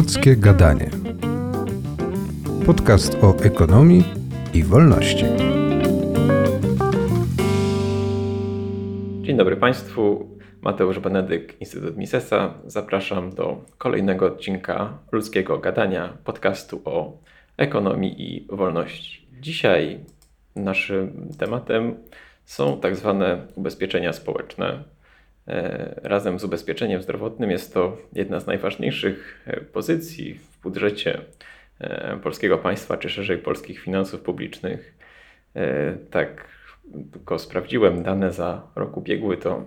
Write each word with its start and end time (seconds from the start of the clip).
Ludzkie 0.00 0.36
Gadanie. 0.36 0.90
Podcast 2.66 3.16
o 3.22 3.36
ekonomii 3.42 4.04
i 4.54 4.64
wolności. 4.64 5.24
Dzień 9.22 9.36
dobry 9.36 9.56
Państwu. 9.56 10.28
Mateusz 10.62 10.98
Benedyk, 10.98 11.60
Instytut 11.60 11.96
Misesa. 11.96 12.54
Zapraszam 12.66 13.34
do 13.34 13.64
kolejnego 13.78 14.26
odcinka 14.26 14.98
Ludzkiego 15.12 15.58
Gadania, 15.58 16.16
podcastu 16.24 16.82
o 16.84 17.18
ekonomii 17.56 18.34
i 18.34 18.46
wolności. 18.50 19.26
Dzisiaj 19.40 19.98
naszym 20.56 21.28
tematem 21.38 21.94
są 22.44 22.80
tak 22.80 22.96
zwane 22.96 23.46
ubezpieczenia 23.54 24.12
społeczne. 24.12 24.84
E, 25.48 25.94
razem 26.02 26.38
z 26.38 26.44
ubezpieczeniem 26.44 27.02
zdrowotnym 27.02 27.50
jest 27.50 27.74
to 27.74 27.96
jedna 28.12 28.40
z 28.40 28.46
najważniejszych 28.46 29.44
e, 29.46 29.60
pozycji 29.60 30.34
w 30.34 30.62
budżecie 30.62 31.20
e, 31.80 32.16
polskiego 32.22 32.58
państwa, 32.58 32.96
czy 32.96 33.08
szerzej 33.08 33.38
polskich 33.38 33.80
finansów 33.80 34.20
publicznych. 34.20 34.94
Tak, 36.10 36.48
tylko 37.12 37.38
sprawdziłem 37.38 38.02
dane 38.02 38.32
za 38.32 38.62
rok 38.76 38.96
ubiegły, 38.96 39.36
to 39.36 39.64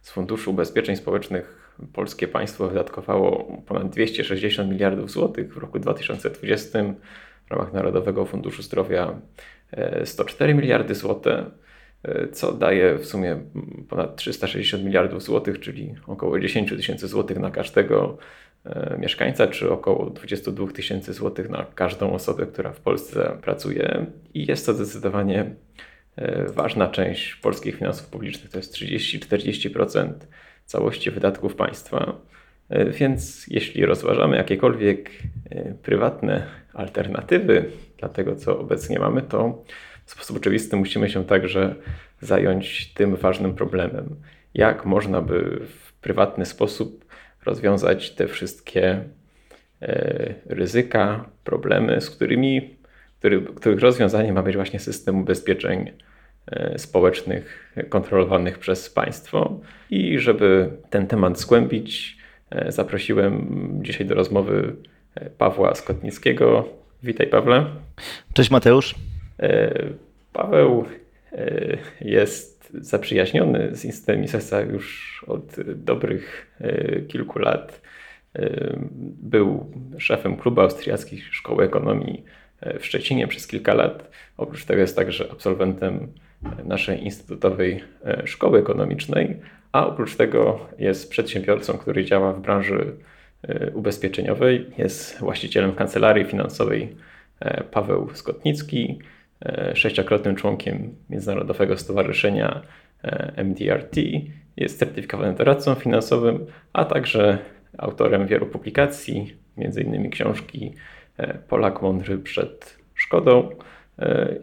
z 0.00 0.10
Funduszu 0.10 0.50
Ubezpieczeń 0.50 0.96
Społecznych 0.96 1.72
polskie 1.92 2.28
państwo 2.28 2.68
wydatkowało 2.68 3.62
ponad 3.66 3.90
260 3.90 4.70
miliardów 4.70 5.10
złotych 5.10 5.54
w 5.54 5.56
roku 5.56 5.78
2020 5.78 6.78
w 7.46 7.50
ramach 7.50 7.72
Narodowego 7.72 8.26
Funduszu 8.26 8.62
Zdrowia 8.62 9.20
104 10.04 10.54
miliardy 10.54 10.94
złotych 10.94 11.44
co 12.32 12.52
daje 12.52 12.98
w 12.98 13.06
sumie 13.06 13.38
ponad 13.88 14.16
360 14.16 14.84
miliardów 14.84 15.22
złotych, 15.22 15.60
czyli 15.60 15.94
około 16.06 16.40
10 16.40 16.70
tysięcy 16.70 17.08
złotych 17.08 17.38
na 17.38 17.50
każdego 17.50 18.18
e, 18.64 18.96
mieszkańca, 18.98 19.46
czy 19.46 19.70
około 19.70 20.10
22 20.10 20.72
tysięcy 20.72 21.12
złotych 21.12 21.50
na 21.50 21.66
każdą 21.74 22.12
osobę, 22.12 22.46
która 22.46 22.72
w 22.72 22.80
Polsce 22.80 23.38
pracuje. 23.42 24.06
I 24.34 24.46
jest 24.46 24.66
to 24.66 24.74
zdecydowanie 24.74 25.50
e, 26.16 26.44
ważna 26.52 26.88
część 26.88 27.34
polskich 27.34 27.76
finansów 27.76 28.08
publicznych, 28.08 28.50
to 28.50 28.58
jest 28.58 28.74
30-40% 28.74 30.12
całości 30.64 31.10
wydatków 31.10 31.54
państwa. 31.54 32.16
E, 32.68 32.90
więc 32.90 33.46
jeśli 33.48 33.86
rozważamy 33.86 34.36
jakiekolwiek 34.36 35.10
prywatne 35.82 36.46
alternatywy 36.74 37.64
dla 37.98 38.08
tego, 38.08 38.36
co 38.36 38.58
obecnie 38.58 38.98
mamy, 38.98 39.22
to 39.22 39.64
w 40.06 40.10
sposób 40.10 40.36
oczywisty 40.36 40.76
musimy 40.76 41.10
się 41.10 41.24
także 41.24 41.74
zająć 42.20 42.92
tym 42.94 43.16
ważnym 43.16 43.54
problemem. 43.54 44.16
Jak 44.54 44.84
można 44.84 45.22
by 45.22 45.60
w 45.66 45.92
prywatny 45.92 46.46
sposób 46.46 47.04
rozwiązać 47.44 48.10
te 48.10 48.28
wszystkie 48.28 49.04
e, 49.82 50.34
ryzyka, 50.46 51.24
problemy, 51.44 52.00
z 52.00 52.10
którymi, 52.10 52.76
który, 53.18 53.42
których 53.42 53.80
rozwiązaniem 53.80 54.34
ma 54.34 54.42
być 54.42 54.56
właśnie 54.56 54.80
system 54.80 55.20
ubezpieczeń 55.20 55.92
e, 56.46 56.78
społecznych 56.78 57.74
kontrolowanych 57.88 58.58
przez 58.58 58.90
państwo. 58.90 59.60
I 59.90 60.18
żeby 60.18 60.70
ten 60.90 61.06
temat 61.06 61.40
zgłębić, 61.40 62.18
e, 62.50 62.72
zaprosiłem 62.72 63.46
dzisiaj 63.82 64.06
do 64.06 64.14
rozmowy 64.14 64.76
Pawła 65.38 65.74
Skotnickiego. 65.74 66.68
Witaj, 67.02 67.26
Pawle. 67.26 67.66
Cześć, 68.34 68.50
Mateusz. 68.50 68.94
Paweł 70.32 70.86
E, 71.36 71.78
jest 72.00 72.68
zaprzyjaźniony 72.74 73.68
z 73.76 73.84
Instytutem 73.84 74.20
Misesa 74.20 74.60
już 74.60 75.24
od 75.28 75.56
dobrych 75.76 76.56
e, 76.60 77.00
kilku 77.00 77.38
lat. 77.38 77.80
E, 78.34 78.50
był 79.22 79.72
szefem 79.98 80.36
klubu 80.36 80.60
austriackich 80.60 81.34
Szkoły 81.34 81.64
Ekonomii 81.64 82.24
w 82.80 82.86
Szczecinie 82.86 83.28
przez 83.28 83.46
kilka 83.46 83.74
lat. 83.74 84.10
Oprócz 84.36 84.64
tego 84.64 84.80
jest 84.80 84.96
także 84.96 85.28
absolwentem 85.32 86.12
naszej 86.64 87.04
instytutowej 87.04 87.84
szkoły 88.24 88.58
ekonomicznej, 88.58 89.36
a 89.72 89.86
oprócz 89.86 90.16
tego 90.16 90.68
jest 90.78 91.10
przedsiębiorcą, 91.10 91.78
który 91.78 92.04
działa 92.04 92.32
w 92.32 92.40
branży 92.40 92.92
ubezpieczeniowej. 93.74 94.66
Jest 94.78 95.18
właścicielem 95.18 95.72
kancelarii 95.72 96.24
finansowej 96.24 96.96
Paweł 97.70 98.10
Skotnicki 98.14 98.98
E, 98.98 99.15
sześciokrotnym 99.74 100.36
członkiem 100.36 100.94
Międzynarodowego 101.10 101.76
Stowarzyszenia 101.76 102.62
e, 103.04 103.44
MDRT, 103.44 103.96
jest 104.56 104.78
certyfikowanym 104.78 105.34
doradcą 105.34 105.74
finansowym, 105.74 106.46
a 106.72 106.84
także 106.84 107.38
autorem 107.78 108.26
wielu 108.26 108.46
publikacji, 108.46 109.36
m.in. 109.58 110.10
książki 110.10 110.74
e, 111.16 111.34
Polak 111.34 111.82
mądry 111.82 112.18
przed 112.18 112.78
szkodą. 112.94 113.50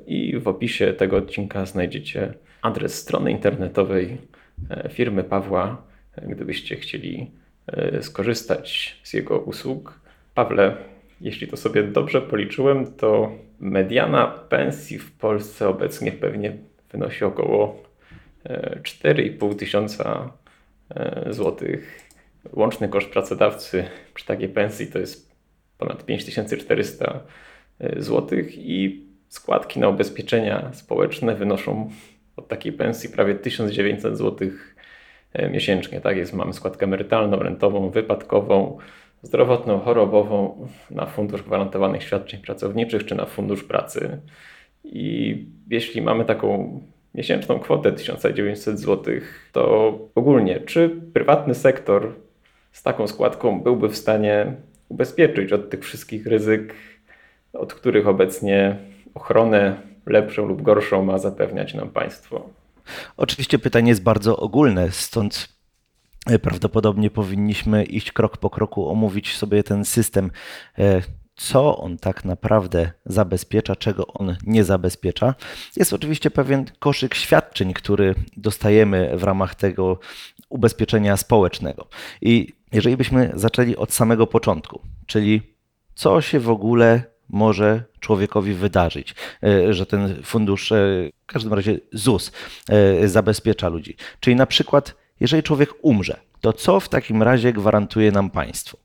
I 0.08 0.38
w 0.40 0.48
opisie 0.48 0.94
tego 0.94 1.18
odcinka 1.18 1.66
znajdziecie 1.66 2.34
adres 2.62 2.96
strony 2.96 3.32
internetowej 3.32 4.18
firmy 4.90 5.24
Pawła, 5.24 5.84
gdybyście 6.28 6.76
chcieli 6.76 7.32
skorzystać 8.02 9.00
z 9.04 9.14
jego 9.14 9.40
usług. 9.40 10.00
Pawle, 10.36 10.76
jeśli 11.24 11.48
to 11.48 11.58
sobie 11.58 11.84
dobrze 11.84 12.22
policzyłem, 12.22 12.94
to 12.94 13.32
mediana 13.60 14.28
pensji 14.28 15.00
w 15.00 15.12
Polsce 15.12 15.70
obecnie 15.70 16.12
pewnie 16.12 16.58
wynosi 16.92 17.26
około 17.26 17.84
4,5 18.46 19.52
e, 19.52 19.56
tysiąca 19.56 20.32
e, 20.96 21.34
złotych. 21.34 22.10
Łączny 22.54 22.90
koszt 22.90 23.10
pracodawcy 23.10 23.86
przy 24.14 24.26
takiej 24.26 24.50
pensji 24.50 24.88
to 24.88 25.00
jest 25.00 25.36
ponad 25.78 26.06
5400 26.06 27.20
e, 27.80 28.02
złotych 28.02 28.58
i 28.58 29.06
składki 29.28 29.80
na 29.80 29.90
ubezpieczenia 29.90 30.74
społeczne 30.74 31.36
wynoszą 31.36 31.90
od 32.38 32.48
takiej 32.48 32.74
pensji 32.74 33.10
prawie 33.10 33.36
1900 33.36 34.18
złotych 34.18 34.76
miesięcznie. 35.52 36.02
Tak 36.02 36.18
jest, 36.18 36.34
mamy 36.34 36.54
składkę 36.54 36.86
emerytalną, 36.86 37.40
rentową, 37.40 37.90
wypadkową, 37.90 38.78
zdrowotną, 39.24 39.80
chorobową 39.80 40.68
na 40.92 41.06
Fundusz 41.06 41.44
Gwarantowanych 41.44 42.04
Świadczeń 42.04 42.42
Pracowniczych 42.42 43.06
czy 43.06 43.16
na 43.16 43.26
Fundusz 43.26 43.64
Pracy. 43.64 44.20
I 44.84 45.38
jeśli 45.70 46.02
mamy 46.02 46.26
taką 46.26 46.80
miesięczną 47.16 47.60
kwotę 47.60 47.92
1900 47.92 48.80
zł, 48.80 49.14
to 49.52 49.98
ogólnie, 50.16 50.60
czy 50.60 51.02
prywatny 51.14 51.56
sektor 51.56 52.16
z 52.72 52.84
taką 52.84 53.08
składką 53.08 53.62
byłby 53.62 53.90
w 53.90 53.98
stanie 53.98 54.54
ubezpieczyć 54.90 55.54
od 55.54 55.70
tych 55.70 55.84
wszystkich 55.84 56.28
ryzyk, 56.28 56.74
od 57.54 57.74
których 57.74 58.08
obecnie 58.08 58.76
ochronę 59.14 59.82
lepszą 60.06 60.46
lub 60.46 60.62
gorszą 60.62 61.04
ma 61.04 61.18
zapewniać 61.18 61.74
nam 61.74 61.90
państwo? 61.90 62.50
Oczywiście 63.18 63.60
pytanie 63.60 63.90
jest 63.90 64.04
bardzo 64.04 64.38
ogólne, 64.38 64.92
stąd 64.92 65.50
prawdopodobnie 66.42 67.10
powinniśmy 67.10 67.84
iść 67.84 68.12
krok 68.12 68.38
po 68.38 68.50
kroku, 68.50 68.90
omówić 68.90 69.38
sobie 69.38 69.64
ten 69.64 69.86
system, 69.86 70.32
e, 70.78 71.02
co 71.36 71.78
on 71.78 71.98
tak 71.98 72.26
naprawdę 72.26 72.92
zabezpiecza, 73.06 73.76
czego 73.76 74.08
on 74.08 74.36
nie 74.46 74.64
zabezpiecza. 74.64 75.36
Jest 75.76 75.94
oczywiście 75.94 76.32
pewien 76.32 76.66
koszyk 76.80 77.16
świadczeń, 77.16 77.74
który 77.74 78.16
dostajemy 78.38 79.18
w 79.18 79.24
ramach 79.24 79.56
tego 79.56 80.00
ubezpieczenia 80.50 81.18
społecznego. 81.18 81.88
I 82.22 82.54
jeżeli 82.72 82.98
byśmy 82.98 83.32
zaczęli 83.36 83.76
od 83.76 83.94
samego 83.94 84.28
początku, 84.28 84.82
czyli 85.06 85.42
co 85.96 86.22
się 86.22 86.40
w 86.40 86.50
ogóle 86.50 87.04
może 87.30 87.84
człowiekowi 88.00 88.54
wydarzyć, 88.54 89.16
e, 89.44 89.74
że 89.74 89.86
ten 89.86 90.24
fundusz, 90.24 90.74
w 91.24 91.26
każdym 91.26 91.54
razie 91.54 91.80
ZUS, 91.92 92.32
zabezpiecza 93.06 93.70
ludzi. 93.70 93.96
Czyli 94.20 94.36
na 94.36 94.46
przykład 94.46 95.03
jeżeli 95.24 95.44
człowiek 95.44 95.70
umrze, 95.82 96.20
to 96.42 96.54
co 96.54 96.80
w 96.80 96.90
takim 96.90 97.24
razie 97.24 97.54
gwarantuje 97.54 98.12
nam 98.12 98.30
państwo? 98.30 98.78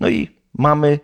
No 0.00 0.08
i 0.08 0.28
mamy 0.58 1.00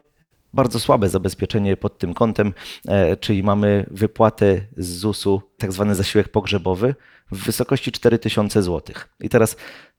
bardzo 0.53 0.81
słabe 0.81 1.09
zabezpieczenie 1.09 1.77
pod 1.77 1.99
tym 1.99 2.15
kątem, 2.15 2.55
e, 2.89 3.17
czyli 3.17 3.43
mamy 3.43 3.87
wypłatę 3.91 4.61
z 4.77 4.87
ZUS-u, 4.87 5.43
tak 5.59 5.73
zwany 5.73 5.95
zasiłek 5.95 6.29
pogrzebowy 6.29 6.95
w 7.33 7.45
wysokości 7.45 7.93
4000 7.93 8.63
zł. 8.63 8.97
I 9.21 9.29
teraz 9.29 9.57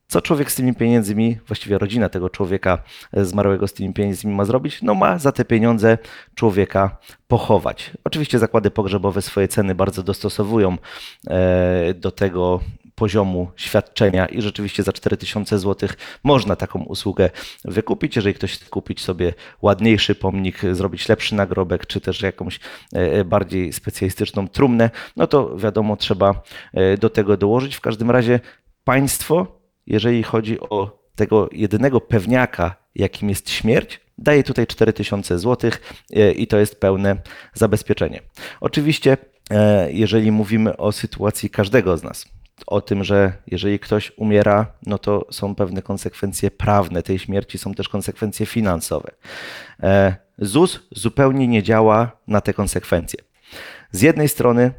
co 0.10 0.22
człowiek 0.22 0.52
z 0.52 0.56
tymi 0.56 0.76
pieniędzmi, 0.76 1.38
właściwie 1.48 1.78
rodzina 1.78 2.10
tego 2.10 2.30
człowieka 2.30 2.84
e, 3.14 3.26
zmarłego 3.26 3.68
z 3.68 3.74
tymi 3.74 3.94
pieniędzmi 3.94 4.34
ma 4.34 4.46
zrobić? 4.46 4.82
No 4.82 4.96
ma 4.96 5.18
za 5.18 5.32
te 5.32 5.46
pieniądze 5.46 5.98
człowieka 6.36 6.98
pochować. 7.28 7.92
Oczywiście 8.04 8.40
zakłady 8.40 8.72
pogrzebowe 8.72 9.22
swoje 9.22 9.48
ceny 9.48 9.76
bardzo 9.76 10.04
dostosowują 10.04 10.78
e, 11.28 11.94
do 11.94 12.12
tego 12.12 12.60
poziomu 13.00 13.52
świadczenia 13.56 14.26
i 14.26 14.42
rzeczywiście 14.42 14.84
za 14.84 14.94
4000 14.94 15.60
zł 15.60 15.90
można 16.24 16.56
taką 16.56 16.84
usługę 16.84 17.30
wykupić. 17.66 18.16
Jeżeli 18.16 18.36
ktoś 18.36 18.54
chce 18.54 18.66
kupić 18.66 19.02
sobie 19.02 19.34
ładniejszy 19.62 20.16
pomnik, 20.16 20.62
zrobić 20.72 21.10
lepszy 21.10 21.36
nagrobek, 21.36 21.86
czy 21.86 22.02
też 22.02 22.22
jakąś 22.22 22.60
e, 22.94 23.26
bardziej 23.26 23.74
specjalistyczną 23.74 24.48
trumnę, 24.48 24.90
no 25.16 25.28
to 25.28 25.58
wiadomo, 25.58 25.98
trzeba 25.98 26.42
do 27.00 27.10
tego 27.10 27.38
dołożyć. 27.38 27.76
W 27.76 27.82
każdym 27.82 28.12
razie 28.12 28.40
państwo 28.84 29.60
jeżeli 29.90 30.24
chodzi 30.24 30.60
o 30.60 31.00
tego 31.16 31.50
jedynego 31.52 32.02
pewniaka, 32.02 32.76
jakim 32.96 33.30
jest 33.30 33.50
śmierć, 33.50 34.02
daje 34.18 34.44
tutaj 34.44 34.68
4000 34.68 35.40
zł 35.40 35.72
e, 36.16 36.32
i 36.32 36.48
to 36.48 36.58
jest 36.58 36.80
pełne 36.80 37.18
zabezpieczenie. 37.54 38.22
Oczywiście, 38.62 39.18
e, 39.50 39.92
jeżeli 39.92 40.32
mówimy 40.32 40.78
o 40.78 40.92
sytuacji 40.92 41.50
każdego 41.50 41.98
z 41.98 42.04
nas, 42.04 42.26
o 42.68 42.82
tym, 42.82 43.04
że 43.04 43.34
jeżeli 43.48 43.80
ktoś 43.80 44.12
umiera, 44.18 44.66
no 44.86 44.98
to 44.98 45.26
są 45.32 45.56
pewne 45.56 45.82
konsekwencje 45.82 46.52
prawne 46.52 47.04
tej 47.04 47.20
śmierci, 47.20 47.58
są 47.58 47.74
też 47.74 47.90
konsekwencje 47.90 48.46
finansowe. 48.46 49.12
E, 49.84 50.16
ZUS 50.38 50.80
zupełnie 50.92 51.48
nie 51.48 51.64
działa 51.64 52.12
na 52.28 52.42
te 52.42 52.54
konsekwencje. 52.54 53.20
Z 53.92 54.02
jednej 54.02 54.30
strony, 54.30 54.72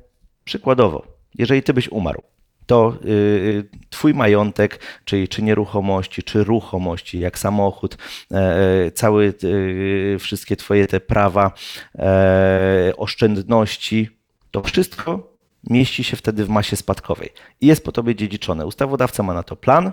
przykładowo, 0.45 1.07
jeżeli 1.35 1.63
ty 1.63 1.75
byś 1.75 1.89
umarł, 1.89 2.23
to 2.71 2.95
y, 3.05 3.69
twój 3.91 4.15
majątek, 4.15 4.81
czyli 5.05 5.29
czy 5.29 5.43
nieruchomości, 5.43 6.23
czy 6.23 6.45
ruchomości, 6.45 7.19
jak 7.21 7.39
samochód, 7.39 7.97
e, 8.33 8.91
cały, 8.91 9.35
y, 9.45 10.17
wszystkie 10.21 10.57
twoje 10.57 10.87
te 10.87 11.01
prawa, 11.01 11.53
e, 11.99 12.93
oszczędności, 12.97 14.09
to 14.51 14.63
wszystko 14.63 15.30
mieści 15.71 16.05
się 16.05 16.17
wtedy 16.17 16.45
w 16.45 16.49
masie 16.49 16.77
spadkowej 16.77 17.29
i 17.61 17.67
jest 17.67 17.85
po 17.85 17.93
tobie 17.93 18.15
dziedziczone. 18.15 18.67
Ustawodawca 18.67 19.23
ma 19.23 19.35
na 19.35 19.43
to 19.43 19.57
plan, 19.57 19.93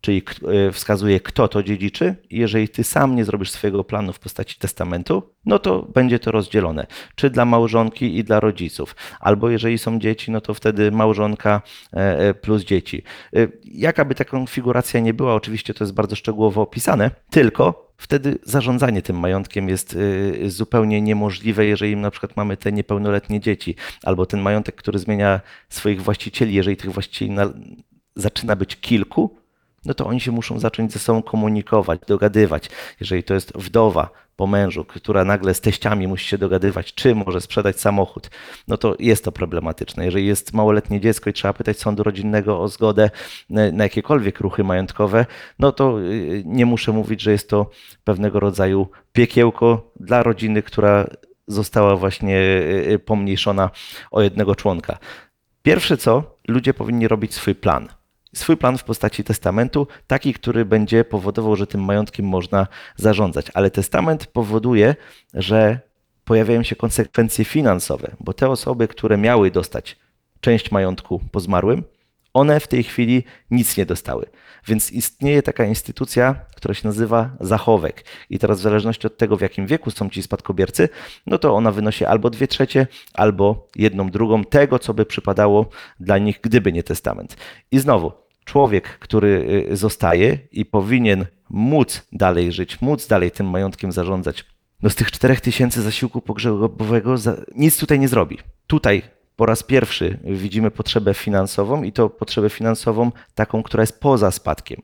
czyli 0.00 0.22
e, 0.68 0.72
wskazuje, 0.72 1.20
kto 1.20 1.48
to 1.48 1.62
dziedziczy. 1.62 2.16
Jeżeli 2.30 2.68
ty 2.68 2.84
sam 2.84 3.16
nie 3.16 3.24
zrobisz 3.24 3.50
swojego 3.50 3.84
planu 3.84 4.12
w 4.12 4.18
postaci 4.18 4.58
testamentu, 4.58 5.22
no 5.46 5.58
to 5.58 5.82
będzie 5.82 6.18
to 6.18 6.30
rozdzielone, 6.30 6.86
czy 7.14 7.30
dla 7.30 7.44
małżonki 7.44 8.16
i 8.18 8.24
dla 8.24 8.40
rodziców, 8.40 8.96
albo 9.20 9.50
jeżeli 9.50 9.78
są 9.78 9.98
dzieci, 9.98 10.30
no 10.30 10.40
to 10.40 10.54
wtedy 10.54 10.92
małżonka 10.92 11.62
e, 11.92 12.18
e, 12.18 12.34
plus 12.34 12.64
dzieci. 12.64 13.02
Jaka 13.64 14.04
by 14.04 14.14
ta 14.14 14.24
konfiguracja 14.24 15.00
nie 15.00 15.14
była, 15.14 15.34
oczywiście 15.34 15.74
to 15.74 15.84
jest 15.84 15.94
bardzo 15.94 16.16
szczegółowo 16.16 16.62
opisane, 16.62 17.10
tylko 17.30 17.89
wtedy 18.00 18.38
zarządzanie 18.42 19.02
tym 19.02 19.18
majątkiem 19.18 19.68
jest 19.68 19.98
zupełnie 20.46 21.02
niemożliwe, 21.02 21.66
jeżeli 21.66 21.96
na 21.96 22.10
przykład 22.10 22.36
mamy 22.36 22.56
te 22.56 22.72
niepełnoletnie 22.72 23.40
dzieci, 23.40 23.76
albo 24.02 24.26
ten 24.26 24.40
majątek, 24.40 24.74
który 24.74 24.98
zmienia 24.98 25.40
swoich 25.68 26.02
właścicieli, 26.02 26.54
jeżeli 26.54 26.76
tych 26.76 26.92
właścicieli 26.92 27.30
na, 27.30 27.52
zaczyna 28.16 28.56
być 28.56 28.76
kilku, 28.76 29.39
no 29.84 29.94
to 29.94 30.06
oni 30.06 30.20
się 30.20 30.32
muszą 30.32 30.58
zacząć 30.58 30.92
ze 30.92 30.98
sobą 30.98 31.22
komunikować, 31.22 32.00
dogadywać. 32.06 32.70
Jeżeli 33.00 33.22
to 33.22 33.34
jest 33.34 33.52
wdowa 33.54 34.10
po 34.36 34.46
mężu, 34.46 34.84
która 34.84 35.24
nagle 35.24 35.54
z 35.54 35.60
teściami 35.60 36.06
musi 36.08 36.28
się 36.28 36.38
dogadywać, 36.38 36.94
czy 36.94 37.14
może 37.14 37.40
sprzedać 37.40 37.80
samochód, 37.80 38.30
no 38.68 38.76
to 38.76 38.96
jest 38.98 39.24
to 39.24 39.32
problematyczne. 39.32 40.04
Jeżeli 40.04 40.26
jest 40.26 40.52
małoletnie 40.52 41.00
dziecko 41.00 41.30
i 41.30 41.32
trzeba 41.32 41.54
pytać 41.54 41.78
sądu 41.78 42.02
rodzinnego 42.02 42.60
o 42.60 42.68
zgodę 42.68 43.10
na 43.50 43.84
jakiekolwiek 43.84 44.40
ruchy 44.40 44.64
majątkowe, 44.64 45.26
no 45.58 45.72
to 45.72 46.00
y, 46.00 46.42
nie 46.46 46.66
muszę 46.66 46.92
mówić, 46.92 47.20
że 47.20 47.32
jest 47.32 47.48
to 47.50 47.70
pewnego 48.04 48.40
rodzaju 48.40 48.88
piekiełko 49.12 49.92
dla 49.96 50.22
rodziny, 50.22 50.62
która 50.62 51.06
została 51.46 51.96
właśnie 51.96 52.36
y, 52.38 52.92
y, 52.92 52.98
pomniejszona 52.98 53.70
o 54.10 54.22
jednego 54.22 54.54
członka. 54.54 54.98
Pierwsze 55.62 55.96
co, 55.96 56.38
ludzie 56.48 56.74
powinni 56.74 57.08
robić 57.08 57.34
swój 57.34 57.54
plan 57.54 57.99
swój 58.34 58.56
plan 58.56 58.78
w 58.78 58.84
postaci 58.84 59.24
testamentu, 59.24 59.86
taki, 60.06 60.34
który 60.34 60.64
będzie 60.64 61.04
powodował, 61.04 61.56
że 61.56 61.66
tym 61.66 61.84
majątkiem 61.84 62.26
można 62.26 62.66
zarządzać. 62.96 63.46
Ale 63.54 63.70
testament 63.70 64.26
powoduje, 64.26 64.94
że 65.34 65.80
pojawiają 66.24 66.62
się 66.62 66.76
konsekwencje 66.76 67.44
finansowe, 67.44 68.10
bo 68.20 68.32
te 68.32 68.48
osoby, 68.48 68.88
które 68.88 69.16
miały 69.16 69.50
dostać 69.50 69.96
część 70.40 70.70
majątku 70.70 71.20
po 71.32 71.40
zmarłym, 71.40 71.84
one 72.34 72.60
w 72.60 72.68
tej 72.68 72.82
chwili 72.82 73.24
nic 73.50 73.76
nie 73.76 73.86
dostały. 73.86 74.26
Więc 74.66 74.92
istnieje 74.92 75.42
taka 75.42 75.64
instytucja, 75.64 76.34
która 76.56 76.74
się 76.74 76.88
nazywa 76.88 77.30
zachowek. 77.40 78.04
I 78.30 78.38
teraz 78.38 78.58
w 78.58 78.62
zależności 78.62 79.06
od 79.06 79.16
tego, 79.16 79.36
w 79.36 79.40
jakim 79.40 79.66
wieku 79.66 79.90
są 79.90 80.10
ci 80.10 80.22
spadkobiercy, 80.22 80.88
no 81.26 81.38
to 81.38 81.54
ona 81.54 81.72
wynosi 81.72 82.04
albo 82.04 82.30
dwie 82.30 82.48
trzecie, 82.48 82.86
albo 83.14 83.68
jedną 83.76 84.10
drugą 84.10 84.44
tego, 84.44 84.78
co 84.78 84.94
by 84.94 85.06
przypadało 85.06 85.68
dla 86.00 86.18
nich, 86.18 86.40
gdyby 86.42 86.72
nie 86.72 86.82
testament. 86.82 87.36
I 87.72 87.78
znowu, 87.78 88.12
człowiek, 88.44 88.98
który 88.98 89.64
y, 89.72 89.76
zostaje 89.76 90.38
i 90.52 90.64
powinien 90.64 91.26
móc 91.50 92.06
dalej 92.12 92.52
żyć, 92.52 92.80
móc 92.80 93.06
dalej 93.06 93.30
tym 93.30 93.50
majątkiem 93.50 93.92
zarządzać, 93.92 94.44
no 94.82 94.90
z 94.90 94.94
tych 94.94 95.10
4000 95.10 95.82
zasiłku 95.82 96.20
pogrzebowego 96.20 97.14
nic 97.54 97.78
tutaj 97.78 97.98
nie 97.98 98.08
zrobi. 98.08 98.38
Tutaj 98.66 99.02
po 99.36 99.46
raz 99.46 99.62
pierwszy 99.62 100.18
widzimy 100.24 100.70
potrzebę 100.70 101.14
finansową 101.14 101.82
i 101.82 101.92
to 101.92 102.10
potrzebę 102.10 102.50
finansową 102.50 103.12
taką, 103.34 103.62
która 103.62 103.82
jest 103.82 104.00
poza 104.00 104.30
spadkiem. 104.30 104.82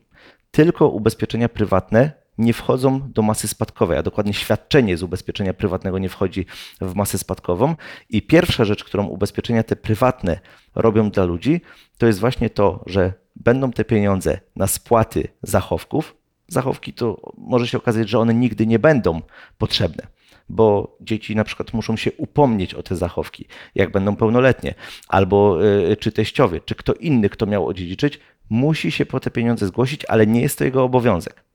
Tylko 0.50 0.88
ubezpieczenia 0.88 1.48
prywatne 1.48 2.12
nie 2.38 2.52
wchodzą 2.52 3.12
do 3.12 3.22
masy 3.22 3.48
spadkowej, 3.48 3.98
a 3.98 4.02
dokładnie 4.02 4.34
świadczenie 4.34 4.96
z 4.96 5.02
ubezpieczenia 5.02 5.54
prywatnego 5.54 5.98
nie 5.98 6.08
wchodzi 6.08 6.46
w 6.80 6.94
masę 6.94 7.18
spadkową. 7.18 7.74
I 8.10 8.22
pierwsza 8.22 8.64
rzecz, 8.64 8.84
którą 8.84 9.06
ubezpieczenia 9.06 9.62
te 9.62 9.76
prywatne 9.76 10.38
robią 10.74 11.10
dla 11.10 11.24
ludzi, 11.24 11.60
to 11.98 12.06
jest 12.06 12.20
właśnie 12.20 12.50
to, 12.50 12.84
że 12.86 13.12
będą 13.36 13.72
te 13.72 13.84
pieniądze 13.84 14.40
na 14.56 14.66
spłaty 14.66 15.28
zachowków. 15.42 16.16
Zachowki 16.48 16.92
to 16.92 17.32
może 17.38 17.68
się 17.68 17.78
okazać, 17.78 18.08
że 18.08 18.18
one 18.18 18.34
nigdy 18.34 18.66
nie 18.66 18.78
będą 18.78 19.22
potrzebne 19.58 20.16
bo 20.48 20.96
dzieci 21.00 21.36
na 21.36 21.44
przykład 21.44 21.74
muszą 21.74 21.96
się 21.96 22.12
upomnieć 22.12 22.74
o 22.74 22.82
te 22.82 22.96
zachowki, 22.96 23.44
jak 23.74 23.90
będą 23.90 24.16
pełnoletnie, 24.16 24.74
albo 25.08 25.64
y, 25.90 25.96
czy 25.96 26.12
teściowie, 26.12 26.60
czy 26.60 26.74
kto 26.74 26.94
inny, 26.94 27.30
kto 27.30 27.46
miał 27.46 27.66
odziedziczyć, 27.66 28.20
musi 28.50 28.90
się 28.90 29.06
po 29.06 29.20
te 29.20 29.30
pieniądze 29.30 29.66
zgłosić, 29.66 30.04
ale 30.04 30.26
nie 30.26 30.40
jest 30.40 30.58
to 30.58 30.64
jego 30.64 30.84
obowiązek. 30.84 31.45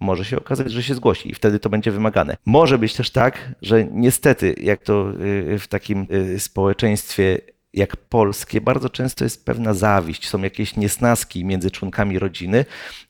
Może 0.00 0.24
się 0.24 0.36
okazać, 0.36 0.72
że 0.72 0.82
się 0.82 0.94
zgłosi 0.94 1.30
i 1.30 1.34
wtedy 1.34 1.58
to 1.58 1.70
będzie 1.70 1.90
wymagane. 1.90 2.36
Może 2.46 2.78
być 2.78 2.94
też 2.94 3.10
tak, 3.10 3.54
że 3.62 3.84
niestety, 3.84 4.54
jak 4.60 4.82
to 4.82 5.12
y, 5.20 5.58
w 5.58 5.68
takim 5.68 6.06
y, 6.10 6.40
społeczeństwie 6.40 7.40
jak 7.74 7.96
polskie, 7.96 8.60
bardzo 8.60 8.90
często 8.90 9.24
jest 9.24 9.44
pewna 9.44 9.74
zawiść, 9.74 10.28
są 10.28 10.42
jakieś 10.42 10.76
niesnaski 10.76 11.44
między 11.44 11.70
członkami 11.70 12.18
rodziny 12.18 12.64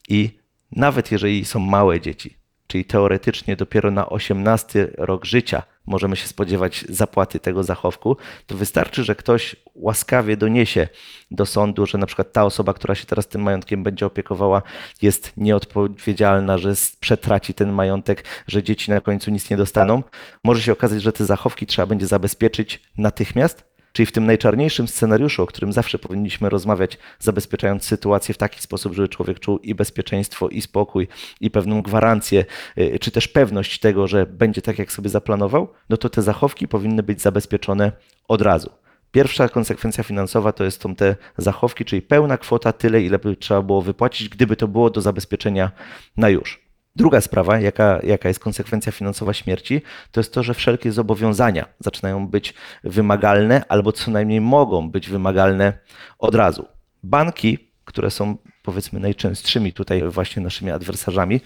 i 0.08 0.38
nawet 0.72 1.12
jeżeli 1.12 1.44
są 1.44 1.58
małe 1.58 2.00
dzieci, 2.00 2.36
czyli 2.66 2.84
teoretycznie 2.84 3.56
dopiero 3.56 3.90
na 3.90 4.08
18 4.08 4.88
rok 4.98 5.24
życia 5.24 5.62
możemy 5.88 6.16
się 6.16 6.28
spodziewać 6.28 6.84
zapłaty 6.88 7.40
tego 7.40 7.62
zachowku, 7.62 8.16
to 8.46 8.56
wystarczy, 8.56 9.04
że 9.04 9.14
ktoś 9.14 9.56
łaskawie 9.74 10.36
doniesie 10.36 10.88
do 11.30 11.46
sądu, 11.46 11.86
że 11.86 11.98
na 11.98 12.06
przykład 12.06 12.32
ta 12.32 12.44
osoba, 12.44 12.74
która 12.74 12.94
się 12.94 13.06
teraz 13.06 13.28
tym 13.28 13.42
majątkiem 13.42 13.82
będzie 13.82 14.06
opiekowała, 14.06 14.62
jest 15.02 15.32
nieodpowiedzialna, 15.36 16.58
że 16.58 16.74
przetraci 17.00 17.54
ten 17.54 17.72
majątek, 17.72 18.24
że 18.46 18.62
dzieci 18.62 18.90
na 18.90 19.00
końcu 19.00 19.30
nic 19.30 19.50
nie 19.50 19.56
dostaną. 19.56 20.02
Może 20.44 20.62
się 20.62 20.72
okazać, 20.72 21.02
że 21.02 21.12
te 21.12 21.24
zachowki 21.24 21.66
trzeba 21.66 21.86
będzie 21.86 22.06
zabezpieczyć 22.06 22.82
natychmiast, 22.98 23.67
Czyli 23.92 24.06
w 24.06 24.12
tym 24.12 24.26
najczarniejszym 24.26 24.88
scenariuszu, 24.88 25.42
o 25.42 25.46
którym 25.46 25.72
zawsze 25.72 25.98
powinniśmy 25.98 26.48
rozmawiać, 26.48 26.98
zabezpieczając 27.18 27.84
sytuację 27.84 28.34
w 28.34 28.38
taki 28.38 28.60
sposób, 28.62 28.94
żeby 28.94 29.08
człowiek 29.08 29.40
czuł 29.40 29.58
i 29.58 29.74
bezpieczeństwo, 29.74 30.48
i 30.48 30.62
spokój, 30.62 31.08
i 31.40 31.50
pewną 31.50 31.82
gwarancję, 31.82 32.44
y, 32.78 32.98
czy 32.98 33.10
też 33.10 33.28
pewność 33.28 33.78
tego, 33.78 34.08
że 34.08 34.26
będzie 34.26 34.62
tak, 34.62 34.78
jak 34.78 34.92
sobie 34.92 35.10
zaplanował, 35.10 35.68
no 35.88 35.96
to 35.96 36.08
te 36.08 36.22
zachowki 36.22 36.68
powinny 36.68 37.02
być 37.02 37.22
zabezpieczone 37.22 37.92
od 38.28 38.42
razu. 38.42 38.70
Pierwsza 39.10 39.48
konsekwencja 39.48 40.04
finansowa 40.04 40.52
to 40.52 40.64
jest 40.64 40.82
są 40.82 40.94
te 40.94 41.16
zachowki, 41.38 41.84
czyli 41.84 42.02
pełna 42.02 42.38
kwota, 42.38 42.72
tyle 42.72 43.02
ile 43.02 43.18
by 43.18 43.36
trzeba 43.36 43.62
było 43.62 43.82
wypłacić, 43.82 44.28
gdyby 44.28 44.56
to 44.56 44.68
było 44.68 44.90
do 44.90 45.00
zabezpieczenia 45.00 45.70
na 46.16 46.28
już. 46.28 46.67
Druga 46.98 47.20
sprawa, 47.20 47.60
jaka, 47.60 48.00
jaka 48.02 48.28
jest 48.28 48.40
konsekwencja 48.40 48.92
finansowa 48.92 49.32
śmierci, 49.32 49.82
to 50.12 50.20
jest 50.20 50.32
to, 50.32 50.42
że 50.42 50.54
wszelkie 50.54 50.92
zobowiązania 50.92 51.66
zaczynają 51.80 52.28
być 52.28 52.54
wymagalne 52.84 53.64
albo 53.68 53.92
co 53.92 54.10
najmniej 54.10 54.40
mogą 54.40 54.90
być 54.90 55.08
wymagalne 55.08 55.78
od 56.18 56.34
razu. 56.34 56.66
Banki, 57.02 57.58
które 57.84 58.10
są 58.10 58.36
powiedzmy 58.62 59.00
najczęstszymi 59.00 59.72
tutaj 59.72 60.02
właśnie 60.08 60.42
naszymi 60.42 60.70
adwersarzami, 60.70 61.40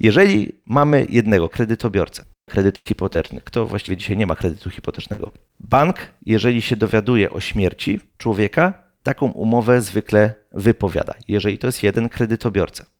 jeżeli 0.00 0.52
mamy 0.66 1.06
jednego 1.08 1.48
kredytobiorcę, 1.48 2.24
kredyt 2.46 2.80
hipoteczny, 2.88 3.40
kto 3.44 3.66
właściwie 3.66 3.96
dzisiaj 3.96 4.16
nie 4.16 4.26
ma 4.26 4.36
kredytu 4.36 4.70
hipotecznego, 4.70 5.32
bank, 5.60 5.96
jeżeli 6.26 6.62
się 6.62 6.76
dowiaduje 6.76 7.30
o 7.30 7.40
śmierci 7.40 8.00
człowieka, 8.18 8.82
taką 9.02 9.26
umowę 9.26 9.80
zwykle 9.80 10.34
wypowiada, 10.52 11.14
jeżeli 11.28 11.58
to 11.58 11.66
jest 11.66 11.82
jeden 11.82 12.08
kredytobiorca. 12.08 12.99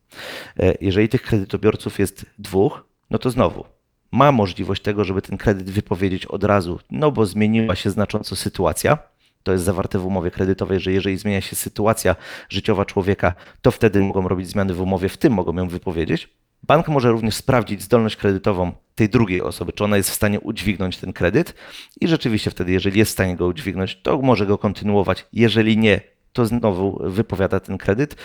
E, 0.61 0.75
jeżeli 0.81 1.09
tych 1.09 1.23
kredytobiorców 1.23 1.99
jest 1.99 2.26
dwóch, 2.38 2.85
no 3.11 3.19
to 3.19 3.31
znowu 3.31 3.64
ma 4.12 4.33
możliwość 4.33 4.83
tego, 4.83 5.05
żeby 5.05 5.23
ten 5.23 5.38
kredyt 5.38 5.71
wypowiedzieć 5.71 6.26
od 6.26 6.45
razu, 6.45 6.81
no 6.90 7.12
bo 7.12 7.26
zmieniła 7.26 7.76
się 7.76 7.90
znacząco 7.90 8.37
sytuacja. 8.37 8.99
To 9.43 9.52
jest 9.52 9.64
zawarte 9.64 9.99
w 9.99 10.07
umowie 10.07 10.31
kredytowej, 10.31 10.81
że 10.81 10.93
jeżeli 10.93 11.19
zmienia 11.19 11.40
się 11.40 11.57
sytuacja 11.57 12.17
życiowa 12.49 12.85
człowieka, 12.85 13.35
to 13.62 13.71
wtedy 13.71 14.00
mogą 14.00 14.29
robić 14.29 14.49
zmiany 14.49 14.75
w 14.75 14.81
umowie, 14.81 15.09
w 15.09 15.17
tym 15.17 15.33
mogą 15.33 15.57
ją 15.57 15.69
wypowiedzieć. 15.69 16.29
Bank 16.62 16.88
może 16.88 17.11
również 17.11 17.35
sprawdzić 17.35 17.83
zdolność 17.83 18.17
kredytową 18.17 18.73
tej 18.95 19.09
drugiej 19.09 19.43
osoby, 19.43 19.73
czy 19.73 19.85
ona 19.85 19.97
jest 19.97 20.11
w 20.11 20.14
stanie 20.14 20.40
udźwignąć 20.40 20.97
ten 20.97 21.12
kredyt 21.12 21.55
i 22.00 22.09
rzeczywiście 22.09 22.50
wtedy, 22.50 22.73
jeżeli 22.73 22.99
jest 22.99 23.11
w 23.11 23.12
stanie 23.12 23.37
go 23.37 23.47
udźwignąć, 23.47 24.02
to 24.02 24.19
może 24.19 24.47
go 24.47 24.59
kontynuować. 24.59 25.26
Jeżeli 25.33 25.79
nie, 25.79 26.00
to 26.33 26.47
znowu 26.47 26.99
wypowiada 27.05 27.61
ten 27.61 27.79
kredyt. 27.79 28.17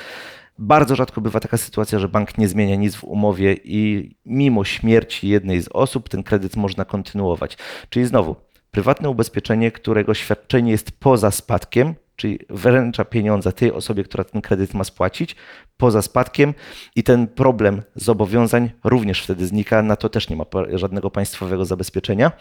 Bardzo 0.57 0.95
rzadko 0.95 1.21
bywa 1.21 1.39
taka 1.39 1.57
sytuacja, 1.57 1.99
że 1.99 2.07
bank 2.07 2.37
nie 2.37 2.47
zmienia 2.47 2.75
nic 2.75 2.95
w 2.95 3.03
umowie 3.03 3.55
i 3.63 4.15
mimo 4.25 4.63
śmierci 4.63 5.27
jednej 5.27 5.61
z 5.61 5.67
osób 5.67 6.09
ten 6.09 6.23
kredyt 6.23 6.55
można 6.55 6.85
kontynuować. 6.85 7.57
Czyli 7.89 8.05
znowu, 8.05 8.35
prywatne 8.71 9.09
ubezpieczenie, 9.09 9.71
którego 9.71 10.13
świadczenie 10.13 10.71
jest 10.71 10.91
poza 10.99 11.31
spadkiem, 11.31 11.95
czyli 12.15 12.39
wręcza 12.49 13.05
pieniądze 13.05 13.53
tej 13.53 13.71
osobie, 13.71 14.03
która 14.03 14.23
ten 14.23 14.41
kredyt 14.41 14.73
ma 14.73 14.83
spłacić, 14.83 15.35
poza 15.77 16.01
spadkiem 16.01 16.53
i 16.95 17.03
ten 17.03 17.27
problem 17.27 17.81
zobowiązań 17.95 18.71
również 18.83 19.23
wtedy 19.23 19.47
znika. 19.47 19.81
Na 19.81 19.95
to 19.95 20.09
też 20.09 20.29
nie 20.29 20.35
ma 20.35 20.45
żadnego 20.73 21.11
państwowego 21.11 21.65
zabezpieczenia. 21.65 22.31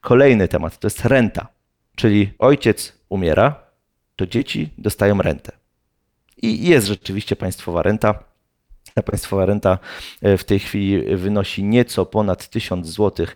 Kolejny 0.00 0.48
temat 0.48 0.78
to 0.78 0.86
jest 0.86 1.04
renta, 1.04 1.48
czyli 1.96 2.32
ojciec 2.38 2.92
umiera, 3.08 3.54
to 4.16 4.26
dzieci 4.26 4.70
dostają 4.78 5.22
rentę. 5.22 5.57
I 6.42 6.68
jest 6.68 6.86
rzeczywiście 6.86 7.36
państwowa 7.36 7.82
renta. 7.82 8.24
Ta 8.94 9.02
państwowa 9.02 9.46
renta 9.46 9.78
e, 10.22 10.36
w 10.36 10.44
tej 10.44 10.58
chwili 10.58 11.16
wynosi 11.16 11.64
nieco 11.64 12.06
ponad 12.06 12.48
1000 12.48 12.86
zł 12.86 13.26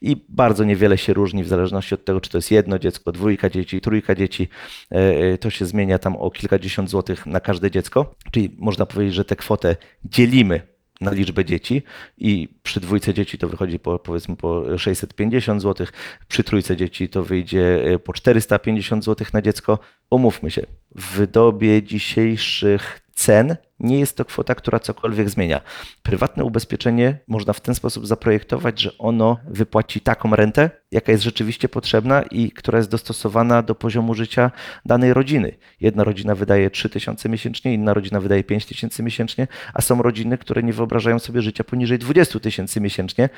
i 0.00 0.16
bardzo 0.28 0.64
niewiele 0.64 0.98
się 0.98 1.12
różni 1.12 1.44
w 1.44 1.48
zależności 1.48 1.94
od 1.94 2.04
tego, 2.04 2.20
czy 2.20 2.30
to 2.30 2.38
jest 2.38 2.50
jedno 2.50 2.78
dziecko, 2.78 3.12
dwójka 3.12 3.50
dzieci, 3.50 3.80
trójka 3.80 4.14
dzieci. 4.14 4.48
E, 4.92 4.96
e, 4.96 5.38
to 5.38 5.50
się 5.50 5.66
zmienia 5.66 5.98
tam 5.98 6.16
o 6.16 6.30
kilkadziesiąt 6.30 6.90
złotych 6.90 7.26
na 7.26 7.40
każde 7.40 7.70
dziecko. 7.70 8.14
Czyli 8.30 8.56
można 8.58 8.86
powiedzieć, 8.86 9.14
że 9.14 9.24
tę 9.24 9.36
kwotę 9.36 9.76
dzielimy 10.04 10.71
na 11.02 11.10
liczbę 11.10 11.44
dzieci 11.44 11.82
i 12.18 12.48
przy 12.62 12.80
dwójce 12.80 13.14
dzieci 13.14 13.38
to 13.38 13.48
wychodzi 13.48 13.78
po, 13.78 13.98
powiedzmy 13.98 14.36
po 14.36 14.78
650 14.78 15.62
zł, 15.62 15.86
przy 16.28 16.44
trójce 16.44 16.76
dzieci 16.76 17.08
to 17.08 17.22
wyjdzie 17.22 17.98
po 18.04 18.12
450 18.12 19.04
zł 19.04 19.26
na 19.32 19.42
dziecko. 19.42 19.78
Umówmy 20.10 20.50
się, 20.50 20.66
w 20.94 21.26
dobie 21.26 21.82
dzisiejszych 21.82 23.01
cen 23.14 23.56
nie 23.80 23.98
jest 23.98 24.16
to 24.16 24.24
kwota, 24.24 24.54
która 24.54 24.78
cokolwiek 24.78 25.30
zmienia. 25.30 25.60
Prywatne 26.02 26.44
ubezpieczenie 26.44 27.18
można 27.28 27.52
w 27.52 27.60
ten 27.60 27.74
sposób 27.74 28.06
zaprojektować, 28.06 28.80
że 28.80 28.98
ono 28.98 29.38
wypłaci 29.48 30.00
taką 30.00 30.36
rentę, 30.36 30.70
jaka 30.90 31.12
jest 31.12 31.24
rzeczywiście 31.24 31.68
potrzebna 31.68 32.22
i 32.22 32.50
która 32.50 32.78
jest 32.78 32.90
dostosowana 32.90 33.62
do 33.62 33.74
poziomu 33.74 34.14
życia 34.14 34.50
danej 34.84 35.14
rodziny. 35.14 35.56
Jedna 35.80 36.04
rodzina 36.04 36.34
wydaje 36.34 36.70
3000 36.70 37.28
miesięcznie, 37.28 37.74
inna 37.74 37.94
rodzina 37.94 38.20
wydaje 38.20 38.44
5000 38.44 39.02
miesięcznie, 39.02 39.48
a 39.74 39.82
są 39.82 40.02
rodziny, 40.02 40.38
które 40.38 40.62
nie 40.62 40.72
wyobrażają 40.72 41.18
sobie 41.18 41.42
życia 41.42 41.64
poniżej 41.64 41.98
20 41.98 42.40
tysięcy 42.40 42.80
miesięcznie 42.80 43.28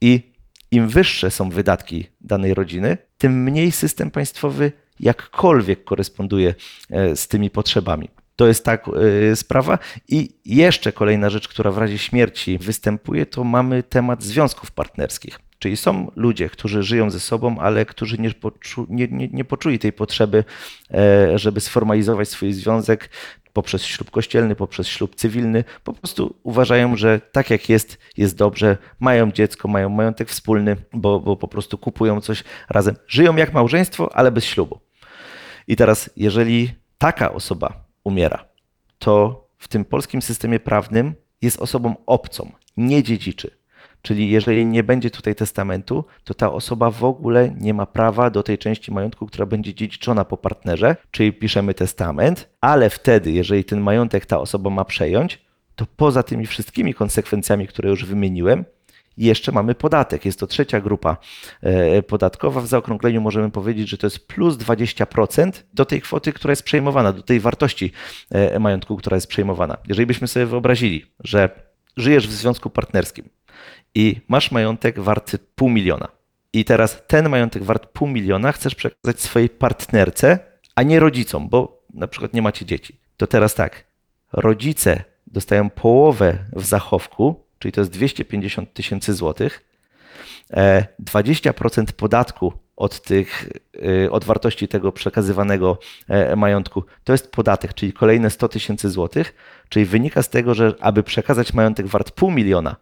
i 0.00 0.32
im 0.70 0.88
wyższe 0.88 1.30
są 1.30 1.50
wydatki 1.50 2.06
danej 2.20 2.54
rodziny, 2.54 2.98
tym 3.18 3.42
mniej 3.42 3.72
system 3.72 4.10
państwowy 4.10 4.72
jakkolwiek 5.00 5.84
koresponduje 5.84 6.54
e, 6.90 7.16
z 7.16 7.28
tymi 7.28 7.50
potrzebami. 7.50 8.08
To 8.40 8.46
jest 8.46 8.64
tak 8.64 8.86
yy, 8.86 9.36
sprawa. 9.36 9.78
I 10.08 10.28
jeszcze 10.44 10.92
kolejna 10.92 11.30
rzecz, 11.30 11.48
która 11.48 11.70
w 11.70 11.78
razie 11.78 11.98
śmierci 11.98 12.58
występuje, 12.58 13.26
to 13.26 13.44
mamy 13.44 13.82
temat 13.82 14.22
związków 14.22 14.70
partnerskich. 14.70 15.38
Czyli 15.58 15.76
są 15.76 16.10
ludzie, 16.16 16.48
którzy 16.48 16.82
żyją 16.82 17.10
ze 17.10 17.20
sobą, 17.20 17.58
ale 17.58 17.86
którzy 17.86 18.18
nie, 18.18 18.30
poczu, 18.30 18.86
nie, 18.88 19.08
nie, 19.08 19.28
nie 19.28 19.44
poczuli 19.44 19.78
tej 19.78 19.92
potrzeby, 19.92 20.44
e, 20.94 21.38
żeby 21.38 21.60
sformalizować 21.60 22.28
swój 22.28 22.52
związek 22.52 23.10
poprzez 23.52 23.84
ślub 23.84 24.10
kościelny, 24.10 24.56
poprzez 24.56 24.86
ślub 24.86 25.14
cywilny. 25.14 25.64
Po 25.84 25.92
prostu 25.92 26.34
uważają, 26.42 26.96
że 26.96 27.20
tak 27.32 27.50
jak 27.50 27.68
jest, 27.68 27.98
jest 28.16 28.36
dobrze. 28.36 28.76
Mają 29.00 29.32
dziecko, 29.32 29.68
mają 29.68 29.88
majątek 29.88 30.28
wspólny, 30.28 30.76
bo, 30.92 31.20
bo 31.20 31.36
po 31.36 31.48
prostu 31.48 31.78
kupują 31.78 32.20
coś 32.20 32.44
razem. 32.68 32.96
Żyją 33.06 33.36
jak 33.36 33.52
małżeństwo, 33.52 34.16
ale 34.16 34.32
bez 34.32 34.44
ślubu. 34.44 34.80
I 35.68 35.76
teraz, 35.76 36.10
jeżeli 36.16 36.72
taka 36.98 37.32
osoba 37.32 37.89
umiera, 38.04 38.44
to 38.98 39.44
w 39.58 39.68
tym 39.68 39.84
polskim 39.84 40.22
systemie 40.22 40.60
prawnym 40.60 41.14
jest 41.42 41.60
osobą 41.60 41.94
obcą, 42.06 42.52
nie 42.76 43.02
dziedziczy. 43.02 43.60
Czyli 44.02 44.30
jeżeli 44.30 44.66
nie 44.66 44.82
będzie 44.82 45.10
tutaj 45.10 45.34
testamentu, 45.34 46.04
to 46.24 46.34
ta 46.34 46.52
osoba 46.52 46.90
w 46.90 47.04
ogóle 47.04 47.54
nie 47.56 47.74
ma 47.74 47.86
prawa 47.86 48.30
do 48.30 48.42
tej 48.42 48.58
części 48.58 48.92
majątku, 48.92 49.26
która 49.26 49.46
będzie 49.46 49.74
dziedziczona 49.74 50.24
po 50.24 50.36
partnerze, 50.36 50.96
czyli 51.10 51.32
piszemy 51.32 51.74
testament, 51.74 52.48
ale 52.60 52.90
wtedy, 52.90 53.32
jeżeli 53.32 53.64
ten 53.64 53.80
majątek 53.80 54.26
ta 54.26 54.40
osoba 54.40 54.70
ma 54.70 54.84
przejąć, 54.84 55.38
to 55.74 55.86
poza 55.96 56.22
tymi 56.22 56.46
wszystkimi 56.46 56.94
konsekwencjami, 56.94 57.66
które 57.66 57.90
już 57.90 58.04
wymieniłem, 58.04 58.64
i 59.20 59.24
jeszcze 59.24 59.52
mamy 59.52 59.74
podatek. 59.74 60.24
Jest 60.24 60.40
to 60.40 60.46
trzecia 60.46 60.80
grupa 60.80 61.16
e, 61.62 62.02
podatkowa. 62.02 62.60
W 62.60 62.66
zaokrągleniu 62.66 63.20
możemy 63.20 63.50
powiedzieć, 63.50 63.88
że 63.88 63.98
to 63.98 64.06
jest 64.06 64.26
plus 64.28 64.56
20% 64.56 65.52
do 65.74 65.84
tej 65.84 66.00
kwoty, 66.00 66.32
która 66.32 66.52
jest 66.52 66.62
przejmowana, 66.62 67.12
do 67.12 67.22
tej 67.22 67.40
wartości 67.40 67.92
e, 68.30 68.58
majątku, 68.58 68.96
która 68.96 69.14
jest 69.14 69.26
przejmowana. 69.26 69.76
Jeżeli 69.88 70.06
byśmy 70.06 70.28
sobie 70.28 70.46
wyobrazili, 70.46 71.06
że 71.24 71.50
żyjesz 71.96 72.28
w 72.28 72.32
związku 72.32 72.70
partnerskim 72.70 73.28
i 73.94 74.20
masz 74.28 74.50
majątek 74.50 75.00
warty 75.00 75.38
pół 75.54 75.70
miliona. 75.70 76.08
I 76.52 76.64
teraz 76.64 77.02
ten 77.06 77.28
majątek 77.28 77.62
wart 77.62 77.86
pół 77.86 78.08
miliona 78.08 78.52
chcesz 78.52 78.74
przekazać 78.74 79.20
swojej 79.20 79.48
partnerce, 79.48 80.38
a 80.76 80.82
nie 80.82 81.00
rodzicom, 81.00 81.48
bo 81.48 81.82
na 81.94 82.08
przykład 82.08 82.34
nie 82.34 82.42
macie 82.42 82.66
dzieci. 82.66 83.00
To 83.16 83.26
teraz 83.26 83.54
tak, 83.54 83.84
rodzice 84.32 85.04
dostają 85.26 85.70
połowę 85.70 86.38
w 86.52 86.64
zachowku, 86.64 87.49
czyli 87.60 87.72
to 87.72 87.80
jest 87.80 87.90
250 87.90 88.72
tysięcy 88.74 89.14
złotych, 89.14 89.64
20% 91.04 91.82
e, 91.82 91.92
podatku 91.92 92.52
od, 92.76 93.02
tych, 93.02 93.48
e, 94.04 94.10
od 94.10 94.24
wartości 94.24 94.68
tego 94.68 94.92
przekazywanego 94.92 95.78
e, 96.08 96.36
majątku 96.36 96.84
to 97.04 97.12
jest 97.12 97.32
podatek, 97.32 97.74
czyli 97.74 97.92
kolejne 97.92 98.30
100 98.30 98.48
tysięcy 98.48 98.90
złotych, 98.90 99.34
czyli 99.68 99.84
wynika 99.84 100.22
z 100.22 100.28
tego, 100.28 100.54
że 100.54 100.74
aby 100.80 101.02
przekazać 101.02 101.52
majątek 101.54 101.86
wart 101.86 102.10
pół 102.10 102.30
miliona 102.30 102.76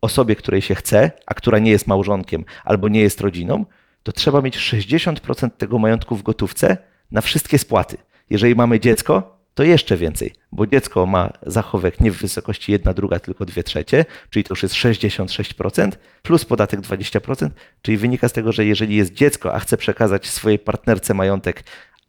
osobie, 0.00 0.36
której 0.36 0.62
się 0.62 0.74
chce, 0.74 1.10
a 1.26 1.34
która 1.34 1.58
nie 1.58 1.70
jest 1.70 1.86
małżonkiem 1.86 2.44
albo 2.64 2.88
nie 2.88 3.00
jest 3.00 3.20
rodziną, 3.20 3.64
to 4.02 4.12
trzeba 4.12 4.42
mieć 4.42 4.56
60% 4.56 5.50
tego 5.50 5.78
majątku 5.78 6.16
w 6.16 6.22
gotówce 6.22 6.76
na 7.10 7.20
wszystkie 7.20 7.58
spłaty. 7.58 7.96
Jeżeli 8.30 8.54
mamy 8.54 8.80
dziecko, 8.80 9.39
to 9.54 9.62
jeszcze 9.62 9.96
więcej, 9.96 10.34
bo 10.52 10.66
dziecko 10.66 11.06
ma 11.06 11.32
zachowek 11.46 12.00
nie 12.00 12.10
w 12.10 12.16
wysokości 12.16 12.72
1 12.72 12.94
druga, 12.94 13.18
tylko 13.18 13.44
2 13.44 13.62
trzecie, 13.62 14.04
czyli 14.30 14.44
to 14.44 14.52
już 14.52 14.62
jest 14.62 14.74
66%, 14.74 15.90
plus 16.22 16.44
podatek 16.44 16.80
20%, 16.80 17.50
czyli 17.82 17.96
wynika 17.96 18.28
z 18.28 18.32
tego, 18.32 18.52
że 18.52 18.64
jeżeli 18.64 18.96
jest 18.96 19.12
dziecko, 19.12 19.54
a 19.54 19.58
chce 19.58 19.76
przekazać 19.76 20.26
swojej 20.26 20.58
partnerce 20.58 21.14
majątek 21.14 21.64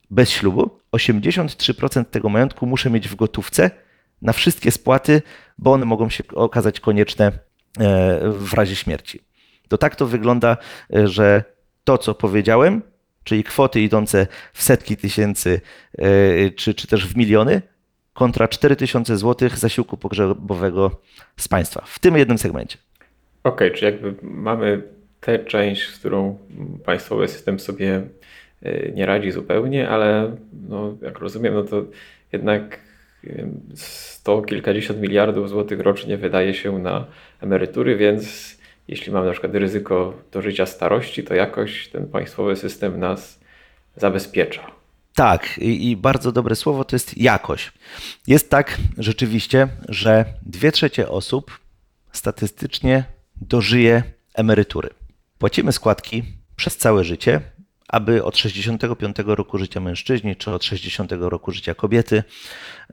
bez 0.10 0.30
ślubu, 0.30 0.80
83% 0.92 2.06
tego 2.06 2.30
majątku 2.30 2.66
muszę 2.66 2.90
mieć 2.90 3.08
w 3.08 3.16
gotówce 3.16 3.72
na 4.22 4.34
wszystkie 4.34 4.72
spłaty, 4.72 5.22
bo 5.58 5.74
one 5.74 5.86
mogą 5.86 6.10
się 6.10 6.24
okazać 6.36 6.80
konieczne 6.80 7.26
e, 7.28 7.32
w 8.30 8.54
razie 8.54 8.76
śmierci. 8.76 9.20
To 9.68 9.78
tak 9.78 9.96
to 9.96 10.06
wygląda, 10.06 10.58
e, 10.96 11.08
że 11.08 11.44
to, 11.84 11.98
co 11.98 12.16
powiedziałem, 12.16 12.82
czyli 13.24 13.44
kwoty 13.44 13.82
idące 13.82 14.28
w 14.54 14.64
setki 14.64 14.98
tysięcy 14.98 15.62
e, 15.98 16.50
czy, 16.50 16.74
czy 16.74 16.88
też 16.88 17.08
w 17.08 17.18
miliony, 17.18 17.62
kontra 18.14 18.48
4000 18.48 19.18
zł 19.18 19.50
zasiłku 19.56 19.98
pogrzebowego 19.98 21.02
z 21.38 21.48
państwa 21.48 21.84
w 21.86 22.00
tym 22.00 22.18
jednym 22.18 22.38
segmencie. 22.38 22.78
Okej, 23.44 23.68
okay, 23.68 23.80
czy 23.80 23.86
jakby 23.86 24.16
mamy 24.22 24.82
tę 25.20 25.40
część, 25.40 25.88
z 25.88 26.00
którą 26.00 26.38
państwowy 26.86 27.28
system 27.28 27.60
sobie 27.60 28.02
e, 28.64 28.92
nie 28.92 29.06
radzi 29.06 29.32
zupełnie, 29.32 29.90
ale 29.90 30.36
no, 30.70 30.98
jak 31.02 31.20
rozumiem, 31.20 31.54
no 31.54 31.64
to 31.64 31.84
jednak 32.32 32.80
sto 33.76 34.42
kilkadziesiąt 34.42 35.02
miliardów 35.02 35.50
złotych 35.50 35.80
rocznie 35.80 36.18
wydaje 36.18 36.54
się 36.54 36.80
na 36.80 37.06
emerytury, 37.42 37.98
więc 37.98 38.58
jeśli 38.88 39.12
mamy 39.12 39.26
na 39.26 39.32
przykład 39.32 39.56
ryzyko 39.56 40.14
do 40.32 40.42
życia 40.42 40.66
starości, 40.66 41.24
to 41.24 41.34
jakoś 41.34 41.88
ten 41.88 42.08
państwowy 42.08 42.56
system 42.56 43.00
nas 43.00 43.40
zabezpiecza. 43.96 44.72
Tak, 45.16 45.58
i, 45.58 45.98
bardzo 45.98 46.32
dobre 46.32 46.56
słowo 46.56 46.84
to 46.84 46.96
jest 46.96 47.18
jakość. 47.18 47.72
Jest 48.28 48.50
tak 48.50 48.78
rzeczywiście, 48.98 49.68
że 49.90 50.26
dwie 50.46 50.72
trzecie 50.72 51.10
osób 51.10 51.60
statystycznie 52.12 53.04
dożyje 53.42 54.04
emerytury. 54.34 54.90
Płacimy 55.38 55.72
składki 55.72 56.24
przez 56.56 56.78
całe 56.78 57.04
życie, 57.04 57.42
aby 57.88 58.24
od 58.24 58.38
65 58.38 59.16
roku 59.26 59.58
życia 59.58 59.80
mężczyźni 59.80 60.36
czy 60.36 60.52
od 60.52 60.64
60 60.64 61.12
roku 61.12 61.52
życia 61.52 61.76
kobiety 61.76 62.24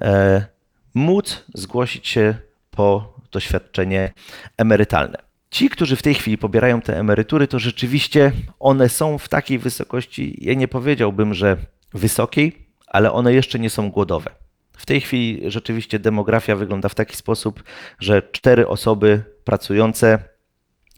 e, 0.00 0.46
móc 0.94 1.44
zgłosić 1.54 2.08
się 2.08 2.34
po 2.70 3.14
doświadczenie 3.32 4.12
emerytalne. 4.56 5.27
Ci, 5.50 5.70
którzy 5.70 5.96
w 5.96 6.02
tej 6.02 6.14
chwili 6.14 6.38
pobierają 6.38 6.80
te 6.80 6.98
emerytury, 6.98 7.46
to 7.46 7.58
rzeczywiście 7.58 8.32
one 8.58 8.88
są 8.88 9.18
w 9.18 9.28
takiej 9.28 9.58
wysokości, 9.58 10.38
ja 10.40 10.54
nie 10.54 10.68
powiedziałbym, 10.68 11.34
że 11.34 11.56
wysokiej, 11.94 12.66
ale 12.86 13.12
one 13.12 13.34
jeszcze 13.34 13.58
nie 13.58 13.70
są 13.70 13.90
głodowe. 13.90 14.30
W 14.76 14.86
tej 14.86 15.00
chwili 15.00 15.50
rzeczywiście 15.50 15.98
demografia 15.98 16.56
wygląda 16.56 16.88
w 16.88 16.94
taki 16.94 17.16
sposób, 17.16 17.62
że 18.00 18.22
cztery 18.32 18.68
osoby 18.68 19.22
pracujące 19.44 20.18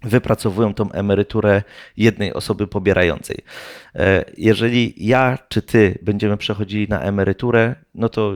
wypracowują 0.02 0.74
tą 0.74 0.92
emeryturę 0.92 1.62
jednej 1.96 2.32
osoby 2.32 2.66
pobierającej. 2.66 3.36
E, 3.94 4.24
jeżeli 4.36 4.94
ja 4.96 5.38
czy 5.48 5.62
ty 5.62 5.98
będziemy 6.02 6.36
przechodzili 6.36 6.88
na 6.88 7.00
emeryturę, 7.00 7.74
no 7.94 8.08
to 8.08 8.34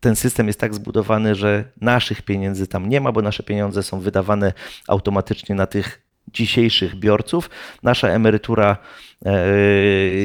ten 0.00 0.16
system 0.16 0.46
jest 0.46 0.60
tak 0.60 0.74
zbudowany, 0.74 1.34
że 1.34 1.64
naszych 1.80 2.22
pieniędzy 2.22 2.66
tam 2.66 2.88
nie 2.88 3.00
ma, 3.00 3.12
bo 3.12 3.22
nasze 3.22 3.42
pieniądze 3.42 3.82
są 3.82 4.00
wydawane 4.00 4.52
automatycznie 4.88 5.54
na 5.54 5.66
tych 5.66 6.02
dzisiejszych 6.28 6.96
biorców. 6.96 7.50
Nasza 7.82 8.08
emerytura 8.08 8.76
e, 9.26 9.32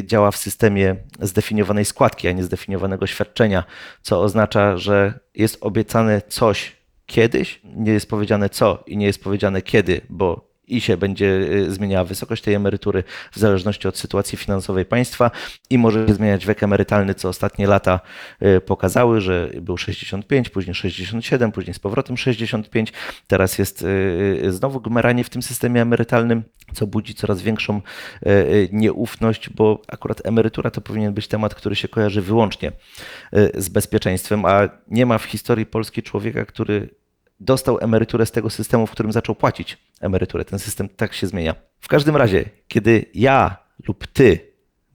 działa 0.03 0.31
w 0.31 0.37
systemie 0.37 0.95
zdefiniowanej 1.21 1.85
składki, 1.85 2.27
a 2.27 2.31
nie 2.31 2.43
zdefiniowanego 2.43 3.07
świadczenia, 3.07 3.63
co 4.01 4.21
oznacza, 4.21 4.77
że 4.77 5.19
jest 5.35 5.57
obiecane 5.61 6.21
coś 6.27 6.75
kiedyś, 7.05 7.61
nie 7.63 7.91
jest 7.91 8.09
powiedziane 8.09 8.49
co 8.49 8.83
i 8.87 8.97
nie 8.97 9.05
jest 9.05 9.23
powiedziane 9.23 9.61
kiedy, 9.61 10.01
bo 10.09 10.54
i 10.67 10.81
się 10.81 10.97
będzie 10.97 11.25
y, 11.25 11.71
zmieniała 11.71 12.05
wysokość 12.05 12.43
tej 12.43 12.53
emerytury 12.53 13.03
w 13.31 13.39
zależności 13.39 13.87
od 13.87 13.97
sytuacji 13.97 14.37
finansowej 14.37 14.85
państwa 14.85 15.31
i 15.69 15.77
może 15.77 16.07
się 16.07 16.13
zmieniać 16.13 16.45
wiek 16.45 16.63
emerytalny, 16.63 17.15
co 17.15 17.29
ostatnie 17.29 17.67
lata 17.67 17.99
y, 18.41 18.61
pokazały, 18.61 19.21
że 19.21 19.49
był 19.61 19.77
65, 19.77 20.49
później 20.49 20.75
67, 20.75 21.51
później 21.51 21.73
z 21.73 21.79
powrotem 21.79 22.17
65. 22.17 22.93
Teraz 23.27 23.59
jest 23.59 23.81
y, 23.81 24.51
znowu 24.51 24.81
gmeranie 24.81 25.23
w 25.23 25.29
tym 25.29 25.41
systemie 25.41 25.81
emerytalnym, 25.81 26.43
co 26.73 26.87
budzi 26.87 27.15
coraz 27.15 27.41
większą 27.41 27.81
nieufność, 28.71 29.49
bo 29.49 29.81
akurat 29.87 30.25
emerytura 30.25 30.71
to 30.71 30.81
powinien 30.81 31.13
być 31.13 31.27
temat, 31.27 31.55
który 31.55 31.75
się 31.75 31.87
kojarzy 31.87 32.21
wyłącznie 32.21 32.71
z 33.53 33.69
bezpieczeństwem, 33.69 34.45
a 34.45 34.69
nie 34.87 35.05
ma 35.05 35.17
w 35.17 35.23
historii 35.23 35.65
Polski 35.65 36.03
człowieka, 36.03 36.45
który 36.45 36.89
dostał 37.39 37.79
emeryturę 37.81 38.25
z 38.25 38.31
tego 38.31 38.49
systemu, 38.49 38.87
w 38.87 38.91
którym 38.91 39.11
zaczął 39.11 39.35
płacić 39.35 39.77
emeryturę. 40.01 40.45
Ten 40.45 40.59
system 40.59 40.89
tak 40.89 41.13
się 41.13 41.27
zmienia. 41.27 41.55
W 41.79 41.87
każdym 41.87 42.15
razie, 42.15 42.45
kiedy 42.67 43.05
ja 43.13 43.57
lub 43.87 44.07
ty 44.07 44.39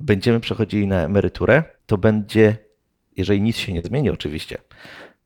będziemy 0.00 0.40
przechodzili 0.40 0.86
na 0.86 1.02
emeryturę, 1.02 1.62
to 1.86 1.98
będzie, 1.98 2.56
jeżeli 3.16 3.40
nic 3.42 3.56
się 3.56 3.72
nie 3.72 3.82
zmieni 3.82 4.10
oczywiście, 4.10 4.58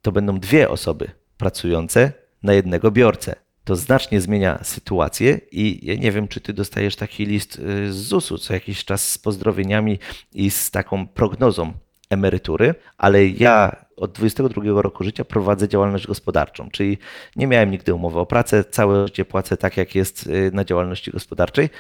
to 0.02 0.12
będą 0.12 0.40
dwie 0.40 0.71
osoby 0.71 1.11
pracujące 1.37 2.12
na 2.42 2.52
jednego 2.52 2.90
biorcę. 2.90 3.37
To 3.64 3.76
znacznie 3.76 4.21
zmienia 4.21 4.64
sytuację 4.64 5.40
i 5.52 5.87
ja 5.87 5.94
nie 5.94 6.12
wiem, 6.12 6.28
czy 6.28 6.40
ty 6.40 6.52
dostajesz 6.52 6.97
taki 6.97 7.26
list 7.26 7.59
y, 7.59 7.92
z 7.92 7.97
ZUS-u 7.97 8.38
co 8.38 8.54
jakiś 8.54 8.85
czas 8.85 9.09
z 9.09 9.18
pozdrowieniami 9.18 9.99
i 10.35 10.50
z 10.50 10.71
taką 10.71 11.06
prognozą 11.06 11.73
emerytury, 12.14 12.75
ale 12.99 13.26
ja 13.26 13.76
od 13.97 14.12
22 14.12 14.83
roku 14.83 15.04
życia 15.04 15.25
prowadzę 15.25 15.68
działalność 15.68 16.06
gospodarczą, 16.06 16.71
czyli 16.71 16.99
nie 17.37 17.47
miałem 17.47 17.71
nigdy 17.71 17.94
umowy 17.94 18.18
o 18.18 18.26
pracę, 18.26 18.64
całe 18.64 19.06
życie 19.06 19.25
płacę 19.25 19.56
tak, 19.56 19.76
jak 19.76 19.94
jest 19.94 20.26
y, 20.26 20.50
na 20.54 20.64
działalności 20.64 21.11
gospodarczej. 21.11 21.71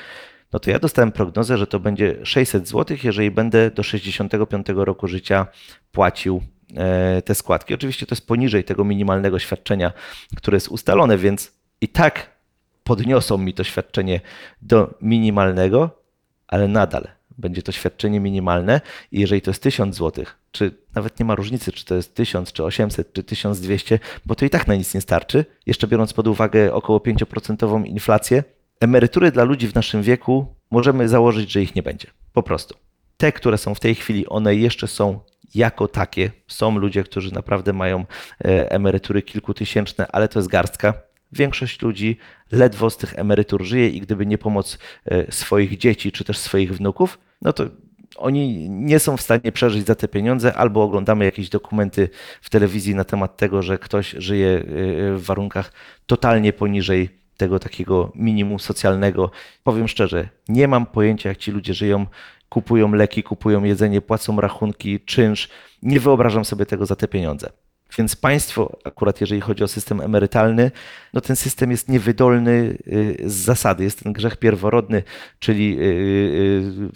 No 0.52 0.58
to 0.60 0.70
ja 0.70 0.78
dostałem 0.78 1.12
prognozę, 1.12 1.58
że 1.58 1.66
to 1.66 1.80
będzie 1.80 2.16
600 2.22 2.68
zł, 2.68 2.96
jeżeli 3.04 3.30
będę 3.30 3.70
do 3.70 3.82
65 3.82 4.66
roku 4.74 5.08
życia 5.08 5.46
płacił 5.92 6.42
e, 6.76 7.22
te 7.22 7.34
składki. 7.34 7.74
Oczywiście 7.74 8.06
to 8.06 8.14
jest 8.14 8.26
poniżej 8.26 8.64
tego 8.64 8.84
minimalnego 8.84 9.38
świadczenia, 9.38 9.92
które 10.36 10.56
jest 10.56 10.68
ustalone, 10.68 11.18
więc 11.18 11.52
i 11.80 11.88
tak 11.88 12.30
podniosą 12.84 13.38
mi 13.38 13.54
to 13.54 13.64
świadczenie 13.64 14.20
do 14.62 14.94
minimalnego, 15.00 15.90
ale 16.46 16.68
nadal 16.68 17.08
będzie 17.38 17.62
to 17.62 17.72
świadczenie 17.72 18.20
minimalne 18.20 18.80
i 19.12 19.20
jeżeli 19.20 19.42
to 19.42 19.50
jest 19.50 19.62
1000 19.62 19.96
zł, 19.96 20.24
czy 20.52 20.74
nawet 20.94 21.18
nie 21.18 21.24
ma 21.24 21.34
różnicy, 21.34 21.72
czy 21.72 21.84
to 21.84 21.94
jest 21.94 22.14
1000, 22.14 22.52
czy 22.52 22.64
800, 22.64 23.12
czy 23.12 23.22
1200, 23.22 23.98
bo 24.26 24.34
to 24.34 24.44
i 24.44 24.50
tak 24.50 24.66
na 24.66 24.74
nic 24.74 24.94
nie 24.94 25.00
starczy, 25.00 25.44
jeszcze 25.66 25.86
biorąc 25.86 26.12
pod 26.12 26.28
uwagę 26.28 26.74
około 26.74 26.98
5% 26.98 27.86
inflację, 27.86 28.44
emerytury 28.80 29.32
dla 29.32 29.44
ludzi 29.44 29.68
w 29.68 29.74
naszym 29.74 30.02
wieku 30.02 30.54
możemy 30.70 31.08
założyć, 31.08 31.52
że 31.52 31.62
ich 31.62 31.74
nie 31.74 31.82
będzie. 31.82 32.08
Po 32.32 32.42
prostu. 32.42 32.74
Te, 33.16 33.32
które 33.32 33.58
są 33.58 33.74
w 33.74 33.80
tej 33.80 33.94
chwili, 33.94 34.26
one 34.26 34.54
jeszcze 34.54 34.86
są 34.88 35.20
jako 35.54 35.88
takie. 35.88 36.30
Są 36.46 36.78
ludzie, 36.78 37.04
którzy 37.04 37.34
naprawdę 37.34 37.72
mają 37.72 38.00
e, 38.44 38.70
emerytury 38.70 39.22
kilkutysięczne, 39.22 40.06
ale 40.12 40.28
to 40.28 40.38
jest 40.38 40.48
garstka. 40.48 40.94
Większość 41.32 41.82
ludzi 41.82 42.18
ledwo 42.52 42.90
z 42.90 42.96
tych 42.96 43.18
emerytur 43.18 43.64
żyje 43.64 43.88
i 43.88 44.00
gdyby 44.00 44.26
nie 44.26 44.38
pomoc 44.38 44.78
e, 45.04 45.32
swoich 45.32 45.78
dzieci 45.78 46.12
czy 46.12 46.24
też 46.24 46.38
swoich 46.38 46.76
wnuków, 46.76 47.18
no 47.44 47.52
to 47.52 47.64
oni 48.16 48.70
nie 48.70 48.98
są 48.98 49.16
w 49.16 49.20
stanie 49.20 49.52
przeżyć 49.52 49.86
za 49.86 49.94
te 49.94 50.08
pieniądze, 50.08 50.54
albo 50.54 50.82
oglądamy 50.82 51.24
jakieś 51.24 51.48
dokumenty 51.48 52.08
w 52.40 52.50
telewizji 52.50 52.94
na 52.94 53.04
temat 53.04 53.36
tego, 53.36 53.62
że 53.62 53.78
ktoś 53.78 54.10
żyje 54.18 54.48
e, 54.48 54.62
w 55.14 55.22
warunkach 55.24 55.72
totalnie 56.06 56.52
poniżej 56.52 57.08
tego 57.36 57.58
takiego 57.58 58.12
minimum 58.14 58.58
socjalnego. 58.58 59.30
Powiem 59.64 59.88
szczerze, 59.88 60.28
nie 60.48 60.68
mam 60.68 60.86
pojęcia, 60.86 61.28
jak 61.28 61.38
ci 61.38 61.50
ludzie 61.50 61.74
żyją, 61.74 62.06
kupują 62.48 62.92
leki, 62.92 63.22
kupują 63.22 63.64
jedzenie, 63.64 64.00
płacą 64.00 64.40
rachunki, 64.40 65.00
czynsz. 65.00 65.48
Nie 65.82 66.00
wyobrażam 66.00 66.44
sobie 66.44 66.66
tego 66.66 66.86
za 66.86 66.96
te 66.96 67.08
pieniądze. 67.08 67.50
Więc 67.98 68.16
państwo, 68.16 68.76
akurat 68.84 69.20
jeżeli 69.20 69.40
chodzi 69.40 69.64
o 69.64 69.68
system 69.68 70.00
emerytalny, 70.00 70.70
no 71.12 71.20
ten 71.20 71.36
system 71.36 71.70
jest 71.70 71.88
niewydolny 71.88 72.78
y, 72.86 73.16
z 73.24 73.34
zasady. 73.34 73.84
Jest 73.84 74.02
ten 74.02 74.12
grzech 74.12 74.36
pierworodny, 74.36 75.02
czyli 75.38 75.78
y, 75.78 75.82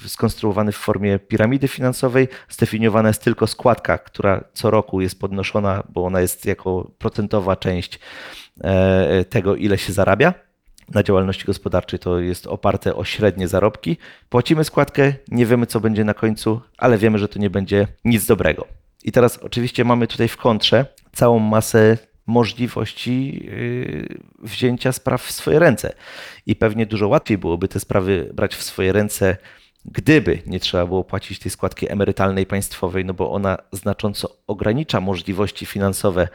y, 0.04 0.08
skonstruowany 0.08 0.72
w 0.72 0.76
formie 0.76 1.18
piramidy 1.18 1.68
finansowej. 1.68 2.28
Zdefiniowana 2.48 3.08
jest 3.08 3.24
tylko 3.24 3.46
składka, 3.46 3.98
która 3.98 4.44
co 4.54 4.70
roku 4.70 5.00
jest 5.00 5.20
podnoszona, 5.20 5.82
bo 5.88 6.04
ona 6.04 6.20
jest 6.20 6.46
jako 6.46 6.90
procentowa 6.98 7.56
część 7.56 8.00
e, 8.60 9.24
tego, 9.24 9.56
ile 9.56 9.78
się 9.78 9.92
zarabia 9.92 10.34
na 10.94 11.02
działalności 11.02 11.44
gospodarczej 11.44 11.98
to 11.98 12.18
jest 12.18 12.46
oparte 12.46 12.94
o 12.94 13.04
średnie 13.04 13.48
zarobki. 13.48 13.96
Płacimy 14.28 14.64
składkę, 14.64 15.12
nie 15.28 15.46
wiemy 15.46 15.66
co 15.66 15.80
będzie 15.80 16.04
na 16.04 16.14
końcu, 16.14 16.60
ale 16.78 16.98
wiemy, 16.98 17.18
że 17.18 17.28
to 17.28 17.38
nie 17.38 17.50
będzie 17.50 17.86
nic 18.04 18.26
dobrego. 18.26 18.77
I 19.04 19.12
teraz 19.12 19.36
oczywiście 19.36 19.84
mamy 19.84 20.06
tutaj 20.06 20.28
w 20.28 20.36
kontrze 20.36 20.86
całą 21.12 21.38
masę 21.38 21.98
możliwości 22.26 23.44
yy, 23.44 24.08
wzięcia 24.42 24.92
spraw 24.92 25.22
w 25.22 25.32
swoje 25.32 25.58
ręce. 25.58 25.94
I 26.46 26.56
pewnie 26.56 26.86
dużo 26.86 27.08
łatwiej 27.08 27.38
byłoby 27.38 27.68
te 27.68 27.80
sprawy 27.80 28.30
brać 28.34 28.54
w 28.56 28.62
swoje 28.62 28.92
ręce, 28.92 29.36
gdyby 29.84 30.42
nie 30.46 30.60
trzeba 30.60 30.86
było 30.86 31.04
płacić 31.04 31.38
tej 31.38 31.50
składki 31.50 31.92
emerytalnej 31.92 32.46
państwowej, 32.46 33.04
no 33.04 33.14
bo 33.14 33.30
ona 33.30 33.58
znacząco 33.72 34.36
ogranicza 34.46 35.00
możliwości 35.00 35.66
finansowe 35.66 36.28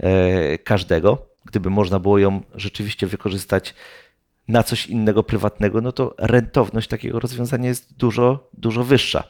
yy, 0.00 0.58
każdego. 0.58 1.26
Gdyby 1.44 1.70
można 1.70 1.98
było 1.98 2.18
ją 2.18 2.42
rzeczywiście 2.54 3.06
wykorzystać 3.06 3.74
na 4.48 4.62
coś 4.62 4.86
innego 4.86 5.22
prywatnego, 5.22 5.80
no 5.80 5.92
to 5.92 6.14
rentowność 6.18 6.88
takiego 6.88 7.20
rozwiązania 7.20 7.68
jest 7.68 7.96
dużo, 7.96 8.50
dużo 8.52 8.84
wyższa. 8.84 9.24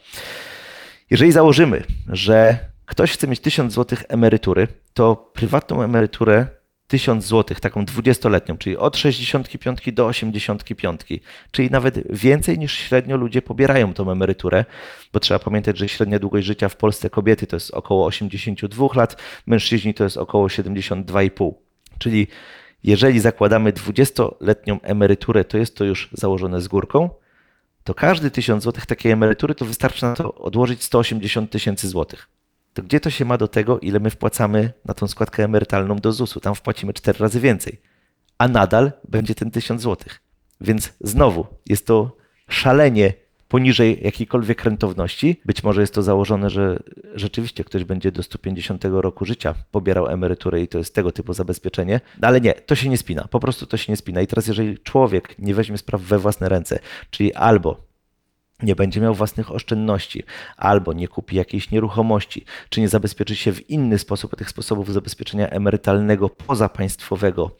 Jeżeli 1.11 1.33
założymy, 1.33 1.85
że 2.09 2.70
ktoś 2.91 3.13
chce 3.13 3.29
mieć 3.29 3.41
1000 3.41 3.75
zł 3.75 3.99
emerytury, 4.09 4.69
to 4.95 5.17
prywatną 5.17 5.83
emeryturę 5.83 6.47
1000 6.89 7.27
zł, 7.27 7.57
taką 7.61 7.85
20-letnią, 7.85 8.59
czyli 8.59 8.77
od 8.77 8.97
65 8.97 9.93
do 9.93 10.07
85, 10.07 11.01
czyli 11.51 11.71
nawet 11.71 12.13
więcej 12.17 12.59
niż 12.59 12.73
średnio 12.73 13.17
ludzie 13.17 13.43
pobierają 13.43 13.95
tą 13.95 14.11
emeryturę, 14.11 14.65
bo 15.13 15.21
trzeba 15.21 15.39
pamiętać, 15.39 15.79
że 15.79 15.89
średnia 15.89 16.19
długość 16.19 16.47
życia 16.47 16.69
w 16.69 16.77
Polsce 16.77 17.11
kobiety 17.11 17.47
to 17.47 17.57
jest 17.57 17.71
około 17.71 18.07
82 18.07 18.87
lat, 18.95 19.17
mężczyźni 19.47 19.95
to 19.95 20.05
jest 20.05 20.17
około 20.17 20.47
72,5. 20.47 21.53
Czyli 21.99 22.27
jeżeli 22.85 23.21
zakładamy 23.21 23.73
20-letnią 23.73 24.79
emeryturę, 24.83 25.45
to 25.45 25.59
jest 25.59 25.77
to 25.77 25.85
już 25.85 26.09
założone 26.13 26.61
z 26.61 26.69
górką, 26.69 27.11
to 27.85 27.95
każdy 27.95 28.31
1000 28.31 28.65
zł 28.65 28.83
takiej 28.89 29.13
emerytury 29.13 29.55
to 29.55 29.65
wystarczy 29.65 30.05
na 30.05 30.17
to 30.17 30.35
odłożyć 30.35 30.83
180 30.83 31.51
tysięcy 31.51 31.89
złotych 31.89 32.40
to 32.75 32.83
gdzie 32.83 33.01
to 33.01 33.11
się 33.11 33.25
ma 33.25 33.39
do 33.39 33.49
tego, 33.49 33.79
ile 33.81 34.01
my 34.01 34.11
wpłacamy 34.11 34.73
na 34.85 34.95
tą 34.95 35.09
składkę 35.09 35.45
emerytalną 35.45 35.97
do 35.97 36.13
ZUS-u? 36.13 36.41
Tam 36.41 36.55
wpłacimy 36.55 36.93
cztery 36.93 37.19
razy 37.19 37.41
więcej, 37.41 37.81
a 38.39 38.49
nadal 38.49 38.93
będzie 39.09 39.35
ten 39.35 39.51
1000 39.51 39.83
zł. 39.83 40.09
Więc 40.61 40.93
znowu 41.01 41.47
jest 41.67 41.87
to 41.87 42.17
szalenie 42.49 43.13
poniżej 43.51 44.01
jakiejkolwiek 44.03 44.65
rentowności. 44.65 45.41
Być 45.45 45.63
może 45.63 45.81
jest 45.81 45.95
to 45.95 46.03
założone, 46.03 46.51
że 46.51 46.83
rzeczywiście 47.15 47.65
ktoś 47.65 47.85
będzie 47.85 48.13
do 48.13 48.23
150 48.23 48.85
roku 48.85 49.25
życia 49.25 49.55
pobierał 49.71 50.07
emeryturę 50.07 50.61
i 50.61 50.69
to 50.69 50.79
jest 50.79 50.95
tego 50.95 51.13
typu 51.13 51.33
zabezpieczenie, 51.33 52.01
ale 52.23 52.41
nie, 52.41 52.53
to 52.53 52.75
się 52.75 52.89
nie 52.89 52.99
spina, 52.99 53.29
po 53.31 53.41
prostu 53.41 53.67
to 53.67 53.77
się 53.77 53.93
nie 53.93 53.97
spina. 53.97 54.21
I 54.21 54.27
teraz, 54.27 54.47
jeżeli 54.47 54.79
człowiek 54.79 55.39
nie 55.39 55.55
weźmie 55.55 55.79
spraw 55.79 56.01
we 56.01 56.19
własne 56.19 56.49
ręce, 56.49 56.79
czyli 57.11 57.35
albo 57.35 57.90
nie 58.63 58.77
będzie 58.77 59.01
miał 59.01 59.15
własnych 59.15 59.51
oszczędności, 59.51 60.23
albo 60.57 60.93
nie 60.93 61.09
kupi 61.09 61.37
jakiejś 61.37 61.71
nieruchomości, 61.71 62.45
czy 62.69 62.81
nie 62.81 62.89
zabezpieczy 62.89 63.37
się 63.37 63.53
w 63.53 63.71
inny 63.71 63.99
sposób 63.99 64.37
tych 64.37 64.51
sposobów 64.51 64.93
zabezpieczenia 64.93 65.49
emerytalnego 65.49 66.29
pozapaństwowego. 66.29 67.57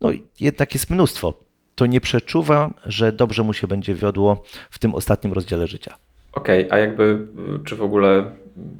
No 0.00 0.10
jednak 0.40 0.74
jest 0.74 0.90
mnóstwo. 0.90 1.34
To 1.74 1.86
nie 1.86 2.00
przeczuwam, 2.00 2.74
że 2.86 3.12
dobrze 3.12 3.42
mu 3.42 3.52
się 3.52 3.66
będzie 3.66 3.94
wiodło 3.94 4.42
w 4.70 4.78
tym 4.78 4.94
ostatnim 4.94 5.32
rozdziale 5.32 5.66
życia. 5.66 5.94
Okej, 6.32 6.66
okay, 6.66 6.78
a 6.78 6.80
jakby 6.80 7.26
czy 7.64 7.76
w 7.76 7.82
ogóle 7.82 8.32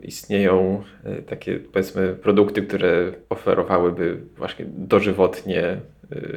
istnieją 0.03 0.83
e, 1.05 1.23
takie 1.23 1.59
powiedzmy 1.59 2.15
produkty, 2.15 2.63
które 2.63 3.13
oferowałyby 3.29 4.21
właśnie 4.37 4.67
dożywotnie 4.69 5.81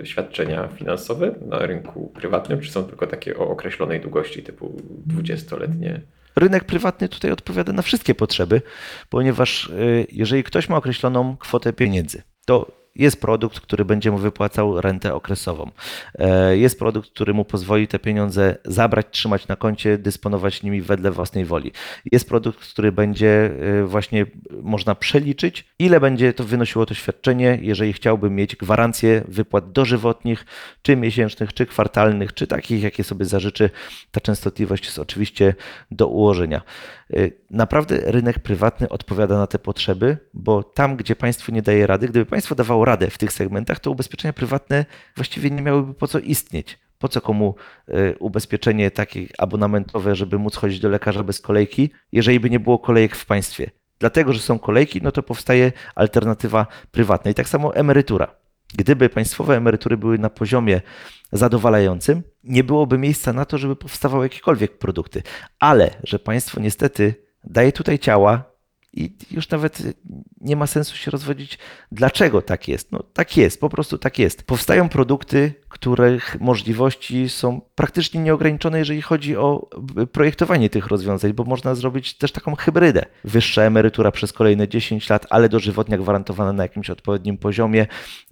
świadczenia 0.03 0.67
finansowe 0.67 1.36
na 1.45 1.60
rynku 1.60 2.12
prywatnym, 2.15 2.60
czy 2.60 2.71
są 2.71 2.84
tylko 2.84 3.07
takie 3.07 3.38
o 3.38 3.49
określonej 3.49 4.01
długości 4.01 4.43
typu 4.43 4.81
20-letnie 5.07 6.01
rynek 6.36 6.63
prywatny 6.63 7.10
tutaj 7.10 7.31
odpowiada 7.31 7.73
na 7.73 7.81
wszystkie 7.81 8.15
potrzeby, 8.15 8.62
ponieważ 9.10 9.69
y, 9.69 10.07
jeżeli 10.12 10.43
ktoś 10.43 10.69
ma 10.69 10.77
określoną 10.77 11.38
kwotę 11.38 11.73
pieniędzy, 11.73 12.21
to 12.45 12.80
jest 12.95 13.21
produkt, 13.21 13.60
który 13.60 13.86
będzie 13.86 14.12
mu 14.12 14.17
wypłacał 14.17 14.82
rentę 14.82 15.13
okresową. 15.13 15.71
E, 16.19 16.58
Jest 16.58 16.80
produkt, 16.80 17.10
który 17.10 17.34
mu 17.34 17.45
pozwoli 17.45 17.88
te 17.88 17.99
pieniądze 17.99 18.58
zabrać, 18.65 19.08
trzymać 19.12 19.47
na 19.47 19.56
koncie, 19.56 19.97
dysponować 19.97 20.63
nimi 20.63 20.82
wedle 20.82 21.12
własnej 21.12 21.45
woli. 21.45 21.71
Jest 22.12 22.30
produkt, 22.30 22.60
który 22.60 22.91
będzie 22.91 23.51
e, 23.82 23.86
właśnie 23.86 24.25
można 24.62 24.95
przeliczyć, 24.95 25.65
ile 25.80 25.99
będzie 25.99 26.34
to 26.34 26.43
wynosiło 26.43 26.86
to 26.86 26.93
świadczenie, 26.93 27.60
jeżeli 27.62 27.93
chciałbym 27.93 28.36
mieć 28.36 28.56
gwarancję 28.56 29.23
wypłat 29.27 29.71
dożywotnich, 29.71 30.45
czy 30.82 30.95
miesięcznych, 30.95 31.54
czy 31.54 31.65
kwartalnych, 31.65 32.34
czy 32.34 32.47
takich, 32.47 32.84
jakie 32.84 33.04
sobie 33.04 33.25
zażyczy. 33.25 33.69
Ta 34.12 34.21
częstotliwość 34.21 34.86
jest 34.86 34.99
oczywiście 34.99 35.56
do 35.91 36.08
ułożenia. 36.08 36.62
Y, 37.13 37.41
Naprawdę 37.52 37.97
rynek 38.12 38.39
prywatny 38.39 38.89
odpowiada 38.89 39.38
na 39.38 39.47
te 39.47 39.60
potrzeby, 39.60 40.17
bo 40.34 40.63
tam, 40.63 40.95
gdzie 40.95 41.15
państwo 41.15 41.52
nie 41.52 41.62
daje 41.62 41.88
rady, 41.88 42.08
gdyby 42.08 42.26
państwo 42.26 42.56
dawało 42.56 42.86
radę 42.86 43.10
w 43.10 43.17
tych 43.17 43.34
segmentach, 43.34 43.80
to 43.80 43.91
ubezpieczenia 43.91 44.34
prywatne 44.34 44.86
właściwie 45.15 45.52
nie 45.52 45.62
miałyby 45.62 45.93
po 45.93 46.08
co 46.08 46.19
istnieć. 46.19 46.80
Po 47.00 47.08
co 47.08 47.21
komu 47.21 47.56
y, 47.89 48.15
ubezpieczenie 48.19 48.91
takie 48.91 49.28
abonamentowe, 49.38 50.15
żeby 50.15 50.39
móc 50.39 50.56
chodzić 50.56 50.80
do 50.80 50.89
lekarza 50.89 51.24
bez 51.24 51.41
kolejki, 51.41 51.91
jeżeli 52.12 52.39
by 52.39 52.50
nie 52.50 52.60
było 52.60 52.80
kolejek 52.80 53.15
w 53.15 53.26
państwie? 53.26 53.71
Dlatego, 54.00 54.34
że 54.34 54.39
są 54.39 54.60
kolejki, 54.60 55.02
no 55.02 55.12
to 55.12 55.24
powstaje 55.24 55.71
alternatywa 55.95 56.67
prywatna. 56.91 57.32
I 57.32 57.34
tak 57.34 57.50
samo 57.50 57.76
emerytura. 57.76 58.36
Gdyby 58.73 59.10
państwowe 59.10 59.57
emerytury 59.57 59.97
były 59.97 60.17
na 60.17 60.29
poziomie 60.29 60.81
zadowalającym, 61.31 62.23
nie 62.43 62.63
byłoby 62.63 62.97
miejsca 62.97 63.34
na 63.34 63.45
to, 63.45 63.57
żeby 63.57 63.75
powstawały 63.75 64.25
jakiekolwiek 64.25 64.77
produkty. 64.77 65.23
Ale 65.60 65.89
że 66.03 66.19
państwo 66.19 66.60
niestety 66.60 67.15
daje 67.43 67.71
tutaj 67.71 67.99
ciała 67.99 68.50
i 68.93 69.13
już 69.32 69.49
nawet 69.49 69.82
nie 70.41 70.56
ma 70.56 70.67
sensu 70.67 70.95
się 70.95 71.12
rozwodzić, 71.12 71.58
dlaczego 71.91 72.41
tak 72.41 72.67
jest. 72.67 72.91
No 72.91 73.04
tak 73.13 73.38
jest, 73.38 73.60
po 73.60 73.69
prostu 73.69 73.97
tak 73.97 74.19
jest. 74.19 74.43
Powstają 74.43 74.89
produkty, 74.89 75.54
których 75.69 76.38
możliwości 76.41 77.30
są 77.30 77.62
praktycznie 77.75 78.21
nieograniczone, 78.21 78.80
jeżeli 78.80 79.01
chodzi 79.01 79.38
o 79.38 79.69
projektowanie 80.12 80.69
tych 80.69 80.88
rozwiązań, 80.88 81.34
bo 81.34 81.43
można 81.43 81.75
zrobić 81.75 82.17
też 82.17 82.32
taką 82.32 82.56
hybrydę. 82.56 83.06
Wyższa 83.23 83.62
emerytura 83.62 84.12
przez 84.12 84.34
kolejne 84.34 84.67
10 84.67 85.10
lat, 85.10 85.27
ale 85.30 85.49
dożywotnia 85.49 85.97
gwarantowana 85.97 86.54
na 86.54 86.63
jakimś 86.63 86.89
odpowiednim 86.89 87.38
poziomie. 87.38 87.88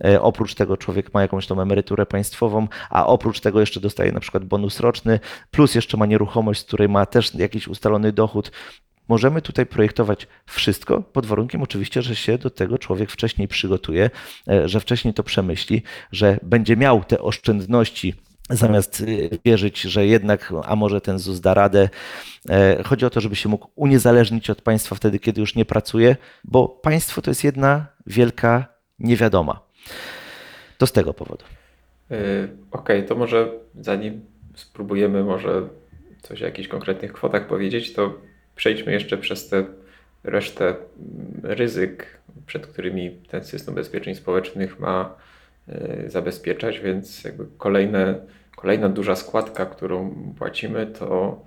E, 0.06 0.22
Oprócz 0.22 0.56
tego 0.56 0.78
człowiek 0.78 1.14
ma 1.14 1.22
jakąś 1.22 1.48
tą 1.48 1.62
emeryturę 1.62 2.06
państwową, 2.06 2.68
a 2.90 3.08
oprócz 3.08 3.40
tego 3.40 3.60
jeszcze 3.60 3.80
dostaje 3.80 4.12
na 4.12 4.20
przykład 4.20 4.46
bonus 4.46 4.80
roczny, 4.80 5.20
plus 5.52 5.76
jeszcze 5.76 5.98
ma 5.98 6.06
nieruchomość, 6.06 6.62
z 6.62 6.64
której 6.64 6.90
ma 6.90 7.06
też 7.06 7.36
jakiś 7.36 7.68
ustalony 7.68 8.12
dochód. 8.12 8.52
Możemy 9.10 9.42
tutaj 9.42 9.66
projektować 9.66 10.28
wszystko 10.46 11.02
pod 11.02 11.26
warunkiem 11.26 11.62
oczywiście, 11.62 12.02
że 12.02 12.16
się 12.16 12.38
do 12.38 12.50
tego 12.50 12.78
człowiek 12.78 13.12
wcześniej 13.12 13.48
przygotuje, 13.48 14.10
e, 14.48 14.70
że 14.70 14.80
wcześniej 14.80 15.14
to 15.14 15.24
przemyśli, 15.24 15.84
że 16.12 16.40
będzie 16.44 16.78
miał 16.78 17.04
te 17.04 17.20
oszczędności 17.20 18.14
zamiast 18.50 19.02
y, 19.02 19.30
wierzyć, 19.46 19.82
że 19.82 20.08
jednak, 20.08 20.54
a 20.66 20.76
może 20.76 21.02
ten 21.02 21.20
ZUS 21.20 21.40
da 21.40 21.54
radę. 21.54 21.90
E, 22.50 22.84
Chodzi 22.84 23.06
o 23.06 23.10
to, 23.10 23.22
żeby 23.22 23.36
się 23.36 23.50
mógł 23.50 23.68
uniezależnić 23.76 24.50
od 24.50 24.62
państwa 24.62 24.96
wtedy, 24.96 25.20
kiedy 25.20 25.42
już 25.42 25.56
nie 25.56 25.66
pracuje, 25.66 26.16
bo 26.44 26.68
państwo 26.68 27.22
to 27.22 27.32
jest 27.32 27.44
jedna 27.44 27.86
wielka 28.08 28.66
niewiadoma. 29.00 29.60
To 30.78 30.88
z 30.88 30.92
tego 30.92 31.14
powodu. 31.14 31.46
Okej, 32.72 33.06
to 33.06 33.16
może 33.16 33.52
zanim 33.76 34.26
spróbujemy 34.56 35.24
może 35.24 35.62
coś 36.22 36.42
o 36.42 36.46
jakichś 36.46 36.68
konkretnych 36.68 37.14
kwotach 37.14 37.48
powiedzieć, 37.48 37.94
to 37.94 38.14
przejdźmy 38.60 38.92
jeszcze 38.92 39.18
przez 39.18 39.50
tę 39.50 39.66
resztę 40.24 40.66
mm, 40.66 41.42
ryzyk, 41.44 42.20
przed 42.46 42.68
którymi 42.68 43.12
ten 43.12 43.44
system 43.44 43.74
ubezpieczeń 43.74 44.16
społecznych 44.16 44.80
ma 44.80 45.16
y, 45.70 46.10
zabezpieczać, 46.10 46.80
więc 46.80 47.24
jakby 47.24 47.46
kolejne, 47.58 48.20
kolejna 48.56 48.90
duża 48.90 49.16
składka, 49.16 49.66
którą 49.66 50.16
płacimy, 50.38 50.88
to 50.88 51.42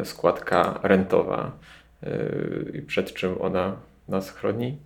y, 0.00 0.04
składka 0.04 0.80
rentowa. 0.82 1.58
Y, 2.02 2.72
I 2.78 2.82
przed 2.82 3.14
czym 3.14 3.42
ona 3.42 3.76
nas 4.08 4.30
chroni? 4.30 4.78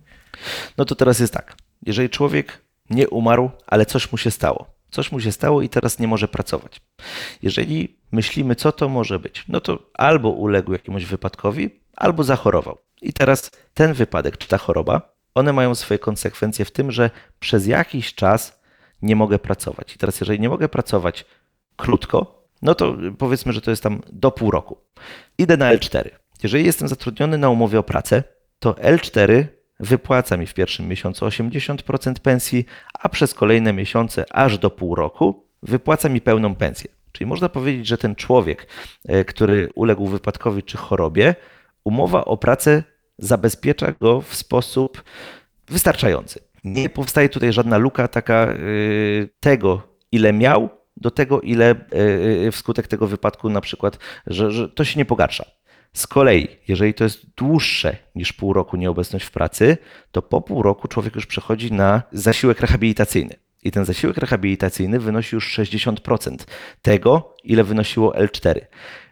No 0.77 0.85
to 0.85 0.95
teraz 0.95 1.19
jest 1.19 1.33
tak. 1.33 1.55
Jeżeli 1.85 2.09
człowiek 2.09 2.57
nie 2.89 3.09
umarł, 3.09 3.51
ale 3.67 3.85
coś 3.85 4.11
mu 4.11 4.17
się 4.17 4.31
stało, 4.31 4.65
coś 4.91 5.11
mu 5.11 5.19
się 5.19 5.31
stało 5.31 5.61
i 5.61 5.69
teraz 5.69 5.99
nie 5.99 6.07
może 6.07 6.27
pracować. 6.27 6.81
Jeżeli 7.41 7.96
myślimy, 8.11 8.55
co 8.55 8.71
to 8.71 8.89
może 8.89 9.19
być, 9.19 9.45
no 9.47 9.59
to 9.59 9.79
albo 9.93 10.29
uległ 10.29 10.73
jakiemuś 10.73 11.05
wypadkowi, 11.05 11.79
albo 11.95 12.23
zachorował. 12.23 12.77
I 13.01 13.13
teraz 13.13 13.51
ten 13.73 13.93
wypadek 13.93 14.37
czy 14.37 14.47
ta 14.47 14.57
choroba, 14.57 15.17
one 15.35 15.53
mają 15.53 15.75
swoje 15.75 15.99
konsekwencje 15.99 16.65
w 16.65 16.71
tym, 16.71 16.91
że 16.91 17.09
przez 17.39 17.67
jakiś 17.67 18.15
czas 18.15 18.59
nie 19.01 19.15
mogę 19.15 19.39
pracować. 19.39 19.95
I 19.95 19.97
teraz, 19.97 20.19
jeżeli 20.19 20.39
nie 20.39 20.49
mogę 20.49 20.69
pracować 20.69 21.25
krótko, 21.75 22.43
no 22.61 22.75
to 22.75 22.95
powiedzmy, 23.17 23.53
że 23.53 23.61
to 23.61 23.71
jest 23.71 23.83
tam 23.83 24.01
do 24.11 24.31
pół 24.31 24.51
roku. 24.51 24.77
Idę 25.37 25.57
na 25.57 25.75
L4. 25.75 26.09
Jeżeli 26.43 26.65
jestem 26.65 26.87
zatrudniony 26.87 27.37
na 27.37 27.49
umowie 27.49 27.79
o 27.79 27.83
pracę, 27.83 28.23
to 28.59 28.71
L4 28.71 29.45
wypłaca 29.79 30.37
mi 30.37 30.47
w 30.47 30.53
pierwszym 30.53 30.87
miesiącu 30.87 31.25
80% 31.25 32.19
pensji, 32.19 32.65
a 32.93 33.09
przez 33.09 33.33
kolejne 33.33 33.73
miesiące 33.73 34.25
aż 34.31 34.57
do 34.57 34.69
pół 34.69 34.95
roku 34.95 35.45
wypłaca 35.63 36.09
mi 36.09 36.21
pełną 36.21 36.55
pensję. 36.55 36.96
Czyli 37.17 37.27
można 37.27 37.49
powiedzieć, 37.49 37.87
że 37.87 37.97
ten 37.97 38.15
człowiek, 38.15 38.67
e, 39.07 39.25
który 39.25 39.69
uległ 39.75 40.07
wypadkowi 40.07 40.63
czy 40.63 40.77
chorobie, 40.77 41.35
umowa 41.83 42.25
o 42.25 42.37
pracę 42.37 42.83
zabezpiecza 43.17 43.91
go 43.91 44.21
w 44.21 44.35
sposób 44.35 45.03
wystarczający. 45.67 46.39
Nie 46.63 46.89
powstaje 46.89 47.29
tutaj 47.29 47.53
żadna 47.53 47.77
luka 47.77 48.07
taka 48.07 48.53
y, 48.53 49.29
tego, 49.39 49.81
ile 50.11 50.33
miał, 50.33 50.69
do 50.97 51.11
tego, 51.11 51.41
ile 51.41 51.75
y, 52.47 52.51
wskutek 52.51 52.87
tego 52.87 53.07
wypadku 53.07 53.49
na 53.49 53.61
przykład, 53.61 53.99
że, 54.27 54.51
że 54.51 54.69
to 54.69 54.85
się 54.85 54.99
nie 54.99 55.05
pogarsza. 55.05 55.45
Z 55.93 56.07
kolei, 56.07 56.47
jeżeli 56.67 56.93
to 56.93 57.03
jest 57.03 57.35
dłuższe 57.35 57.97
niż 58.15 58.33
pół 58.33 58.53
roku 58.53 58.77
nieobecność 58.77 59.25
w 59.25 59.31
pracy, 59.31 59.77
to 60.11 60.21
po 60.21 60.41
pół 60.41 60.63
roku 60.63 60.87
człowiek 60.87 61.15
już 61.15 61.25
przechodzi 61.25 61.71
na 61.71 62.03
zasiłek 62.11 62.61
rehabilitacyjny. 62.61 63.46
I 63.63 63.71
ten 63.71 63.85
zasiłek 63.85 64.17
rehabilitacyjny 64.17 64.99
wynosi 64.99 65.35
już 65.35 65.59
60% 65.59 66.35
tego, 66.81 67.35
ile 67.43 67.63
wynosiło 67.63 68.13
L4. 68.13 68.59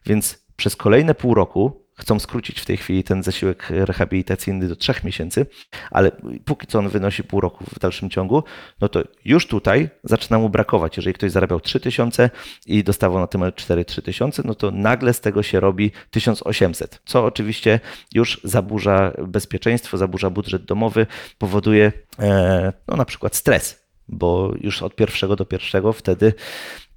Więc 0.05 0.45
przez 0.55 0.75
kolejne 0.75 1.15
pół 1.15 1.34
roku 1.34 1.86
chcą 1.97 2.19
skrócić 2.19 2.60
w 2.62 2.65
tej 2.65 2.77
chwili 2.77 3.03
ten 3.03 3.23
zasiłek 3.23 3.69
rehabilitacyjny 3.69 4.67
do 4.67 4.75
3 4.75 4.93
miesięcy, 5.03 5.45
ale 5.91 6.12
póki 6.45 6.67
co 6.67 6.79
on 6.79 6.89
wynosi 6.89 7.23
pół 7.23 7.41
roku 7.41 7.63
w 7.75 7.79
dalszym 7.79 8.10
ciągu, 8.10 8.43
no 8.81 8.89
to 8.89 9.03
już 9.25 9.47
tutaj 9.47 9.89
zaczyna 10.03 10.39
mu 10.39 10.49
brakować. 10.49 10.97
Jeżeli 10.97 11.13
ktoś 11.13 11.31
zarabiał 11.31 11.60
3000 11.60 12.29
i 12.65 12.84
dostawał 12.84 13.19
na 13.19 13.27
tym 13.27 13.41
L4 13.41 13.86
3000, 13.86 14.41
no 14.45 14.55
to 14.55 14.71
nagle 14.71 15.13
z 15.13 15.21
tego 15.21 15.43
się 15.43 15.60
robi 15.60 15.91
1800, 16.12 17.01
co 17.05 17.25
oczywiście 17.25 17.79
już 18.13 18.41
zaburza 18.43 19.13
bezpieczeństwo, 19.27 19.97
zaburza 19.97 20.29
budżet 20.29 20.65
domowy, 20.65 21.08
powoduje 21.38 21.91
e, 22.19 22.73
no, 22.88 22.97
na 22.97 23.05
przykład 23.05 23.36
stres, 23.36 23.84
bo 24.07 24.53
już 24.61 24.81
od 24.83 24.95
pierwszego 24.95 25.35
do 25.35 25.45
pierwszego 25.45 25.93
wtedy 25.93 26.33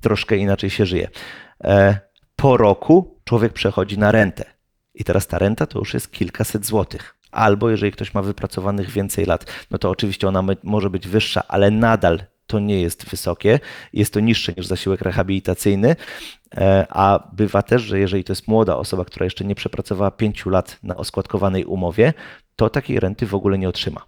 troszkę 0.00 0.36
inaczej 0.36 0.70
się 0.70 0.86
żyje. 0.86 1.08
E, 1.64 1.98
Po 2.36 2.56
roku 2.56 3.20
człowiek 3.24 3.52
przechodzi 3.52 3.98
na 3.98 4.12
rentę. 4.12 4.44
I 4.94 5.04
teraz 5.04 5.26
ta 5.26 5.38
renta 5.38 5.66
to 5.66 5.78
już 5.78 5.94
jest 5.94 6.12
kilkaset 6.12 6.66
złotych. 6.66 7.14
Albo 7.30 7.70
jeżeli 7.70 7.92
ktoś 7.92 8.14
ma 8.14 8.22
wypracowanych 8.22 8.90
więcej 8.90 9.24
lat, 9.26 9.66
no 9.70 9.78
to 9.78 9.90
oczywiście 9.90 10.28
ona 10.28 10.44
może 10.62 10.90
być 10.90 11.08
wyższa, 11.08 11.42
ale 11.48 11.70
nadal 11.70 12.20
to 12.46 12.58
nie 12.58 12.80
jest 12.80 13.08
wysokie. 13.10 13.60
Jest 13.92 14.14
to 14.14 14.20
niższe 14.20 14.52
niż 14.56 14.66
zasiłek 14.66 15.00
rehabilitacyjny. 15.00 15.96
E, 16.56 16.86
A 16.90 17.28
bywa 17.32 17.62
też, 17.62 17.82
że 17.82 17.98
jeżeli 17.98 18.24
to 18.24 18.32
jest 18.32 18.48
młoda 18.48 18.76
osoba, 18.76 19.04
która 19.04 19.24
jeszcze 19.24 19.44
nie 19.44 19.54
przepracowała 19.54 20.10
pięciu 20.10 20.50
lat 20.50 20.78
na 20.82 20.96
oskładkowanej 20.96 21.64
umowie, 21.64 22.14
to 22.56 22.70
takiej 22.70 23.00
renty 23.00 23.26
w 23.26 23.34
ogóle 23.34 23.58
nie 23.58 23.68
otrzyma. 23.68 24.06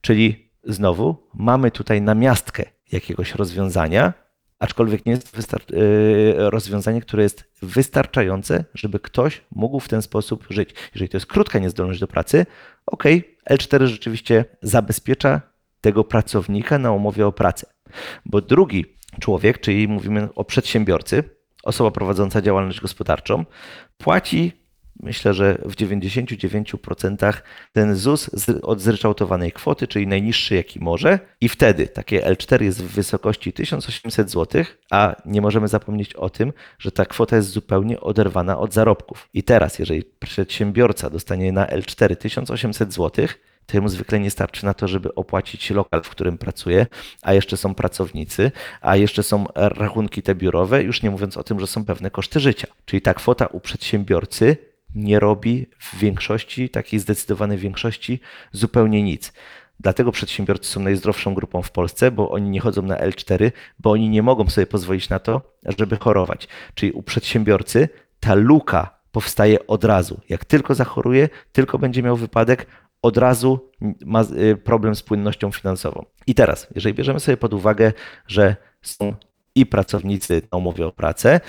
Czyli 0.00 0.49
znowu 0.64 1.16
mamy 1.34 1.70
tutaj 1.70 2.02
namiastkę 2.02 2.64
jakiegoś 2.92 3.34
rozwiązania, 3.34 4.12
aczkolwiek 4.58 5.06
nie 5.06 5.12
jest 5.12 5.36
wystar- 5.36 5.74
yy, 5.74 6.50
rozwiązanie, 6.50 7.00
które 7.00 7.22
jest 7.22 7.44
wystarczające, 7.62 8.64
żeby 8.74 9.00
ktoś 9.00 9.44
mógł 9.50 9.80
w 9.80 9.88
ten 9.88 10.02
sposób 10.02 10.46
żyć. 10.50 10.74
Jeżeli 10.94 11.08
to 11.08 11.16
jest 11.16 11.26
krótka 11.26 11.58
niezdolność 11.58 12.00
do 12.00 12.08
pracy, 12.08 12.46
ok, 12.86 13.04
L4 13.50 13.86
rzeczywiście 13.86 14.44
zabezpiecza 14.62 15.40
tego 15.80 16.04
pracownika 16.04 16.78
na 16.78 16.92
umowie 16.92 17.26
o 17.26 17.32
pracę. 17.32 17.66
Bo 18.26 18.40
drugi 18.40 18.84
człowiek, 19.20 19.60
czyli 19.60 19.88
mówimy 19.88 20.28
o 20.34 20.44
przedsiębiorcy, 20.44 21.24
osoba 21.62 21.90
prowadząca 21.90 22.42
działalność 22.42 22.80
gospodarczą, 22.80 23.44
płaci 23.98 24.59
myślę, 25.02 25.34
że 25.34 25.58
w 25.64 25.76
99% 25.76 27.34
ten 27.72 27.96
ZUS 27.96 28.30
od 28.62 28.80
zryczałtowanej 28.80 29.52
kwoty, 29.52 29.86
czyli 29.86 30.06
najniższy 30.06 30.54
jaki 30.54 30.80
może 30.80 31.18
i 31.40 31.48
wtedy 31.48 31.88
takie 31.88 32.20
L4 32.20 32.62
jest 32.62 32.82
w 32.82 32.86
wysokości 32.86 33.52
1800 33.52 34.30
zł, 34.30 34.64
a 34.90 35.16
nie 35.26 35.40
możemy 35.40 35.68
zapomnieć 35.68 36.14
o 36.14 36.30
tym, 36.30 36.52
że 36.78 36.92
ta 36.92 37.04
kwota 37.04 37.36
jest 37.36 37.48
zupełnie 37.48 38.00
oderwana 38.00 38.58
od 38.58 38.72
zarobków. 38.72 39.28
I 39.34 39.42
teraz, 39.42 39.78
jeżeli 39.78 40.04
przedsiębiorca 40.04 41.10
dostanie 41.10 41.52
na 41.52 41.66
L4 41.66 42.16
1800 42.16 42.92
zł, 42.92 43.26
to 43.66 43.76
jemu 43.76 43.88
zwykle 43.88 44.20
nie 44.20 44.30
starczy 44.30 44.64
na 44.64 44.74
to, 44.74 44.88
żeby 44.88 45.14
opłacić 45.14 45.70
lokal, 45.70 46.02
w 46.02 46.08
którym 46.08 46.38
pracuje, 46.38 46.86
a 47.22 47.32
jeszcze 47.34 47.56
są 47.56 47.74
pracownicy, 47.74 48.52
a 48.80 48.96
jeszcze 48.96 49.22
są 49.22 49.46
rachunki 49.54 50.22
te 50.22 50.34
biurowe, 50.34 50.82
już 50.82 51.02
nie 51.02 51.10
mówiąc 51.10 51.36
o 51.36 51.44
tym, 51.44 51.60
że 51.60 51.66
są 51.66 51.84
pewne 51.84 52.10
koszty 52.10 52.40
życia. 52.40 52.66
Czyli 52.84 53.02
ta 53.02 53.14
kwota 53.14 53.46
u 53.46 53.60
przedsiębiorcy 53.60 54.56
nie 54.94 55.20
robi 55.20 55.66
w 55.78 55.98
większości, 55.98 56.68
takiej 56.68 57.00
zdecydowanej 57.00 57.58
większości, 57.58 58.20
zupełnie 58.52 59.02
nic. 59.02 59.32
Dlatego 59.80 60.12
przedsiębiorcy 60.12 60.70
są 60.70 60.80
najzdrowszą 60.80 61.34
grupą 61.34 61.62
w 61.62 61.70
Polsce, 61.70 62.10
bo 62.10 62.30
oni 62.30 62.50
nie 62.50 62.60
chodzą 62.60 62.82
na 62.82 62.96
L4, 62.96 63.52
bo 63.78 63.90
oni 63.90 64.08
nie 64.08 64.22
mogą 64.22 64.48
sobie 64.48 64.66
pozwolić 64.66 65.08
na 65.08 65.18
to, 65.18 65.42
żeby 65.78 65.96
chorować. 65.96 66.48
Czyli 66.74 66.92
u 66.92 67.02
przedsiębiorcy 67.02 67.88
ta 68.20 68.34
luka 68.34 69.00
powstaje 69.12 69.66
od 69.66 69.84
razu. 69.84 70.20
Jak 70.28 70.44
tylko 70.44 70.74
zachoruje, 70.74 71.28
tylko 71.52 71.78
będzie 71.78 72.02
miał 72.02 72.16
wypadek, 72.16 72.66
od 73.02 73.16
razu 73.16 73.70
ma 74.06 74.22
y, 74.22 74.56
problem 74.56 74.94
z 74.94 75.02
płynnością 75.02 75.52
finansową. 75.52 76.04
I 76.26 76.34
teraz, 76.34 76.66
jeżeli 76.74 76.94
bierzemy 76.94 77.20
sobie 77.20 77.36
pod 77.36 77.54
uwagę, 77.54 77.92
że 78.26 78.56
są 78.82 79.14
i 79.54 79.66
pracownicy 79.66 80.42
na 80.52 80.58
umowie 80.58 80.86
o 80.86 80.92
pracę, 80.92 81.40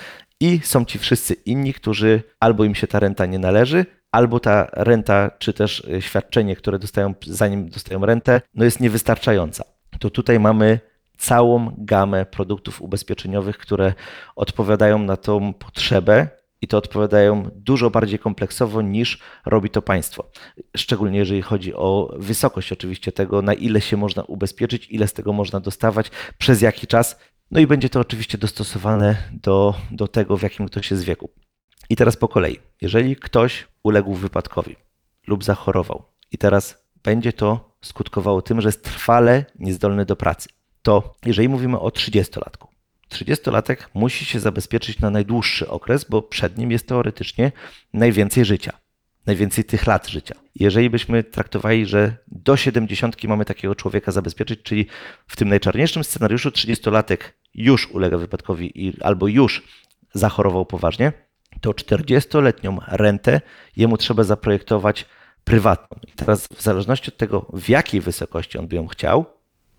i 0.42 0.60
są 0.64 0.84
ci 0.84 0.98
wszyscy 0.98 1.34
inni, 1.34 1.74
którzy 1.74 2.22
albo 2.40 2.64
im 2.64 2.74
się 2.74 2.86
ta 2.86 3.00
renta 3.00 3.26
nie 3.26 3.38
należy, 3.38 3.86
albo 4.10 4.40
ta 4.40 4.66
renta, 4.72 5.30
czy 5.38 5.52
też 5.52 5.80
y, 5.80 6.02
świadczenie, 6.02 6.56
które 6.56 6.78
dostają, 6.78 7.14
zanim 7.26 7.68
dostają 7.68 8.06
rentę, 8.06 8.40
no 8.54 8.64
jest 8.64 8.80
niewystarczająca. 8.80 9.64
To 9.98 10.10
tutaj 10.10 10.40
mamy 10.40 10.80
całą 11.18 11.74
gamę 11.78 12.26
produktów 12.26 12.82
ubezpieczeniowych, 12.82 13.58
które 13.58 13.94
odpowiadają 14.36 14.98
na 14.98 15.16
tą 15.16 15.52
potrzebę 15.52 16.28
i 16.62 16.68
to 16.68 16.78
odpowiadają 16.78 17.50
dużo 17.54 17.90
bardziej 17.90 18.18
kompleksowo 18.18 18.82
niż 18.82 19.18
robi 19.46 19.70
to 19.70 19.82
państwo. 19.82 20.30
Szczególnie 20.76 21.18
jeżeli 21.18 21.42
chodzi 21.42 21.74
o 21.74 22.14
wysokość 22.18 22.72
oczywiście 22.72 23.12
tego, 23.12 23.42
na 23.42 23.54
ile 23.54 23.80
się 23.80 23.96
można 23.96 24.22
ubezpieczyć, 24.22 24.86
ile 24.90 25.08
z 25.08 25.12
tego 25.12 25.32
można 25.32 25.60
dostawać, 25.60 26.10
przez 26.38 26.60
jaki 26.60 26.86
czas. 26.86 27.18
No 27.52 27.60
i 27.60 27.66
będzie 27.66 27.88
to 27.88 28.00
oczywiście 28.00 28.38
dostosowane 28.38 29.16
do, 29.32 29.74
do 29.90 30.08
tego, 30.08 30.36
w 30.36 30.42
jakim 30.42 30.66
ktoś 30.66 30.90
jest 30.90 31.04
wieku. 31.04 31.30
I 31.90 31.96
teraz 31.96 32.16
po 32.16 32.28
kolei. 32.28 32.58
Jeżeli 32.80 33.16
ktoś 33.16 33.66
uległ 33.82 34.14
wypadkowi 34.14 34.76
lub 35.26 35.44
zachorował 35.44 36.04
i 36.30 36.38
teraz 36.38 36.84
będzie 37.02 37.32
to 37.32 37.76
skutkowało 37.82 38.42
tym, 38.42 38.60
że 38.60 38.68
jest 38.68 38.84
trwale 38.84 39.44
niezdolny 39.58 40.04
do 40.04 40.16
pracy, 40.16 40.48
to 40.82 41.14
jeżeli 41.26 41.48
mówimy 41.48 41.78
o 41.78 41.88
30-latku, 41.88 42.66
30-latek 43.10 43.76
musi 43.94 44.24
się 44.24 44.40
zabezpieczyć 44.40 45.00
na 45.00 45.10
najdłuższy 45.10 45.68
okres, 45.68 46.04
bo 46.04 46.22
przed 46.22 46.58
nim 46.58 46.70
jest 46.70 46.88
teoretycznie 46.88 47.52
najwięcej 47.92 48.44
życia, 48.44 48.72
najwięcej 49.26 49.64
tych 49.64 49.86
lat 49.86 50.08
życia. 50.08 50.34
Jeżeli 50.54 50.90
byśmy 50.90 51.24
traktowali, 51.24 51.86
że 51.86 52.16
do 52.28 52.56
70 52.56 53.24
mamy 53.24 53.44
takiego 53.44 53.74
człowieka 53.74 54.12
zabezpieczyć, 54.12 54.62
czyli 54.62 54.86
w 55.26 55.36
tym 55.36 55.48
najczarniejszym 55.48 56.04
scenariuszu 56.04 56.48
30-latek 56.48 57.18
już 57.54 57.90
ulega 57.90 58.18
wypadkowi 58.18 58.86
i, 58.86 59.02
albo 59.02 59.28
już 59.28 59.62
zachorował 60.14 60.66
poważnie, 60.66 61.12
to 61.60 61.70
40-letnią 61.70 62.78
rentę 62.88 63.40
jemu 63.76 63.96
trzeba 63.96 64.24
zaprojektować 64.24 65.06
prywatną. 65.44 65.98
I 66.08 66.12
teraz 66.12 66.48
w 66.56 66.62
zależności 66.62 67.08
od 67.10 67.16
tego, 67.16 67.46
w 67.52 67.68
jakiej 67.68 68.00
wysokości 68.00 68.58
on 68.58 68.68
by 68.68 68.76
ją 68.76 68.86
chciał, 68.86 69.26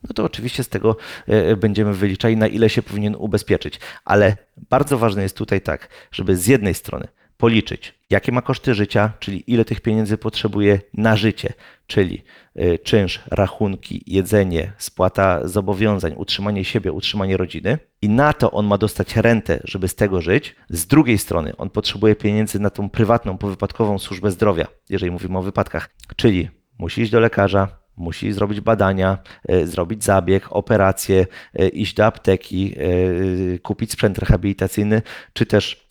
no 0.03 0.13
to 0.13 0.23
oczywiście 0.23 0.63
z 0.63 0.69
tego 0.69 0.95
e, 1.27 1.55
będziemy 1.55 1.93
wyliczali, 1.93 2.37
na 2.37 2.47
ile 2.47 2.69
się 2.69 2.81
powinien 2.81 3.15
ubezpieczyć. 3.15 3.79
Ale 4.05 4.37
bardzo 4.69 4.97
ważne 4.97 5.23
jest 5.23 5.37
tutaj 5.37 5.61
tak, 5.61 5.89
żeby 6.11 6.37
z 6.37 6.47
jednej 6.47 6.73
strony 6.73 7.07
policzyć, 7.37 7.93
jakie 8.09 8.31
ma 8.31 8.41
koszty 8.41 8.73
życia, 8.73 9.13
czyli 9.19 9.43
ile 9.47 9.65
tych 9.65 9.81
pieniędzy 9.81 10.17
potrzebuje 10.17 10.79
na 10.93 11.15
życie, 11.15 11.53
czyli 11.87 12.23
e, 12.55 12.77
czynsz, 12.77 13.19
rachunki, 13.31 14.03
jedzenie, 14.07 14.73
spłata 14.77 15.47
zobowiązań, 15.47 16.13
utrzymanie 16.17 16.65
siebie, 16.65 16.91
utrzymanie 16.91 17.37
rodziny. 17.37 17.77
I 18.01 18.09
na 18.09 18.33
to 18.33 18.51
on 18.51 18.65
ma 18.67 18.77
dostać 18.77 19.15
rentę, 19.15 19.59
żeby 19.63 19.87
z 19.87 19.95
tego 19.95 20.21
żyć. 20.21 20.55
Z 20.69 20.87
drugiej 20.87 21.17
strony 21.17 21.57
on 21.57 21.69
potrzebuje 21.69 22.15
pieniędzy 22.15 22.59
na 22.59 22.69
tą 22.69 22.89
prywatną, 22.89 23.37
powypadkową 23.37 23.99
służbę 23.99 24.31
zdrowia, 24.31 24.67
jeżeli 24.89 25.11
mówimy 25.11 25.37
o 25.37 25.41
wypadkach, 25.41 25.89
czyli 26.15 26.49
musi 26.79 27.01
iść 27.01 27.11
do 27.11 27.19
lekarza, 27.19 27.82
musi 27.97 28.33
zrobić 28.33 28.61
badania, 28.61 29.17
e, 29.47 29.67
zrobić 29.67 30.03
zabieg, 30.03 30.47
operację, 30.49 31.27
e, 31.53 31.67
iść 31.67 31.93
do 31.93 32.05
apteki, 32.05 32.75
e, 32.77 33.59
kupić 33.59 33.91
sprzęt 33.91 34.17
rehabilitacyjny, 34.17 35.01
czy 35.33 35.45
też 35.45 35.87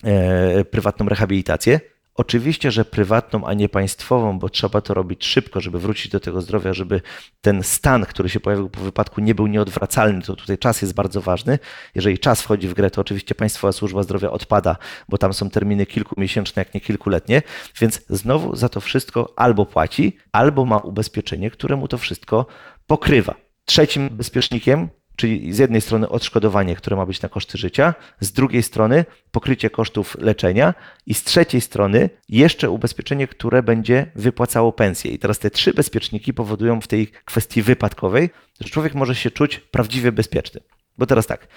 prywatną 0.71 1.09
rehabilitację. 1.09 1.92
Oczywiście, 2.15 2.71
że 2.71 2.85
prywatną, 2.85 3.45
a 3.45 3.53
nie 3.53 3.69
państwową, 3.69 4.39
bo 4.39 4.49
trzeba 4.49 4.81
to 4.81 4.93
robić 4.93 5.25
szybko, 5.25 5.61
żeby 5.61 5.79
wrócić 5.79 6.11
do 6.11 6.19
tego 6.19 6.41
zdrowia, 6.41 6.73
żeby 6.73 7.01
ten 7.41 7.63
stan, 7.63 8.05
który 8.05 8.29
się 8.29 8.39
pojawił 8.39 8.69
po 8.69 8.81
wypadku, 8.81 9.21
nie 9.21 9.35
był 9.35 9.47
nieodwracalny. 9.47 10.21
To 10.21 10.35
tutaj 10.35 10.57
czas 10.57 10.81
jest 10.81 10.93
bardzo 10.93 11.21
ważny. 11.21 11.59
Jeżeli 11.95 12.19
czas 12.19 12.41
wchodzi 12.41 12.67
w 12.67 12.73
grę, 12.73 12.91
to 12.91 13.01
oczywiście 13.01 13.35
Państwowa 13.35 13.71
Służba 13.71 14.03
Zdrowia 14.03 14.31
odpada, 14.31 14.75
bo 15.09 15.17
tam 15.17 15.33
są 15.33 15.49
terminy 15.49 15.85
kilkumiesięczne, 15.85 16.61
jak 16.61 16.73
nie 16.73 16.81
kilkuletnie, 16.81 17.41
więc 17.81 18.01
znowu 18.09 18.55
za 18.55 18.69
to 18.69 18.81
wszystko 18.81 19.33
albo 19.35 19.65
płaci, 19.65 20.17
albo 20.31 20.65
ma 20.65 20.77
ubezpieczenie, 20.77 21.51
które 21.51 21.75
mu 21.75 21.87
to 21.87 21.97
wszystko 21.97 22.45
pokrywa. 22.87 23.35
Trzecim 23.65 24.09
bezpiecznikiem 24.09 24.89
czyli 25.15 25.53
z 25.53 25.57
jednej 25.57 25.81
strony 25.81 26.09
odszkodowanie, 26.09 26.75
które 26.75 26.95
ma 26.95 27.05
być 27.05 27.21
na 27.21 27.29
koszty 27.29 27.57
życia, 27.57 27.93
z 28.19 28.31
drugiej 28.31 28.63
strony 28.63 29.05
pokrycie 29.31 29.69
kosztów 29.69 30.17
leczenia 30.19 30.73
i 31.05 31.13
z 31.13 31.23
trzeciej 31.23 31.61
strony 31.61 32.09
jeszcze 32.29 32.69
ubezpieczenie, 32.69 33.27
które 33.27 33.63
będzie 33.63 34.11
wypłacało 34.15 34.71
pensję. 34.71 35.11
I 35.11 35.19
teraz 35.19 35.39
te 35.39 35.51
trzy 35.51 35.73
bezpieczniki 35.73 36.33
powodują 36.33 36.81
w 36.81 36.87
tej 36.87 37.07
kwestii 37.07 37.61
wypadkowej, 37.61 38.29
że 38.61 38.69
człowiek 38.69 38.95
może 38.95 39.15
się 39.15 39.31
czuć 39.31 39.59
prawdziwie 39.59 40.11
bezpieczny. 40.11 40.59
Bo 40.97 41.05
teraz 41.05 41.27
tak, 41.27 41.47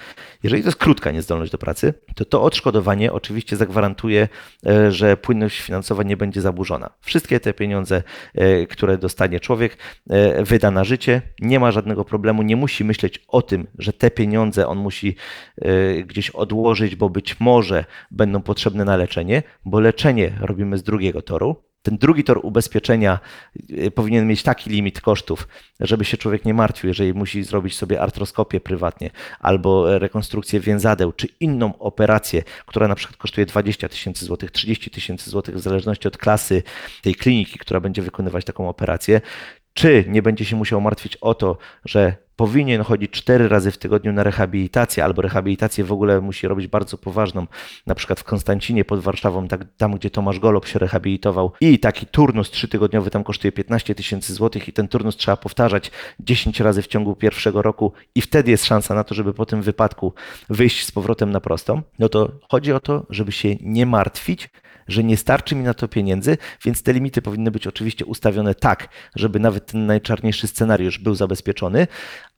jeżeli 0.42 0.62
to 0.62 0.68
jest 0.68 0.78
krótka 0.78 1.10
niezdolność 1.10 1.52
do 1.52 1.58
pracy, 1.58 1.94
to 2.14 2.24
to 2.24 2.42
odszkodowanie 2.42 3.12
oczywiście 3.12 3.56
zagwarantuje, 3.56 4.28
e, 4.66 4.92
że 4.92 5.16
płynność 5.16 5.60
finansowa 5.60 6.02
nie 6.02 6.16
będzie 6.16 6.40
zaburzona. 6.40 6.90
Wszystkie 7.00 7.40
te 7.40 7.54
pieniądze, 7.54 8.02
e, 8.34 8.66
które 8.66 8.98
dostanie 8.98 9.40
człowiek, 9.40 9.76
e, 10.10 10.44
wyda 10.44 10.70
na 10.70 10.84
życie, 10.84 11.22
nie 11.40 11.60
ma 11.60 11.70
żadnego 11.70 12.04
problemu, 12.04 12.42
nie 12.42 12.56
musi 12.56 12.84
myśleć 12.84 13.24
o 13.28 13.42
tym, 13.42 13.66
że 13.78 13.92
te 13.92 14.10
pieniądze 14.10 14.66
on 14.66 14.78
musi 14.78 15.16
gdzieś 16.06 16.30
odłożyć, 16.30 16.96
bo 16.96 17.10
być 17.10 17.40
może 17.40 17.84
będą 18.10 18.42
potrzebne 18.42 18.84
na 18.84 18.96
leczenie, 18.96 19.42
bo 19.64 19.80
leczenie 19.80 20.32
robimy 20.40 20.78
z 20.78 20.82
drugiego 20.82 21.22
toru, 21.22 21.56
ten 21.86 21.98
drugi 21.98 22.24
tor 22.24 22.40
ubezpieczenia 22.42 23.18
y, 23.70 23.90
powinien 23.90 24.26
mieć 24.26 24.42
taki 24.42 24.70
limit 24.70 25.00
kosztów, 25.00 25.48
żeby 25.80 26.04
się 26.04 26.16
człowiek 26.16 26.44
nie 26.44 26.54
martwił, 26.54 26.88
jeżeli 26.88 27.14
musi 27.14 27.42
zrobić 27.42 27.76
sobie 27.76 28.02
artroskopię 28.02 28.60
prywatnie 28.60 29.10
albo 29.40 29.98
rekonstrukcję 29.98 30.60
więzadeł, 30.60 31.12
czy 31.12 31.28
inną 31.40 31.78
operację, 31.78 32.42
która 32.66 32.88
na 32.88 32.94
przykład 32.94 33.16
kosztuje 33.16 33.46
20 33.46 33.88
tysięcy 33.88 34.24
złotych, 34.24 34.50
30 34.50 34.90
tysięcy 34.90 35.30
złotych, 35.30 35.54
w 35.54 35.60
zależności 35.60 36.08
od 36.08 36.18
klasy 36.18 36.62
tej 37.02 37.14
kliniki, 37.14 37.58
która 37.58 37.80
będzie 37.80 38.02
wykonywać 38.02 38.44
taką 38.44 38.68
operację, 38.68 39.20
czy 39.76 40.04
nie 40.08 40.22
będzie 40.22 40.44
się 40.44 40.56
musiał 40.56 40.80
martwić 40.80 41.16
o 41.16 41.34
to, 41.34 41.58
że 41.84 42.16
powinien 42.36 42.82
chodzić 42.82 43.10
cztery 43.10 43.48
razy 43.48 43.70
w 43.70 43.78
tygodniu 43.78 44.12
na 44.12 44.22
rehabilitację, 44.22 45.04
albo 45.04 45.22
rehabilitację 45.22 45.84
w 45.84 45.92
ogóle 45.92 46.20
musi 46.20 46.48
robić 46.48 46.66
bardzo 46.66 46.98
poważną, 46.98 47.46
na 47.86 47.94
przykład 47.94 48.20
w 48.20 48.24
Konstancinie 48.24 48.84
pod 48.84 49.00
Warszawą, 49.00 49.48
tak, 49.48 49.60
tam 49.76 49.94
gdzie 49.94 50.10
Tomasz 50.10 50.38
Golob 50.38 50.66
się 50.66 50.78
rehabilitował. 50.78 51.52
I 51.60 51.78
taki 51.78 52.06
turnus 52.06 52.50
trzytygodniowy 52.50 53.10
tam 53.10 53.24
kosztuje 53.24 53.52
15 53.52 53.94
tysięcy 53.94 54.34
złotych 54.34 54.68
i 54.68 54.72
ten 54.72 54.88
turnus 54.88 55.16
trzeba 55.16 55.36
powtarzać 55.36 55.90
10 56.20 56.60
razy 56.60 56.82
w 56.82 56.86
ciągu 56.86 57.16
pierwszego 57.16 57.62
roku 57.62 57.92
i 58.14 58.20
wtedy 58.20 58.50
jest 58.50 58.64
szansa 58.64 58.94
na 58.94 59.04
to, 59.04 59.14
żeby 59.14 59.34
po 59.34 59.46
tym 59.46 59.62
wypadku 59.62 60.12
wyjść 60.50 60.86
z 60.86 60.92
powrotem 60.92 61.30
na 61.30 61.40
prostą, 61.40 61.82
no 61.98 62.08
to 62.08 62.32
chodzi 62.50 62.72
o 62.72 62.80
to, 62.80 63.06
żeby 63.10 63.32
się 63.32 63.56
nie 63.60 63.86
martwić, 63.86 64.50
że 64.88 65.04
nie 65.04 65.16
starczy 65.16 65.54
mi 65.54 65.62
na 65.62 65.74
to 65.74 65.88
pieniędzy, 65.88 66.38
więc 66.64 66.82
te 66.82 66.92
limity 66.92 67.22
powinny 67.22 67.50
być 67.50 67.66
oczywiście 67.66 68.04
ustawione 68.04 68.54
tak, 68.54 68.88
żeby 69.16 69.40
nawet 69.40 69.66
ten 69.66 69.86
najczarniejszy 69.86 70.48
scenariusz 70.48 70.98
był 70.98 71.14
zabezpieczony, 71.14 71.86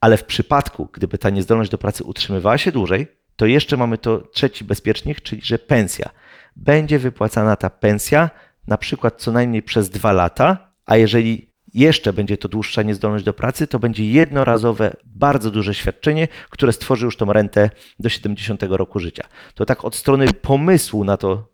ale 0.01 0.17
w 0.17 0.23
przypadku, 0.23 0.89
gdyby 0.93 1.17
ta 1.17 1.29
niezdolność 1.29 1.71
do 1.71 1.77
pracy 1.77 2.03
utrzymywała 2.03 2.57
się 2.57 2.71
dłużej, 2.71 3.07
to 3.35 3.45
jeszcze 3.45 3.77
mamy 3.77 3.97
to 3.97 4.17
trzeci 4.17 4.65
bezpiecznik, 4.65 5.21
czyli 5.21 5.41
że 5.45 5.59
pensja. 5.59 6.09
Będzie 6.55 6.99
wypłacana 6.99 7.55
ta 7.55 7.69
pensja 7.69 8.29
na 8.67 8.77
przykład 8.77 9.21
co 9.21 9.31
najmniej 9.31 9.63
przez 9.63 9.89
dwa 9.89 10.11
lata, 10.11 10.73
a 10.85 10.97
jeżeli 10.97 11.49
jeszcze 11.73 12.13
będzie 12.13 12.37
to 12.37 12.47
dłuższa 12.47 12.81
niezdolność 12.81 13.25
do 13.25 13.33
pracy, 13.33 13.67
to 13.67 13.79
będzie 13.79 14.11
jednorazowe, 14.11 14.95
bardzo 15.05 15.51
duże 15.51 15.73
świadczenie, 15.73 16.27
które 16.49 16.73
stworzy 16.73 17.05
już 17.05 17.17
tą 17.17 17.33
rentę 17.33 17.69
do 17.99 18.09
70 18.09 18.63
roku 18.63 18.99
życia. 18.99 19.23
To 19.53 19.65
tak 19.65 19.85
od 19.85 19.95
strony 19.95 20.33
pomysłu 20.33 21.03
na 21.03 21.17
to, 21.17 21.48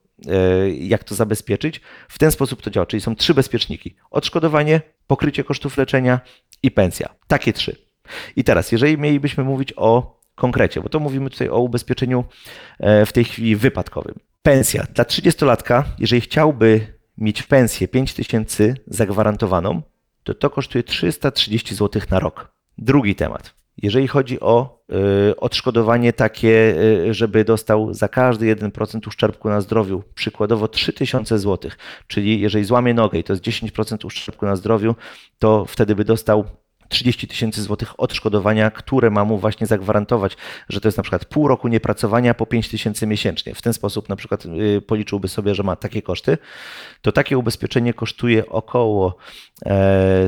jak 0.80 1.04
to 1.04 1.16
zabezpieczyć. 1.16 1.82
W 2.10 2.20
ten 2.20 2.32
sposób 2.32 2.62
to 2.62 2.70
działa, 2.70 2.86
czyli 2.86 3.02
są 3.02 3.16
trzy 3.16 3.34
bezpieczniki: 3.34 3.96
odszkodowanie, 4.12 4.82
pokrycie 5.08 5.44
kosztów 5.44 5.78
leczenia 5.78 6.20
i 6.64 6.72
pensja. 6.72 7.16
Takie 7.28 7.54
trzy. 7.54 7.76
I 8.36 8.44
teraz, 8.44 8.72
jeżeli 8.72 8.98
mielibyśmy 8.98 9.44
mówić 9.44 9.74
o 9.76 10.20
konkrecie, 10.36 10.82
bo 10.82 10.90
to 10.90 11.00
mówimy 11.00 11.30
tutaj 11.30 11.50
o 11.50 11.60
ubezpieczeniu 11.60 12.24
e, 12.80 13.06
w 13.06 13.14
tej 13.14 13.24
chwili 13.24 13.56
wypadkowym. 13.56 14.16
Pensja 14.44 14.88
dla 14.94 15.04
30-latka, 15.04 15.84
jeżeli 16.00 16.22
chciałby 16.22 16.88
mieć 17.18 17.44
pensję 17.44 17.88
5000 17.88 18.74
zagwarantowaną, 18.88 19.82
to 20.24 20.34
to 20.34 20.50
kosztuje 20.50 20.84
330 20.84 21.76
zł 21.76 22.02
na 22.10 22.20
rok. 22.20 22.52
Drugi 22.78 23.16
temat. 23.16 23.65
Jeżeli 23.86 24.08
chodzi 24.08 24.40
o 24.40 24.84
y, 25.30 25.36
odszkodowanie 25.36 26.14
takie, 26.14 26.76
y, 27.10 27.14
żeby 27.14 27.46
dostał 27.46 27.94
za 27.94 28.08
każdy 28.08 28.56
1% 28.56 29.08
uszczerbku 29.08 29.50
na 29.50 29.62
zdrowiu, 29.62 30.04
przykładowo 30.16 30.68
3000 30.68 31.40
zł, 31.40 31.72
czyli 32.08 32.42
jeżeli 32.42 32.66
złamie 32.66 32.94
nogę 32.94 33.20
i 33.20 33.24
to 33.24 33.34
jest 33.34 33.44
10% 33.44 34.06
uszczerbku 34.06 34.46
na 34.46 34.56
zdrowiu, 34.56 34.96
to 35.40 35.66
wtedy 35.66 35.96
by 35.96 36.06
dostał 36.06 36.46
30 36.90 37.28
tysięcy 37.28 37.64
złotych 37.64 38.00
odszkodowania, 38.00 38.72
które 38.72 39.10
ma 39.10 39.26
mu 39.26 39.38
właśnie 39.38 39.68
zagwarantować, 39.68 40.38
że 40.70 40.82
to 40.82 40.88
jest 40.88 40.98
na 40.98 41.04
przykład 41.04 41.26
pół 41.26 41.48
roku 41.48 41.68
niepracowania 41.68 42.34
po 42.34 42.46
5 42.46 42.70
tysięcy 42.70 43.08
miesięcznie. 43.08 43.56
W 43.56 43.62
ten 43.62 43.74
sposób 43.74 44.10
na 44.10 44.16
przykład 44.16 44.46
y, 44.46 44.82
policzyłby 44.82 45.28
sobie, 45.28 45.56
że 45.56 45.64
ma 45.64 45.76
takie 45.76 46.02
koszty. 46.02 46.38
To 47.02 47.12
takie 47.12 47.38
ubezpieczenie 47.38 47.94
kosztuje 47.94 48.50
około 48.50 49.18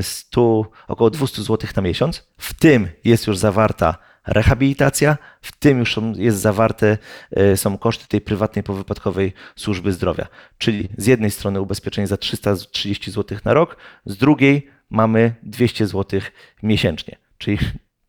100, 0.02 0.62
e, 0.64 0.92
około 0.92 1.10
200 1.10 1.42
złotych 1.42 1.76
na 1.76 1.82
miesiąc. 1.82 2.28
W 2.38 2.54
tym 2.54 2.88
jest 3.04 3.26
już 3.26 3.38
zawarta 3.38 3.98
rehabilitacja, 4.28 5.16
w 5.42 5.56
tym 5.56 5.78
już 5.78 6.00
jest 6.16 6.38
zawarte 6.38 6.98
e, 7.30 7.56
są 7.56 7.78
koszty 7.78 8.08
tej 8.08 8.20
prywatnej 8.20 8.62
powypadkowej 8.62 9.32
służby 9.56 9.92
zdrowia. 9.92 10.26
Czyli 10.58 10.88
z 10.96 11.06
jednej 11.06 11.30
strony 11.30 11.60
ubezpieczenie 11.60 12.06
za 12.06 12.16
330 12.16 13.10
zł 13.10 13.38
na 13.44 13.54
rok, 13.54 13.76
z 14.06 14.16
drugiej 14.16 14.70
mamy 14.90 15.34
200 15.42 15.86
zł 15.86 16.20
miesięcznie. 16.62 17.16
Czyli 17.38 17.58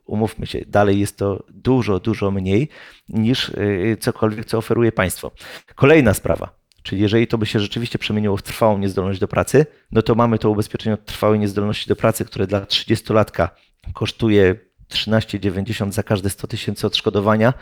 umówmy 0.06 0.48
się, 0.48 0.60
dalej 0.68 1.00
jest 1.00 1.18
to 1.18 1.44
dużo, 1.50 2.00
dużo 2.00 2.32
mniej 2.32 2.70
niż 3.10 3.50
y, 3.50 3.98
cokolwiek, 4.00 4.46
co 4.46 4.58
oferuje 4.58 4.92
państwo. 4.92 5.32
Kolejna 5.76 6.14
sprawa. 6.14 6.60
Czyli 6.84 7.02
jeżeli 7.02 7.28
to 7.28 7.38
by 7.38 7.46
się 7.46 7.60
rzeczywiście 7.60 8.00
przemieniło 8.00 8.38
w 8.38 8.44
trwałą 8.44 8.78
niezdolność 8.78 9.20
do 9.20 9.28
pracy, 9.28 9.66
no 9.92 10.02
to 10.02 10.16
mamy 10.16 10.40
to 10.40 10.50
ubezpieczenie 10.50 10.94
od 10.94 11.06
trwałej 11.06 11.40
niezdolności 11.40 11.90
do 11.90 11.96
pracy, 11.96 12.26
które 12.26 12.48
dla 12.48 12.62
30-latka 12.62 13.48
kosztuje 13.94 14.56
13,90 14.90 15.92
za 15.92 16.04
każde 16.04 16.30
100 16.30 16.48
tysięcy 16.48 16.88
odszkodowania, 16.88 17.54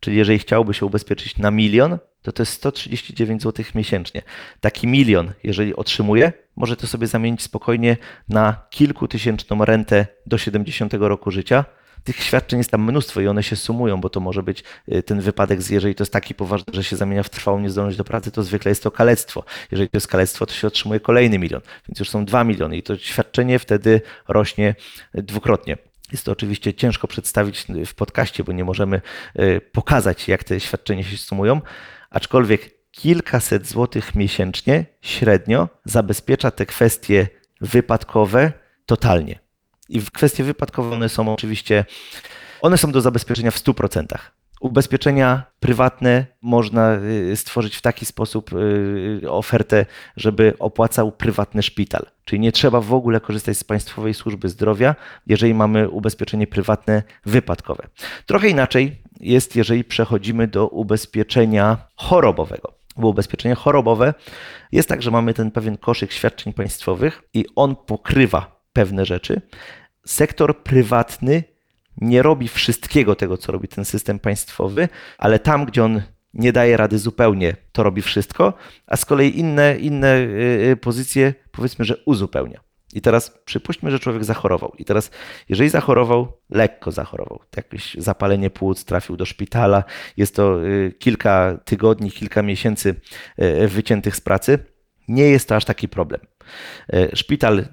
czyli 0.00 0.16
jeżeli 0.16 0.38
chciałby 0.38 0.74
się 0.74 0.86
ubezpieczyć 0.86 1.38
na 1.38 1.50
milion, 1.50 1.98
to 2.22 2.32
to 2.32 2.42
jest 2.42 2.52
139 2.52 3.42
zł 3.42 3.64
miesięcznie. 3.74 4.22
Taki 4.60 4.86
milion, 4.86 5.32
jeżeli 5.44 5.76
otrzymuje, 5.76 6.32
może 6.56 6.76
to 6.76 6.86
sobie 6.86 7.06
zamienić 7.06 7.42
spokojnie 7.42 7.96
na 8.28 8.56
kilkutysięczną 8.70 9.64
rentę 9.64 10.06
do 10.26 10.38
70 10.38 10.94
roku 10.94 11.30
życia. 11.30 11.64
Tych 12.04 12.22
świadczeń 12.22 12.58
jest 12.58 12.70
tam 12.70 12.84
mnóstwo 12.84 13.20
i 13.20 13.26
one 13.26 13.42
się 13.42 13.56
sumują, 13.56 14.00
bo 14.00 14.08
to 14.08 14.20
może 14.20 14.42
być 14.42 14.64
y, 14.92 15.02
ten 15.02 15.20
wypadek, 15.20 15.70
jeżeli 15.70 15.94
to 15.94 16.02
jest 16.02 16.12
taki 16.12 16.34
poważny, 16.34 16.74
że 16.74 16.84
się 16.84 16.96
zamienia 16.96 17.22
w 17.22 17.30
trwałą 17.30 17.60
niezdolność 17.60 17.96
do 17.96 18.04
pracy, 18.04 18.30
to 18.30 18.42
zwykle 18.42 18.68
jest 18.70 18.82
to 18.82 18.90
kalectwo. 18.90 19.44
Jeżeli 19.70 19.88
to 19.88 19.96
jest 19.96 20.08
kalectwo, 20.08 20.46
to 20.46 20.54
się 20.54 20.66
otrzymuje 20.66 21.00
kolejny 21.00 21.38
milion, 21.38 21.60
więc 21.88 21.98
już 21.98 22.10
są 22.10 22.24
dwa 22.24 22.44
miliony 22.44 22.76
i 22.76 22.82
to 22.82 22.96
świadczenie 22.96 23.58
wtedy 23.58 24.00
rośnie 24.28 24.74
dwukrotnie. 25.14 25.89
Jest 26.12 26.24
to 26.24 26.32
oczywiście 26.32 26.74
ciężko 26.74 27.08
przedstawić 27.08 27.66
w 27.86 27.94
podcaście, 27.94 28.44
bo 28.44 28.52
nie 28.52 28.64
możemy 28.64 29.00
y, 29.40 29.60
pokazać, 29.72 30.28
jak 30.28 30.44
te 30.44 30.60
świadczenia 30.60 31.02
się 31.02 31.16
sumują, 31.16 31.60
aczkolwiek 32.10 32.90
kilkaset 32.90 33.66
złotych 33.66 34.14
miesięcznie 34.14 34.86
średnio 35.00 35.68
zabezpiecza 35.84 36.50
te 36.50 36.66
kwestie 36.66 37.28
wypadkowe 37.60 38.52
totalnie. 38.86 39.38
I 39.88 40.02
kwestie 40.02 40.44
wypadkowe 40.44 40.94
one 40.94 41.08
są 41.08 41.34
oczywiście, 41.34 41.84
one 42.60 42.78
są 42.78 42.92
do 42.92 43.00
zabezpieczenia 43.00 43.50
w 43.50 43.58
100%. 43.58 44.18
Ubezpieczenia 44.60 45.42
prywatne 45.60 46.26
można 46.42 46.98
y, 47.30 47.36
stworzyć 47.36 47.76
w 47.76 47.82
taki 47.82 48.06
sposób 48.06 48.50
y, 48.52 49.30
ofertę, 49.30 49.86
żeby 50.16 50.54
opłacał 50.58 51.12
prywatny 51.12 51.62
szpital. 51.62 52.06
Czyli 52.24 52.40
nie 52.40 52.52
trzeba 52.52 52.80
w 52.80 52.94
ogóle 52.94 53.20
korzystać 53.20 53.58
z 53.58 53.64
państwowej 53.64 54.14
służby 54.14 54.48
zdrowia, 54.48 54.94
jeżeli 55.26 55.54
mamy 55.54 55.88
ubezpieczenie 55.88 56.46
prywatne 56.46 57.02
wypadkowe. 57.26 57.86
Trochę 58.26 58.48
inaczej 58.48 59.02
jest, 59.20 59.56
jeżeli 59.56 59.84
przechodzimy 59.84 60.46
do 60.48 60.68
ubezpieczenia 60.68 61.76
chorobowego. 61.96 62.72
Bo 62.96 63.08
ubezpieczenie 63.08 63.54
chorobowe 63.54 64.14
jest 64.72 64.88
tak, 64.88 65.02
że 65.02 65.10
mamy 65.10 65.34
ten 65.34 65.50
pewien 65.50 65.76
koszyk 65.76 66.12
świadczeń 66.12 66.52
państwowych 66.52 67.22
i 67.34 67.44
on 67.56 67.76
pokrywa 67.76 68.60
pewne 68.72 69.04
rzeczy. 69.04 69.40
Sektor 70.06 70.62
prywatny 70.62 71.44
nie 71.96 72.22
robi 72.22 72.48
wszystkiego 72.48 73.14
tego, 73.14 73.36
co 73.36 73.52
robi 73.52 73.68
ten 73.68 73.84
system 73.84 74.18
państwowy, 74.18 74.88
ale 75.18 75.38
tam, 75.38 75.64
gdzie 75.64 75.84
on 75.84 76.02
nie 76.34 76.52
daje 76.52 76.76
rady 76.76 76.98
zupełnie, 76.98 77.56
to 77.72 77.82
robi 77.82 78.02
wszystko, 78.02 78.54
a 78.86 78.96
z 78.96 79.04
kolei 79.04 79.38
inne, 79.38 79.78
inne 79.78 80.16
y, 80.18 80.68
y, 80.72 80.76
pozycje 80.76 81.34
powiedzmy, 81.50 81.84
że 81.84 81.96
uzupełnia. 82.04 82.60
I 82.94 83.00
teraz 83.00 83.30
przypuśćmy, 83.44 83.90
że 83.90 83.98
człowiek 83.98 84.24
zachorował. 84.24 84.72
I 84.78 84.84
teraz, 84.84 85.10
jeżeli 85.48 85.70
zachorował, 85.70 86.32
lekko 86.50 86.90
zachorował, 86.90 87.40
jakieś 87.56 87.94
zapalenie 87.94 88.50
płuc, 88.50 88.84
trafił 88.84 89.16
do 89.16 89.26
szpitala, 89.26 89.84
jest 90.16 90.36
to 90.36 90.66
y, 90.66 90.94
kilka 90.98 91.58
tygodni, 91.64 92.10
kilka 92.10 92.42
miesięcy 92.42 92.94
wyciętych 93.68 94.16
z 94.16 94.20
pracy, 94.20 94.58
nie 95.08 95.24
jest 95.24 95.48
to 95.48 95.56
aż 95.56 95.64
taki 95.64 95.88
problem. 95.88 96.20
E, 96.92 97.16
szpital, 97.16 97.58
e, 97.58 97.64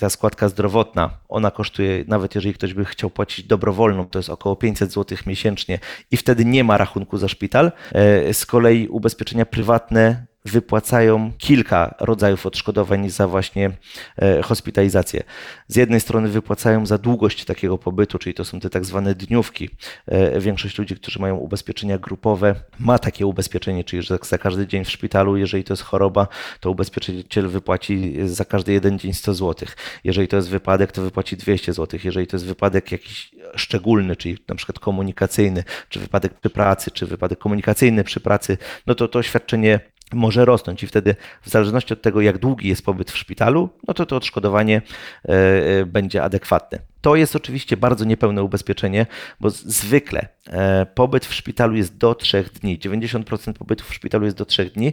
ta 0.00 0.10
składka 0.10 0.48
zdrowotna, 0.48 1.10
ona 1.28 1.50
kosztuje, 1.50 2.04
nawet 2.08 2.34
jeżeli 2.34 2.54
ktoś 2.54 2.74
by 2.74 2.84
chciał 2.84 3.10
płacić 3.10 3.46
dobrowolną, 3.46 4.06
to 4.08 4.18
jest 4.18 4.30
około 4.30 4.56
500 4.56 4.92
zł 4.92 5.18
miesięcznie 5.26 5.78
i 6.10 6.16
wtedy 6.16 6.44
nie 6.44 6.64
ma 6.64 6.78
rachunku 6.78 7.18
za 7.18 7.28
szpital. 7.28 7.72
E, 7.92 8.34
z 8.34 8.46
kolei 8.46 8.88
ubezpieczenia 8.88 9.46
prywatne 9.46 10.27
wypłacają 10.44 11.32
kilka 11.38 11.94
rodzajów 12.00 12.46
odszkodowań 12.46 13.10
za 13.10 13.28
właśnie 13.28 13.70
e, 14.16 14.42
hospitalizację. 14.42 15.22
Z 15.68 15.76
jednej 15.76 16.00
strony 16.00 16.28
wypłacają 16.28 16.86
za 16.86 16.98
długość 16.98 17.44
takiego 17.44 17.78
pobytu, 17.78 18.18
czyli 18.18 18.34
to 18.34 18.44
są 18.44 18.60
te 18.60 18.70
tak 18.70 18.84
zwane 18.84 19.14
dniówki. 19.14 19.70
E, 20.06 20.40
większość 20.40 20.78
ludzi, 20.78 20.96
którzy 20.96 21.18
mają 21.20 21.36
ubezpieczenia 21.36 21.98
grupowe, 21.98 22.54
ma 22.78 22.98
takie 22.98 23.26
ubezpieczenie, 23.26 23.84
czyli 23.84 24.02
że 24.02 24.18
za 24.22 24.38
każdy 24.38 24.66
dzień 24.66 24.84
w 24.84 24.90
szpitalu, 24.90 25.36
jeżeli 25.36 25.64
to 25.64 25.72
jest 25.72 25.82
choroba, 25.82 26.28
to 26.60 26.70
ubezpieczyciel 26.70 27.48
wypłaci 27.48 28.14
za 28.24 28.44
każdy 28.44 28.72
jeden 28.72 28.98
dzień 28.98 29.12
100 29.12 29.34
zł. 29.34 29.68
Jeżeli 30.04 30.28
to 30.28 30.36
jest 30.36 30.48
wypadek, 30.48 30.92
to 30.92 31.02
wypłaci 31.02 31.36
200 31.36 31.72
zł. 31.72 32.00
Jeżeli 32.04 32.26
to 32.26 32.36
jest 32.36 32.46
wypadek 32.46 32.92
jakiś 32.92 33.30
szczególny, 33.54 34.16
czyli 34.16 34.38
na 34.48 34.54
przykład 34.54 34.78
komunikacyjny, 34.78 35.64
czy 35.88 36.00
wypadek 36.00 36.34
przy 36.34 36.50
pracy, 36.50 36.90
czy 36.90 37.06
wypadek 37.06 37.38
komunikacyjny 37.38 38.04
przy 38.04 38.20
pracy, 38.20 38.58
no 38.86 38.94
to 38.94 39.08
to 39.08 39.22
świadczenie 39.22 39.80
może 40.12 40.44
rosnąć 40.44 40.82
i 40.82 40.86
wtedy 40.86 41.14
w 41.42 41.48
zależności 41.48 41.92
od 41.92 42.02
tego, 42.02 42.20
jak 42.20 42.38
długi 42.38 42.68
jest 42.68 42.84
pobyt 42.84 43.10
w 43.10 43.16
szpitalu, 43.16 43.68
no 43.88 43.94
to 43.94 44.06
to 44.06 44.16
odszkodowanie 44.16 44.82
e, 45.24 45.32
e, 45.80 45.86
będzie 45.86 46.22
adekwatne. 46.22 46.78
To 47.00 47.16
jest 47.16 47.36
oczywiście 47.36 47.76
bardzo 47.76 48.04
niepełne 48.04 48.42
ubezpieczenie, 48.42 49.06
bo 49.40 49.50
zwykle 49.50 50.28
e, 50.46 50.86
pobyt 50.86 51.26
w 51.26 51.34
szpitalu 51.34 51.76
jest 51.76 51.96
do 51.96 52.14
3 52.14 52.44
dni. 52.60 52.78
90% 52.78 53.52
pobytu 53.52 53.84
w 53.84 53.94
szpitalu 53.94 54.24
jest 54.24 54.36
do 54.36 54.44
3 54.44 54.64
dni, 54.64 54.92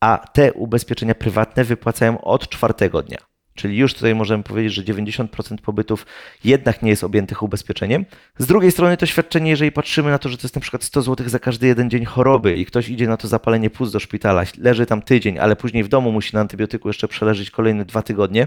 a 0.00 0.26
te 0.32 0.52
ubezpieczenia 0.52 1.14
prywatne 1.14 1.64
wypłacają 1.64 2.20
od 2.20 2.48
czwartego 2.48 3.02
dnia. 3.02 3.35
Czyli 3.56 3.76
już 3.76 3.94
tutaj 3.94 4.14
możemy 4.14 4.42
powiedzieć, 4.42 4.72
że 4.72 4.82
90% 4.82 5.56
pobytów 5.58 6.06
jednak 6.44 6.82
nie 6.82 6.90
jest 6.90 7.04
objętych 7.04 7.42
ubezpieczeniem. 7.42 8.04
Z 8.38 8.46
drugiej 8.46 8.72
strony 8.72 8.96
to 8.96 9.06
świadczenie, 9.06 9.50
jeżeli 9.50 9.72
patrzymy 9.72 10.10
na 10.10 10.18
to, 10.18 10.28
że 10.28 10.36
to 10.36 10.42
jest 10.42 10.54
na 10.54 10.60
przykład 10.60 10.84
100 10.84 11.02
zł 11.02 11.28
za 11.28 11.38
każdy 11.38 11.66
jeden 11.66 11.90
dzień 11.90 12.04
choroby 12.04 12.56
i 12.56 12.66
ktoś 12.66 12.88
idzie 12.88 13.08
na 13.08 13.16
to 13.16 13.28
zapalenie 13.28 13.70
płuc 13.70 13.92
do 13.92 14.00
szpitala, 14.00 14.44
leży 14.58 14.86
tam 14.86 15.02
tydzień, 15.02 15.38
ale 15.38 15.56
później 15.56 15.84
w 15.84 15.88
domu 15.88 16.12
musi 16.12 16.34
na 16.34 16.40
antybiotyku 16.40 16.88
jeszcze 16.88 17.08
przeleżeć 17.08 17.50
kolejne 17.50 17.84
dwa 17.84 18.02
tygodnie, 18.02 18.46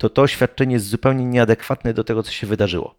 to 0.00 0.10
to 0.10 0.26
świadczenie 0.26 0.74
jest 0.74 0.86
zupełnie 0.86 1.24
nieadekwatne 1.24 1.94
do 1.94 2.04
tego, 2.04 2.22
co 2.22 2.32
się 2.32 2.46
wydarzyło. 2.46 2.94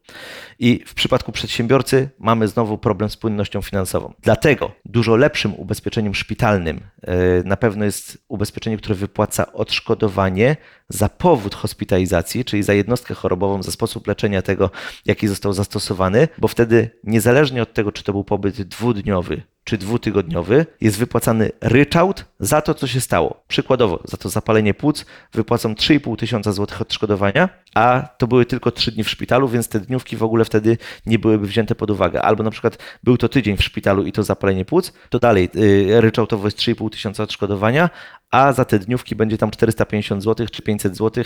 I 0.59 0.83
w 0.87 0.93
przypadku 0.93 1.31
przedsiębiorcy 1.31 2.09
mamy 2.19 2.47
znowu 2.47 2.77
problem 2.77 3.09
z 3.09 3.17
płynnością 3.17 3.61
finansową. 3.61 4.13
Dlatego 4.21 4.71
dużo 4.85 5.15
lepszym 5.15 5.55
ubezpieczeniem 5.55 6.15
szpitalnym 6.15 6.81
e, 7.01 7.15
na 7.43 7.57
pewno 7.57 7.85
jest 7.85 8.23
ubezpieczenie, 8.27 8.77
które 8.77 8.95
wypłaca 8.95 9.53
odszkodowanie 9.53 10.57
za 10.89 11.09
powód 11.09 11.55
hospitalizacji, 11.55 12.45
czyli 12.45 12.63
za 12.63 12.73
jednostkę 12.73 13.13
chorobową, 13.13 13.63
za 13.63 13.71
sposób 13.71 14.07
leczenia 14.07 14.41
tego, 14.41 14.71
jaki 15.05 15.27
został 15.27 15.53
zastosowany, 15.53 16.27
bo 16.37 16.47
wtedy 16.47 16.89
niezależnie 17.03 17.61
od 17.61 17.73
tego, 17.73 17.91
czy 17.91 18.03
to 18.03 18.11
był 18.11 18.23
pobyt 18.23 18.61
dwudniowy 18.61 19.43
czy 19.63 19.77
dwutygodniowy, 19.77 20.65
jest 20.81 20.97
wypłacany 20.97 21.51
ryczałt 21.61 22.25
za 22.39 22.61
to, 22.61 22.73
co 22.73 22.87
się 22.87 23.01
stało. 23.01 23.43
Przykładowo, 23.47 23.99
za 24.05 24.17
to 24.17 24.29
zapalenie 24.29 24.73
płuc 24.73 25.05
wypłacą 25.33 25.73
3,5 25.73 26.15
tysiąca 26.17 26.51
złotych 26.51 26.81
odszkodowania, 26.81 27.49
a 27.75 28.09
to 28.17 28.27
były 28.27 28.45
tylko 28.45 28.71
3 28.71 28.91
dni 28.91 29.03
w 29.03 29.09
szpitalu, 29.09 29.47
więc 29.47 29.67
te 29.67 29.79
dniówki 29.79 30.17
w 30.17 30.23
ogóle 30.23 30.45
wtedy 30.45 30.77
nie 31.05 31.19
byłyby 31.19 31.47
wzięte 31.47 31.75
pod 31.75 31.91
uwagę. 31.91 32.21
Albo 32.21 32.43
na 32.43 32.51
przykład 32.51 32.77
był 33.03 33.17
to 33.17 33.29
tydzień 33.29 33.57
w 33.57 33.63
szpitalu 33.63 34.05
i 34.05 34.11
to 34.11 34.23
zapalenie 34.23 34.65
płuc, 34.65 34.93
to 35.09 35.19
dalej 35.19 35.49
yy, 35.53 36.01
ryczałtowo 36.01 36.47
jest 36.47 36.57
3,5 36.57 36.89
tysiąca 36.89 37.23
odszkodowania, 37.23 37.89
a 38.31 38.53
za 38.53 38.65
te 38.65 38.79
dniówki 38.79 39.15
będzie 39.15 39.37
tam 39.37 39.51
450 39.51 40.23
zł, 40.23 40.47
czy 40.51 40.61
500 40.61 40.97
zł, 40.97 41.23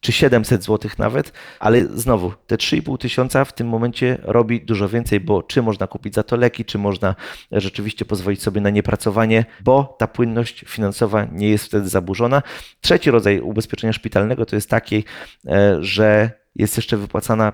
czy 0.00 0.12
700 0.12 0.64
zł 0.64 0.90
nawet, 0.98 1.32
ale 1.60 1.84
znowu 1.84 2.32
te 2.46 2.56
3,5 2.56 2.98
tysiąca 2.98 3.44
w 3.44 3.52
tym 3.52 3.68
momencie 3.68 4.18
robi 4.22 4.60
dużo 4.60 4.88
więcej, 4.88 5.20
bo 5.20 5.42
czy 5.42 5.62
można 5.62 5.86
kupić 5.86 6.14
za 6.14 6.22
to 6.22 6.36
leki, 6.36 6.64
czy 6.64 6.78
można 6.78 7.14
rzeczywiście 7.52 8.04
pozwolić 8.04 8.42
sobie 8.42 8.60
na 8.60 8.70
niepracowanie, 8.70 9.44
bo 9.60 9.96
ta 9.98 10.06
płynność 10.06 10.64
finansowa 10.68 11.24
nie 11.32 11.48
jest 11.48 11.64
wtedy 11.64 11.88
zaburzona. 11.88 12.42
Trzeci 12.80 13.10
rodzaj 13.10 13.40
ubezpieczenia 13.40 13.92
szpitalnego 13.92 14.46
to 14.46 14.56
jest 14.56 14.70
taki, 14.70 15.04
e, 15.46 15.76
że 15.80 16.30
jest 16.58 16.76
jeszcze 16.76 16.96
wypłacana 16.96 17.52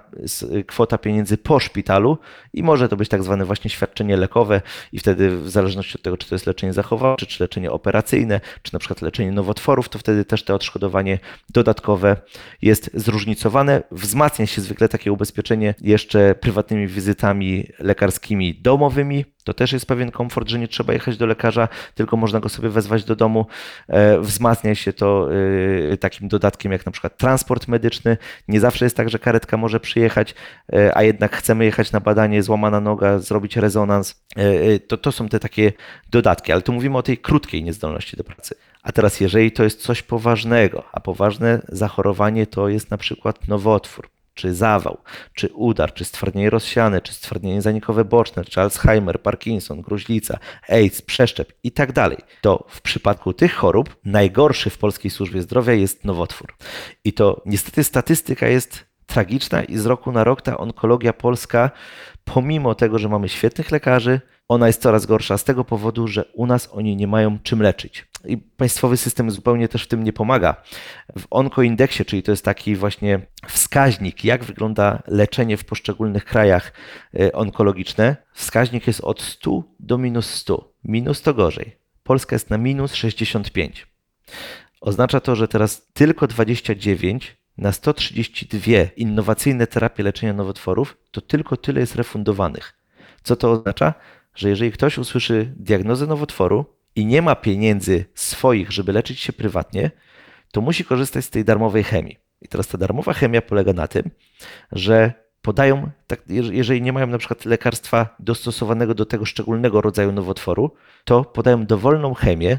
kwota 0.67 0.99
pieniędzy 0.99 1.39
po 1.39 1.61
szpitalu 1.61 2.19
i 2.53 2.63
może 2.63 2.89
to 2.89 2.97
być 2.97 3.09
tak 3.09 3.23
zwane 3.23 3.45
właśnie 3.45 3.71
świadczenie 3.71 4.17
lekowe 4.17 4.61
i 4.93 4.99
wtedy 4.99 5.39
w 5.39 5.51
zależności 5.51 5.99
od 5.99 6.03
tego, 6.03 6.17
czy 6.17 6.29
to 6.29 6.35
jest 6.35 6.47
leczenie 6.47 6.73
zachowawcze, 6.73 7.27
czy 7.27 7.43
leczenie 7.43 7.71
operacyjne, 7.71 8.41
czy 8.63 8.73
na 8.73 8.79
przykład 8.79 9.03
leczenie 9.03 9.33
nowotworów, 9.33 9.89
to 9.89 9.99
wtedy 9.99 10.25
też 10.25 10.45
to 10.45 10.55
odszkodowanie 10.55 11.19
dodatkowe 11.51 12.17
jest 12.63 12.91
zróżnicowane. 12.95 13.83
Wzmacnia 13.91 14.47
się 14.47 14.61
zwykle 14.61 14.89
takie 14.89 15.13
ubezpieczenie 15.13 15.75
jeszcze 15.81 16.35
prywatnymi 16.35 16.87
wizytami 16.87 17.69
lekarskimi 17.79 18.55
domowymi, 18.55 19.25
to 19.45 19.55
też 19.55 19.73
jest 19.73 19.87
pewien 19.87 20.11
komfort, 20.11 20.49
że 20.49 20.59
nie 20.59 20.69
trzeba 20.69 20.93
jechać 20.93 21.17
do 21.17 21.27
lekarza, 21.27 21.69
tylko 21.95 22.17
można 22.17 22.41
go 22.41 22.49
sobie 22.49 22.69
wezwać 22.69 23.05
do 23.05 23.17
domu. 23.17 23.47
E, 23.89 24.21
wzmacnia 24.21 24.75
się 24.75 24.93
to 24.93 25.29
e, 25.93 25.97
takim 25.97 26.29
dodatkiem 26.29 26.73
jak 26.73 26.87
na 26.87 26.93
przykład 26.93 27.19
transport 27.19 27.69
medyczny. 27.69 28.17
Nie 28.49 28.61
zawsze 28.61 28.87
jest 28.87 28.97
tak, 28.97 29.11
że 29.11 29.19
karetka 29.19 29.57
może 29.57 29.81
przyjechać, 29.81 30.35
e, 30.73 30.97
a 30.97 31.03
jednak 31.03 31.37
chcemy 31.37 31.65
jechać 31.65 31.93
na 31.93 32.01
badanie, 32.01 32.43
złamana 32.43 32.81
noga, 32.81 33.19
zrobić 33.19 33.57
rezonans. 33.57 34.25
To, 34.89 34.97
to 34.97 35.13
są 35.13 35.29
te 35.29 35.41
takie 35.41 35.73
dodatki, 36.11 36.53
ale 36.53 36.63
tu 36.63 36.73
mówimy 36.73 36.99
o 36.99 37.03
tej 37.03 37.19
krótkiej 37.19 37.65
niezdolności 37.65 38.17
do 38.17 38.25
pracy. 38.25 38.55
A 38.83 38.93
teraz, 38.93 39.21
jeżeli 39.21 39.53
to 39.53 39.65
jest 39.65 39.83
coś 39.83 40.03
poważnego, 40.03 40.85
a 40.93 41.01
poważne 41.01 41.63
zachorowanie 41.69 42.47
to 42.47 42.69
jest 42.69 42.91
na 42.91 42.99
przykład 42.99 43.49
nowotwór, 43.49 44.14
czy 44.35 44.55
zawał, 44.55 44.99
czy 45.35 45.49
udar, 45.49 45.95
czy 45.95 46.05
stwardnienie 46.05 46.51
rozsiane, 46.51 47.01
czy 47.01 47.15
stwardnienie 47.15 47.63
zanikowe 47.63 48.05
boczne, 48.05 48.45
czy 48.45 48.61
Alzheimer, 48.61 49.23
Parkinson, 49.23 49.81
gruźlica, 49.83 50.39
AIDS, 50.69 51.03
przeszczep 51.03 51.53
i 51.63 51.73
tak 51.73 51.93
dalej, 51.93 52.19
to 52.41 52.65
w 52.69 52.81
przypadku 52.81 53.33
tych 53.33 53.55
chorób 53.55 53.97
najgorszy 54.05 54.71
w 54.71 54.79
polskiej 54.79 55.11
służbie 55.11 55.43
zdrowia 55.43 55.73
jest 55.73 56.05
nowotwór. 56.05 56.55
I 57.05 57.13
to 57.13 57.43
niestety 57.47 57.85
statystyka 57.85 58.49
jest 58.49 58.85
tragiczna 59.07 59.65
i 59.65 59.79
z 59.79 59.87
roku 59.87 60.13
na 60.13 60.25
rok 60.25 60.43
ta 60.43 60.57
onkologia 60.57 61.13
polska, 61.13 61.71
pomimo 62.25 62.75
tego, 62.75 62.99
że 62.99 63.09
mamy 63.09 63.29
świetnych 63.29 63.71
lekarzy, 63.71 64.21
ona 64.49 64.67
jest 64.67 64.83
coraz 64.83 65.07
gorsza 65.07 65.39
z 65.39 65.45
tego 65.45 65.65
powodu, 65.65 66.09
że 66.09 66.25
u 66.35 66.47
nas 66.47 66.69
oni 66.73 66.97
nie 66.97 67.07
mają 67.07 67.39
czym 67.43 67.63
leczyć. 67.63 68.07
I 68.27 68.37
państwowy 68.37 68.97
system 68.97 69.31
zupełnie 69.31 69.69
też 69.69 69.85
w 69.85 69.89
tym 69.89 70.05
nie 70.05 70.13
pomaga. 70.13 70.63
W 71.19 71.27
onkoindeksie, 71.31 72.05
czyli 72.05 72.23
to 72.23 72.31
jest 72.31 72.45
taki 72.45 72.77
właśnie 72.77 73.21
wskaźnik, 73.49 74.25
jak 74.25 74.45
wygląda 74.45 75.03
leczenie 75.07 75.57
w 75.57 75.65
poszczególnych 75.65 76.25
krajach 76.25 76.73
e, 77.21 77.33
onkologiczne, 77.33 78.17
wskaźnik 78.33 78.87
jest 78.87 79.01
od 79.01 79.23
100 79.23 79.63
do 79.81 79.99
minus 79.99 80.31
100. 80.31 80.73
Minus 80.85 81.23
to 81.23 81.35
gorzej. 81.35 81.77
Polska 82.03 82.37
jest 82.37 82.51
na 82.51 82.59
minus 82.59 82.95
65. 82.95 83.87
Oznacza 84.81 85.21
to, 85.21 85.37
że 85.37 85.49
teraz 85.49 85.87
tylko 85.93 86.27
29 86.27 87.37
na 87.59 87.73
132 87.73 88.73
innowacyjne 88.97 89.67
terapie 89.67 90.03
leczenia 90.03 90.33
nowotworów, 90.33 90.97
to 91.11 91.21
tylko 91.21 91.57
tyle 91.57 91.81
jest 91.81 91.95
refundowanych. 91.95 92.75
Co 93.23 93.37
to 93.37 93.51
oznacza? 93.51 93.95
Że 94.35 94.49
jeżeli 94.49 94.73
ktoś 94.73 94.99
usłyszy 94.99 95.53
diagnozę 95.57 96.07
nowotworu 96.07 96.74
i 96.97 97.07
nie 97.07 97.23
ma 97.23 97.35
pieniędzy 97.35 98.05
swoich, 98.15 98.73
żeby 98.73 98.93
leczyć 98.93 99.21
się 99.21 99.33
prywatnie, 99.33 99.91
to 100.53 100.61
musi 100.61 100.85
korzystać 100.85 101.25
z 101.25 101.31
tej 101.31 101.45
darmowej 101.45 101.85
chemii. 101.85 102.17
I 102.41 102.49
teraz 102.49 102.67
ta 102.69 102.79
darmowa 102.79 103.13
chemia 103.13 103.43
polega 103.43 103.73
na 103.73 103.89
tym, 103.89 104.11
że 104.73 105.13
podają, 105.43 105.91
tak, 106.07 106.23
jeżeli 106.29 106.83
nie 106.83 106.93
mają 106.93 107.07
na 107.07 107.19
przykład 107.19 107.45
lekarstwa 107.45 108.17
dostosowanego 108.19 108.95
do 108.95 109.07
tego 109.07 109.25
szczególnego 109.25 109.81
rodzaju 109.81 110.13
nowotworu, 110.13 110.71
to 111.05 111.25
podają 111.25 111.67
dowolną 111.67 112.15
chemię, 112.15 112.59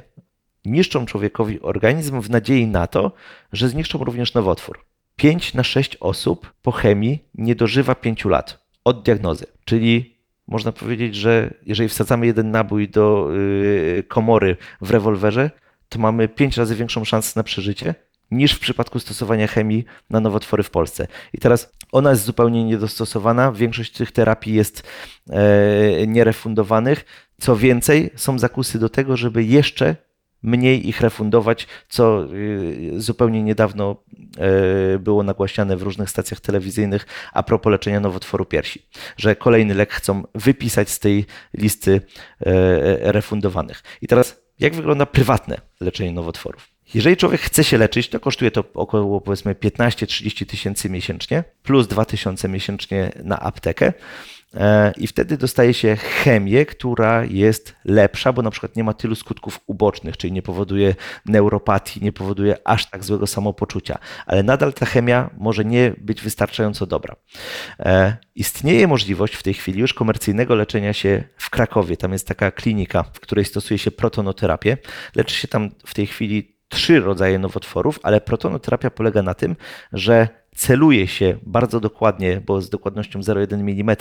niszczą 0.65 1.05
człowiekowi 1.05 1.61
organizm 1.61 2.21
w 2.21 2.29
nadziei 2.29 2.67
na 2.67 2.87
to, 2.87 3.11
że 3.53 3.69
zniszczą 3.69 4.03
również 4.03 4.33
nowotwór. 4.33 4.85
5 5.15 5.53
na 5.53 5.63
6 5.63 5.97
osób 5.99 6.53
po 6.61 6.71
chemii 6.71 7.25
nie 7.35 7.55
dożywa 7.55 7.95
5 7.95 8.25
lat 8.25 8.65
od 8.83 9.03
diagnozy. 9.03 9.45
Czyli 9.65 10.14
można 10.47 10.71
powiedzieć, 10.71 11.15
że 11.15 11.53
jeżeli 11.65 11.89
wsadzamy 11.89 12.25
jeden 12.25 12.51
nabój 12.51 12.89
do 12.89 13.29
yy, 13.31 14.03
komory 14.03 14.57
w 14.81 14.91
rewolwerze, 14.91 15.51
to 15.89 15.99
mamy 15.99 16.27
5 16.27 16.57
razy 16.57 16.75
większą 16.75 17.05
szansę 17.05 17.33
na 17.35 17.43
przeżycie 17.43 17.95
niż 18.31 18.53
w 18.53 18.59
przypadku 18.59 18.99
stosowania 18.99 19.47
chemii 19.47 19.85
na 20.09 20.19
nowotwory 20.19 20.63
w 20.63 20.69
Polsce. 20.69 21.07
I 21.33 21.37
teraz 21.37 21.73
ona 21.91 22.09
jest 22.09 22.23
zupełnie 22.23 22.63
niedostosowana. 22.63 23.51
Większość 23.51 23.91
tych 23.91 24.11
terapii 24.11 24.53
jest 24.53 24.83
e, 25.29 26.07
nierefundowanych. 26.07 27.05
Co 27.41 27.57
więcej, 27.57 28.11
są 28.15 28.39
zakusy 28.39 28.79
do 28.79 28.89
tego, 28.89 29.17
żeby 29.17 29.43
jeszcze 29.43 29.95
mniej 30.45 30.87
ich 30.87 31.01
refundować, 31.01 31.67
co 31.89 32.27
y, 32.33 33.01
zupełnie 33.01 33.43
niedawno 33.43 34.03
y, 34.95 34.99
było 34.99 35.23
nagłaśniane 35.23 35.77
w 35.77 35.81
różnych 35.81 36.09
stacjach 36.09 36.39
telewizyjnych 36.39 37.07
a 37.33 37.43
propos 37.43 37.71
leczenia 37.71 37.99
nowotworu 37.99 38.45
piersi, 38.45 38.87
że 39.17 39.35
kolejny 39.35 39.73
lek 39.73 39.93
chcą 39.93 40.23
wypisać 40.35 40.89
z 40.89 40.99
tej 40.99 41.25
listy 41.53 41.91
y, 41.91 42.01
refundowanych. 42.99 43.83
I 44.01 44.07
teraz, 44.07 44.41
jak 44.59 44.75
wygląda 44.75 45.05
prywatne 45.05 45.61
leczenie 45.81 46.11
nowotworów? 46.11 46.75
Jeżeli 46.93 47.17
człowiek 47.17 47.41
chce 47.41 47.63
się 47.63 47.77
leczyć, 47.77 48.09
to 48.09 48.19
kosztuje 48.19 48.51
to 48.51 48.63
około 48.73 49.21
powiedzmy 49.21 49.53
15-30 49.53 50.45
tysięcy 50.45 50.89
miesięcznie, 50.89 51.43
plus 51.63 51.87
2 51.87 52.05
tysiące 52.05 52.49
miesięcznie 52.49 53.11
na 53.23 53.39
aptekę. 53.39 53.93
E, 54.55 54.93
I 54.97 55.07
wtedy 55.07 55.37
dostaje 55.37 55.73
się 55.73 55.95
chemię, 55.95 56.65
która 56.65 57.25
jest 57.25 57.75
lepsza, 57.85 58.33
bo 58.33 58.41
na 58.41 58.51
przykład 58.51 58.75
nie 58.75 58.83
ma 58.83 58.93
tylu 58.93 59.15
skutków 59.15 59.59
ubocznych, 59.67 60.17
czyli 60.17 60.33
nie 60.33 60.41
powoduje 60.41 60.95
neuropatii, 61.25 62.03
nie 62.03 62.11
powoduje 62.11 62.67
aż 62.67 62.89
tak 62.89 63.03
złego 63.03 63.27
samopoczucia, 63.27 63.97
ale 64.25 64.43
nadal 64.43 64.73
ta 64.73 64.85
chemia 64.85 65.29
może 65.37 65.65
nie 65.65 65.93
być 65.97 66.21
wystarczająco 66.21 66.85
dobra. 66.85 67.15
E, 67.79 68.17
istnieje 68.35 68.87
możliwość 68.87 69.35
w 69.35 69.43
tej 69.43 69.53
chwili 69.53 69.79
już 69.79 69.93
komercyjnego 69.93 70.55
leczenia 70.55 70.93
się 70.93 71.23
w 71.37 71.49
Krakowie. 71.49 71.97
Tam 71.97 72.13
jest 72.13 72.27
taka 72.27 72.51
klinika, 72.51 73.03
w 73.03 73.19
której 73.19 73.45
stosuje 73.45 73.77
się 73.77 73.91
protonoterapię. 73.91 74.77
Leczy 75.15 75.35
się 75.35 75.47
tam 75.47 75.69
w 75.85 75.93
tej 75.93 76.07
chwili 76.07 76.55
trzy 76.69 76.99
rodzaje 76.99 77.39
nowotworów, 77.39 77.99
ale 78.03 78.21
protonoterapia 78.21 78.89
polega 78.89 79.21
na 79.21 79.33
tym, 79.33 79.55
że 79.93 80.27
celuje 80.55 81.07
się 81.07 81.37
bardzo 81.43 81.79
dokładnie, 81.79 82.41
bo 82.45 82.61
z 82.61 82.69
dokładnością 82.69 83.19
0,1 83.19 83.53
mm 83.53 83.95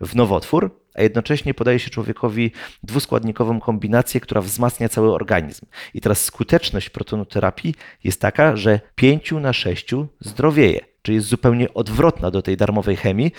w 0.00 0.14
nowotwór, 0.16 0.80
a 0.94 1.02
jednocześnie 1.02 1.54
podaje 1.54 1.78
się 1.78 1.90
człowiekowi 1.90 2.52
dwuskładnikową 2.82 3.60
kombinację, 3.60 4.20
która 4.20 4.40
wzmacnia 4.40 4.88
cały 4.88 5.14
organizm. 5.14 5.66
I 5.94 6.00
teraz 6.00 6.24
skuteczność 6.24 6.90
protonoterapii 6.90 7.74
jest 8.04 8.20
taka, 8.20 8.56
że 8.56 8.80
5 8.94 9.32
na 9.32 9.52
6 9.52 9.90
zdrowieje, 10.20 10.80
czyli 11.02 11.16
jest 11.16 11.28
zupełnie 11.28 11.74
odwrotna 11.74 12.30
do 12.30 12.42
tej 12.42 12.56
darmowej 12.56 12.96
chemii, 12.96 13.32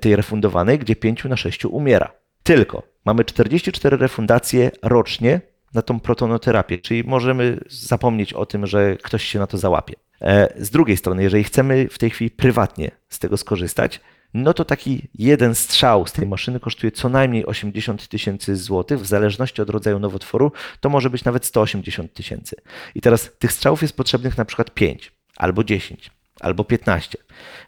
tej 0.00 0.16
refundowanej, 0.16 0.78
gdzie 0.78 0.96
5 0.96 1.24
na 1.24 1.36
6 1.36 1.64
umiera. 1.64 2.12
Tylko 2.42 2.82
mamy 3.04 3.24
44 3.24 3.96
refundacje 3.96 4.70
rocznie 4.82 5.40
na 5.74 5.82
tą 5.82 6.00
protonoterapię, 6.00 6.78
czyli 6.78 7.04
możemy 7.04 7.60
zapomnieć 7.68 8.32
o 8.32 8.46
tym, 8.46 8.66
że 8.66 8.96
ktoś 8.96 9.24
się 9.24 9.38
na 9.38 9.46
to 9.46 9.58
załapie. 9.58 9.94
E, 10.22 10.54
z 10.64 10.70
drugiej 10.70 10.96
strony, 10.96 11.22
jeżeli 11.22 11.44
chcemy 11.44 11.88
w 11.88 11.98
tej 11.98 12.10
chwili 12.10 12.30
prywatnie 12.30 12.90
z 13.08 13.18
tego 13.18 13.36
skorzystać, 13.36 14.00
no 14.34 14.54
to 14.54 14.64
taki 14.64 15.08
jeden 15.14 15.54
strzał 15.54 16.06
z 16.06 16.12
tej 16.12 16.26
maszyny 16.26 16.60
kosztuje 16.60 16.92
co 16.92 17.08
najmniej 17.08 17.46
80 17.46 18.08
tysięcy 18.08 18.56
złotych, 18.56 19.00
w 19.00 19.06
zależności 19.06 19.62
od 19.62 19.70
rodzaju 19.70 19.98
nowotworu, 19.98 20.52
to 20.80 20.88
może 20.88 21.10
być 21.10 21.24
nawet 21.24 21.46
180 21.46 22.12
tysięcy. 22.12 22.56
I 22.94 23.00
teraz 23.00 23.30
tych 23.38 23.52
strzałów 23.52 23.82
jest 23.82 23.96
potrzebnych 23.96 24.38
na 24.38 24.44
przykład 24.44 24.70
5, 24.74 25.12
albo 25.36 25.64
10, 25.64 26.10
albo 26.40 26.64
15. 26.64 27.18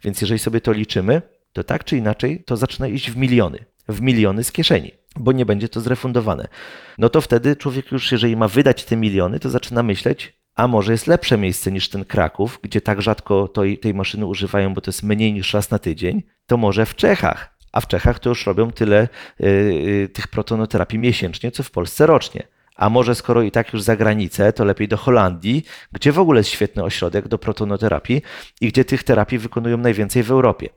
Więc 0.05 0.21
jeżeli 0.21 0.39
sobie 0.39 0.61
to 0.61 0.73
liczymy, 0.73 1.23
to 1.53 1.65
tak 1.65 1.85
czy 1.85 1.97
inaczej 1.97 2.45
to 2.45 2.57
zaczyna 2.57 2.89
iść 2.89 3.11
w 3.11 3.17
miliony, 3.17 3.65
w 3.89 4.01
miliony 4.01 4.45
z 4.45 4.53
kieszeni, 4.53 4.93
bo 5.17 5.33
nie 5.33 5.47
będzie 5.47 5.69
to 5.69 5.81
zrefundowane. 5.81 6.49
No 6.99 7.09
to 7.09 7.21
wtedy 7.21 7.57
człowiek 7.57 7.93
już, 7.93 8.13
jeżeli 8.13 8.37
ma 8.37 8.49
wydać 8.49 8.85
te 8.85 8.97
miliony, 8.97 9.41
to 9.41 9.51
zaczyna 9.51 9.83
myśleć, 9.83 10.42
a 10.55 10.69
może 10.69 10.93
jest 10.93 11.07
lepsze 11.07 11.39
miejsce 11.39 11.73
niż 11.73 11.89
ten 11.89 12.05
Kraków, 12.05 12.59
gdzie 12.63 12.81
tak 12.81 13.03
rzadko 13.03 13.49
tej 13.81 13.95
maszyny 13.95 14.27
używają, 14.27 14.75
bo 14.75 14.81
to 14.81 14.89
jest 14.89 15.03
mniej 15.03 15.33
niż 15.33 15.55
raz 15.55 15.71
na 15.71 15.79
tydzień, 15.79 16.23
to 16.47 16.57
może 16.57 16.87
w 16.87 16.95
Czechach. 16.95 17.53
a 17.73 17.81
w 17.81 17.87
Czechach 17.87 18.19
to 18.19 18.29
już 18.29 18.47
robią 18.47 18.71
tyle 18.71 19.09
y, 19.41 19.47
y, 19.47 20.09
tych 20.13 20.29
protonoterapii 20.29 20.99
miesięcznie, 20.99 21.51
co 21.51 21.63
w 21.63 21.71
Polsce 21.71 22.07
rocznie. 22.07 22.43
A 22.77 22.91
może 22.91 23.15
skoro 23.15 23.43
i 23.43 23.51
tak 23.51 23.73
już 23.73 23.83
za 23.83 23.97
granicę, 23.97 24.53
to 24.53 24.65
lepiej 24.65 24.89
do 24.89 24.97
Holandii, 24.97 25.65
gdzie 25.93 26.13
w 26.13 26.19
ogóle 26.19 26.41
jest 26.41 26.51
świetny 26.51 26.83
ośrodek 26.85 27.29
do 27.29 27.39
protonoterapii 27.39 28.23
i 28.61 28.69
gdzie 28.69 28.85
tych 28.85 29.05
terapii 29.05 29.39
wykonują 29.39 29.77
najwięcej 29.77 30.23
w 30.23 30.31
Europie. 30.31 30.69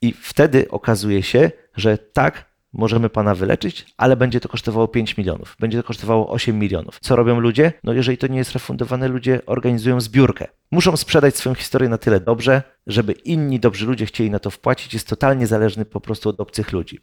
I 0.00 0.12
wtedy 0.12 0.70
okazuje 0.70 1.22
się, 1.22 1.50
że 1.76 1.98
tak, 1.98 2.47
możemy 2.78 3.10
pana 3.10 3.34
wyleczyć, 3.34 3.86
ale 3.96 4.16
będzie 4.16 4.40
to 4.40 4.48
kosztowało 4.48 4.88
5 4.88 5.16
milionów, 5.16 5.56
będzie 5.60 5.78
to 5.78 5.84
kosztowało 5.84 6.30
8 6.30 6.58
milionów. 6.58 6.98
Co 7.00 7.16
robią 7.16 7.40
ludzie? 7.40 7.72
No 7.84 7.92
jeżeli 7.92 8.18
to 8.18 8.26
nie 8.26 8.38
jest 8.38 8.52
refundowane, 8.52 9.08
ludzie 9.08 9.40
organizują 9.46 10.00
zbiórkę. 10.00 10.46
Muszą 10.70 10.96
sprzedać 10.96 11.36
swoją 11.36 11.54
historię 11.54 11.88
na 11.88 11.98
tyle 11.98 12.20
dobrze, 12.20 12.62
żeby 12.86 13.12
inni 13.12 13.60
dobrzy 13.60 13.86
ludzie 13.86 14.06
chcieli 14.06 14.30
na 14.30 14.38
to 14.38 14.50
wpłacić. 14.50 14.94
Jest 14.94 15.08
totalnie 15.08 15.46
zależny 15.46 15.84
po 15.84 16.00
prostu 16.00 16.28
od 16.28 16.40
obcych 16.40 16.72
ludzi. 16.72 16.98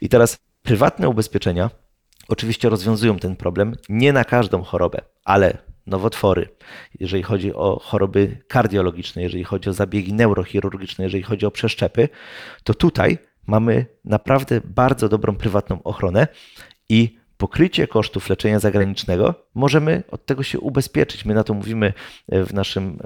I 0.00 0.08
teraz 0.08 0.36
prywatne 0.62 1.08
ubezpieczenia 1.08 1.70
oczywiście 2.28 2.68
rozwiązują 2.68 3.18
ten 3.18 3.36
problem 3.36 3.74
nie 3.88 4.12
na 4.12 4.24
każdą 4.24 4.62
chorobę, 4.62 4.98
ale 5.24 5.58
nowotwory, 5.86 6.48
jeżeli 7.00 7.22
chodzi 7.22 7.54
o 7.54 7.80
choroby 7.84 8.38
kardiologiczne, 8.48 9.22
jeżeli 9.22 9.44
chodzi 9.44 9.70
o 9.70 9.72
zabiegi 9.72 10.12
neurochirurgiczne, 10.12 11.04
jeżeli 11.04 11.22
chodzi 11.22 11.46
o 11.46 11.50
przeszczepy, 11.50 12.08
to 12.64 12.74
tutaj 12.74 13.18
mamy 13.46 13.86
naprawdę 14.04 14.60
bardzo 14.64 15.08
dobrą 15.08 15.36
prywatną 15.36 15.82
ochronę 15.82 16.26
i 16.88 17.18
pokrycie 17.36 17.86
kosztów 17.86 18.30
leczenia 18.30 18.58
zagranicznego 18.58 19.34
możemy 19.54 20.02
od 20.10 20.26
tego 20.26 20.42
się 20.42 20.60
ubezpieczyć. 20.60 21.24
My 21.24 21.34
na 21.34 21.44
to 21.44 21.54
mówimy 21.54 21.92
w 22.28 22.54
naszym 22.54 22.98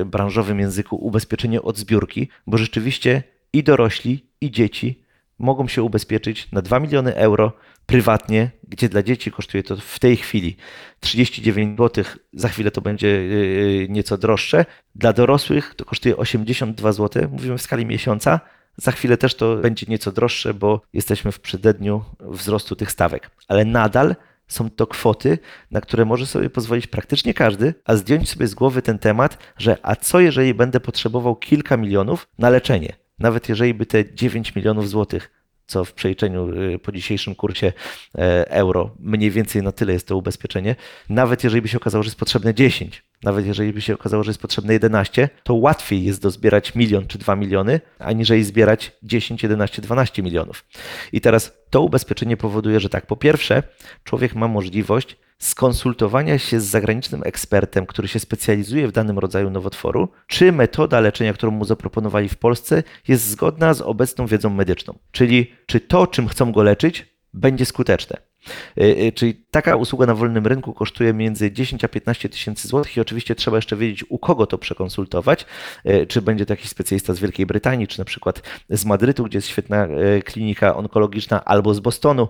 e, 0.00 0.04
branżowym 0.04 0.60
języku 0.60 0.96
ubezpieczenie 0.96 1.62
od 1.62 1.78
zbiórki, 1.78 2.28
bo 2.46 2.58
rzeczywiście 2.58 3.22
i 3.52 3.62
dorośli, 3.62 4.26
i 4.40 4.50
dzieci 4.50 5.02
mogą 5.38 5.68
się 5.68 5.82
ubezpieczyć 5.82 6.52
na 6.52 6.62
2 6.62 6.80
miliony 6.80 7.16
euro 7.16 7.52
prywatnie, 7.86 8.50
gdzie 8.68 8.88
dla 8.88 9.02
dzieci 9.02 9.30
kosztuje 9.30 9.62
to 9.62 9.76
w 9.76 9.98
tej 9.98 10.16
chwili 10.16 10.56
39 11.00 11.78
zł, 11.78 12.04
za 12.32 12.48
chwilę 12.48 12.70
to 12.70 12.80
będzie 12.80 13.08
e, 13.18 13.88
nieco 13.88 14.18
droższe. 14.18 14.64
Dla 14.94 15.12
dorosłych 15.12 15.74
to 15.74 15.84
kosztuje 15.84 16.16
82 16.16 16.92
zł, 16.92 17.28
mówimy 17.32 17.58
w 17.58 17.62
skali 17.62 17.86
miesiąca. 17.86 18.40
Za 18.76 18.92
chwilę 18.92 19.16
też 19.16 19.34
to 19.34 19.56
będzie 19.56 19.86
nieco 19.88 20.12
droższe, 20.12 20.54
bo 20.54 20.80
jesteśmy 20.92 21.32
w 21.32 21.40
przededniu 21.40 22.04
wzrostu 22.20 22.76
tych 22.76 22.90
stawek, 22.90 23.30
ale 23.48 23.64
nadal 23.64 24.16
są 24.48 24.70
to 24.70 24.86
kwoty, 24.86 25.38
na 25.70 25.80
które 25.80 26.04
może 26.04 26.26
sobie 26.26 26.50
pozwolić 26.50 26.86
praktycznie 26.86 27.34
każdy, 27.34 27.74
a 27.84 27.96
zdjąć 27.96 28.30
sobie 28.30 28.46
z 28.46 28.54
głowy 28.54 28.82
ten 28.82 28.98
temat, 28.98 29.38
że 29.58 29.76
a 29.82 29.96
co 29.96 30.20
jeżeli 30.20 30.54
będę 30.54 30.80
potrzebował 30.80 31.36
kilka 31.36 31.76
milionów 31.76 32.28
na 32.38 32.50
leczenie? 32.50 32.92
Nawet 33.18 33.48
jeżeli 33.48 33.74
by 33.74 33.86
te 33.86 34.14
9 34.14 34.54
milionów 34.54 34.88
złotych 34.88 35.42
co 35.66 35.84
w 35.84 35.92
przeliczeniu 35.92 36.48
y, 36.74 36.78
po 36.78 36.92
dzisiejszym 36.92 37.34
kursie 37.34 37.72
e, 38.18 38.50
euro 38.50 38.94
mniej 38.98 39.30
więcej 39.30 39.62
na 39.62 39.72
tyle 39.72 39.92
jest 39.92 40.08
to 40.08 40.16
ubezpieczenie. 40.16 40.76
Nawet 41.08 41.44
jeżeli 41.44 41.62
by 41.62 41.68
się 41.68 41.76
okazało, 41.76 42.02
że 42.02 42.08
jest 42.08 42.18
potrzebne 42.18 42.54
10, 42.54 43.04
nawet 43.22 43.46
jeżeli 43.46 43.72
by 43.72 43.80
się 43.80 43.94
okazało, 43.94 44.22
że 44.22 44.30
jest 44.30 44.40
potrzebne 44.40 44.72
11, 44.72 45.28
to 45.42 45.54
łatwiej 45.54 46.04
jest 46.04 46.22
dozbierać 46.22 46.74
milion 46.74 47.06
czy 47.06 47.18
2 47.18 47.36
miliony, 47.36 47.80
aniżeli 47.98 48.44
zbierać 48.44 48.92
10, 49.02 49.42
11, 49.42 49.82
12 49.82 50.22
milionów. 50.22 50.64
I 51.12 51.20
teraz 51.20 51.52
to 51.70 51.82
ubezpieczenie 51.82 52.36
powoduje, 52.36 52.80
że 52.80 52.88
tak, 52.88 53.06
po 53.06 53.16
pierwsze, 53.16 53.62
człowiek 54.04 54.34
ma 54.34 54.48
możliwość 54.48 55.16
skonsultowania 55.38 56.38
się 56.38 56.60
z 56.60 56.64
zagranicznym 56.64 57.22
ekspertem, 57.24 57.86
który 57.86 58.08
się 58.08 58.20
specjalizuje 58.20 58.88
w 58.88 58.92
danym 58.92 59.18
rodzaju 59.18 59.50
nowotworu, 59.50 60.08
czy 60.26 60.52
metoda 60.52 61.00
leczenia, 61.00 61.32
którą 61.32 61.52
mu 61.52 61.64
zaproponowali 61.64 62.28
w 62.28 62.36
Polsce, 62.36 62.82
jest 63.08 63.28
zgodna 63.28 63.74
z 63.74 63.80
obecną 63.80 64.26
wiedzą 64.26 64.50
medyczną. 64.50 64.98
Czyli 65.12 65.52
czy 65.66 65.80
to, 65.80 66.06
czym 66.06 66.28
chcą 66.28 66.52
go 66.52 66.62
leczyć, 66.62 67.06
będzie 67.34 67.66
skuteczne. 67.66 68.31
Y, 68.78 68.84
y, 68.84 69.12
czyli 69.12 69.34
taka 69.50 69.76
usługa 69.76 70.06
na 70.06 70.14
wolnym 70.14 70.46
rynku 70.46 70.74
kosztuje 70.74 71.12
między 71.14 71.52
10 71.52 71.84
a 71.84 71.88
15 71.88 72.28
tysięcy 72.28 72.68
złotych 72.68 72.96
i 72.96 73.00
oczywiście 73.00 73.34
trzeba 73.34 73.56
jeszcze 73.58 73.76
wiedzieć, 73.76 74.04
u 74.08 74.18
kogo 74.18 74.46
to 74.46 74.58
przekonsultować. 74.58 75.46
Y, 75.86 76.06
czy 76.06 76.22
będzie 76.22 76.46
to 76.46 76.52
jakiś 76.52 76.68
specjalista 76.68 77.14
z 77.14 77.18
Wielkiej 77.18 77.46
Brytanii, 77.46 77.88
czy 77.88 77.98
na 77.98 78.04
przykład 78.04 78.42
z 78.70 78.84
Madrytu, 78.84 79.24
gdzie 79.24 79.38
jest 79.38 79.48
świetna 79.48 79.88
klinika 80.24 80.76
onkologiczna, 80.76 81.44
albo 81.44 81.74
z 81.74 81.80
Bostonu. 81.80 82.28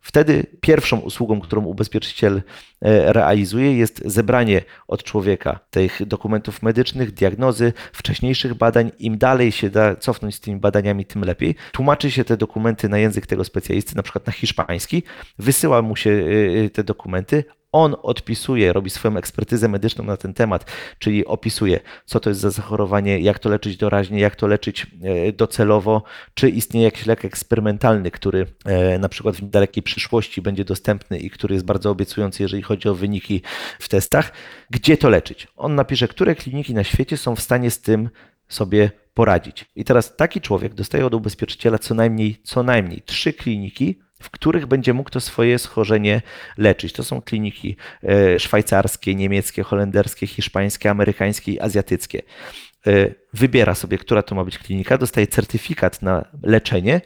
Wtedy 0.00 0.46
pierwszą 0.60 0.98
usługą, 0.98 1.40
którą 1.40 1.64
ubezpieczyciel 1.64 2.42
realizuje, 2.84 3.76
jest 3.76 4.02
zebranie 4.04 4.62
od 4.88 5.02
człowieka 5.02 5.60
tych 5.70 6.06
dokumentów 6.06 6.62
medycznych, 6.62 7.12
diagnozy, 7.12 7.72
wcześniejszych 7.92 8.54
badań. 8.54 8.90
Im 8.98 9.18
dalej 9.18 9.52
się 9.52 9.70
da 9.70 9.96
cofnąć 9.96 10.34
z 10.34 10.40
tymi 10.40 10.60
badaniami, 10.60 11.04
tym 11.04 11.24
lepiej. 11.24 11.54
Tłumaczy 11.72 12.10
się 12.10 12.24
te 12.24 12.36
dokumenty 12.36 12.88
na 12.88 12.98
język 12.98 13.26
tego 13.26 13.44
specjalisty, 13.44 13.96
na 13.96 14.02
przykład 14.02 14.26
na 14.26 14.32
hiszpański 14.32 15.02
wysyła 15.38 15.82
mu 15.82 15.96
się 15.96 16.10
y, 16.10 16.64
y, 16.64 16.70
te 16.70 16.84
dokumenty, 16.84 17.44
on 17.72 17.96
odpisuje, 18.02 18.72
robi 18.72 18.90
swoją 18.90 19.16
ekspertyzę 19.16 19.68
medyczną 19.68 20.04
na 20.04 20.16
ten 20.16 20.34
temat, 20.34 20.64
czyli 20.98 21.26
opisuje, 21.26 21.80
co 22.04 22.20
to 22.20 22.30
jest 22.30 22.40
za 22.40 22.50
zachorowanie, 22.50 23.20
jak 23.20 23.38
to 23.38 23.48
leczyć 23.48 23.76
doraźnie, 23.76 24.20
jak 24.20 24.36
to 24.36 24.46
leczyć 24.46 24.86
y, 25.28 25.32
docelowo, 25.32 26.02
czy 26.34 26.50
istnieje 26.50 26.84
jakiś 26.84 27.06
lek 27.06 27.24
eksperymentalny, 27.24 28.10
który 28.10 28.46
na 28.98 29.08
przykład 29.08 29.36
w 29.36 29.42
niedalekiej 29.42 29.82
przyszłości 29.82 30.42
będzie 30.42 30.64
dostępny 30.64 31.18
i 31.18 31.30
który 31.30 31.54
jest 31.54 31.66
bardzo 31.66 31.90
obiecujący, 31.90 32.42
jeżeli 32.42 32.62
chodzi 32.62 32.88
o 32.88 32.94
wyniki 32.94 33.42
w 33.78 33.88
testach, 33.88 34.32
gdzie 34.70 34.96
to 34.96 35.08
leczyć. 35.08 35.48
On 35.56 35.74
napisze, 35.74 36.08
które 36.08 36.34
kliniki 36.34 36.74
na 36.74 36.84
świecie 36.84 37.16
są 37.16 37.36
w 37.36 37.40
stanie 37.40 37.70
z 37.70 37.80
tym 37.80 38.10
sobie 38.48 38.90
poradzić. 39.14 39.64
I 39.76 39.84
teraz 39.84 40.16
taki 40.16 40.40
człowiek 40.40 40.74
dostaje 40.74 41.06
od 41.06 41.14
ubezpieczyciela 41.14 41.78
co 41.78 41.94
najmniej, 41.94 42.40
co 42.42 42.62
najmniej 42.62 43.02
trzy 43.02 43.32
kliniki, 43.32 43.98
w 44.22 44.30
których 44.30 44.66
będzie 44.66 44.92
mógł 44.92 45.10
to 45.10 45.20
swoje 45.20 45.58
schorzenie 45.58 46.22
leczyć. 46.58 46.92
To 46.92 47.04
są 47.04 47.22
kliniki 47.22 47.76
e, 48.02 48.38
szwajcarskie, 48.38 49.14
niemieckie, 49.14 49.62
holenderskie, 49.62 50.26
hiszpańskie, 50.26 50.90
amerykańskie 50.90 51.52
i 51.52 51.60
azjatyckie. 51.60 52.22
E, 52.86 52.90
wybiera 53.34 53.74
sobie, 53.74 53.98
która 53.98 54.22
to 54.22 54.34
ma 54.34 54.44
być 54.44 54.58
klinika, 54.58 54.98
dostaje 54.98 55.26
certyfikat 55.26 56.02
na 56.02 56.24
leczenie 56.42 57.00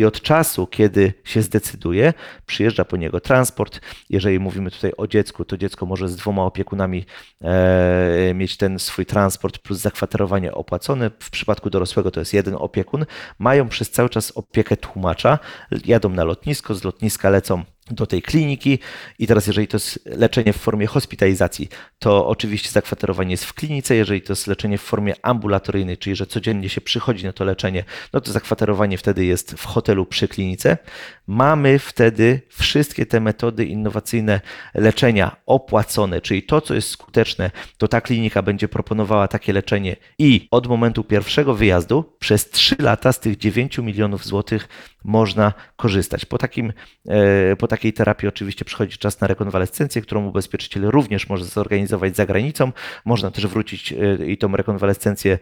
i 0.00 0.04
od 0.04 0.20
czasu, 0.20 0.66
kiedy 0.66 1.12
się 1.24 1.42
zdecyduje, 1.42 2.12
przyjeżdża 2.46 2.84
po 2.84 2.96
niego 2.96 3.20
transport. 3.20 3.80
Jeżeli 4.10 4.38
mówimy 4.38 4.70
tutaj 4.70 4.92
o 4.96 5.06
dziecku, 5.06 5.44
to 5.44 5.56
dziecko 5.56 5.86
może 5.86 6.08
z 6.08 6.16
dwoma 6.16 6.42
opiekunami 6.42 7.04
e, 7.40 8.34
mieć 8.34 8.56
ten 8.56 8.78
swój 8.78 9.06
transport 9.06 9.58
plus 9.58 9.78
zakwaterowanie 9.78 10.52
opłacone. 10.52 11.10
W 11.20 11.30
przypadku 11.30 11.70
dorosłego 11.70 12.10
to 12.10 12.20
jest 12.20 12.34
jeden 12.34 12.54
opiekun. 12.58 13.06
Mają 13.38 13.68
przez 13.68 13.90
cały 13.90 14.08
czas 14.08 14.32
opiekę 14.34 14.76
tłumacza, 14.76 15.38
jadą 15.84 16.08
na 16.08 16.24
lotnisko, 16.24 16.74
z 16.74 16.84
lotniska 16.84 17.30
lecą 17.30 17.64
do 17.90 18.06
tej 18.06 18.22
kliniki. 18.22 18.78
I 19.18 19.26
teraz, 19.26 19.46
jeżeli 19.46 19.68
to 19.68 19.76
jest 19.76 20.00
leczenie 20.06 20.52
w 20.52 20.56
formie 20.56 20.86
hospitalizacji, 20.86 21.68
to 21.98 22.26
oczywiście 22.26 22.70
zakwaterowanie 22.70 23.30
jest 23.30 23.44
w 23.44 23.54
klinice. 23.54 23.94
Jeżeli 23.94 24.22
to 24.22 24.32
jest 24.32 24.46
leczenie 24.46 24.78
w 24.78 24.82
formie 24.82 25.14
ambulatoryjnej, 25.22 25.98
czyli 25.98 26.16
że 26.16 26.26
codziennie 26.26 26.68
się 26.68 26.80
przychodzi 26.80 27.24
na 27.24 27.32
to 27.32 27.44
leczenie, 27.44 27.84
no 28.12 28.20
to 28.20 28.32
zakwaterowanie 28.32 28.98
wtedy 28.98 29.24
jest 29.24 29.54
w 29.54 29.64
hotelu 29.64 30.06
przy 30.06 30.28
klinice. 30.28 30.78
Mamy 31.26 31.78
wtedy 31.78 32.40
wszystkie 32.48 33.06
te 33.06 33.20
metody 33.20 33.64
innowacyjne 33.64 34.40
leczenia 34.74 35.36
opłacone, 35.46 36.20
czyli 36.20 36.42
to, 36.42 36.60
co 36.60 36.74
jest 36.74 36.88
skuteczne, 36.88 37.50
to 37.78 37.88
ta 37.88 38.00
klinika 38.00 38.42
będzie 38.42 38.68
proponowała 38.68 39.28
takie 39.28 39.52
leczenie 39.52 39.96
i 40.18 40.48
od 40.50 40.66
momentu 40.66 41.04
pierwszego 41.04 41.54
wyjazdu 41.54 42.04
przez 42.18 42.50
3 42.50 42.76
lata 42.78 43.12
z 43.12 43.20
tych 43.20 43.36
9 43.36 43.78
milionów 43.78 44.26
złotych 44.26 44.68
można 45.04 45.52
korzystać. 45.76 46.24
Po, 46.24 46.38
takim, 46.38 46.72
e, 47.08 47.56
po 47.56 47.68
takiej 47.68 47.92
terapii 47.92 48.28
oczywiście 48.28 48.64
przychodzi 48.64 48.98
czas 48.98 49.20
na 49.20 49.26
rekonwalescencję, 49.26 50.02
którą 50.02 50.26
ubezpieczyciel 50.26 50.82
również 50.82 51.28
może 51.28 51.44
zorganizować 51.44 52.16
za 52.16 52.26
granicą. 52.26 52.72
Można 53.04 53.30
też 53.30 53.46
wrócić 53.46 53.92
e, 53.92 54.26
i 54.26 54.38
tą 54.38 54.56
rekonwalescencję 54.56 55.38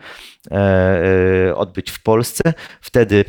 e, 0.50 1.52
odbyć 1.56 1.90
w 1.90 2.02
Polsce. 2.02 2.54
Wtedy 2.80 3.24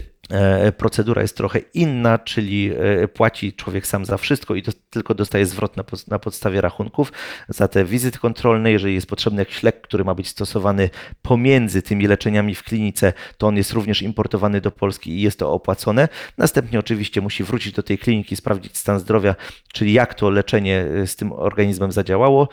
procedura 0.77 1.21
jest 1.21 1.37
trochę 1.37 1.59
inna, 1.73 2.19
czyli 2.19 2.71
e, 2.71 3.07
płaci 3.07 3.53
człowiek 3.53 3.87
sam 3.87 4.05
za 4.05 4.17
wszystko 4.17 4.55
i 4.55 4.63
to 4.63 4.71
tylko 4.89 5.13
dostaje 5.13 5.45
zwrot 5.45 5.77
na, 5.77 5.83
na 6.07 6.19
podstawie 6.19 6.61
rachunków 6.61 7.11
za 7.49 7.67
te 7.67 7.85
wizyty 7.85 8.19
kontrolne. 8.19 8.71
Jeżeli 8.71 8.93
jest 8.93 9.07
potrzebny 9.07 9.41
jakiś 9.41 9.63
lek, 9.63 9.81
który 9.81 10.03
ma 10.03 10.15
być 10.15 10.27
stosowany 10.27 10.89
pomiędzy 11.21 11.81
tymi 11.81 12.07
leczeniami 12.07 12.55
w 12.55 12.63
klinice, 12.63 13.13
to 13.37 13.47
on 13.47 13.57
jest 13.57 13.73
również 13.73 14.01
importowany 14.01 14.61
do 14.61 14.71
Polski 14.71 15.11
i 15.11 15.21
jest 15.21 15.39
to 15.39 15.53
opłacone. 15.53 16.07
Następnie 16.37 16.79
oczywiście 16.79 17.21
musi 17.21 17.43
wrócić 17.43 17.73
do 17.73 17.83
tej 17.83 17.97
kliniki, 17.97 18.35
sprawdzić 18.35 18.77
stan 18.77 18.99
zdrowia, 18.99 19.35
czyli 19.73 19.93
jak 19.93 20.13
to 20.13 20.29
leczenie 20.29 20.85
e, 21.01 21.07
z 21.07 21.15
tym 21.15 21.31
organizmem 21.31 21.91
zadziałało. 21.91 22.49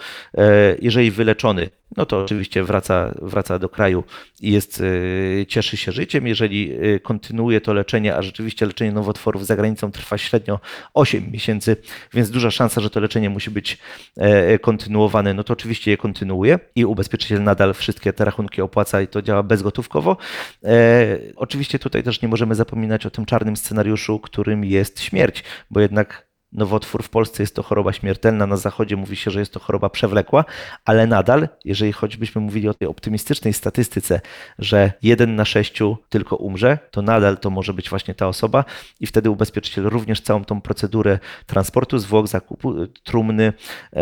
Jeżeli 0.80 1.10
wyleczony 1.10 1.70
no 1.96 2.06
to 2.06 2.20
oczywiście 2.20 2.64
wraca, 2.64 3.14
wraca 3.22 3.58
do 3.58 3.68
kraju 3.68 4.04
i 4.40 4.52
jest, 4.52 4.80
y, 4.80 5.46
cieszy 5.48 5.76
się 5.76 5.92
życiem. 5.92 6.26
Jeżeli 6.26 6.84
y, 6.84 7.00
kontynuuje 7.00 7.60
to 7.60 7.72
leczenie, 7.72 8.16
a 8.16 8.22
rzeczywiście 8.22 8.66
leczenie 8.66 8.92
nowotworów 8.92 9.46
za 9.46 9.56
granicą 9.56 9.92
trwa 9.92 10.18
średnio 10.18 10.60
8 10.94 11.30
miesięcy, 11.30 11.76
więc 12.14 12.30
duża 12.30 12.50
szansa, 12.50 12.80
że 12.80 12.90
to 12.90 13.00
leczenie 13.00 13.30
musi 13.30 13.50
być 13.50 13.78
e, 14.16 14.58
kontynuowane, 14.58 15.34
no 15.34 15.44
to 15.44 15.52
oczywiście 15.52 15.90
je 15.90 15.96
kontynuuje 15.96 16.58
i 16.74 16.84
ubezpieczyciel 16.84 17.42
nadal 17.42 17.74
wszystkie 17.74 18.12
te 18.12 18.24
rachunki 18.24 18.62
opłaca 18.62 19.02
i 19.02 19.08
to 19.08 19.22
działa 19.22 19.42
bezgotówkowo. 19.42 20.16
E, 20.64 21.18
Oczywiście 21.36 21.78
tutaj 21.78 22.02
też 22.02 22.22
nie 22.22 22.28
możemy 22.28 22.54
zapominać 22.54 23.06
o 23.06 23.10
tym 23.10 23.26
czarnym 23.26 23.56
scenariuszu, 23.56 24.18
którym 24.18 24.64
jest 24.64 25.00
śmierć, 25.00 25.44
bo 25.70 25.80
jednak 25.80 26.25
nowotwór 26.52 27.02
w 27.02 27.08
Polsce 27.08 27.42
jest 27.42 27.54
to 27.54 27.62
choroba 27.62 27.92
śmiertelna, 27.92 28.46
na 28.46 28.56
zachodzie 28.56 28.96
mówi 28.96 29.16
się, 29.16 29.30
że 29.30 29.40
jest 29.40 29.52
to 29.52 29.60
choroba 29.60 29.90
przewlekła, 29.90 30.44
ale 30.84 31.06
nadal, 31.06 31.48
jeżeli 31.64 31.92
choćbyśmy 31.92 32.40
mówili 32.40 32.68
o 32.68 32.74
tej 32.74 32.88
optymistycznej 32.88 33.52
statystyce, 33.52 34.20
że 34.58 34.92
jeden 35.02 35.36
na 35.36 35.44
sześciu 35.44 35.96
tylko 36.08 36.36
umrze, 36.36 36.78
to 36.90 37.02
nadal 37.02 37.38
to 37.38 37.50
może 37.50 37.74
być 37.74 37.90
właśnie 37.90 38.14
ta 38.14 38.28
osoba 38.28 38.64
i 39.00 39.06
wtedy 39.06 39.30
ubezpieczyciel 39.30 39.84
również 39.84 40.20
całą 40.20 40.44
tą 40.44 40.60
procedurę 40.60 41.18
transportu 41.46 41.98
zwłok, 41.98 42.28
zakupu 42.28 42.86
trumny, 42.86 43.52
e, 43.92 43.98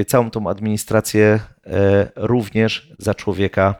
e, 0.00 0.04
całą 0.04 0.30
tą 0.30 0.50
administrację 0.50 1.40
e, 1.66 2.10
również 2.16 2.92
za 2.98 3.14
człowieka 3.14 3.74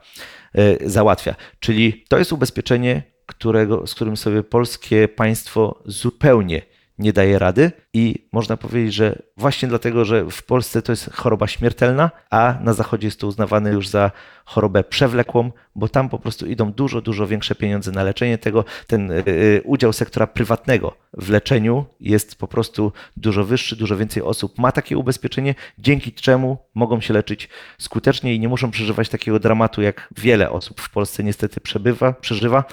e, 0.55 0.89
załatwia. 0.89 1.35
Czyli 1.61 2.05
to 2.09 2.19
jest 2.19 2.33
ubezpieczenie, 2.33 3.03
którego, 3.27 3.87
z 3.87 3.95
którym 3.95 4.17
sobie 4.17 4.43
polskie 4.43 5.09
państwo 5.09 5.83
zupełnie 5.87 6.63
nie 6.99 7.13
daje 7.13 7.39
rady 7.39 7.73
i 7.93 8.29
można 8.33 8.57
powiedzieć, 8.57 8.95
że 8.95 9.23
właśnie 9.37 9.69
dlatego, 9.69 10.05
że 10.05 10.25
w 10.31 10.43
Polsce 10.43 10.83
to 10.83 10.93
jest 10.93 11.13
choroba 11.13 11.47
śmiertelna, 11.47 12.11
a 12.31 12.55
na 12.61 12.73
Zachodzie 12.73 13.07
jest 13.07 13.21
to 13.21 13.27
uznawane 13.27 13.71
już 13.71 13.89
za 13.89 14.11
chorobę 14.45 14.85
przewlekłą, 14.85 15.53
bo 15.75 15.89
tam 15.89 16.09
po 16.09 16.19
prostu 16.19 16.47
idą 16.47 16.73
dużo, 16.73 17.01
dużo 17.01 17.27
większe 17.27 17.55
pieniądze 17.55 17.93
na 17.93 18.03
leczenie 18.03 18.39
tego. 18.39 18.65
Ten 18.87 19.11
y, 19.11 19.25
y, 19.29 19.63
udział 19.65 19.93
sektora 19.93 20.27
prywatnego 20.27 20.97
w 21.13 21.31
leczeniu 21.31 21.87
jest 22.01 22.37
po 22.37 22.49
prostu 22.49 22.93
dużo 23.17 23.45
wyższy, 23.45 23.77
dużo 23.77 23.97
więcej 23.97 24.23
osób 24.23 24.59
ma 24.59 24.73
takie 24.73 24.99
ubezpieczenie, 24.99 25.55
dzięki 25.79 26.13
czemu 26.13 26.59
mogą 26.75 27.01
się 27.01 27.15
leczyć 27.15 27.49
skutecznie 27.79 28.35
i 28.35 28.41
nie 28.41 28.49
muszą 28.49 28.71
przeżywać 28.71 29.09
takiego 29.09 29.39
dramatu, 29.41 29.83
jak 29.83 30.09
wiele 30.17 30.51
osób 30.51 30.81
w 30.81 30.91
Polsce 30.91 31.25
niestety 31.25 31.61
przebywa, 31.61 32.13
przeżywa, 32.13 32.65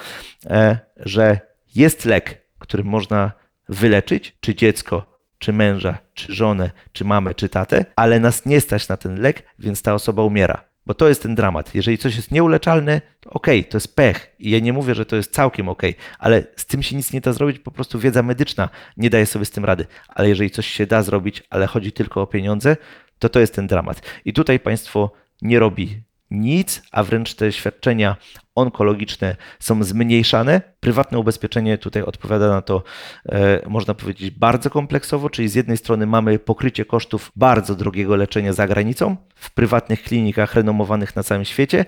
e, 0.45 0.79
że 0.97 1.39
jest 1.75 2.05
lek, 2.05 2.45
którym 2.59 2.87
można 2.87 3.31
wyleczyć, 3.69 4.37
czy 4.39 4.55
dziecko, 4.55 5.19
czy 5.39 5.53
męża, 5.53 5.97
czy 6.13 6.33
żonę, 6.33 6.71
czy 6.91 7.05
mamę, 7.05 7.35
czy 7.35 7.49
tatę, 7.49 7.85
ale 7.95 8.19
nas 8.19 8.45
nie 8.45 8.61
stać 8.61 8.87
na 8.87 8.97
ten 8.97 9.21
lek, 9.21 9.43
więc 9.59 9.81
ta 9.81 9.93
osoba 9.93 10.23
umiera. 10.23 10.63
Bo 10.85 10.93
to 10.93 11.09
jest 11.09 11.21
ten 11.21 11.35
dramat. 11.35 11.75
Jeżeli 11.75 11.97
coś 11.97 12.15
jest 12.15 12.31
nieuleczalne, 12.31 13.01
okej, 13.25 13.65
to 13.65 13.77
jest 13.77 13.95
pech. 13.95 14.35
I 14.39 14.49
ja 14.49 14.59
nie 14.59 14.73
mówię, 14.73 14.95
że 14.95 15.05
to 15.05 15.15
jest 15.15 15.33
całkiem 15.33 15.69
okej, 15.69 15.95
ale 16.19 16.43
z 16.55 16.65
tym 16.65 16.83
się 16.83 16.95
nic 16.95 17.13
nie 17.13 17.21
da 17.21 17.33
zrobić, 17.33 17.59
po 17.59 17.71
prostu 17.71 17.99
wiedza 17.99 18.23
medyczna 18.23 18.69
nie 18.97 19.09
daje 19.09 19.25
sobie 19.25 19.45
z 19.45 19.51
tym 19.51 19.65
rady. 19.65 19.85
Ale 20.07 20.29
jeżeli 20.29 20.49
coś 20.49 20.67
się 20.67 20.87
da 20.87 21.03
zrobić, 21.03 21.43
ale 21.49 21.67
chodzi 21.67 21.91
tylko 21.91 22.21
o 22.21 22.27
pieniądze, 22.27 22.77
to 23.19 23.29
to 23.29 23.39
jest 23.39 23.55
ten 23.55 23.67
dramat. 23.67 24.01
I 24.25 24.33
tutaj 24.33 24.59
państwo 24.59 25.11
nie 25.41 25.59
robi 25.59 26.01
nic, 26.35 26.81
a 26.91 27.03
wręcz 27.03 27.33
te 27.33 27.51
świadczenia 27.51 28.15
onkologiczne 28.55 29.35
są 29.59 29.83
zmniejszane. 29.83 30.61
Prywatne 30.79 31.19
ubezpieczenie 31.19 31.77
tutaj 31.77 32.03
odpowiada 32.03 32.49
na 32.49 32.61
to, 32.61 32.83
e, 33.29 33.69
można 33.69 33.93
powiedzieć, 33.93 34.31
bardzo 34.31 34.69
kompleksowo, 34.69 35.29
czyli 35.29 35.49
z 35.49 35.55
jednej 35.55 35.77
strony 35.77 36.05
mamy 36.05 36.39
pokrycie 36.39 36.85
kosztów 36.85 37.31
bardzo 37.35 37.75
drogiego 37.75 38.15
leczenia 38.15 38.53
za 38.53 38.67
granicą 38.67 39.17
w 39.35 39.53
prywatnych 39.53 40.03
klinikach 40.03 40.53
renomowanych 40.53 41.15
na 41.15 41.23
całym 41.23 41.45
świecie, 41.45 41.85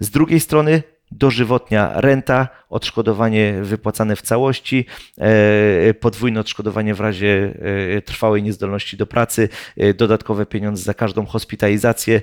z 0.00 0.10
drugiej 0.10 0.40
strony 0.40 0.82
dożywotnia 1.12 2.00
renta, 2.00 2.48
odszkodowanie 2.68 3.58
wypłacane 3.62 4.16
w 4.16 4.22
całości, 4.22 4.86
e, 5.18 5.94
podwójne 5.94 6.40
odszkodowanie 6.40 6.94
w 6.94 7.00
razie 7.00 7.54
e, 7.96 8.02
trwałej 8.02 8.42
niezdolności 8.42 8.96
do 8.96 9.06
pracy, 9.06 9.48
e, 9.76 9.94
dodatkowe 9.94 10.46
pieniądze 10.46 10.82
za 10.82 10.94
każdą 10.94 11.26
hospitalizację 11.26 12.20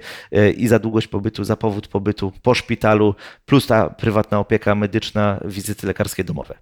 i 0.57 0.67
za 0.67 0.79
długość 0.79 1.07
pobytu, 1.07 1.43
za 1.43 1.55
powód 1.55 1.87
pobytu 1.87 2.31
po 2.43 2.55
szpitalu, 2.55 3.15
plus 3.45 3.67
ta 3.67 3.89
prywatna 3.89 4.39
opieka 4.39 4.75
medyczna, 4.75 5.39
wizyty 5.45 5.87
lekarskie 5.87 6.23
domowe. 6.23 6.55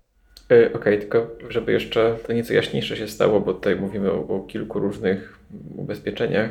Okej, 0.73 0.99
tylko 0.99 1.27
żeby 1.49 1.71
jeszcze 1.71 2.15
to 2.27 2.33
nieco 2.33 2.53
jaśniejsze 2.53 2.97
się 2.97 3.07
stało, 3.07 3.39
bo 3.41 3.53
tutaj 3.53 3.75
mówimy 3.75 4.11
o, 4.11 4.27
o 4.27 4.39
kilku 4.39 4.79
różnych 4.79 5.39
ubezpieczeniach, 5.75 6.49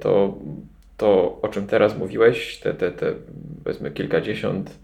to 0.00 0.38
to, 1.00 1.38
o 1.42 1.48
czym 1.48 1.66
teraz 1.66 1.98
mówiłeś, 1.98 2.58
te, 2.58 2.74
te, 2.74 2.90
te 2.90 3.12
powiedzmy 3.64 3.90
kilkadziesiąt 3.90 4.78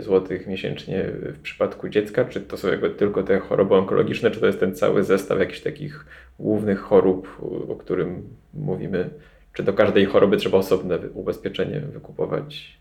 złotych 0.00 0.46
miesięcznie 0.46 1.04
w 1.12 1.40
przypadku 1.42 1.88
dziecka, 1.88 2.24
czy 2.24 2.40
to 2.40 2.56
są 2.56 2.68
jakby 2.68 2.90
tylko 2.90 3.22
te 3.22 3.38
choroby 3.38 3.74
onkologiczne, 3.74 4.30
czy 4.30 4.40
to 4.40 4.46
jest 4.46 4.60
ten 4.60 4.74
cały 4.74 5.04
zestaw 5.04 5.38
jakichś 5.38 5.60
takich 5.60 6.06
głównych 6.38 6.80
chorób, 6.80 7.38
o 7.68 7.76
którym 7.76 8.22
mówimy? 8.54 9.10
Czy 9.52 9.62
do 9.62 9.72
każdej 9.72 10.06
choroby 10.06 10.36
trzeba 10.36 10.58
osobne 10.58 10.98
ubezpieczenie 10.98 11.80
wykupować? 11.80 12.78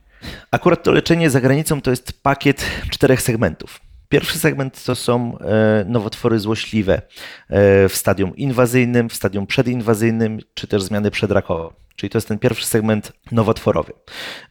Akurat 0.52 0.84
to 0.84 0.92
leczenie 0.92 1.30
za 1.30 1.42
granicą 1.42 1.82
to 1.82 1.90
jest 1.90 2.24
pakiet 2.24 2.66
czterech 2.90 3.22
segmentów. 3.22 3.80
Pierwszy 4.10 4.40
segment 4.40 4.84
to 4.84 4.96
są 4.96 5.38
e, 5.40 5.86
nowotwory 5.88 6.40
złośliwe 6.40 7.02
e, 7.50 7.90
w 7.90 7.96
stadium 7.96 8.36
inwazyjnym, 8.36 9.10
w 9.10 9.14
stadium 9.14 9.48
przedinwazyjnym, 9.48 10.40
czy 10.54 10.68
też 10.68 10.84
zmiany 10.84 11.12
przedrakowe. 11.12 11.74
Czyli 12.00 12.10
to 12.10 12.18
jest 12.18 12.28
ten 12.28 12.40
pierwszy 12.40 12.66
segment 12.66 13.14
nowotworowy. 13.32 13.94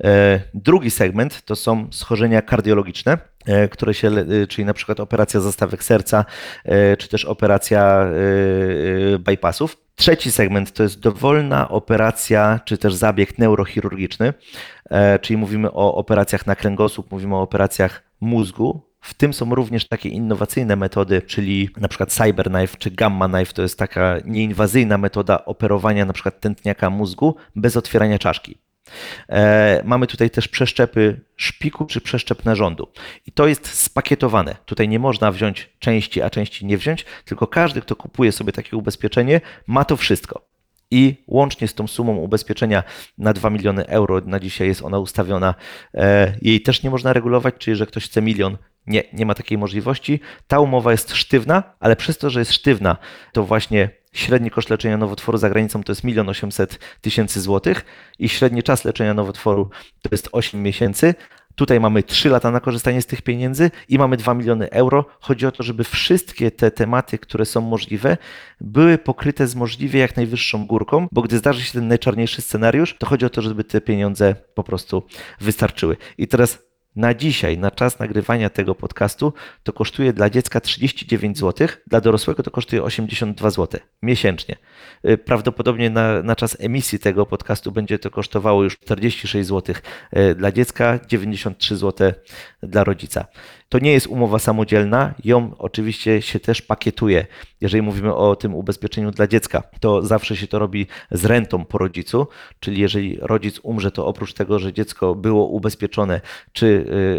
E, 0.04 0.40
drugi 0.54 0.90
segment 0.90 1.42
to 1.42 1.56
są 1.56 1.88
schorzenia 1.90 2.42
kardiologiczne, 2.42 3.18
które 3.70 3.94
się, 3.94 4.10
czyli 4.48 4.64
na 4.64 4.74
przykład 4.74 5.00
operacja 5.00 5.40
zastawek 5.40 5.84
serca, 5.84 6.24
czy 6.98 7.08
też 7.08 7.24
operacja 7.24 8.06
bypassów. 9.18 9.76
Trzeci 9.94 10.32
segment 10.32 10.72
to 10.72 10.82
jest 10.82 11.00
dowolna 11.00 11.68
operacja, 11.68 12.60
czy 12.64 12.78
też 12.78 12.94
zabieg 12.94 13.38
neurochirurgiczny, 13.38 14.32
czyli 15.20 15.36
mówimy 15.36 15.72
o 15.72 15.94
operacjach 15.94 16.46
na 16.46 16.56
kręgosłup, 16.56 17.10
mówimy 17.10 17.36
o 17.36 17.42
operacjach 17.42 18.02
mózgu, 18.20 18.87
w 19.08 19.14
tym 19.14 19.34
są 19.34 19.54
również 19.54 19.88
takie 19.88 20.08
innowacyjne 20.08 20.76
metody, 20.76 21.22
czyli 21.22 21.70
na 21.76 21.88
przykład 21.88 22.12
CyberKnife 22.12 22.76
czy 22.78 22.90
Gamma 22.90 23.28
Knife 23.28 23.52
to 23.52 23.62
jest 23.62 23.78
taka 23.78 24.16
nieinwazyjna 24.24 24.98
metoda 24.98 25.44
operowania 25.44 26.04
na 26.04 26.12
przykład 26.12 26.40
tętniaka 26.40 26.90
mózgu 26.90 27.36
bez 27.56 27.76
otwierania 27.76 28.18
czaszki. 28.18 28.58
E, 29.28 29.82
mamy 29.84 30.06
tutaj 30.06 30.30
też 30.30 30.48
przeszczepy 30.48 31.20
szpiku 31.36 31.86
czy 31.86 32.00
przeszczep 32.00 32.44
narządu. 32.44 32.88
I 33.26 33.32
to 33.32 33.46
jest 33.46 33.66
spakietowane. 33.74 34.56
Tutaj 34.66 34.88
nie 34.88 34.98
można 34.98 35.32
wziąć 35.32 35.70
części, 35.78 36.22
a 36.22 36.30
części 36.30 36.66
nie 36.66 36.78
wziąć, 36.78 37.04
tylko 37.24 37.46
każdy, 37.46 37.80
kto 37.80 37.96
kupuje 37.96 38.32
sobie 38.32 38.52
takie 38.52 38.76
ubezpieczenie, 38.76 39.40
ma 39.66 39.84
to 39.84 39.96
wszystko. 39.96 40.48
I 40.90 41.24
łącznie 41.26 41.68
z 41.68 41.74
tą 41.74 41.86
sumą 41.86 42.16
ubezpieczenia 42.16 42.82
na 43.18 43.32
2 43.32 43.50
miliony 43.50 43.86
euro, 43.86 44.20
na 44.20 44.40
dzisiaj 44.40 44.68
jest 44.68 44.82
ona 44.82 44.98
ustawiona, 44.98 45.54
e, 45.94 46.34
jej 46.42 46.60
też 46.60 46.82
nie 46.82 46.90
można 46.90 47.12
regulować, 47.12 47.54
czyli 47.58 47.76
że 47.76 47.86
ktoś 47.86 48.04
chce 48.04 48.22
milion, 48.22 48.56
nie, 48.88 49.04
nie 49.12 49.26
ma 49.26 49.34
takiej 49.34 49.58
możliwości. 49.58 50.20
Ta 50.46 50.60
umowa 50.60 50.92
jest 50.92 51.14
sztywna, 51.14 51.62
ale 51.80 51.96
przez 51.96 52.18
to, 52.18 52.30
że 52.30 52.40
jest 52.40 52.52
sztywna, 52.52 52.96
to 53.32 53.44
właśnie 53.44 53.90
średni 54.12 54.50
koszt 54.50 54.70
leczenia 54.70 54.96
nowotworu 54.96 55.38
za 55.38 55.50
granicą 55.50 55.82
to 55.82 55.92
jest 55.92 56.04
1 56.04 56.28
800 56.28 56.78
tysięcy 57.00 57.40
złotych 57.40 57.84
i 58.18 58.28
średni 58.28 58.62
czas 58.62 58.84
leczenia 58.84 59.14
nowotworu 59.14 59.70
to 60.02 60.08
jest 60.12 60.28
8 60.32 60.62
miesięcy. 60.62 61.14
Tutaj 61.54 61.80
mamy 61.80 62.02
3 62.02 62.28
lata 62.28 62.50
na 62.50 62.60
korzystanie 62.60 63.02
z 63.02 63.06
tych 63.06 63.22
pieniędzy 63.22 63.70
i 63.88 63.98
mamy 63.98 64.16
2 64.16 64.34
miliony 64.34 64.70
euro. 64.70 65.04
Chodzi 65.20 65.46
o 65.46 65.52
to, 65.52 65.62
żeby 65.62 65.84
wszystkie 65.84 66.50
te 66.50 66.70
tematy, 66.70 67.18
które 67.18 67.44
są 67.44 67.60
możliwe, 67.60 68.16
były 68.60 68.98
pokryte 68.98 69.46
z 69.46 69.54
możliwie 69.54 70.00
jak 70.00 70.16
najwyższą 70.16 70.66
górką, 70.66 71.06
bo 71.12 71.22
gdy 71.22 71.38
zdarzy 71.38 71.64
się 71.64 71.72
ten 71.72 71.88
najczarniejszy 71.88 72.42
scenariusz, 72.42 72.96
to 72.98 73.06
chodzi 73.06 73.26
o 73.26 73.30
to, 73.30 73.42
żeby 73.42 73.64
te 73.64 73.80
pieniądze 73.80 74.34
po 74.54 74.64
prostu 74.64 75.02
wystarczyły. 75.40 75.96
I 76.18 76.28
teraz 76.28 76.67
na 76.98 77.14
dzisiaj, 77.14 77.58
na 77.58 77.70
czas 77.70 77.98
nagrywania 77.98 78.50
tego 78.50 78.74
podcastu, 78.74 79.32
to 79.62 79.72
kosztuje 79.72 80.12
dla 80.12 80.30
dziecka 80.30 80.60
39 80.60 81.38
zł, 81.38 81.68
dla 81.86 82.00
dorosłego 82.00 82.42
to 82.42 82.50
kosztuje 82.50 82.82
82 82.82 83.50
zł 83.50 83.80
miesięcznie. 84.02 84.56
Y, 85.08 85.18
prawdopodobnie 85.18 85.90
na, 85.90 86.22
na 86.22 86.36
czas 86.36 86.56
emisji 86.60 86.98
tego 86.98 87.26
podcastu 87.26 87.72
będzie 87.72 87.98
to 87.98 88.10
kosztowało 88.10 88.64
już 88.64 88.78
46 88.78 89.48
zł 89.48 89.74
y, 90.16 90.34
dla 90.34 90.52
dziecka, 90.52 90.98
93 91.08 91.76
zł 91.76 92.12
dla 92.62 92.84
rodzica. 92.84 93.26
To 93.68 93.78
nie 93.78 93.92
jest 93.92 94.06
umowa 94.06 94.38
samodzielna, 94.38 95.14
ją 95.24 95.52
oczywiście 95.58 96.22
się 96.22 96.40
też 96.40 96.62
pakietuje. 96.62 97.26
Jeżeli 97.60 97.82
mówimy 97.82 98.14
o 98.14 98.36
tym 98.36 98.54
ubezpieczeniu 98.54 99.10
dla 99.10 99.26
dziecka, 99.26 99.62
to 99.80 100.02
zawsze 100.02 100.36
się 100.36 100.46
to 100.46 100.58
robi 100.58 100.86
z 101.10 101.24
rentą 101.24 101.64
po 101.64 101.78
rodzicu, 101.78 102.26
czyli 102.60 102.80
jeżeli 102.80 103.18
rodzic 103.20 103.60
umrze, 103.62 103.90
to 103.90 104.06
oprócz 104.06 104.32
tego, 104.34 104.58
że 104.58 104.72
dziecko 104.72 105.14
było 105.14 105.46
ubezpieczone, 105.46 106.20
czy 106.52 106.66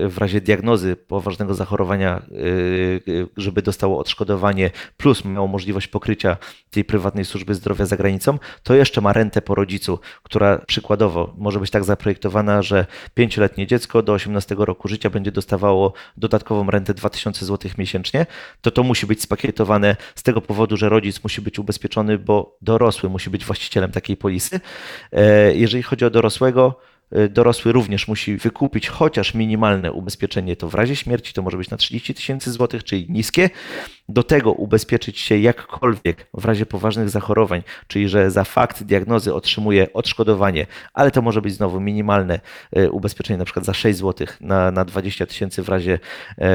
y, 0.05 0.09
w 0.09 0.17
razie 0.17 0.41
diagnozy 0.41 0.95
poważnego 0.95 1.53
zachorowania, 1.53 2.21
y, 2.31 3.27
żeby 3.37 3.61
dostało 3.61 3.99
odszkodowanie, 3.99 4.71
plus 4.97 5.25
miało 5.25 5.47
możliwość 5.47 5.87
pokrycia 5.87 6.37
tej 6.71 6.83
prywatnej 6.83 7.25
służby 7.25 7.55
zdrowia 7.55 7.85
za 7.85 7.97
granicą, 7.97 8.39
to 8.63 8.75
jeszcze 8.75 9.01
ma 9.01 9.13
rentę 9.13 9.41
po 9.41 9.55
rodzicu, 9.55 9.99
która 10.23 10.57
przykładowo 10.57 11.33
może 11.37 11.59
być 11.59 11.71
tak 11.71 11.83
zaprojektowana, 11.83 12.61
że 12.61 12.85
pięcioletnie 13.13 13.67
dziecko 13.67 14.03
do 14.03 14.13
18 14.13 14.55
roku 14.59 14.87
życia 14.87 15.09
będzie 15.09 15.31
dostawało 15.31 15.93
dodatkową 16.39 16.71
rentę 16.71 16.93
2000 16.93 17.45
zł 17.45 17.71
miesięcznie, 17.77 18.25
to 18.61 18.71
to 18.71 18.83
musi 18.83 19.07
być 19.07 19.21
spakietowane 19.21 19.95
z 20.15 20.23
tego 20.23 20.41
powodu, 20.41 20.77
że 20.77 20.89
rodzic 20.89 21.23
musi 21.23 21.41
być 21.41 21.59
ubezpieczony, 21.59 22.17
bo 22.17 22.57
dorosły 22.61 23.09
musi 23.09 23.29
być 23.29 23.45
właścicielem 23.45 23.91
takiej 23.91 24.17
polisy. 24.17 24.59
E, 25.11 25.55
jeżeli 25.55 25.83
chodzi 25.83 26.05
o 26.05 26.09
dorosłego, 26.09 26.79
e, 27.11 27.29
dorosły 27.29 27.71
również 27.71 28.07
musi 28.07 28.37
wykupić 28.37 28.89
chociaż 28.89 29.33
minimalne 29.33 29.91
ubezpieczenie, 29.91 30.55
to 30.55 30.69
w 30.69 30.75
razie 30.75 30.95
śmierci 30.95 31.33
to 31.33 31.41
może 31.41 31.57
być 31.57 31.69
na 31.69 31.77
30 31.77 32.13
tysięcy 32.13 32.51
złotych, 32.51 32.83
czyli 32.83 33.05
niskie. 33.09 33.49
Do 34.09 34.23
tego 34.23 34.51
ubezpieczyć 34.51 35.19
się 35.19 35.37
jakkolwiek 35.37 36.27
w 36.33 36.45
razie 36.45 36.65
poważnych 36.65 37.09
zachorowań, 37.09 37.61
czyli 37.87 38.09
że 38.09 38.31
za 38.31 38.43
fakt 38.43 38.83
diagnozy 38.83 39.33
otrzymuje 39.33 39.93
odszkodowanie, 39.93 40.65
ale 40.93 41.11
to 41.11 41.21
może 41.21 41.41
być 41.41 41.53
znowu 41.53 41.79
minimalne 41.79 42.39
e, 42.71 42.91
ubezpieczenie, 42.91 43.37
na 43.37 43.45
przykład 43.45 43.65
za 43.65 43.73
6 43.73 43.97
złotych 43.97 44.41
na, 44.41 44.71
na 44.71 44.85
20 44.85 45.25
tysięcy 45.25 45.63
w 45.63 45.69
razie 45.69 45.99
e, 46.37 46.49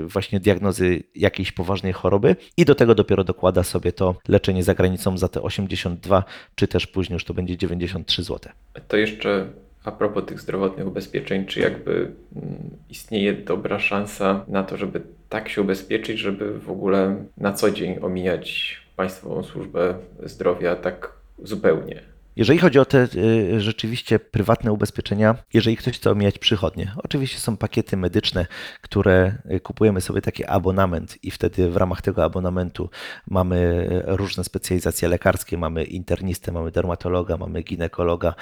właśnie 0.00 0.40
diagnozy 0.40 1.02
jakiejś 1.14 1.52
poważnej 1.52 1.92
choroby 1.92 2.36
i 2.56 2.64
do 2.64 2.74
tego 2.74 2.94
dopiero 2.94 3.24
dokłada 3.24 3.62
sobie 3.62 3.92
to 3.92 4.14
leczenie 4.28 4.64
za 4.64 4.74
granicą 4.74 5.18
za 5.18 5.28
te 5.28 5.42
82, 5.42 6.24
czy 6.54 6.68
też 6.68 6.86
później 6.86 7.14
już 7.14 7.24
to 7.24 7.34
będzie 7.34 7.56
93 7.56 8.22
zł. 8.22 8.52
To 8.88 8.96
jeszcze 8.96 9.46
a 9.84 9.92
propos 9.92 10.24
tych 10.26 10.40
zdrowotnych 10.40 10.86
ubezpieczeń, 10.86 11.46
czy 11.46 11.60
jakby 11.60 12.12
mm, 12.36 12.70
istnieje 12.88 13.32
dobra 13.32 13.78
szansa 13.78 14.44
na 14.48 14.62
to, 14.62 14.76
żeby 14.76 15.02
tak 15.30 15.48
się 15.48 15.62
ubezpieczyć, 15.62 16.18
żeby 16.18 16.58
w 16.58 16.70
ogóle 16.70 17.24
na 17.36 17.52
co 17.52 17.70
dzień 17.70 17.98
omijać 18.02 18.76
Państwową 18.96 19.42
Służbę 19.42 19.94
Zdrowia 20.24 20.76
tak 20.76 21.12
zupełnie? 21.42 22.02
Jeżeli 22.36 22.58
chodzi 22.58 22.78
o 22.78 22.84
te 22.84 23.08
y, 23.14 23.60
rzeczywiście 23.60 24.18
prywatne 24.18 24.72
ubezpieczenia, 24.72 25.34
jeżeli 25.52 25.76
ktoś 25.76 25.96
chce 25.96 26.10
omijać 26.10 26.38
przychodnie, 26.38 26.92
oczywiście 26.96 27.38
są 27.38 27.56
pakiety 27.56 27.96
medyczne, 27.96 28.46
które 28.80 29.34
y, 29.50 29.60
kupujemy 29.60 30.00
sobie 30.00 30.22
taki 30.22 30.44
abonament 30.44 31.24
i 31.24 31.30
wtedy 31.30 31.70
w 31.70 31.76
ramach 31.76 32.02
tego 32.02 32.24
abonamentu 32.24 32.90
mamy 33.26 33.88
y, 34.08 34.16
różne 34.16 34.44
specjalizacje 34.44 35.08
lekarskie, 35.08 35.58
mamy 35.58 35.84
internistę, 35.84 36.52
mamy 36.52 36.70
dermatologa, 36.70 37.36
mamy 37.36 37.62
ginekologa, 37.62 38.34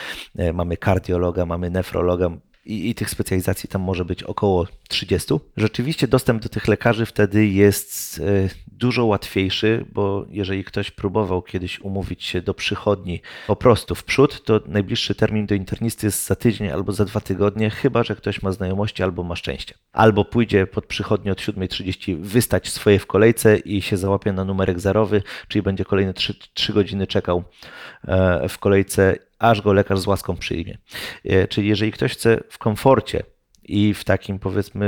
mamy 0.55 0.77
kardiologa, 0.77 1.47
mamy 1.47 1.71
nefrologa, 1.71 2.31
i, 2.65 2.91
i, 2.91 2.95
tych 2.95 3.11
specjalizacji 3.11 3.69
tam 3.69 3.83
może 3.83 4.05
być 4.05 4.23
około 4.23 4.67
30. 4.89 5.35
Rzeczywiście 5.57 6.09
dostęp 6.09 6.43
do 6.43 6.49
tych 6.49 6.69
lekarzy 6.69 7.07
wtedy 7.07 7.47
jest 7.47 8.21
e, 8.21 8.49
dużo 8.67 9.05
łatwiejszy, 9.05 9.85
bo 9.93 10.27
jeżeli 10.31 10.65
ktoś 10.65 10.91
próbował 10.91 11.43
kiedyś 11.43 11.81
umówić 11.81 12.25
się 12.25 12.43
do 12.43 12.55
przychodni 12.55 13.21
po 13.47 13.57
prostu 13.57 13.95
w 13.95 14.05
przód, 14.05 14.45
to 14.45 14.61
najbliższy 14.67 15.15
termin 15.15 15.47
do 15.47 15.55
internisty 15.55 16.07
jest 16.07 16.27
za 16.27 16.37
tydzień 16.37 16.69
albo 16.69 16.93
za 16.93 17.05
dwa 17.05 17.21
tygodnie, 17.21 17.71
chyba 17.71 18.03
że 18.03 18.17
ktoś 18.17 18.43
ma 18.43 18.53
znajomości 18.53 19.03
albo 19.03 19.23
ma 19.23 19.37
szczęście. 19.37 19.75
Albo 19.93 20.25
pójdzie 20.25 20.67
pod 20.67 20.87
przychodnię 20.87 21.33
od 21.33 21.39
7.30 21.39 22.21
wystać 22.21 22.69
swoje 22.69 22.99
w 22.99 23.07
kolejce 23.07 23.59
i 23.59 23.83
się 23.83 23.97
załapie 23.97 24.33
na 24.33 24.45
numerek 24.45 24.81
zerowy, 24.81 25.23
czyli 25.49 25.63
będzie 25.63 25.85
kolejne 25.85 26.15
3, 26.15 26.35
3 26.55 26.73
godziny 26.73 27.07
czekał 27.07 27.45
e, 28.09 28.49
w 28.49 28.59
kolejce 28.59 29.28
aż 29.39 29.63
go 29.63 29.73
lekarz 29.73 30.01
z 30.01 30.07
łaską 30.07 30.37
przyjmie. 30.37 30.79
E, 31.25 31.49
czyli 31.49 31.69
jeżeli 31.69 31.93
ktoś 31.93 32.13
chce 32.13 32.41
w 32.51 32.59
komforcie 32.59 33.23
i 33.69 33.95
w 33.95 34.05
takim 34.05 34.39
powiedzmy 34.39 34.87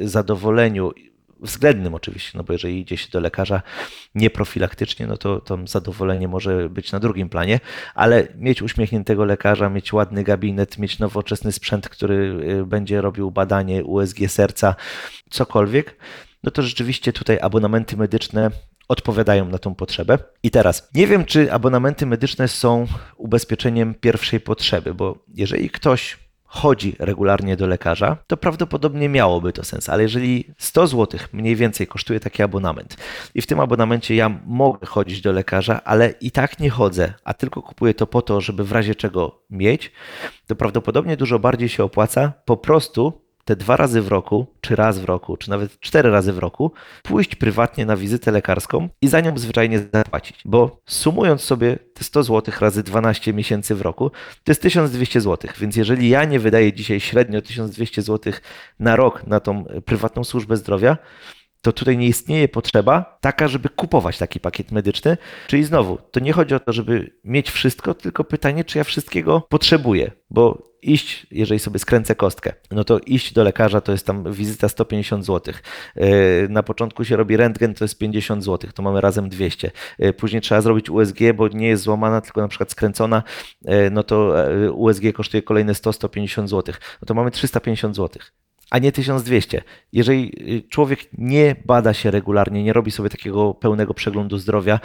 y, 0.00 0.08
zadowoleniu, 0.08 0.92
względnym 1.40 1.94
oczywiście, 1.94 2.38
no 2.38 2.44
bo 2.44 2.52
jeżeli 2.52 2.80
idzie 2.80 2.96
się 2.96 3.10
do 3.10 3.20
lekarza 3.20 3.62
nieprofilaktycznie, 4.14 5.06
no 5.06 5.16
to 5.16 5.40
to 5.40 5.58
zadowolenie 5.66 6.28
może 6.28 6.68
być 6.68 6.92
na 6.92 7.00
drugim 7.00 7.28
planie, 7.28 7.60
ale 7.94 8.28
mieć 8.36 8.62
uśmiechniętego 8.62 9.24
lekarza, 9.24 9.68
mieć 9.68 9.92
ładny 9.92 10.24
gabinet, 10.24 10.78
mieć 10.78 10.98
nowoczesny 10.98 11.52
sprzęt, 11.52 11.88
który 11.88 12.14
y, 12.60 12.66
będzie 12.66 13.00
robił 13.00 13.30
badanie 13.30 13.84
USG 13.84 14.18
serca, 14.28 14.74
cokolwiek, 15.30 15.96
no 16.42 16.50
to 16.50 16.62
rzeczywiście 16.62 17.12
tutaj 17.12 17.38
abonamenty 17.40 17.96
medyczne 17.96 18.50
odpowiadają 18.88 19.48
na 19.48 19.58
tą 19.58 19.74
potrzebę. 19.74 20.18
I 20.42 20.50
teraz, 20.50 20.88
nie 20.94 21.06
wiem, 21.06 21.24
czy 21.24 21.52
abonamenty 21.52 22.06
medyczne 22.06 22.48
są 22.48 22.86
ubezpieczeniem 23.16 23.94
pierwszej 23.94 24.40
potrzeby, 24.40 24.94
bo 24.94 25.24
jeżeli 25.34 25.70
ktoś 25.70 26.22
chodzi 26.52 26.96
regularnie 26.98 27.56
do 27.56 27.66
lekarza, 27.66 28.16
to 28.26 28.36
prawdopodobnie 28.36 29.08
miałoby 29.08 29.52
to 29.52 29.64
sens, 29.64 29.88
ale 29.88 30.02
jeżeli 30.02 30.54
100 30.58 30.86
zł 30.86 31.20
mniej 31.32 31.56
więcej 31.56 31.86
kosztuje 31.86 32.20
taki 32.20 32.42
abonament 32.42 32.96
i 33.34 33.42
w 33.42 33.46
tym 33.46 33.60
abonamencie 33.60 34.14
ja 34.14 34.40
mogę 34.46 34.86
chodzić 34.86 35.20
do 35.20 35.32
lekarza, 35.32 35.80
ale 35.84 36.14
i 36.20 36.30
tak 36.30 36.60
nie 36.60 36.70
chodzę, 36.70 37.14
a 37.24 37.34
tylko 37.34 37.62
kupuję 37.62 37.94
to 37.94 38.06
po 38.06 38.22
to, 38.22 38.40
żeby 38.40 38.64
w 38.64 38.72
razie 38.72 38.94
czego 38.94 39.42
mieć, 39.50 39.92
to 40.46 40.56
prawdopodobnie 40.56 41.16
dużo 41.16 41.38
bardziej 41.38 41.68
się 41.68 41.84
opłaca 41.84 42.32
po 42.44 42.56
prostu 42.56 43.22
te 43.44 43.56
dwa 43.56 43.76
razy 43.76 44.02
w 44.02 44.08
roku, 44.08 44.46
czy 44.60 44.76
raz 44.76 44.98
w 44.98 45.04
roku, 45.04 45.36
czy 45.36 45.50
nawet 45.50 45.80
cztery 45.80 46.10
razy 46.10 46.32
w 46.32 46.38
roku, 46.38 46.72
pójść 47.02 47.34
prywatnie 47.34 47.86
na 47.86 47.96
wizytę 47.96 48.30
lekarską 48.30 48.88
i 49.00 49.08
za 49.08 49.20
nią 49.20 49.38
zwyczajnie 49.38 49.80
zapłacić. 49.94 50.40
Bo 50.44 50.80
sumując 50.86 51.40
sobie 51.40 51.78
te 51.94 52.04
100 52.04 52.22
zł 52.22 52.54
razy 52.60 52.82
12 52.82 53.32
miesięcy 53.32 53.74
w 53.74 53.80
roku, 53.80 54.10
to 54.44 54.52
jest 54.52 54.62
1200 54.62 55.20
zł. 55.20 55.50
Więc 55.60 55.76
jeżeli 55.76 56.08
ja 56.08 56.24
nie 56.24 56.38
wydaję 56.38 56.72
dzisiaj 56.72 57.00
średnio 57.00 57.42
1200 57.42 58.02
zł 58.02 58.32
na 58.78 58.96
rok 58.96 59.26
na 59.26 59.40
tą 59.40 59.64
prywatną 59.84 60.24
służbę 60.24 60.56
zdrowia, 60.56 60.96
to 61.62 61.72
tutaj 61.72 61.98
nie 61.98 62.06
istnieje 62.06 62.48
potrzeba 62.48 63.18
taka, 63.20 63.48
żeby 63.48 63.68
kupować 63.68 64.18
taki 64.18 64.40
pakiet 64.40 64.72
medyczny. 64.72 65.16
Czyli 65.46 65.64
znowu, 65.64 65.98
to 66.10 66.20
nie 66.20 66.32
chodzi 66.32 66.54
o 66.54 66.60
to, 66.60 66.72
żeby 66.72 67.14
mieć 67.24 67.50
wszystko, 67.50 67.94
tylko 67.94 68.24
pytanie, 68.24 68.64
czy 68.64 68.78
ja 68.78 68.84
wszystkiego 68.84 69.40
potrzebuję, 69.40 70.10
bo 70.30 70.71
iść, 70.82 71.26
jeżeli 71.30 71.60
sobie 71.60 71.78
skręcę 71.78 72.14
kostkę, 72.14 72.52
no 72.70 72.84
to 72.84 72.98
iść 72.98 73.32
do 73.32 73.42
lekarza 73.42 73.80
to 73.80 73.92
jest 73.92 74.06
tam 74.06 74.32
wizyta 74.32 74.68
150 74.68 75.26
zł. 75.26 75.54
E, 75.96 76.08
na 76.48 76.62
początku 76.62 77.04
się 77.04 77.16
robi 77.16 77.36
rentgen, 77.36 77.74
to 77.74 77.84
jest 77.84 77.98
50 77.98 78.44
zł, 78.44 78.70
to 78.74 78.82
mamy 78.82 79.00
razem 79.00 79.28
200. 79.28 79.70
E, 79.98 80.12
później 80.12 80.42
trzeba 80.42 80.60
zrobić 80.60 80.90
USG, 80.90 81.18
bo 81.34 81.48
nie 81.48 81.68
jest 81.68 81.82
złamana, 81.82 82.20
tylko 82.20 82.40
na 82.40 82.48
przykład 82.48 82.70
skręcona, 82.70 83.22
e, 83.64 83.90
no 83.90 84.02
to 84.02 84.34
USG 84.74 85.12
kosztuje 85.14 85.42
kolejne 85.42 85.72
100-150 85.72 86.48
zł. 86.48 86.74
No 87.02 87.06
to 87.06 87.14
mamy 87.14 87.30
350 87.30 87.96
zł 87.96 88.22
a 88.72 88.78
nie 88.78 88.92
1200. 88.92 89.62
Jeżeli 89.92 90.32
y, 90.56 90.68
człowiek 90.68 91.00
nie 91.18 91.56
bada 91.64 91.94
się 91.94 92.10
regularnie, 92.10 92.62
nie 92.62 92.72
robi 92.72 92.90
sobie 92.90 93.10
takiego 93.10 93.54
pełnego 93.54 93.94
przeglądu 93.94 94.38
zdrowia, 94.38 94.80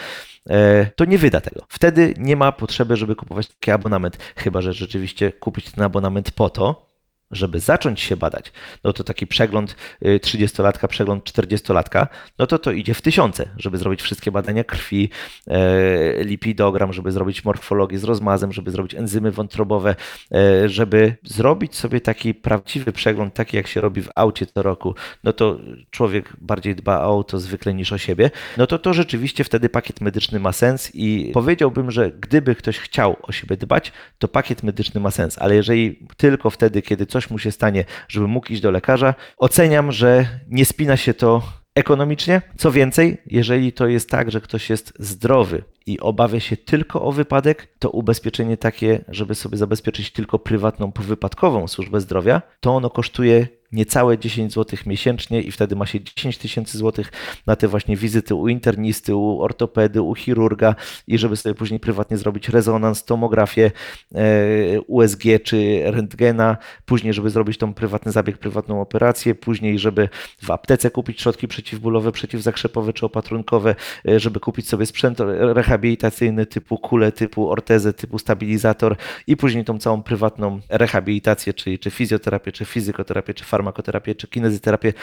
e, 0.49 0.85
to 0.95 1.05
nie 1.05 1.17
wyda 1.17 1.41
tego. 1.41 1.65
Wtedy 1.69 2.13
nie 2.17 2.35
ma 2.35 2.51
potrzeby, 2.51 2.95
żeby 2.95 3.15
kupować 3.15 3.47
taki 3.47 3.71
abonament, 3.71 4.17
chyba 4.35 4.61
że 4.61 4.73
rzeczywiście 4.73 5.31
kupić 5.31 5.71
ten 5.71 5.83
abonament 5.83 6.31
po 6.31 6.49
to, 6.49 6.86
żeby 7.31 7.59
zacząć 7.59 7.99
się 8.01 8.17
badać, 8.17 8.51
no 8.83 8.93
to 8.93 9.03
taki 9.03 9.27
przegląd 9.27 9.75
30-latka, 10.01 10.85
y, 10.85 10.87
przegląd 10.87 11.23
40-latka, 11.23 12.07
no 12.39 12.47
to 12.47 12.59
to 12.59 12.71
idzie 12.71 12.93
w 12.93 13.01
tysiące, 13.01 13.49
żeby 13.57 13.77
zrobić 13.77 14.01
wszystkie 14.01 14.31
badania 14.31 14.63
krwi, 14.63 15.09
e, 15.47 16.23
lipidogram, 16.23 16.93
żeby 16.93 17.11
zrobić 17.11 17.45
morfologię 17.45 17.99
z 17.99 18.03
rozmazem, 18.03 18.53
żeby 18.53 18.71
zrobić 18.71 18.95
enzymy 18.95 19.31
wątrobowe, 19.31 19.95
e, 20.31 20.69
żeby 20.69 21.15
zrobić 21.23 21.75
sobie 21.75 22.01
taki 22.01 22.33
prawdziwy 22.33 22.91
przegląd, 22.91 23.33
taki 23.33 23.57
jak 23.57 23.67
się 23.67 23.81
robi 23.81 24.01
w 24.01 24.09
aucie 24.15 24.45
co 24.45 24.61
roku, 24.61 24.95
no 25.23 25.33
to 25.33 25.59
człowiek 25.91 26.33
bardziej 26.41 26.75
dba 26.75 26.99
o 26.99 27.03
auto 27.03 27.39
zwykle 27.39 27.73
niż 27.73 27.93
o 27.93 27.97
siebie, 27.97 28.31
no 28.57 28.67
to 28.67 28.79
to 28.79 28.93
rzeczywiście 28.93 29.43
wtedy 29.43 29.69
pakiet 29.69 30.01
medyczny 30.01 30.39
ma 30.39 30.51
sens 30.51 30.91
i 30.93 31.31
powiedziałbym, 31.33 31.91
że 31.91 32.11
gdyby 32.11 32.55
ktoś 32.55 32.77
chciał 32.77 33.17
o 33.21 33.31
siebie 33.31 33.57
dbać, 33.57 33.91
to 34.19 34.27
pakiet 34.27 34.63
medyczny 34.63 35.01
ma 35.01 35.11
sens, 35.11 35.37
ale 35.37 35.55
jeżeli 35.55 35.99
tylko 36.17 36.49
wtedy, 36.49 36.81
kiedy 36.81 37.05
coś 37.05 37.16
coś 37.17 37.29
mu 37.29 37.39
się 37.39 37.51
stanie, 37.51 37.85
żeby 38.07 38.27
mógł 38.27 38.53
iść 38.53 38.61
do 38.61 38.71
lekarza. 38.71 39.15
Oceniam, 39.37 39.91
że 39.91 40.39
nie 40.47 40.65
spina 40.65 40.97
się 40.97 41.13
to 41.13 41.41
ekonomicznie. 41.75 42.41
Co 42.57 42.71
więcej, 42.71 43.17
jeżeli 43.25 43.73
to 43.73 43.87
jest 43.87 44.09
tak, 44.09 44.31
że 44.31 44.41
ktoś 44.41 44.69
jest 44.69 44.93
zdrowy 44.99 45.63
i 45.85 45.99
obawia 45.99 46.39
się 46.39 46.57
tylko 46.57 47.01
o 47.01 47.11
wypadek, 47.11 47.67
to 47.79 47.89
ubezpieczenie 47.89 48.57
takie, 48.57 49.05
żeby 49.07 49.35
sobie 49.35 49.57
zabezpieczyć 49.57 50.11
tylko 50.11 50.39
prywatną 50.39 50.91
powypadkową 50.91 51.67
służbę 51.67 52.01
zdrowia, 52.01 52.41
to 52.59 52.75
ono 52.75 52.89
kosztuje 52.89 53.47
niecałe 53.71 54.17
10 54.17 54.53
zł 54.53 54.79
miesięcznie 54.85 55.41
i 55.41 55.51
wtedy 55.51 55.75
ma 55.75 55.85
się 55.85 55.99
10 56.03 56.37
tysięcy 56.37 56.77
złotych 56.77 57.11
na 57.47 57.55
te 57.55 57.67
właśnie 57.67 57.95
wizyty 57.95 58.35
u 58.35 58.47
internisty, 58.47 59.15
u 59.15 59.41
ortopedy, 59.41 60.01
u 60.01 60.15
chirurga 60.15 60.75
i 61.07 61.17
żeby 61.17 61.35
sobie 61.35 61.55
później 61.55 61.79
prywatnie 61.79 62.17
zrobić 62.17 62.49
rezonans, 62.49 63.03
tomografię, 63.05 63.71
e, 64.15 64.81
USG 64.81 65.23
czy 65.43 65.81
rentgena, 65.85 66.57
później 66.85 67.13
żeby 67.13 67.29
zrobić 67.29 67.57
tą 67.57 67.73
prywatny 67.73 68.11
zabieg, 68.11 68.37
prywatną 68.37 68.81
operację, 68.81 69.35
później 69.35 69.79
żeby 69.79 70.09
w 70.43 70.51
aptece 70.51 70.91
kupić 70.91 71.21
środki 71.21 71.47
przeciwbólowe, 71.47 72.11
przeciwzakrzepowe 72.11 72.93
czy 72.93 73.05
opatrunkowe, 73.05 73.75
e, 74.07 74.19
żeby 74.19 74.39
kupić 74.39 74.69
sobie 74.69 74.85
sprzęt 74.85 75.19
rehabilitacyjny 75.39 76.45
typu 76.45 76.77
kule, 76.77 77.11
typu 77.11 77.49
ortezę, 77.49 77.93
typu 77.93 78.19
stabilizator 78.19 78.95
i 79.27 79.37
później 79.37 79.65
tą 79.65 79.79
całą 79.79 80.03
prywatną 80.03 80.59
rehabilitację, 80.69 81.53
czyli 81.53 81.79
czy 81.79 81.91
fizjoterapię, 81.91 82.51
czy 82.51 82.65
fizykoterapię, 82.65 83.33
czy 83.33 83.45
farmakoterapię, 83.57 84.15
czy 84.15 84.27
kinezyterapię, 84.27 84.93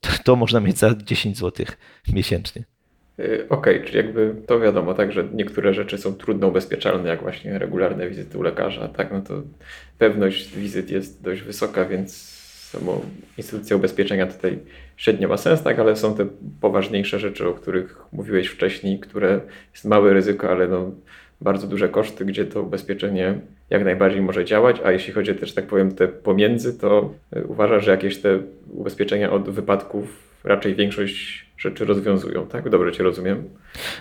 to, 0.00 0.08
to 0.24 0.36
można 0.36 0.60
mieć 0.60 0.78
za 0.78 0.94
10 0.94 1.38
zł 1.38 1.66
miesięcznie. 2.12 2.64
Y, 3.18 3.46
Okej, 3.48 3.84
czyli 3.84 3.96
jakby 3.96 4.34
to 4.46 4.60
wiadomo, 4.60 4.94
tak, 4.94 5.12
że 5.12 5.24
niektóre 5.32 5.74
rzeczy 5.74 5.98
są 5.98 6.14
trudno 6.14 6.48
ubezpieczalne, 6.48 7.08
jak 7.08 7.22
właśnie 7.22 7.58
regularne 7.58 8.08
wizyty 8.08 8.38
u 8.38 8.42
lekarza, 8.42 8.88
tak, 8.88 9.12
no 9.12 9.20
to 9.20 9.42
pewność 9.98 10.56
wizyt 10.56 10.90
jest 10.90 11.22
dość 11.22 11.42
wysoka, 11.42 11.84
więc 11.84 12.42
samo 12.70 13.00
instytucja 13.38 13.76
ubezpieczenia 13.76 14.26
tutaj 14.26 14.58
średnio 14.96 15.28
ma 15.28 15.36
sens, 15.36 15.62
tak, 15.62 15.78
ale 15.78 15.96
są 15.96 16.14
te 16.16 16.26
poważniejsze 16.60 17.18
rzeczy, 17.18 17.48
o 17.48 17.52
których 17.52 17.98
mówiłeś 18.12 18.48
wcześniej, 18.48 19.00
które 19.00 19.40
jest 19.72 19.84
małe 19.84 20.12
ryzyko, 20.12 20.50
ale 20.50 20.68
no 20.68 20.90
bardzo 21.42 21.66
duże 21.66 21.88
koszty, 21.88 22.24
gdzie 22.24 22.44
to 22.44 22.62
ubezpieczenie 22.62 23.40
jak 23.70 23.84
najbardziej 23.84 24.20
może 24.20 24.44
działać, 24.44 24.76
a 24.84 24.92
jeśli 24.92 25.12
chodzi 25.12 25.34
też, 25.34 25.54
tak 25.54 25.66
powiem, 25.66 25.94
te 25.94 26.08
pomiędzy, 26.08 26.78
to 26.78 27.14
y, 27.36 27.46
uważam, 27.46 27.80
że 27.80 27.90
jakieś 27.90 28.18
te 28.18 28.38
ubezpieczenia 28.70 29.32
od 29.32 29.50
wypadków 29.50 30.04
raczej 30.44 30.74
większość 30.74 31.46
rzeczy 31.58 31.84
rozwiązują, 31.84 32.46
tak? 32.46 32.68
Dobrze 32.68 32.92
Cię 32.92 33.02
rozumiem? 33.02 33.48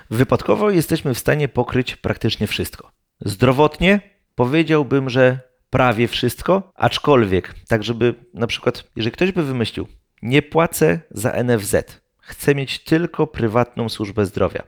Wypadkowo 0.10 0.72
jesteśmy 0.72 1.14
w 1.14 1.18
stanie 1.18 1.48
pokryć 1.48 1.96
praktycznie 1.96 2.48
wszystko. 2.48 2.92
Zdrowotnie 3.26 4.00
powiedziałbym, 4.36 5.10
że 5.10 5.40
prawie 5.70 6.08
wszystko, 6.08 6.72
aczkolwiek, 6.76 7.54
tak 7.68 7.84
żeby 7.84 8.14
na 8.34 8.48
przykład, 8.48 8.84
jeżeli 8.96 9.12
ktoś 9.12 9.32
by 9.32 9.44
wymyślił, 9.44 9.88
nie 10.22 10.42
płacę 10.42 11.00
za 11.12 11.44
NFZ, 11.44 12.01
chcę 12.22 12.56
mieć 12.56 12.80
tylko 12.80 13.28
prywatną 13.28 13.90
służbę 13.90 14.26
zdrowia, 14.26 14.64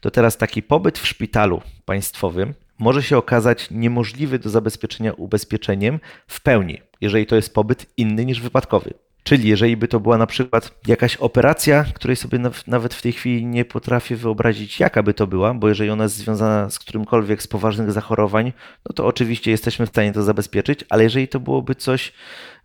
to 0.00 0.10
teraz 0.10 0.36
taki 0.36 0.62
pobyt 0.62 0.98
w 0.98 1.06
szpitalu 1.06 1.62
państwowym 1.84 2.54
może 2.78 3.02
się 3.02 3.18
okazać 3.18 3.70
niemożliwy 3.70 4.38
do 4.38 4.50
zabezpieczenia 4.50 5.12
ubezpieczeniem 5.12 6.00
w 6.26 6.40
pełni, 6.40 6.80
jeżeli 7.00 7.26
to 7.26 7.36
jest 7.36 7.54
pobyt 7.54 7.86
inny 7.96 8.24
niż 8.24 8.40
wypadkowy. 8.40 8.94
Czyli 9.24 9.48
jeżeli 9.48 9.76
by 9.76 9.88
to 9.88 10.00
była 10.00 10.18
na 10.18 10.26
przykład 10.26 10.74
jakaś 10.86 11.16
operacja, 11.16 11.84
której 11.94 12.16
sobie 12.16 12.38
naw- 12.38 12.68
nawet 12.68 12.94
w 12.94 13.02
tej 13.02 13.12
chwili 13.12 13.46
nie 13.46 13.64
potrafię 13.64 14.16
wyobrazić, 14.16 14.80
jaka 14.80 15.02
by 15.02 15.14
to 15.14 15.26
była, 15.26 15.54
bo 15.54 15.68
jeżeli 15.68 15.90
ona 15.90 16.04
jest 16.04 16.16
związana 16.16 16.70
z 16.70 16.78
którymkolwiek 16.78 17.42
z 17.42 17.46
poważnych 17.46 17.92
zachorowań, 17.92 18.52
no 18.88 18.92
to 18.94 19.06
oczywiście 19.06 19.50
jesteśmy 19.50 19.86
w 19.86 19.88
stanie 19.88 20.12
to 20.12 20.22
zabezpieczyć, 20.22 20.84
ale 20.88 21.02
jeżeli 21.02 21.28
to 21.28 21.40
byłoby 21.40 21.74
coś, 21.74 22.12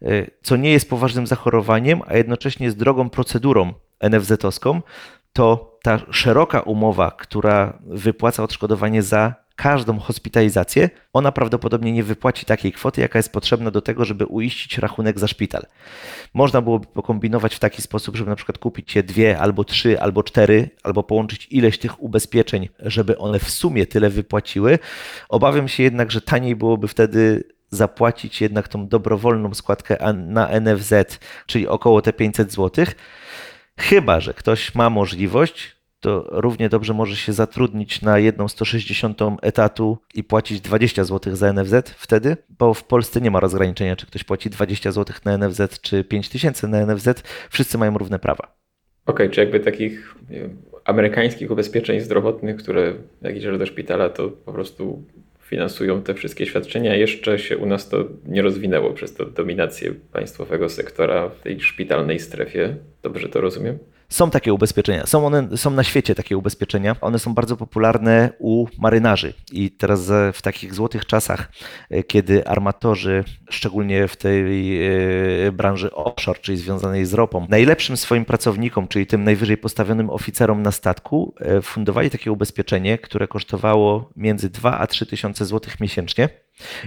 y, 0.01 0.31
co 0.41 0.55
nie 0.55 0.71
jest 0.71 0.89
poważnym 0.89 1.27
zachorowaniem, 1.27 2.01
a 2.07 2.17
jednocześnie 2.17 2.65
jest 2.65 2.77
drogą 2.77 3.09
procedurą 3.09 3.73
NFZ-owską, 3.99 4.81
to 5.33 5.77
ta 5.83 5.99
szeroka 6.11 6.61
umowa, 6.61 7.11
która 7.11 7.79
wypłaca 7.81 8.43
odszkodowanie 8.43 9.03
za 9.03 9.47
każdą 9.57 9.99
hospitalizację, 9.99 10.89
ona 11.13 11.31
prawdopodobnie 11.31 11.91
nie 11.91 12.03
wypłaci 12.03 12.45
takiej 12.45 12.71
kwoty, 12.71 13.01
jaka 13.01 13.19
jest 13.19 13.31
potrzebna 13.31 13.71
do 13.71 13.81
tego, 13.81 14.05
żeby 14.05 14.25
uiścić 14.25 14.77
rachunek 14.77 15.19
za 15.19 15.27
szpital. 15.27 15.65
Można 16.33 16.61
byłoby 16.61 16.87
pokombinować 16.87 17.55
w 17.55 17.59
taki 17.59 17.81
sposób, 17.81 18.15
żeby 18.15 18.29
na 18.29 18.35
przykład 18.35 18.57
kupić 18.57 18.95
je 18.95 19.03
dwie, 19.03 19.39
albo 19.39 19.63
trzy, 19.63 20.01
albo 20.01 20.23
cztery, 20.23 20.69
albo 20.83 21.03
połączyć 21.03 21.47
ileś 21.51 21.79
tych 21.79 22.03
ubezpieczeń, 22.03 22.69
żeby 22.79 23.17
one 23.17 23.39
w 23.39 23.49
sumie 23.49 23.85
tyle 23.85 24.09
wypłaciły. 24.09 24.79
Obawiam 25.29 25.67
się 25.67 25.83
jednak, 25.83 26.11
że 26.11 26.21
taniej 26.21 26.55
byłoby 26.55 26.87
wtedy 26.87 27.43
zapłacić 27.69 28.41
jednak 28.41 28.67
tą 28.67 28.87
dobrowolną 28.87 29.53
składkę 29.53 30.13
na 30.13 30.59
NFZ, 30.59 30.93
czyli 31.45 31.67
około 31.67 32.01
te 32.01 32.13
500 32.13 32.51
zł. 32.51 32.85
Chyba, 33.77 34.19
że 34.19 34.33
ktoś 34.33 34.75
ma 34.75 34.89
możliwość, 34.89 35.77
to 35.99 36.27
równie 36.31 36.69
dobrze 36.69 36.93
może 36.93 37.15
się 37.15 37.33
zatrudnić 37.33 38.01
na 38.01 38.19
jedną 38.19 38.47
160 38.47 39.19
etatu 39.41 39.97
i 40.13 40.23
płacić 40.23 40.61
20 40.61 41.03
zł 41.03 41.35
za 41.35 41.53
NFZ 41.53 41.89
wtedy, 41.97 42.37
bo 42.49 42.73
w 42.73 42.83
Polsce 42.83 43.21
nie 43.21 43.31
ma 43.31 43.39
rozgraniczenia, 43.39 43.95
czy 43.95 44.05
ktoś 44.05 44.23
płaci 44.23 44.49
20 44.49 44.91
zł 44.91 45.15
na 45.25 45.37
NFZ, 45.37 45.81
czy 45.81 46.03
5000 46.03 46.67
na 46.67 46.85
NFZ. 46.85 47.23
Wszyscy 47.49 47.77
mają 47.77 47.97
równe 47.97 48.19
prawa. 48.19 48.57
Okej, 49.05 49.29
czy 49.29 49.39
jakby 49.39 49.59
takich 49.59 50.15
wiem, 50.29 50.61
amerykańskich 50.85 51.51
ubezpieczeń 51.51 51.99
zdrowotnych, 51.99 52.55
które 52.57 52.93
jak 53.21 53.35
idziesz 53.35 53.57
do 53.57 53.65
szpitala, 53.65 54.09
to 54.09 54.29
po 54.29 54.53
prostu 54.53 55.03
finansują 55.47 56.01
te 56.01 56.13
wszystkie 56.13 56.45
świadczenia, 56.45 56.95
jeszcze 56.95 57.39
się 57.39 57.57
u 57.57 57.65
nas 57.65 57.89
to 57.89 58.05
nie 58.25 58.41
rozwinęło 58.41 58.93
przez 58.93 59.13
to 59.13 59.25
dominację 59.25 59.93
państwowego 60.11 60.69
sektora 60.69 61.29
w 61.29 61.41
tej 61.41 61.61
szpitalnej 61.61 62.19
strefie. 62.19 62.75
Dobrze 63.03 63.29
to 63.29 63.41
rozumiem? 63.41 63.79
Są 64.09 64.29
takie 64.29 64.53
ubezpieczenia, 64.53 65.05
są 65.05 65.25
one 65.25 65.57
są 65.57 65.71
na 65.71 65.83
świecie 65.83 66.15
takie 66.15 66.37
ubezpieczenia. 66.37 66.95
One 67.01 67.19
są 67.19 67.33
bardzo 67.33 67.57
popularne 67.57 68.29
u 68.39 68.65
marynarzy 68.77 69.33
i 69.51 69.71
teraz 69.71 70.11
w 70.33 70.41
takich 70.41 70.73
złotych 70.73 71.05
czasach, 71.05 71.51
e, 71.89 72.03
kiedy 72.03 72.47
armatorzy, 72.47 73.23
szczególnie 73.49 74.07
w 74.07 74.15
tej 74.15 74.85
e, 75.47 75.51
branży 75.51 75.93
offshore, 75.93 76.39
czyli 76.39 76.57
związanej 76.57 77.05
z 77.05 77.13
ropą, 77.13 77.45
najlepszym 77.49 77.97
swoim 77.97 78.25
pracownikom, 78.25 78.87
czyli 78.87 79.07
tym 79.07 79.23
najwyżej 79.23 79.57
postawionym 79.57 80.09
oficerom 80.09 80.61
na 80.61 80.71
statku, 80.71 81.33
e, 81.39 81.61
fundowali 81.61 82.09
takie 82.09 82.31
ubezpieczenie, 82.31 82.97
które 82.97 83.27
kosztowało 83.27 84.09
między 84.15 84.49
2 84.49 84.79
a 84.79 84.87
3 84.87 85.05
tysiące 85.05 85.45
złotych 85.45 85.79
miesięcznie. 85.79 86.29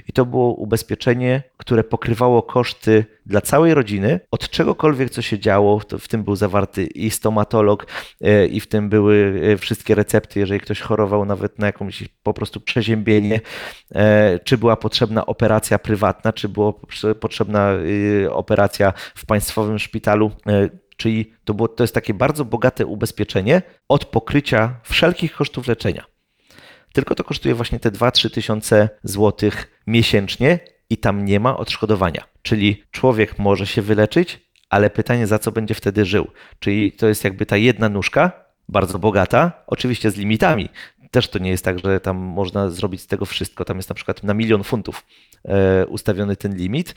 I 0.08 0.12
to 0.12 0.26
było 0.26 0.54
ubezpieczenie, 0.54 1.42
które 1.56 1.84
pokrywało 1.84 2.42
koszty 2.42 3.04
dla 3.26 3.40
całej 3.40 3.74
rodziny 3.74 4.20
od 4.30 4.50
czegokolwiek, 4.50 5.10
co 5.10 5.22
się 5.22 5.38
działo. 5.38 5.80
W 5.98 6.08
tym 6.08 6.24
był 6.24 6.36
zawarty 6.36 6.84
i 6.84 7.09
stomatolog, 7.10 7.86
e, 8.20 8.46
i 8.46 8.60
w 8.60 8.66
tym 8.66 8.88
były 8.88 9.40
e, 9.52 9.56
wszystkie 9.56 9.94
recepty, 9.94 10.40
jeżeli 10.40 10.60
ktoś 10.60 10.80
chorował 10.80 11.24
nawet 11.24 11.58
na 11.58 11.66
jakąś 11.66 12.04
po 12.22 12.34
prostu 12.34 12.60
przeziębienie, 12.60 13.40
e, 13.94 14.38
czy 14.38 14.58
była 14.58 14.76
potrzebna 14.76 15.26
operacja 15.26 15.78
prywatna, 15.78 16.32
czy 16.32 16.48
była 16.48 16.70
potrze- 16.70 17.14
potrzebna 17.14 17.70
operacja 18.30 18.92
w 19.14 19.26
państwowym 19.26 19.78
szpitalu. 19.78 20.30
Czyli 20.96 21.32
to, 21.44 21.54
było, 21.54 21.68
to 21.68 21.84
jest 21.84 21.94
takie 21.94 22.14
bardzo 22.14 22.44
bogate 22.44 22.86
ubezpieczenie 22.86 23.62
od 23.88 24.04
pokrycia 24.04 24.80
wszelkich 24.84 25.32
kosztów 25.32 25.66
leczenia 25.66 26.04
tylko 26.92 27.14
to 27.14 27.24
kosztuje 27.24 27.54
właśnie 27.54 27.80
te 27.80 27.90
2-3 27.90 28.30
tysiące 28.30 28.88
złotych 29.04 29.82
miesięcznie 29.86 30.58
i 30.90 30.98
tam 30.98 31.24
nie 31.24 31.40
ma 31.40 31.56
odszkodowania. 31.56 32.24
Czyli 32.42 32.84
człowiek 32.90 33.38
może 33.38 33.66
się 33.66 33.82
wyleczyć, 33.82 34.49
ale 34.70 34.90
pytanie, 34.90 35.26
za 35.26 35.38
co 35.38 35.52
będzie 35.52 35.74
wtedy 35.74 36.04
żył. 36.04 36.26
Czyli 36.58 36.92
to 36.92 37.08
jest 37.08 37.24
jakby 37.24 37.46
ta 37.46 37.56
jedna 37.56 37.88
nóżka, 37.88 38.32
bardzo 38.68 38.98
bogata, 38.98 39.52
oczywiście 39.66 40.10
z 40.10 40.16
limitami. 40.16 40.68
Też 41.10 41.28
to 41.28 41.38
nie 41.38 41.50
jest 41.50 41.64
tak, 41.64 41.78
że 41.78 42.00
tam 42.00 42.16
można 42.16 42.70
zrobić 42.70 43.00
z 43.00 43.06
tego 43.06 43.24
wszystko. 43.24 43.64
Tam 43.64 43.76
jest 43.76 43.88
na 43.88 43.94
przykład 43.94 44.22
na 44.22 44.34
milion 44.34 44.64
funtów 44.64 45.06
e, 45.44 45.86
ustawiony 45.86 46.36
ten 46.36 46.56
limit, 46.56 46.94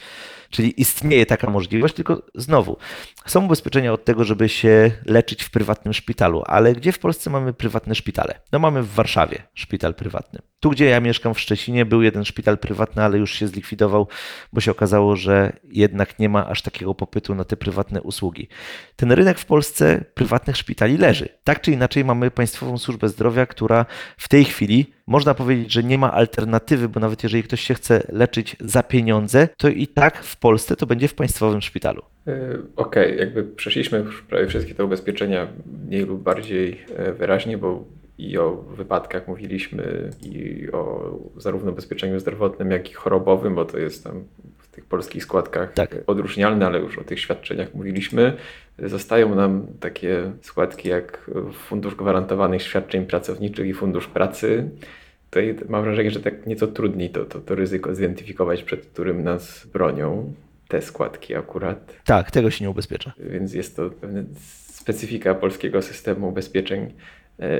czyli 0.49 0.81
istnieje 0.81 1.25
taka 1.25 1.49
możliwość, 1.49 1.93
tylko 1.93 2.21
znowu 2.35 2.77
są 3.25 3.45
ubezpieczenia 3.45 3.93
od 3.93 4.05
tego, 4.05 4.23
żeby 4.23 4.49
się 4.49 4.91
leczyć 5.05 5.43
w 5.43 5.51
prywatnym 5.51 5.93
szpitalu, 5.93 6.43
ale 6.45 6.73
gdzie 6.73 6.91
w 6.91 6.99
Polsce 6.99 7.29
mamy 7.29 7.53
prywatne 7.53 7.95
szpitale? 7.95 8.39
No 8.51 8.59
mamy 8.59 8.83
w 8.83 8.93
Warszawie 8.93 9.43
szpital 9.53 9.95
prywatny. 9.95 10.39
Tu, 10.59 10.69
gdzie 10.69 10.85
ja 10.85 10.99
mieszkam 10.99 11.33
w 11.33 11.39
Szczecinie, 11.39 11.85
był 11.85 12.01
jeden 12.01 12.25
szpital 12.25 12.57
prywatny, 12.57 13.03
ale 13.03 13.17
już 13.17 13.33
się 13.33 13.47
zlikwidował, 13.47 14.07
bo 14.53 14.61
się 14.61 14.71
okazało, 14.71 15.15
że 15.15 15.53
jednak 15.63 16.19
nie 16.19 16.29
ma 16.29 16.47
aż 16.47 16.61
takiego 16.61 16.95
popytu 16.95 17.35
na 17.35 17.43
te 17.43 17.57
prywatne 17.57 18.01
usługi. 18.01 18.47
Ten 18.95 19.11
rynek 19.11 19.39
w 19.39 19.45
Polsce 19.45 20.05
prywatnych 20.13 20.57
szpitali 20.57 20.97
leży. 20.97 21.29
Tak 21.43 21.61
czy 21.61 21.71
inaczej 21.71 22.05
mamy 22.05 22.31
Państwową 22.31 22.77
Służbę 22.77 23.09
Zdrowia, 23.09 23.45
która 23.45 23.85
w 24.17 24.27
tej 24.27 24.45
chwili 24.45 24.93
można 25.07 25.33
powiedzieć, 25.33 25.73
że 25.73 25.83
nie 25.83 25.97
ma 25.97 26.11
alternatywy, 26.13 26.89
bo 26.89 26.99
nawet 26.99 27.23
jeżeli 27.23 27.43
ktoś 27.43 27.61
się 27.61 27.73
chce 27.73 28.03
leczyć 28.09 28.55
za 28.59 28.83
pieniądze, 28.83 29.47
to 29.57 29.69
i 29.69 29.87
tak 29.87 30.23
w 30.23 30.37
Polsce 30.37 30.75
to 30.75 30.85
będzie 30.85 31.07
w 31.07 31.15
państwowym 31.15 31.61
szpitalu. 31.61 32.01
Yy, 32.25 32.33
Okej, 32.75 33.17
jakby 33.17 33.43
przeszliśmy 33.43 33.99
już 33.99 34.21
prawie 34.21 34.47
wszystkie 34.47 34.75
te 34.75 34.85
ubezpieczenia 34.85 35.47
mniej 35.87 36.05
lub 36.05 36.23
bardziej 36.23 36.81
e, 36.95 37.13
wyraźnie, 37.13 37.57
bo 37.57 37.85
i 38.17 38.37
o 38.37 38.51
wypadkach 38.55 39.27
mówiliśmy, 39.27 40.09
i 40.21 40.67
o 40.71 41.13
zarówno 41.37 41.71
ubezpieczeniu 41.71 42.19
zdrowotnym, 42.19 42.71
jak 42.71 42.91
i 42.91 42.93
chorobowym, 42.93 43.55
bo 43.55 43.65
to 43.65 43.77
jest 43.77 44.03
tam 44.03 44.23
w 44.57 44.67
tych 44.67 44.85
polskich 44.85 45.23
składkach 45.23 45.73
Tak. 45.73 45.95
odróżnialne, 46.07 46.65
ale 46.65 46.79
już 46.79 46.97
o 46.97 47.03
tych 47.03 47.19
świadczeniach 47.19 47.73
mówiliśmy. 47.73 48.37
Zostają 48.79 49.35
nam 49.35 49.67
takie 49.79 50.31
składki 50.41 50.89
jak 50.89 51.29
Fundusz 51.53 51.95
Gwarantowanych 51.95 52.61
Świadczeń 52.61 53.05
Pracowniczych 53.05 53.67
i 53.67 53.73
Fundusz 53.73 54.07
Pracy. 54.07 54.69
Tutaj 55.29 55.55
mam 55.69 55.83
wrażenie, 55.83 56.11
że 56.11 56.19
tak 56.19 56.45
nieco 56.47 56.67
trudniej 56.67 57.09
to, 57.09 57.25
to, 57.25 57.39
to 57.39 57.55
ryzyko 57.55 57.95
zidentyfikować, 57.95 58.63
przed 58.63 58.85
którym 58.85 59.23
nas 59.23 59.67
bronią 59.73 60.33
te 60.67 60.81
składki 60.81 61.35
akurat, 61.35 61.93
Tak, 62.05 62.31
tego 62.31 62.51
się 62.51 62.65
nie 62.65 62.69
ubezpiecza. 62.69 63.13
więc 63.19 63.53
jest 63.53 63.75
to 63.75 63.89
pewna 63.89 64.21
specyfika 64.67 65.35
polskiego 65.35 65.81
systemu 65.81 66.29
ubezpieczeń 66.29 66.93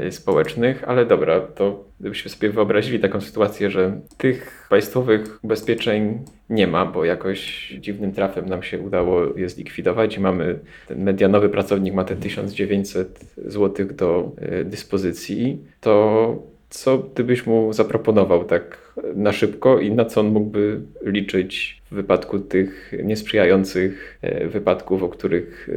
społecznych, 0.10 0.84
ale 0.88 1.06
dobra, 1.06 1.40
to 1.40 1.84
gdybyśmy 2.00 2.32
sobie 2.32 2.50
wyobrazili 2.50 3.00
taką 3.00 3.22
sytuację, 3.22 3.72
że 3.72 4.00
tych 4.18 4.68
państwowych 4.70 5.40
ubezpieczeń 5.44 6.20
nie 6.50 6.68
ma, 6.68 6.86
bo 6.86 7.06
jakoś 7.06 7.70
dziwnym 7.80 8.12
trafem 8.12 8.50
nam 8.50 8.64
się 8.64 8.80
udało 8.80 9.38
je 9.38 9.50
zlikwidować 9.50 10.18
i 10.18 10.20
mamy, 10.20 10.60
ten 10.88 11.04
medianowy 11.04 11.50
pracownik 11.50 11.94
ma 11.94 12.04
te 12.04 12.16
1900 12.16 13.20
zł 13.38 13.88
do 13.88 14.32
e, 14.38 14.64
dyspozycji, 14.64 15.64
to 15.82 16.54
co 16.70 16.98
gdybyś 16.98 17.46
mu 17.46 17.74
zaproponował 17.74 18.44
tak 18.44 18.94
na 19.16 19.32
szybko 19.32 19.80
i 19.80 19.92
na 19.92 20.06
co 20.06 20.22
on 20.22 20.28
mógłby 20.28 20.82
liczyć 21.02 21.82
w 21.92 21.96
wypadku 21.96 22.40
tych 22.40 22.94
niesprzyjających 23.04 24.20
e, 24.22 24.48
wypadków, 24.48 25.04
o 25.04 25.10
których 25.10 25.70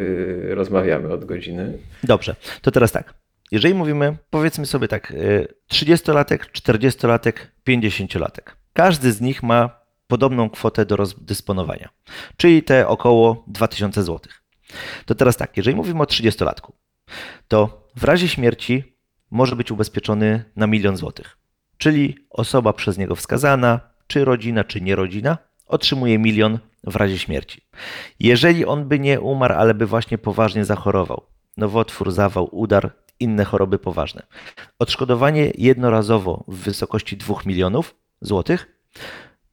e, 0.51 0.55
rozmawiamy 0.55 1.13
od 1.13 1.25
godziny? 1.25 1.73
Dobrze, 2.05 2.37
to 2.63 2.71
teraz 2.71 2.93
tak. 2.93 3.26
Jeżeli 3.51 3.75
mówimy, 3.75 4.17
powiedzmy 4.31 4.67
sobie 4.67 4.89
tak, 4.89 5.11
y, 5.11 5.49
30-latek, 5.73 6.39
40-latek, 6.39 7.33
50-latek. 7.69 8.57
Każdy 8.73 9.13
z 9.13 9.21
nich 9.21 9.43
ma 9.43 9.81
podobną 10.07 10.51
kwotę 10.51 10.87
do 10.87 10.97
rozdysponowania, 10.97 11.89
czyli 12.37 12.63
te 12.63 12.89
około 12.89 13.45
2000 13.47 14.03
zł. 14.03 14.21
To 15.07 15.15
teraz 15.15 15.37
tak, 15.37 15.57
jeżeli 15.57 15.77
mówimy 15.77 16.01
o 16.03 16.05
30-latku, 16.05 16.73
to 17.49 17.89
w 17.97 18.05
razie 18.05 18.29
śmierci 18.29 18.97
może 19.31 19.57
być 19.57 19.71
ubezpieczony 19.71 20.45
na 20.57 20.67
milion 20.67 20.97
złotych. 20.97 21.39
Czyli 21.79 22.27
osoba 22.31 22.73
przez 22.73 22.99
niego 22.99 23.17
wskazana, 23.17 23.81
czy 24.07 24.25
rodzina, 24.25 24.65
czy 24.65 24.81
nie 24.81 24.97
rodzina, 24.97 25.39
otrzymuje 25.67 26.19
milion 26.19 26.59
w 26.85 26.97
razie 26.97 27.19
śmierci. 27.19 27.61
Jeżeli 28.21 28.65
on 28.65 28.89
by 28.89 28.99
nie 28.99 29.21
umarł, 29.21 29.55
ale 29.55 29.75
by 29.75 29.87
właśnie 29.87 30.19
poważnie 30.19 30.65
zachorował, 30.65 31.23
nowotwór, 31.57 32.13
zawał, 32.13 32.49
udar, 32.53 32.93
inne 33.21 33.45
choroby 33.45 33.79
poważne, 33.79 34.27
odszkodowanie 34.79 35.53
jednorazowo 35.59 36.45
w 36.49 36.57
wysokości 36.57 37.17
2 37.17 37.35
milionów 37.47 37.95
złotych 38.21 38.77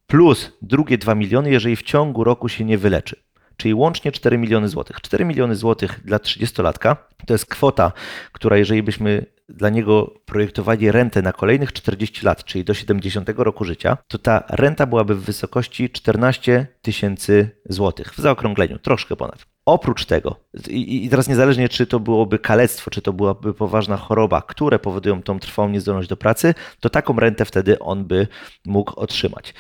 plus 0.08 0.52
drugie 0.62 0.98
2 0.98 1.16
miliony, 1.16 1.52
jeżeli 1.52 1.76
w 1.76 1.84
ciągu 1.84 2.24
roku 2.24 2.50
się 2.50 2.66
nie 2.66 2.78
wyleczy. 2.78 3.16
Czyli 3.58 3.74
łącznie 3.74 4.12
4 4.12 4.38
miliony 4.38 4.70
złotych. 4.70 5.02
4 5.02 5.26
miliony 5.26 5.56
złotych 5.56 6.00
dla 6.06 6.18
30-latka 6.18 6.96
to 7.26 7.34
jest 7.34 7.46
kwota, 7.46 7.92
która 8.32 8.58
jeżeli 8.58 8.84
byśmy 8.84 9.26
dla 9.50 9.70
niego 9.70 10.14
projektowali 10.26 10.92
rentę 10.92 11.22
na 11.22 11.34
kolejnych 11.34 11.74
40 11.74 12.26
lat, 12.26 12.44
czyli 12.44 12.64
do 12.64 12.74
70 12.74 13.30
roku 13.38 13.64
życia, 13.64 13.98
to 14.08 14.18
ta 14.18 14.44
renta 14.50 14.86
byłaby 14.86 15.16
w 15.16 15.24
wysokości 15.24 15.90
14 15.90 16.68
tysięcy 16.82 17.50
złotych 17.70 18.14
w 18.14 18.18
zaokrągleniu, 18.18 18.80
troszkę 18.80 19.16
ponad. 19.16 19.53
Oprócz 19.66 20.06
tego, 20.06 20.36
i, 20.70 21.10
teraz 21.10 21.28
niezależnie 21.28 21.70
czy 21.70 21.88
to 21.88 22.00
byłoby 22.00 22.40
kalectwo, 22.40 22.92
czy 22.92 23.02
to 23.02 23.14
byłaby 23.14 23.54
poważna 23.54 23.98
choroba, 23.98 24.42
które 24.42 24.80
powodują 24.80 25.22
tą 25.22 25.40
trwałą 25.40 25.70
niezdolność 25.70 26.10
do 26.10 26.18
pracy, 26.18 26.54
to 26.80 26.90
taką 26.90 27.16
rentę 27.20 27.46
wtedy 27.46 27.80
on 27.80 28.06
by 28.06 28.28
mógł 28.66 29.00
otrzymać. 29.00 29.54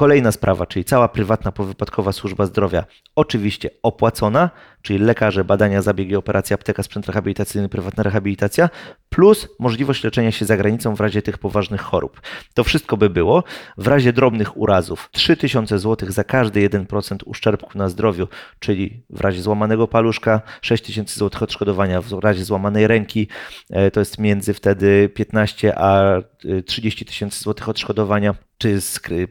E, 0.00 0.10
Kolejna 0.10 0.32
sprawa, 0.32 0.66
czyli 0.66 0.84
cała 0.84 1.08
prywatna 1.08 1.52
powypadkowa 1.52 2.12
służba 2.12 2.46
zdrowia, 2.46 2.84
oczywiście 3.16 3.70
opłacona, 3.82 4.50
czyli 4.82 4.98
lekarze, 4.98 5.44
badania, 5.44 5.82
zabiegi, 5.82 6.16
operacja, 6.16 6.54
apteka, 6.54 6.82
sprzęt 6.82 7.06
rehabilitacyjny, 7.06 7.68
prywatna 7.68 8.02
rehabilitacja, 8.02 8.68
plus 9.08 9.48
możliwość 9.58 10.04
leczenia 10.04 10.32
się 10.32 10.44
za 10.44 10.56
granicą 10.56 10.94
w 10.94 11.00
razie 11.00 11.22
tych 11.22 11.38
poważnych 11.38 11.80
chorób. 11.80 12.20
To 12.54 12.64
wszystko 12.64 12.96
by 12.96 13.10
było. 13.10 13.44
W 13.78 13.86
razie 13.86 14.12
drobnych 14.12 14.56
urazów 14.56 15.08
3000 15.12 15.78
zł 15.78 16.10
za 16.10 16.24
każdy 16.24 16.68
1% 16.68 17.16
uszczerbku 17.26 17.78
na 17.78 17.88
zdrowiu, 17.88 18.28
czyli 18.58 19.02
w 19.10 19.20
razie 19.20 19.42
złamanego 19.42 19.88
paluszka 19.88 20.40
6000 20.62 21.18
zł 21.18 21.42
odszkodowania, 21.44 22.00
w 22.00 22.12
razie 22.12 22.44
złamanej 22.44 22.86
ręki 22.86 23.28
e, 23.70 23.90
to 23.90 24.00
jest 24.00 24.18
między 24.18 24.54
wtedy 24.54 25.08
15 25.14 25.78
a 25.78 26.16
e, 26.16 26.62
30 26.62 27.04
tysięcy 27.04 27.40
złotych 27.40 27.68
odszkodowania 27.68 28.49
czy 28.60 28.80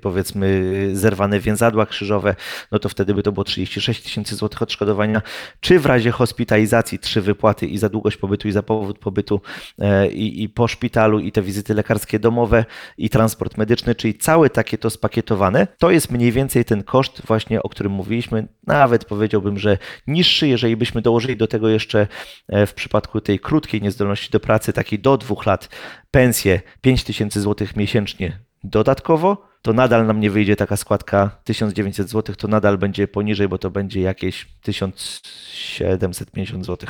powiedzmy 0.02 0.90
zerwane 0.94 1.40
więzadła 1.40 1.86
krzyżowe, 1.86 2.36
no 2.72 2.80
to 2.80 2.90
wtedy 2.90 3.14
by 3.14 3.24
to 3.24 3.32
było 3.32 3.44
36 3.44 4.04
tysięcy 4.04 4.36
złotych 4.36 4.62
odszkodowania, 4.62 5.22
czy 5.60 5.80
w 5.80 5.86
razie 5.86 6.12
hospitalizacji 6.12 7.00
trzy 7.00 7.22
wypłaty 7.22 7.68
i 7.68 7.78
za 7.78 7.90
długość 7.90 8.18
pobytu 8.18 8.48
i 8.48 8.52
za 8.52 8.64
powód 8.64 9.00
pobytu 9.00 9.42
e, 9.80 10.12
i, 10.12 10.44
i 10.44 10.50
po 10.50 10.68
szpitalu 10.68 11.20
i 11.20 11.32
te 11.32 11.42
wizyty 11.42 11.74
lekarskie 11.74 12.20
domowe 12.20 12.66
i 12.98 13.10
transport 13.10 13.58
medyczny, 13.58 13.96
czyli 13.96 14.14
całe 14.14 14.50
takie 14.50 14.78
to 14.78 14.90
spakietowane, 14.90 15.68
to 15.78 15.92
jest 15.92 16.12
mniej 16.12 16.32
więcej 16.32 16.66
ten 16.66 16.84
koszt 16.84 17.22
właśnie, 17.28 17.64
o 17.64 17.70
którym 17.70 17.92
mówiliśmy, 17.92 18.48
nawet 18.68 19.06
powiedziałbym, 19.06 19.60
że 19.60 19.78
niższy, 20.08 20.48
jeżeli 20.48 20.78
byśmy 20.78 21.02
dołożyli 21.02 21.38
do 21.38 21.48
tego 21.48 21.70
jeszcze 21.70 22.08
e, 22.48 22.66
w 22.66 22.74
przypadku 22.74 23.22
tej 23.22 23.40
krótkiej 23.40 23.82
niezdolności 23.82 24.32
do 24.32 24.40
pracy, 24.40 24.74
takiej 24.74 25.00
do 25.00 25.18
dwóch 25.18 25.46
lat, 25.46 25.70
pensję 26.12 26.62
5 26.82 27.04
tysięcy 27.04 27.42
złotych 27.42 27.76
miesięcznie 27.76 28.49
dodatkowo, 28.64 29.50
to 29.62 29.74
nadal 29.74 30.08
nam 30.08 30.20
nie 30.20 30.30
wyjdzie 30.30 30.56
taka 30.56 30.78
składka 30.78 31.38
1900 31.44 32.10
zł, 32.10 32.36
to 32.36 32.48
nadal 32.48 32.78
będzie 32.78 33.08
poniżej, 33.08 33.48
bo 33.48 33.58
to 33.58 33.70
będzie 33.70 34.02
jakieś 34.02 34.48
1750 34.62 36.66
zł. 36.66 36.90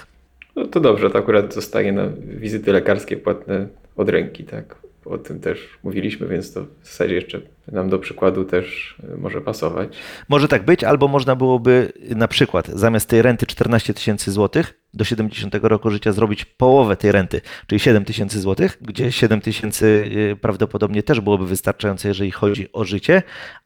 No 0.56 0.68
to 0.68 0.80
dobrze, 0.80 1.10
to 1.10 1.18
akurat 1.18 1.54
zostaje 1.54 1.92
na 1.92 2.10
wizyty 2.20 2.72
lekarskie 2.72 3.18
płatne 3.18 3.68
od 3.96 4.10
ręki, 4.10 4.44
tak? 4.44 4.89
O 5.10 5.18
tym 5.18 5.40
też 5.40 5.70
mówiliśmy, 5.84 6.28
więc 6.28 6.54
to 6.54 6.64
w 6.64 6.88
zasadzie 6.88 7.16
jeszcze 7.16 7.42
nam 7.72 7.90
do 7.90 8.00
przykładu 8.00 8.46
też 8.46 8.96
y, 9.14 9.18
może 9.18 9.42
pasować. 9.42 9.98
Może 10.30 10.48
tak 10.48 10.66
być, 10.66 10.84
albo 10.84 11.08
można 11.08 11.36
byłoby 11.36 11.92
na 12.16 12.28
przykład 12.28 12.68
zamiast 12.68 13.10
tej 13.10 13.22
renty 13.22 13.46
14 13.46 13.94
tysięcy 13.94 14.32
złotych 14.32 14.74
do 14.94 15.04
70 15.04 15.56
roku 15.62 15.90
życia 15.90 16.12
zrobić 16.12 16.46
połowę 16.46 16.96
tej 16.96 17.12
renty, 17.12 17.42
czyli 17.68 17.80
7 17.80 18.06
tysięcy 18.06 18.40
złotych, 18.40 18.78
gdzie 18.82 19.12
7 19.12 19.42
tysięcy 19.42 19.86
y, 20.32 20.36
prawdopodobnie 20.42 21.04
też 21.04 21.22
byłoby 21.22 21.48
wystarczające, 21.48 22.08
jeżeli 22.08 22.32
chodzi 22.32 22.72
o 22.74 22.84
życie, 22.84 23.24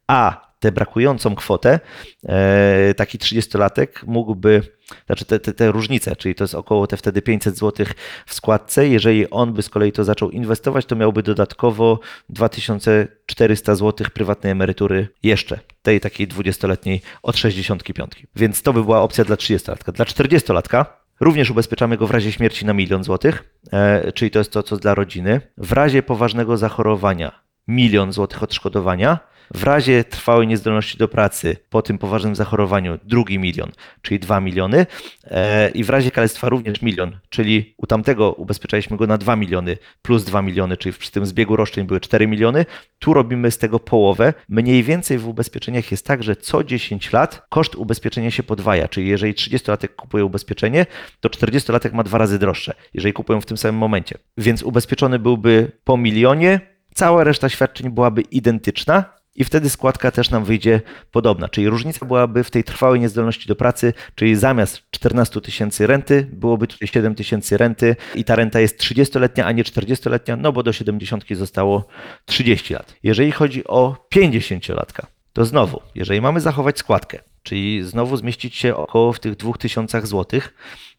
a 0.08 0.53
tę 0.64 0.72
brakującą 0.72 1.36
kwotę 1.36 1.80
e, 2.26 2.94
taki 2.94 3.18
30-latek 3.18 3.88
mógłby, 4.08 4.62
znaczy 5.06 5.26
te, 5.26 5.40
te, 5.40 5.54
te 5.54 5.72
różnice, 5.72 6.16
czyli 6.16 6.36
to 6.36 6.44
jest 6.44 6.56
około 6.56 6.88
te 6.88 6.98
wtedy 6.98 7.22
500 7.22 7.58
zł 7.58 7.86
w 8.26 8.34
składce. 8.34 8.88
Jeżeli 8.88 9.30
on 9.30 9.54
by 9.54 9.62
z 9.62 9.70
kolei 9.70 9.92
to 9.92 10.04
zaczął 10.04 10.30
inwestować, 10.32 10.86
to 10.86 10.96
miałby 10.96 11.24
dodatkowo 11.24 12.00
2400 12.30 13.76
zł 13.76 14.08
prywatnej 14.14 14.52
emerytury 14.52 15.08
jeszcze, 15.24 15.60
tej 15.82 16.00
takiej 16.00 16.28
20-letniej 16.28 17.02
od 17.24 17.38
65. 17.38 18.28
Więc 18.36 18.62
to 18.62 18.74
by 18.74 18.84
była 18.84 19.02
opcja 19.02 19.26
dla 19.26 19.36
30-latka. 19.36 19.92
Dla 19.92 20.06
40-latka 20.06 20.86
Również 21.20 21.52
ubezpieczamy 21.52 21.98
go 21.98 22.08
w 22.08 22.12
razie 22.12 22.32
śmierci 22.32 22.66
na 22.66 22.74
milion 22.74 23.04
złotych, 23.04 23.44
e, 23.72 24.12
czyli 24.12 24.32
to 24.32 24.40
jest 24.40 24.52
to, 24.52 24.64
co 24.64 24.78
dla 24.78 24.96
rodziny. 24.96 25.42
W 25.58 25.72
razie 25.72 26.04
poważnego 26.04 26.58
zachorowania 26.58 27.44
milion 27.68 28.14
złotych 28.14 28.44
odszkodowania. 28.44 29.20
W 29.54 29.64
razie 29.64 30.04
trwałej 30.04 30.48
niezdolności 30.48 30.98
do 30.98 31.08
pracy 31.08 31.58
po 31.70 31.82
tym 31.82 31.98
poważnym 31.98 32.36
zachorowaniu 32.36 33.00
drugi 33.04 33.40
milion, 33.40 33.72
czyli 34.02 34.20
2 34.20 34.40
miliony. 34.40 34.86
E, 35.24 35.70
I 35.70 35.84
w 35.84 35.90
razie 35.90 36.12
kalectwa 36.12 36.50
również 36.50 36.82
milion, 36.82 37.20
czyli 37.30 37.74
u 37.78 37.88
tamtego 37.88 38.34
ubezpieczaliśmy 38.34 38.98
go 38.98 39.08
na 39.08 39.18
2 39.18 39.36
miliony 39.36 39.78
plus 40.02 40.24
2 40.24 40.42
miliony, 40.42 40.78
czyli 40.78 40.96
przy 40.96 41.12
tym 41.12 41.26
zbiegu 41.26 41.56
roszczeń 41.56 41.86
były 41.86 42.00
4 42.00 42.28
miliony. 42.28 42.66
Tu 43.00 43.14
robimy 43.14 43.52
z 43.52 43.58
tego 43.58 43.80
połowę. 43.80 44.34
Mniej 44.50 44.84
więcej 44.84 45.18
w 45.18 45.28
ubezpieczeniach 45.28 45.92
jest 45.92 46.06
tak, 46.06 46.24
że 46.24 46.36
co 46.36 46.64
10 46.64 47.14
lat 47.14 47.46
koszt 47.50 47.76
ubezpieczenia 47.76 48.32
się 48.32 48.44
podwaja, 48.44 48.88
czyli 48.88 49.08
jeżeli 49.08 49.34
30-latek 49.34 49.88
kupuje 49.96 50.26
ubezpieczenie, 50.26 50.86
to 51.20 51.30
40-latek 51.30 51.94
ma 51.94 52.04
dwa 52.04 52.18
razy 52.18 52.40
droższe, 52.40 52.74
jeżeli 52.94 53.14
kupują 53.14 53.42
w 53.42 53.46
tym 53.46 53.58
samym 53.58 53.76
momencie. 53.76 54.18
Więc 54.38 54.64
ubezpieczony 54.64 55.20
byłby 55.20 55.72
po 55.84 55.98
milionie, 55.98 56.60
cała 56.94 57.24
reszta 57.24 57.50
świadczeń 57.50 57.90
byłaby 57.90 58.22
identyczna 58.22 59.23
i 59.36 59.44
wtedy 59.44 59.70
składka 59.70 60.12
też 60.12 60.30
nam 60.30 60.46
wyjdzie 60.46 60.82
podobna. 61.12 61.50
Czyli 61.50 61.70
różnica 61.70 62.06
byłaby 62.06 62.44
w 62.44 62.52
tej 62.52 62.64
trwałej 62.64 63.00
niezdolności 63.00 63.48
do 63.48 63.56
pracy, 63.56 63.94
czyli 64.16 64.36
zamiast 64.36 64.82
14 64.92 65.42
tysięcy 65.42 65.88
renty 65.88 66.28
byłoby 66.32 66.68
tutaj 66.68 66.88
7 66.88 67.16
tysięcy 67.16 67.58
renty 67.58 67.96
i 68.16 68.24
ta 68.24 68.36
renta 68.36 68.60
jest 68.60 68.80
30-letnia, 68.80 69.46
a 69.46 69.52
nie 69.52 69.64
40-letnia, 69.64 70.36
no 70.36 70.52
bo 70.52 70.64
do 70.64 70.74
70 70.74 71.24
zostało 71.32 71.88
30 72.26 72.74
lat. 72.74 72.96
Jeżeli 73.04 73.32
chodzi 73.32 73.68
o 73.68 74.08
50-latka, 74.16 75.06
to 75.34 75.46
znowu, 75.46 75.82
jeżeli 75.96 76.22
mamy 76.22 76.40
zachować 76.40 76.80
składkę, 76.80 77.20
czyli 77.44 77.84
znowu 77.84 78.18
zmieścić 78.18 78.56
się 78.56 78.76
około 78.76 79.14
w 79.14 79.20
tych 79.20 79.36
2000 79.36 80.02
złotych, 80.02 80.54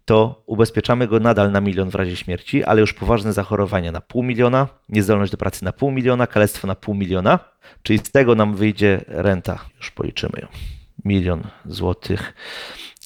to 0.05 0.43
ubezpieczamy 0.47 1.09
go 1.09 1.21
nadal 1.21 1.53
na 1.53 1.61
milion 1.61 1.91
w 1.91 1.95
razie 1.95 2.17
śmierci, 2.17 2.65
ale 2.65 2.81
już 2.81 2.93
poważne 2.93 3.33
zachorowania 3.33 3.93
na 3.93 4.01
pół 4.01 4.23
miliona, 4.23 4.69
niezdolność 4.89 5.33
do 5.33 5.39
pracy 5.39 5.65
na 5.65 5.73
pół 5.73 5.91
miliona, 5.91 6.27
kalectwo 6.27 6.67
na 6.67 6.75
pół 6.75 6.95
miliona, 6.95 7.39
czyli 7.83 7.99
z 7.99 8.11
tego 8.11 8.35
nam 8.35 8.57
wyjdzie 8.57 9.05
renta, 9.09 9.65
już 9.77 9.91
policzymy 9.91 10.39
ją, 10.43 10.47
milion 11.05 11.43
złotych 11.67 12.35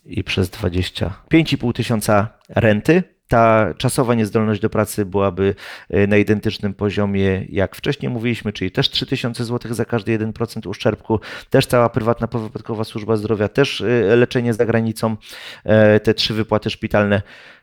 i 0.05 0.25
przez 0.25 0.51
20, 0.51 1.15
5,5 1.33 1.73
tysiąca 1.73 2.29
renty 2.49 3.03
ta 3.29 3.75
czasowa 3.75 4.15
niezdolność 4.15 4.61
do 4.61 4.71
pracy 4.71 5.05
byłaby 5.05 5.55
e, 5.91 6.07
na 6.07 6.17
identycznym 6.17 6.75
poziomie, 6.75 7.47
jak 7.49 7.77
wcześniej 7.77 8.13
mówiliśmy, 8.13 8.53
czyli 8.53 8.71
też 8.71 8.91
3000 8.91 9.45
zł 9.45 9.75
za 9.75 9.85
każdy 9.85 10.19
1% 10.19 10.69
uszczerbku, 10.69 11.21
też 11.51 11.67
cała 11.67 11.89
prywatna 11.89 12.29
powypadkowa 12.29 12.85
służba 12.85 13.17
zdrowia, 13.17 13.49
też 13.49 13.81
e, 13.81 14.17
leczenie 14.17 14.55
za 14.55 14.67
granicą, 14.67 15.17
e, 15.65 16.01
te 16.01 16.15
trzy 16.15 16.35
wypłaty 16.35 16.71
szpitalne. 16.71 17.23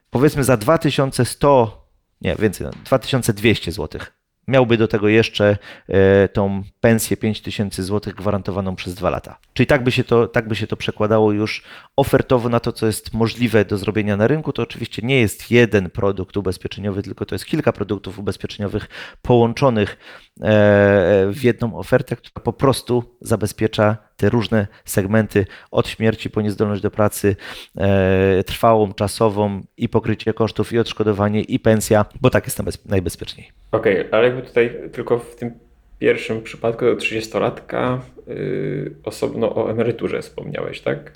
Powiedzmy 0.09 0.43
za 0.43 0.57
2100, 0.57 1.87
nie 2.21 2.35
więcej, 2.35 2.67
no, 2.67 2.73
2200 2.85 3.71
zł. 3.71 4.01
Miałby 4.47 4.77
do 4.77 4.87
tego 4.87 5.07
jeszcze 5.07 5.57
e, 5.87 6.27
tą 6.27 6.63
pensję 6.81 7.17
5000 7.17 7.83
zł 7.83 8.13
gwarantowaną 8.17 8.75
przez 8.75 8.93
dwa 8.93 9.09
lata. 9.09 9.39
Czyli 9.53 9.67
tak 9.67 9.83
by, 9.83 9.91
się 9.91 10.03
to, 10.03 10.27
tak 10.27 10.47
by 10.47 10.55
się 10.55 10.67
to 10.67 10.77
przekładało 10.77 11.31
już 11.31 11.63
ofertowo 11.95 12.49
na 12.49 12.59
to, 12.59 12.71
co 12.71 12.85
jest 12.85 13.13
możliwe 13.13 13.65
do 13.65 13.77
zrobienia 13.77 14.17
na 14.17 14.27
rynku. 14.27 14.53
To 14.53 14.63
oczywiście 14.63 15.01
nie 15.01 15.19
jest 15.19 15.51
jeden 15.51 15.89
produkt 15.89 16.37
ubezpieczeniowy, 16.37 17.03
tylko 17.03 17.25
to 17.25 17.35
jest 17.35 17.45
kilka 17.45 17.73
produktów 17.73 18.19
ubezpieczeniowych 18.19 18.87
połączonych 19.21 19.97
w 21.31 21.39
jedną 21.43 21.77
ofertę, 21.77 22.15
która 22.15 22.43
po 22.43 22.53
prostu 22.53 23.03
zabezpiecza 23.21 23.97
te 24.17 24.29
różne 24.29 24.67
segmenty 24.85 25.45
od 25.71 25.87
śmierci 25.87 26.29
po 26.29 26.41
niezdolność 26.41 26.81
do 26.81 26.91
pracy, 26.91 27.35
e, 27.77 28.43
trwałą, 28.43 28.93
czasową 28.93 29.61
i 29.77 29.89
pokrycie 29.89 30.33
kosztów, 30.33 30.73
i 30.73 30.79
odszkodowanie, 30.79 31.41
i 31.41 31.59
pensja, 31.59 32.05
bo 32.21 32.29
tak 32.29 32.45
jest 32.45 32.59
najbez- 32.59 32.79
najbezpieczniej. 32.85 33.51
Okej, 33.71 34.05
ale 34.11 34.23
jakby 34.27 34.41
tutaj 34.41 34.77
tylko 34.91 35.19
w 35.19 35.35
tym 35.35 35.51
pierwszym 35.99 36.41
przypadku 36.41 36.85
do 36.85 36.95
30-latka 36.95 37.99
yy, 38.27 38.95
osobno 39.03 39.55
o 39.55 39.71
emeryturze 39.71 40.21
wspomniałeś, 40.21 40.81
tak? 40.81 41.11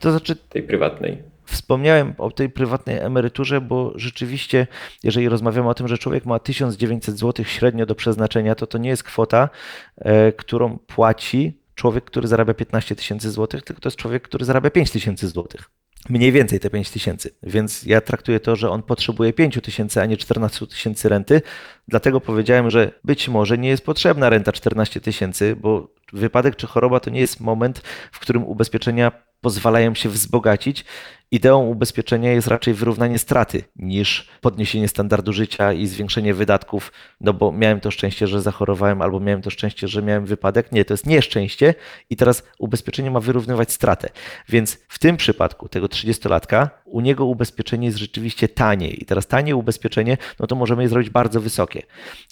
To 0.00 0.10
znaczy, 0.10 0.36
Tej 0.36 0.62
prywatnej. 0.62 1.22
Wspomniałem 1.48 2.14
o 2.18 2.30
tej 2.30 2.50
prywatnej 2.50 2.98
emeryturze, 2.98 3.60
bo 3.60 3.92
rzeczywiście, 3.94 4.66
jeżeli 5.02 5.28
rozmawiamy 5.28 5.68
o 5.68 5.74
tym, 5.74 5.88
że 5.88 5.98
człowiek 5.98 6.26
ma 6.26 6.38
1900 6.38 7.18
zł 7.18 7.44
średnio 7.44 7.86
do 7.86 7.94
przeznaczenia, 7.94 8.54
to 8.54 8.66
to 8.66 8.78
nie 8.78 8.88
jest 8.88 9.02
kwota, 9.02 9.48
e, 9.96 10.32
którą 10.32 10.78
płaci 10.78 11.58
człowiek, 11.74 12.04
który 12.04 12.28
zarabia 12.28 12.54
15 12.54 12.96
tysięcy 12.96 13.30
złotych, 13.30 13.62
tylko 13.62 13.80
to 13.80 13.88
jest 13.88 13.96
człowiek, 13.96 14.22
który 14.22 14.44
zarabia 14.44 14.70
5 14.70 14.90
tysięcy 14.90 15.28
złotych. 15.28 15.70
Mniej 16.08 16.32
więcej 16.32 16.60
te 16.60 16.70
5 16.70 16.90
tysięcy. 16.90 17.30
Więc 17.42 17.82
ja 17.82 18.00
traktuję 18.00 18.40
to, 18.40 18.56
że 18.56 18.70
on 18.70 18.82
potrzebuje 18.82 19.32
5 19.32 19.58
tysięcy, 19.62 20.00
a 20.00 20.06
nie 20.06 20.16
14 20.16 20.66
tysięcy 20.66 21.08
renty. 21.08 21.42
Dlatego 21.88 22.20
powiedziałem, 22.20 22.70
że 22.70 22.92
być 23.04 23.28
może 23.28 23.58
nie 23.58 23.68
jest 23.68 23.84
potrzebna 23.84 24.30
renta 24.30 24.52
14 24.52 25.00
tysięcy, 25.00 25.56
bo 25.56 25.94
wypadek 26.12 26.56
czy 26.56 26.66
choroba 26.66 27.00
to 27.00 27.10
nie 27.10 27.20
jest 27.20 27.40
moment, 27.40 27.82
w 28.12 28.18
którym 28.18 28.44
ubezpieczenia 28.44 29.27
pozwalają 29.40 29.94
się 29.94 30.08
wzbogacić. 30.08 30.84
Ideą 31.30 31.66
ubezpieczenia 31.66 32.32
jest 32.32 32.48
raczej 32.48 32.74
wyrównanie 32.74 33.18
straty 33.18 33.64
niż 33.76 34.28
podniesienie 34.40 34.88
standardu 34.88 35.32
życia 35.32 35.72
i 35.72 35.86
zwiększenie 35.86 36.34
wydatków, 36.34 36.92
no 37.20 37.32
bo 37.32 37.52
miałem 37.52 37.80
to 37.80 37.90
szczęście, 37.90 38.26
że 38.26 38.42
zachorowałem, 38.42 39.02
albo 39.02 39.20
miałem 39.20 39.42
to 39.42 39.50
szczęście, 39.50 39.88
że 39.88 40.02
miałem 40.02 40.26
wypadek. 40.26 40.72
Nie, 40.72 40.84
to 40.84 40.94
jest 40.94 41.06
nieszczęście 41.06 41.74
i 42.10 42.16
teraz 42.16 42.42
ubezpieczenie 42.58 43.10
ma 43.10 43.20
wyrównywać 43.20 43.72
stratę. 43.72 44.08
Więc 44.48 44.78
w 44.88 44.98
tym 44.98 45.16
przypadku 45.16 45.68
tego 45.68 45.86
30-latka 45.86 46.68
u 46.84 47.00
niego 47.00 47.24
ubezpieczenie 47.24 47.86
jest 47.86 47.98
rzeczywiście 47.98 48.48
tanie 48.48 48.90
i 48.90 49.04
teraz 49.04 49.26
tanie 49.26 49.56
ubezpieczenie, 49.56 50.16
no 50.40 50.46
to 50.46 50.56
możemy 50.56 50.82
je 50.82 50.88
zrobić 50.88 51.10
bardzo 51.10 51.40
wysokie. 51.40 51.82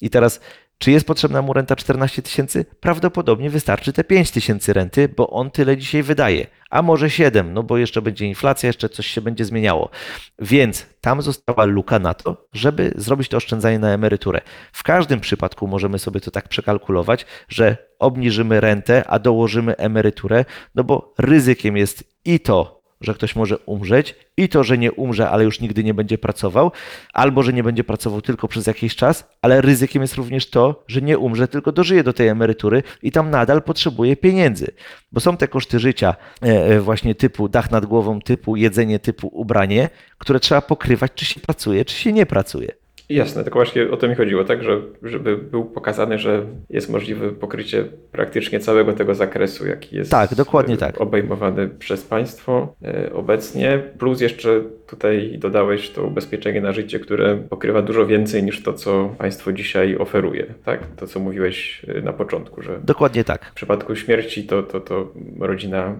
I 0.01 0.11
teraz 0.11 0.41
czy 0.79 0.91
jest 0.91 1.07
potrzebna 1.07 1.43
mu 1.43 1.53
renta 1.53 1.77
14 1.77 2.23
tysięcy? 2.23 2.65
Prawdopodobnie 2.81 3.51
wystarczy 3.51 3.93
te 3.93 4.05
5 4.05 4.31
tysięcy 4.31 4.73
renty, 4.73 5.09
bo 5.09 5.31
on 5.31 5.51
tyle 5.51 5.77
dzisiaj 5.77 6.03
wydaje. 6.03 6.47
A 6.71 6.83
może 6.83 7.11
7, 7.11 7.53
no 7.55 7.63
bo 7.63 7.79
jeszcze 7.79 8.03
będzie 8.03 8.27
inflacja, 8.27 8.67
jeszcze 8.67 8.89
coś 8.89 9.07
się 9.07 9.21
będzie 9.21 9.45
zmieniało. 9.45 9.91
Więc 10.39 10.87
tam 11.01 11.23
została 11.23 11.65
luka 11.65 11.99
na 11.99 12.15
to, 12.15 12.49
żeby 12.53 12.93
zrobić 12.97 13.29
to 13.29 13.37
oszczędzanie 13.37 13.79
na 13.79 13.91
emeryturę. 13.91 14.41
W 14.73 14.83
każdym 14.83 15.21
przypadku 15.21 15.67
możemy 15.67 15.99
sobie 15.99 16.21
to 16.21 16.31
tak 16.31 16.49
przekalkulować, 16.49 17.27
że 17.49 17.77
obniżymy 17.99 18.61
rentę, 18.61 19.05
a 19.07 19.19
dołożymy 19.19 19.77
emeryturę, 19.77 20.45
no 20.75 20.85
bo 20.85 21.15
ryzykiem 21.19 21.77
jest 21.77 22.05
i 22.25 22.41
to, 22.41 22.76
że 23.01 23.15
ktoś 23.15 23.37
może 23.37 23.59
umrzeć, 23.59 24.15
i 24.37 24.49
to, 24.49 24.65
że 24.65 24.79
nie 24.79 24.93
umrze, 24.93 25.31
ale 25.31 25.45
już 25.45 25.61
nigdy 25.61 25.85
nie 25.85 25.95
będzie 25.95 26.19
pracował, 26.19 26.73
albo 27.13 27.43
że 27.43 27.53
nie 27.53 27.63
będzie 27.63 27.85
pracował 27.85 28.23
tylko 28.23 28.49
przez 28.49 28.67
jakiś 28.67 28.97
czas, 28.97 29.29
ale 29.43 29.61
ryzykiem 29.61 30.03
jest 30.03 30.15
również 30.15 30.51
to, 30.51 30.85
że 30.89 31.03
nie 31.03 31.19
umrze, 31.19 31.49
tylko 31.49 31.73
dożyje 31.73 32.05
do 32.05 32.13
tej 32.13 32.29
emerytury 32.29 32.83
i 33.03 33.13
tam 33.13 33.31
nadal 33.31 33.63
potrzebuje 33.63 34.17
pieniędzy, 34.17 34.67
bo 35.13 35.21
są 35.21 35.37
te 35.37 35.49
koszty 35.49 35.79
życia, 35.79 36.17
e, 36.43 36.47
e, 36.47 36.81
właśnie 36.81 37.15
typu 37.15 37.49
dach 37.49 37.71
nad 37.71 37.87
głową, 37.87 38.21
typu 38.21 38.57
jedzenie, 38.57 38.99
typu 38.99 39.29
ubranie, 39.29 39.89
które 40.19 40.41
trzeba 40.41 40.61
pokrywać, 40.61 41.13
czy 41.15 41.25
się 41.25 41.41
pracuje, 41.41 41.85
czy 41.85 41.95
się 41.95 42.13
nie 42.13 42.27
pracuje. 42.27 42.86
Jasne, 43.09 43.45
tylko 43.45 43.59
właśnie 43.59 43.91
o 43.91 43.97
to 43.97 44.09
mi 44.09 44.15
chodziło, 44.15 44.45
tak? 44.45 44.63
Że, 44.63 44.81
żeby 45.03 45.37
był 45.37 45.65
pokazany, 45.65 46.19
że 46.19 46.43
jest 46.71 46.91
możliwe 46.91 47.31
pokrycie 47.31 47.85
praktycznie 48.13 48.61
całego 48.61 48.93
tego 48.93 49.15
zakresu, 49.15 49.67
jaki 49.67 49.97
jest 49.97 50.11
Tak, 50.11 50.35
dokładnie 50.35 50.75
e, 50.75 50.79
tak. 50.79 51.01
obejmowany 51.01 51.69
przez 51.69 52.05
państwo 52.05 52.75
e, 52.85 53.13
obecnie. 53.13 53.83
Plus 53.99 54.21
jeszcze 54.21 54.63
tutaj 54.87 55.37
dodałeś 55.39 55.91
to 55.91 56.05
ubezpieczenie 56.05 56.61
na 56.61 56.73
życie, 56.73 56.99
które 56.99 57.37
pokrywa 57.37 57.83
dużo 57.83 58.07
więcej 58.07 58.43
niż 58.43 58.63
to, 58.63 58.73
co 58.73 59.15
państwo 59.19 59.53
dzisiaj 59.53 59.97
oferuje, 59.97 60.47
tak? 60.65 60.87
To, 60.97 61.07
co 61.07 61.21
mówiłeś 61.21 61.83
e, 61.89 62.01
na 62.01 62.13
początku, 62.13 62.63
że 62.63 62.81
Dokładnie 62.85 63.25
tak. 63.25 63.45
w 63.45 63.55
przypadku 63.55 63.97
śmierci 63.97 64.45
to, 64.45 64.63
to, 64.63 64.81
to 64.81 65.13
rodzina 65.41 65.97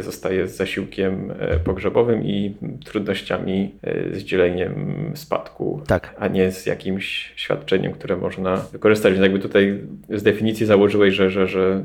zostaje 0.00 0.48
z 0.48 0.56
zasiłkiem 0.56 1.32
e, 1.38 1.56
pogrzebowym 1.56 2.24
i 2.24 2.54
trudnościami 2.84 3.74
e, 3.82 4.18
z 4.18 4.22
dzieleniem 4.22 4.96
spadku, 5.14 5.82
Tak. 5.86 6.14
a 6.18 6.28
nie 6.28 6.52
z 6.52 6.66
jakimś 6.66 7.32
świadczeniem, 7.36 7.92
które 7.92 8.16
można 8.16 8.56
wykorzystać. 8.56 9.12
Więc 9.12 9.22
jakby 9.22 9.38
tutaj 9.38 9.80
z 10.10 10.22
definicji 10.22 10.66
założyłeś, 10.66 11.14
że, 11.14 11.30
że, 11.30 11.46
że 11.46 11.84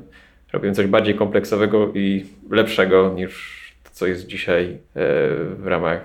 robimy 0.54 0.74
coś 0.74 0.88
bardziej 0.88 1.16
kompleksowego 1.16 1.92
i 1.94 2.26
lepszego 2.52 3.14
niż 3.16 3.56
to, 3.84 3.90
co 3.94 4.08
jest 4.08 4.28
dzisiaj 4.28 4.66
e, 4.66 4.78
w 5.56 5.68
ramach 5.68 6.02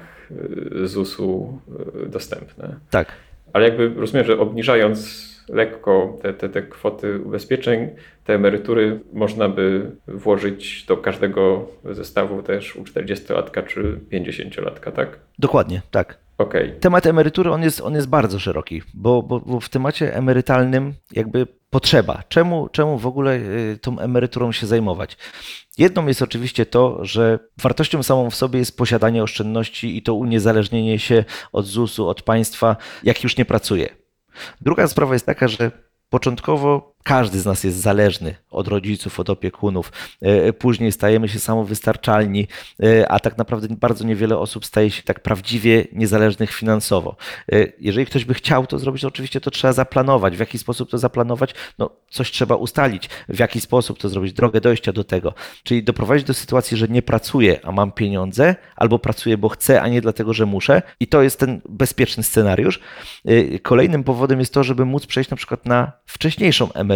e, 0.83 0.87
ZUS-u 0.87 1.59
e, 2.05 2.09
dostępne. 2.09 2.77
Tak. 2.91 3.13
Ale 3.53 3.65
jakby 3.65 3.89
rozumiem, 4.01 4.27
że 4.27 4.39
obniżając 4.39 5.30
lekko 5.53 6.19
te, 6.23 6.35
te, 6.35 6.49
te 6.49 6.63
kwoty 6.63 7.21
ubezpieczeń, 7.25 7.89
te 8.25 8.35
emerytury 8.35 9.01
można 9.13 9.49
by 9.49 9.91
włożyć 10.09 10.85
do 10.85 10.97
każdego 10.97 11.67
zestawu 11.85 12.43
też 12.43 12.77
u 12.77 12.83
40-latka 12.83 13.67
czy 13.67 14.01
50-latka, 14.13 14.93
tak? 14.93 15.19
Dokładnie, 15.39 15.83
tak. 15.91 16.19
Okej. 16.39 16.75
Temat 16.81 17.07
emerytury 17.07 17.51
on 17.51 17.63
jest, 17.63 17.81
on 17.81 17.95
jest 17.95 18.09
bardzo 18.09 18.39
szeroki, 18.39 18.83
bo, 18.95 19.23
bo, 19.23 19.41
bo 19.41 19.61
w 19.61 19.69
temacie 19.69 20.17
emerytalnym 20.17 20.95
jakby 21.13 21.47
potrzeba. 21.71 22.23
Czemu, 22.29 22.69
czemu 22.69 22.99
w 22.99 23.07
ogóle 23.07 23.37
y, 23.37 23.79
tą 23.81 23.99
emeryturą 23.99 24.53
się 24.53 24.67
zajmować? 24.67 25.17
Jedną 25.79 26.07
jest 26.07 26.23
oczywiście 26.23 26.67
to, 26.67 27.05
że 27.05 27.39
wartością 27.63 28.03
samą 28.03 28.31
w 28.31 28.35
sobie 28.35 28.59
jest 28.59 28.77
posiadanie 28.77 29.23
oszczędności 29.23 29.97
i 29.97 30.03
to 30.03 30.15
uniezależnienie 30.15 30.99
się 30.99 31.25
od 31.53 31.67
ZUS-u, 31.67 32.09
od 32.09 32.23
państwa, 32.23 32.77
jak 33.03 33.23
już 33.25 33.37
nie 33.37 33.45
pracuje. 33.45 34.00
Druga 34.61 34.89
sprawa 34.89 35.13
jest 35.13 35.27
taka, 35.27 35.49
że 35.49 35.71
początkowo 36.09 36.95
każdy 37.03 37.41
z 37.41 37.47
nas 37.47 37.65
jest 37.65 37.77
zależny 37.79 38.35
od 38.51 38.69
rodziców, 38.69 39.21
od 39.21 39.31
opiekunów. 39.31 39.93
E, 40.23 40.53
Później 40.53 40.93
stajemy 40.93 41.29
się 41.29 41.39
samowystarczalni, 41.39 42.47
e, 42.83 43.09
a 43.13 43.21
tak 43.21 43.39
naprawdę 43.39 43.69
bardzo 43.77 44.05
niewiele 44.05 44.39
osób 44.39 44.67
staje 44.67 44.91
się 44.91 45.03
tak 45.03 45.21
prawdziwie 45.23 45.87
niezależnych 45.93 46.53
finansowo. 46.53 47.17
E, 47.53 47.67
Jeżeli 47.79 48.07
ktoś 48.07 48.25
by 48.25 48.35
chciał 48.35 48.67
to 48.67 48.79
zrobić, 48.79 49.03
to 49.03 49.09
oczywiście 49.09 49.41
to 49.41 49.51
trzeba 49.51 49.73
zaplanować. 49.73 50.37
W 50.37 50.41
jaki 50.41 50.59
sposób 50.59 50.91
to 50.91 50.99
zaplanować? 50.99 51.55
No, 51.79 51.91
coś 52.11 52.31
trzeba 52.31 52.55
ustalić. 52.55 53.09
W 53.29 53.39
jaki 53.39 53.61
sposób 53.61 53.99
to 53.99 54.09
zrobić? 54.09 54.33
Drogę 54.33 54.61
dojścia 54.61 54.93
do 54.93 55.05
tego. 55.05 55.35
Czyli 55.65 55.83
doprowadzić 55.83 56.27
do 56.27 56.35
sytuacji, 56.35 56.77
że 56.77 56.89
nie 56.89 57.03
pracuję, 57.03 57.61
a 57.65 57.73
mam 57.73 57.93
pieniądze, 57.93 58.57
albo 58.77 58.99
pracuję, 58.99 59.39
bo 59.39 59.49
chcę, 59.49 59.83
a 59.83 59.89
nie 59.89 60.01
dlatego, 60.01 60.33
że 60.35 60.47
muszę. 60.47 60.83
I 61.01 61.07
to 61.07 61.23
jest 61.23 61.39
ten 61.41 61.61
bezpieczny 61.69 62.23
scenariusz. 62.23 62.81
E, 63.25 63.59
Kolejnym 63.59 64.05
powodem 64.05 64.41
jest 64.41 64.55
to, 64.55 64.65
żeby 64.65 64.85
móc 64.85 65.07
przejść 65.07 65.31
na 65.31 65.37
przykład 65.37 65.67
na 65.67 65.93
wcześniejszą 66.07 66.73
emeryturę, 66.73 66.90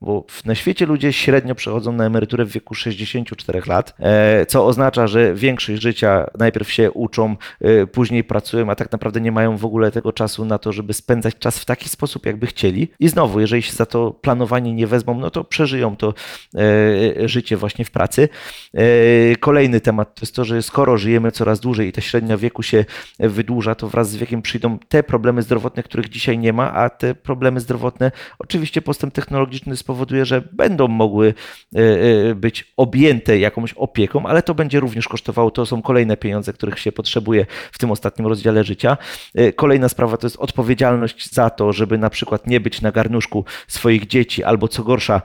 bo 0.00 0.24
w- 0.30 0.44
na 0.44 0.54
świecie 0.54 0.86
ludzie 0.86 1.12
średnio 1.12 1.54
przechodzą 1.54 1.92
na 1.92 2.04
emeryturę 2.04 2.44
w 2.44 2.50
wieku 2.52 2.74
64 2.74 3.66
lat, 3.66 3.94
e, 3.98 4.46
co 4.46 4.66
oznacza, 4.66 5.06
że 5.06 5.34
większość 5.34 5.82
życia 5.82 6.26
najpierw 6.38 6.72
się 6.72 6.90
uczą, 6.90 7.36
e, 7.60 7.86
później 7.86 8.24
pracują, 8.24 8.70
a 8.70 8.74
tak 8.74 8.92
naprawdę 8.92 9.20
nie 9.20 9.32
mają 9.32 9.56
w 9.56 9.64
ogóle 9.64 9.90
tego 9.90 10.12
czasu 10.12 10.44
na 10.44 10.58
to, 10.58 10.72
żeby 10.72 10.92
spędzać 10.92 11.34
czas 11.38 11.58
w 11.58 11.64
taki 11.64 11.88
sposób, 11.88 12.26
jakby 12.26 12.46
chcieli. 12.46 12.88
I 13.00 13.08
znowu, 13.08 13.40
jeżeli 13.40 13.62
się 13.62 13.72
za 13.72 13.86
to 13.86 14.10
planowanie 14.10 14.74
nie 14.74 14.86
wezmą, 14.86 15.20
no 15.20 15.30
to 15.30 15.44
przeżyją 15.44 15.96
to 15.96 16.14
e, 17.24 17.28
życie 17.28 17.56
właśnie 17.56 17.84
w 17.84 17.90
pracy. 17.90 18.28
Kolejny 19.40 19.80
temat 19.80 20.14
to 20.14 20.20
jest 20.22 20.34
to, 20.34 20.44
że 20.44 20.62
skoro 20.62 20.96
żyjemy 20.98 21.32
coraz 21.32 21.60
dłużej 21.60 21.88
i 21.88 21.92
ta 21.92 22.00
średnia 22.00 22.36
wieku 22.36 22.62
się 22.62 22.84
wydłuża, 23.18 23.74
to 23.74 23.88
wraz 23.88 24.10
z 24.10 24.16
wiekiem 24.16 24.42
przyjdą 24.42 24.78
te 24.88 25.02
problemy 25.02 25.42
zdrowotne, 25.42 25.82
których 25.82 26.08
dzisiaj 26.08 26.38
nie 26.38 26.52
ma, 26.52 26.72
a 26.72 26.90
te 26.90 27.14
problemy 27.14 27.60
zdrowotne, 27.60 28.12
oczywiście 28.38 28.82
postęp 28.82 29.14
technologii 29.14 29.29
technologiczny 29.30 29.76
spowoduje, 29.76 30.24
że 30.24 30.42
będą 30.52 30.88
mogły 30.88 31.34
e, 31.74 31.78
e, 32.30 32.34
być 32.34 32.72
objęte 32.76 33.38
jakąś 33.38 33.72
opieką, 33.72 34.26
ale 34.26 34.42
to 34.42 34.54
będzie 34.54 34.80
również 34.80 35.08
kosztowało, 35.08 35.50
to 35.50 35.66
są 35.66 35.82
kolejne 35.82 36.16
pieniądze, 36.16 36.52
których 36.52 36.78
się 36.78 36.92
potrzebuje 36.92 37.46
w 37.72 37.78
tym 37.78 37.90
ostatnim 37.90 38.26
rozdziale 38.26 38.64
życia. 38.64 38.96
E, 39.34 39.52
kolejna 39.52 39.88
sprawa 39.88 40.16
to 40.16 40.26
jest 40.26 40.36
odpowiedzialność 40.36 41.32
za 41.32 41.50
to, 41.50 41.72
żeby 41.72 41.98
na 41.98 42.10
przykład 42.10 42.46
nie 42.46 42.60
być 42.60 42.82
na 42.82 42.92
garnuszku 42.92 43.44
swoich 43.68 44.06
dzieci 44.06 44.44
albo 44.44 44.68
co 44.68 44.82
gorsza 44.84 45.22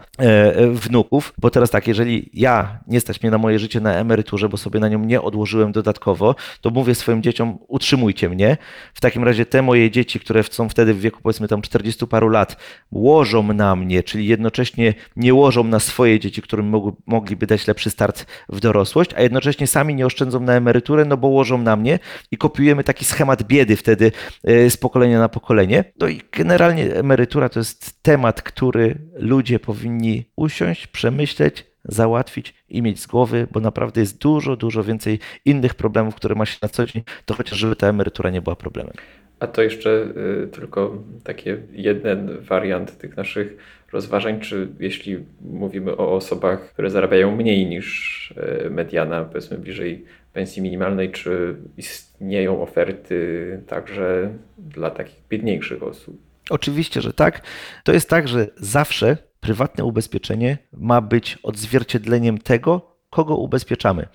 wnuków, 0.71 1.33
bo 1.37 1.49
teraz 1.49 1.69
tak, 1.69 1.87
jeżeli 1.87 2.29
ja 2.33 2.79
nie 2.87 2.99
stać 2.99 3.21
mnie 3.21 3.31
na 3.31 3.37
moje 3.37 3.59
życie 3.59 3.79
na 3.79 3.93
emeryturze, 3.93 4.49
bo 4.49 4.57
sobie 4.57 4.79
na 4.79 4.87
nią 4.87 4.99
nie 4.99 5.21
odłożyłem 5.21 5.71
dodatkowo, 5.71 6.35
to 6.61 6.69
mówię 6.69 6.95
swoim 6.95 7.23
dzieciom 7.23 7.57
utrzymujcie 7.67 8.29
mnie. 8.29 8.57
W 8.93 9.01
takim 9.01 9.23
razie 9.23 9.45
te 9.45 9.61
moje 9.61 9.91
dzieci, 9.91 10.19
które 10.19 10.43
są 10.43 10.69
wtedy 10.69 10.93
w 10.93 10.99
wieku 10.99 11.19
powiedzmy 11.23 11.47
tam 11.47 11.61
40 11.61 12.07
paru 12.07 12.29
lat, 12.29 12.57
łożą 12.91 13.53
na 13.53 13.75
mnie, 13.75 13.94
czyli 14.03 14.27
jednocześnie 14.27 14.93
nie 15.15 15.33
łożą 15.33 15.63
na 15.63 15.79
swoje 15.79 16.19
dzieci, 16.19 16.41
którym 16.41 16.73
mogliby 17.05 17.47
dać 17.47 17.67
lepszy 17.67 17.89
start 17.89 18.25
w 18.49 18.59
dorosłość, 18.59 19.11
a 19.13 19.21
jednocześnie 19.21 19.67
sami 19.67 19.95
nie 19.95 20.05
oszczędzą 20.05 20.39
na 20.39 20.53
emeryturę, 20.53 21.05
no 21.05 21.17
bo 21.17 21.27
łożą 21.27 21.57
na 21.57 21.75
mnie 21.75 21.99
i 22.31 22.37
kopiujemy 22.37 22.83
taki 22.83 23.05
schemat 23.05 23.43
biedy 23.43 23.75
wtedy 23.75 24.11
e, 24.43 24.69
z 24.69 24.77
pokolenia 24.77 25.19
na 25.19 25.29
pokolenie. 25.29 25.83
No 25.99 26.07
i 26.07 26.21
generalnie 26.31 26.93
emerytura 26.95 27.49
to 27.49 27.59
jest 27.59 28.03
temat, 28.03 28.41
który 28.41 28.97
ludzie 29.15 29.59
powinni 29.59 30.25
usiąść, 30.35 30.87
przemyśleć, 30.87 31.65
załatwić 31.85 32.53
i 32.69 32.81
mieć 32.81 32.99
z 32.99 33.07
głowy, 33.07 33.47
bo 33.51 33.59
naprawdę 33.59 34.01
jest 34.01 34.21
dużo, 34.21 34.55
dużo 34.55 34.83
więcej 34.83 35.19
innych 35.45 35.75
problemów, 35.75 36.15
które 36.15 36.35
ma 36.35 36.45
się 36.45 36.57
na 36.61 36.69
co 36.69 36.85
dzień, 36.85 37.03
to 37.25 37.33
chociaż 37.33 37.59
żeby 37.59 37.75
ta 37.75 37.87
emerytura 37.87 38.29
nie 38.29 38.41
była 38.41 38.55
problemem. 38.55 38.93
A 39.39 39.47
to 39.47 39.61
jeszcze 39.61 40.07
y, 40.43 40.47
tylko 40.47 41.03
taki 41.23 41.49
jeden 41.71 42.37
wariant 42.41 42.97
tych 42.97 43.17
naszych 43.17 43.57
rozważań, 43.91 44.39
czy 44.39 44.67
jeśli 44.79 45.25
mówimy 45.41 45.97
o 45.97 46.15
osobach, 46.15 46.69
które 46.73 46.89
zarabiają 46.89 47.35
mniej 47.35 47.65
niż 47.65 48.33
y, 48.65 48.69
mediana, 48.69 49.23
powiedzmy 49.23 49.57
bliżej 49.57 50.05
pensji 50.33 50.61
minimalnej, 50.61 51.11
czy 51.11 51.55
istnieją 51.77 52.61
oferty 52.61 53.61
także 53.67 54.33
dla 54.57 54.89
takich 54.89 55.23
biedniejszych 55.29 55.83
osób? 55.83 56.21
Oczywiście, 56.49 57.01
że 57.01 57.13
tak. 57.13 57.41
To 57.83 57.93
jest 57.93 58.09
tak, 58.09 58.27
że 58.27 58.47
zawsze 58.57 59.17
prywatne 59.39 59.83
ubezpieczenie 59.83 60.57
ma 60.73 61.01
być 61.01 61.37
odzwierciedleniem 61.43 62.37
tego, 62.37 62.95
kogo 63.09 63.35
ubezpieczamy. 63.35 64.07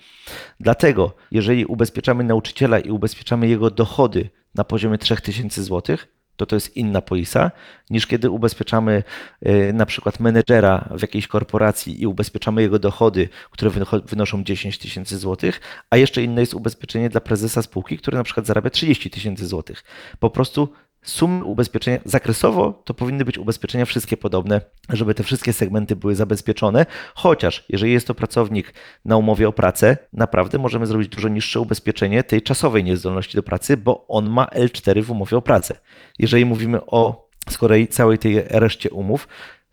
Dlatego, 0.59 1.15
jeżeli 1.31 1.65
ubezpieczamy 1.65 2.23
nauczyciela 2.23 2.79
i 2.79 2.89
ubezpieczamy 2.89 3.47
jego 3.47 3.69
dochody 3.71 4.29
na 4.55 4.63
poziomie 4.63 4.97
3000 4.97 5.63
zł, 5.63 5.97
to 6.45 6.51
to 6.51 6.55
jest 6.55 6.77
inna 6.77 7.01
polisa, 7.01 7.51
niż 7.89 8.07
kiedy 8.07 8.29
ubezpieczamy 8.29 9.03
y, 9.47 9.73
na 9.73 9.85
przykład 9.85 10.19
menedżera 10.19 10.89
w 10.91 11.01
jakiejś 11.01 11.27
korporacji 11.27 12.01
i 12.01 12.07
ubezpieczamy 12.07 12.61
jego 12.61 12.79
dochody, 12.79 13.29
które 13.51 13.71
wynoszą 14.05 14.43
10 14.43 14.77
tysięcy 14.77 15.17
złotych, 15.17 15.61
a 15.89 15.97
jeszcze 15.97 16.23
inne 16.23 16.41
jest 16.41 16.53
ubezpieczenie 16.53 17.09
dla 17.09 17.21
prezesa 17.21 17.61
spółki, 17.61 17.97
który 17.97 18.17
na 18.17 18.23
przykład 18.23 18.45
zarabia 18.45 18.69
30 18.69 19.09
tysięcy 19.09 19.47
złotych. 19.47 19.83
Po 20.19 20.29
prostu 20.29 20.69
sumy 21.03 21.43
ubezpieczenia 21.45 21.99
zakresowo 22.05 22.81
to 22.85 22.93
powinny 22.93 23.25
być 23.25 23.37
ubezpieczenia 23.37 23.85
wszystkie 23.85 24.17
podobne, 24.17 24.61
żeby 24.89 25.13
te 25.13 25.23
wszystkie 25.23 25.53
segmenty 25.53 25.95
były 25.95 26.15
zabezpieczone, 26.15 26.85
chociaż 27.15 27.65
jeżeli 27.69 27.93
jest 27.93 28.07
to 28.07 28.15
pracownik 28.15 28.73
na 29.05 29.17
umowie 29.17 29.47
o 29.47 29.51
pracę, 29.51 29.97
naprawdę 30.13 30.57
możemy 30.57 30.85
zrobić 30.85 31.07
dużo 31.07 31.29
niższe 31.29 31.59
ubezpieczenie 31.59 32.23
tej 32.23 32.41
czasowej 32.41 32.83
niezdolności 32.83 33.35
do 33.35 33.43
pracy, 33.43 33.77
bo 33.77 34.07
on 34.07 34.29
ma 34.29 34.45
L4 34.45 35.03
w 35.03 35.11
umowie 35.11 35.37
o 35.37 35.41
pracę. 35.41 35.75
Jeżeli 36.19 36.45
mówimy 36.45 36.85
o 36.85 37.29
z 37.49 37.57
kolei 37.57 37.87
całej 37.87 38.17
tej 38.17 38.43
reszcie 38.49 38.89
umów, 38.89 39.27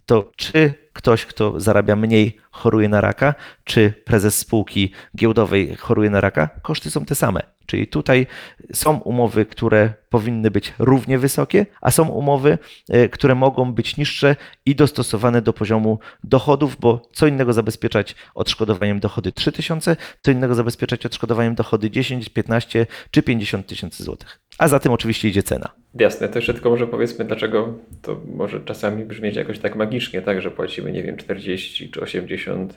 to 0.06 0.30
czy 0.36 0.74
ktoś, 0.92 1.26
kto 1.26 1.60
zarabia 1.60 1.96
mniej, 1.96 2.36
choruje 2.50 2.88
na 2.88 3.00
raka, 3.00 3.34
czy 3.64 3.94
prezes 4.04 4.38
spółki 4.38 4.92
giełdowej 5.16 5.76
choruje 5.76 6.10
na 6.10 6.20
raka, 6.20 6.48
koszty 6.62 6.90
są 6.90 7.04
te 7.04 7.14
same. 7.14 7.57
Czyli 7.68 7.86
tutaj 7.86 8.26
są 8.72 8.98
umowy, 8.98 9.46
które 9.46 9.92
powinny 10.08 10.50
być 10.50 10.74
równie 10.78 11.18
wysokie, 11.18 11.66
a 11.80 11.90
są 11.90 12.08
umowy, 12.08 12.58
e, 12.88 13.08
które 13.08 13.34
mogą 13.34 13.72
być 13.72 13.96
niższe 13.96 14.36
i 14.66 14.74
dostosowane 14.74 15.42
do 15.42 15.52
poziomu 15.52 15.98
dochodów, 16.24 16.76
bo 16.80 17.08
co 17.12 17.26
innego 17.26 17.52
zabezpieczać 17.52 18.14
odszkodowaniem 18.34 19.00
dochody 19.00 19.32
3000, 19.32 19.96
co 20.22 20.30
innego 20.30 20.54
zabezpieczać 20.54 21.06
odszkodowaniem 21.06 21.54
dochody 21.54 21.90
10, 21.90 22.28
15 22.28 22.86
czy 23.10 23.22
50 23.22 23.66
tysięcy 23.66 24.04
złotych. 24.04 24.40
A 24.58 24.68
za 24.68 24.78
tym 24.78 24.92
oczywiście 24.92 25.28
idzie 25.28 25.42
cena. 25.42 25.70
Jasne, 25.94 26.28
to 26.28 26.38
jeszcze 26.38 26.54
tylko 26.54 26.70
może 26.70 26.86
powiedzmy, 26.86 27.24
dlaczego 27.24 27.74
to 28.02 28.20
może 28.34 28.60
czasami 28.60 29.04
brzmieć 29.04 29.36
jakoś 29.36 29.58
tak 29.58 29.76
magicznie, 29.76 30.22
tak, 30.22 30.42
że 30.42 30.50
płacimy, 30.50 30.92
nie 30.92 31.02
wiem, 31.02 31.16
40 31.16 31.90
czy 31.90 32.00
80 32.00 32.72
y, 32.72 32.76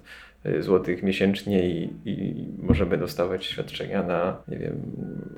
złotych 0.60 1.04
miesięcznie 1.04 1.70
i, 1.70 1.90
i, 2.06 2.46
możemy 2.60 2.98
dostawać 2.98 3.46
świadczenia 3.46 4.04
na, 4.04 4.38
nie 4.48 4.58
wiem, 4.58 4.82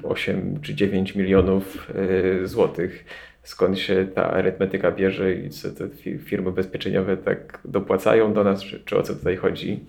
8 0.04 0.60
czy 0.62 0.76
9 0.76 1.16
milionów 1.16 1.92
y, 2.44 2.48
złotych 2.48 3.06
skąd 3.44 3.80
się 3.80 4.08
ta 4.16 4.32
arytmetyka 4.32 4.92
bierze 4.92 5.34
i 5.34 5.50
co 5.50 5.70
te 5.70 5.90
firmy 6.20 6.50
ubezpieczeniowe 6.50 7.18
tak 7.18 7.60
dopłacają 7.66 8.34
do 8.34 8.44
nas, 8.44 8.64
czy, 8.64 8.80
czy 8.86 8.98
o 8.98 9.04
co 9.04 9.16
tutaj 9.16 9.38
chodzi? 9.38 9.86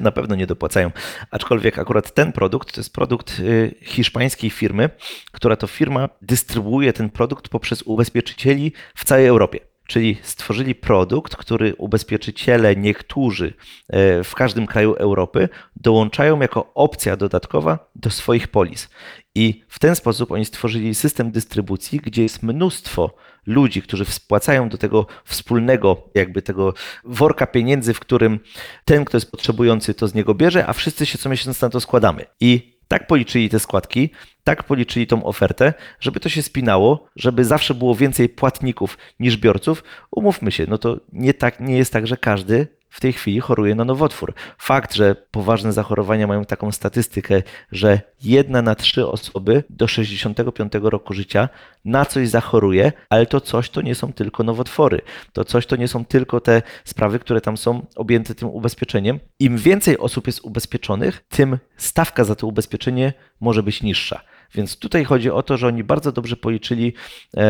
Na 0.00 0.10
pewno 0.12 0.36
nie 0.36 0.46
dopłacają. 0.46 0.90
Aczkolwiek 1.30 1.78
akurat 1.78 2.14
ten 2.14 2.32
produkt 2.32 2.74
to 2.74 2.80
jest 2.80 2.94
produkt 2.94 3.40
y, 3.40 3.74
hiszpańskiej 3.82 4.50
firmy, 4.50 4.90
która 5.32 5.56
to 5.56 5.66
firma 5.66 6.08
dystrybuuje 6.22 6.92
ten 6.92 7.10
produkt 7.10 7.48
poprzez 7.48 7.82
ubezpieczycieli 7.82 8.72
w 8.94 9.04
całej 9.04 9.26
Europie. 9.26 9.67
Czyli 9.88 10.16
stworzyli 10.22 10.74
produkt, 10.74 11.36
który 11.36 11.74
ubezpieczyciele 11.74 12.76
niektórzy 12.76 13.54
e, 13.88 14.24
w 14.24 14.34
każdym 14.34 14.66
kraju 14.66 14.94
Europy 14.94 15.48
dołączają 15.76 16.40
jako 16.40 16.74
opcja 16.74 17.16
dodatkowa 17.16 17.90
do 17.94 18.10
swoich 18.10 18.48
polis. 18.48 18.88
I 19.34 19.64
w 19.68 19.78
ten 19.78 19.94
sposób 19.94 20.32
oni 20.32 20.44
stworzyli 20.44 20.94
system 20.94 21.30
dystrybucji, 21.30 22.00
gdzie 22.00 22.22
jest 22.22 22.42
mnóstwo 22.42 23.14
ludzi, 23.46 23.82
którzy 23.82 24.04
spłacają 24.04 24.68
do 24.68 24.78
tego 24.78 25.06
wspólnego, 25.24 26.10
jakby 26.14 26.42
tego 26.42 26.74
worka 27.04 27.46
pieniędzy, 27.46 27.94
w 27.94 28.00
którym 28.00 28.40
ten, 28.84 29.04
kto 29.04 29.16
jest 29.16 29.30
potrzebujący, 29.30 29.94
to 29.94 30.08
z 30.08 30.14
niego 30.14 30.34
bierze, 30.34 30.66
a 30.66 30.72
wszyscy 30.72 31.06
się 31.06 31.18
co 31.18 31.28
miesiąc 31.28 31.60
na 31.60 31.68
to 31.70 31.80
składamy. 31.80 32.24
I 32.40 32.77
tak 32.88 33.06
policzyli 33.06 33.48
te 33.48 33.58
składki, 33.58 34.10
tak 34.44 34.64
policzyli 34.64 35.06
tą 35.06 35.24
ofertę, 35.24 35.74
żeby 36.00 36.20
to 36.20 36.28
się 36.28 36.42
spinało, 36.42 37.08
żeby 37.16 37.44
zawsze 37.44 37.74
było 37.74 37.94
więcej 37.94 38.28
płatników 38.28 38.98
niż 39.20 39.36
biorców. 39.36 39.84
Umówmy 40.10 40.52
się, 40.52 40.66
no 40.68 40.78
to 40.78 41.00
nie, 41.12 41.34
tak, 41.34 41.60
nie 41.60 41.76
jest 41.76 41.92
tak, 41.92 42.06
że 42.06 42.16
każdy 42.16 42.77
w 42.90 43.00
tej 43.00 43.12
chwili 43.12 43.40
choruje 43.40 43.74
na 43.74 43.84
nowotwór. 43.84 44.34
Fakt, 44.58 44.94
że 44.94 45.14
poważne 45.30 45.72
zachorowania 45.72 46.26
mają 46.26 46.44
taką 46.44 46.72
statystykę, 46.72 47.42
że 47.72 48.00
jedna 48.22 48.62
na 48.62 48.74
trzy 48.74 49.06
osoby 49.06 49.64
do 49.70 49.86
65 49.86 50.72
roku 50.82 51.14
życia 51.14 51.48
na 51.84 52.04
coś 52.04 52.28
zachoruje, 52.28 52.92
ale 53.10 53.26
to 53.26 53.40
coś 53.40 53.70
to 53.70 53.82
nie 53.82 53.94
są 53.94 54.12
tylko 54.12 54.42
nowotwory. 54.42 55.00
To 55.32 55.44
coś 55.44 55.66
to 55.66 55.76
nie 55.76 55.88
są 55.88 56.04
tylko 56.04 56.40
te 56.40 56.62
sprawy, 56.84 57.18
które 57.18 57.40
tam 57.40 57.56
są 57.56 57.86
objęte 57.96 58.34
tym 58.34 58.48
ubezpieczeniem. 58.48 59.20
Im 59.38 59.56
więcej 59.58 59.98
osób 59.98 60.26
jest 60.26 60.40
ubezpieczonych, 60.44 61.24
tym 61.28 61.58
stawka 61.76 62.24
za 62.24 62.34
to 62.34 62.46
ubezpieczenie 62.46 63.12
może 63.40 63.62
być 63.62 63.82
niższa. 63.82 64.20
Więc 64.54 64.78
tutaj 64.78 65.04
chodzi 65.04 65.30
o 65.30 65.42
to, 65.42 65.56
że 65.56 65.66
oni 65.66 65.84
bardzo 65.84 66.12
dobrze 66.12 66.36
policzyli 66.36 66.92
e, 67.36 67.40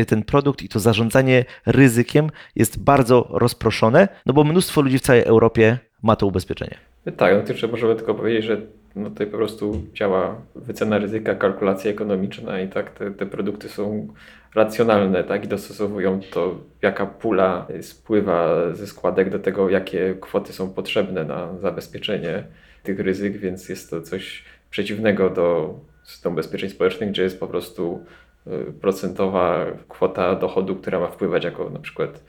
e, 0.00 0.04
ten 0.04 0.22
produkt 0.22 0.62
i 0.62 0.68
to 0.68 0.80
zarządzanie 0.80 1.44
ryzykiem 1.66 2.30
jest 2.56 2.82
bardzo 2.82 3.28
rozproszone, 3.30 4.08
no 4.26 4.32
bo 4.32 4.44
mnóstwo 4.44 4.80
ludzi 4.80 4.98
w 4.98 5.02
całej 5.02 5.22
Europie 5.22 5.78
ma 6.02 6.16
to 6.16 6.26
ubezpieczenie. 6.26 6.76
Tak, 7.16 7.34
no 7.34 7.54
to 7.60 7.68
możemy 7.68 7.96
tylko 7.96 8.14
powiedzieć, 8.14 8.44
że 8.44 8.60
no 8.96 9.10
tutaj 9.10 9.26
po 9.26 9.36
prostu 9.36 9.82
działa 9.94 10.36
wycena 10.54 10.98
ryzyka, 10.98 11.34
kalkulacja 11.34 11.90
ekonomiczna 11.90 12.60
i 12.60 12.68
tak 12.68 12.90
te, 12.90 13.10
te 13.10 13.26
produkty 13.26 13.68
są 13.68 14.08
racjonalne, 14.54 15.24
tak, 15.24 15.44
i 15.44 15.48
dostosowują 15.48 16.20
to, 16.30 16.58
jaka 16.82 17.06
pula 17.06 17.66
spływa 17.80 18.72
ze 18.74 18.86
składek 18.86 19.30
do 19.30 19.38
tego, 19.38 19.70
jakie 19.70 20.14
kwoty 20.20 20.52
są 20.52 20.70
potrzebne 20.70 21.24
na 21.24 21.58
zabezpieczenie 21.58 22.44
tych 22.82 23.00
ryzyk, 23.00 23.36
więc 23.36 23.68
jest 23.68 23.90
to 23.90 24.02
coś 24.02 24.44
przeciwnego 24.70 25.30
do 25.30 25.74
systemu 26.04 26.32
ubezpieczeń 26.32 26.70
społecznych, 26.70 27.10
gdzie 27.10 27.22
jest 27.22 27.40
po 27.40 27.46
prostu 27.46 28.04
y, 28.46 28.72
procentowa 28.80 29.66
kwota 29.88 30.34
dochodu, 30.34 30.76
która 30.76 31.00
ma 31.00 31.06
wpływać 31.08 31.44
jako 31.44 31.70
na 31.70 31.78
przykład 31.78 32.22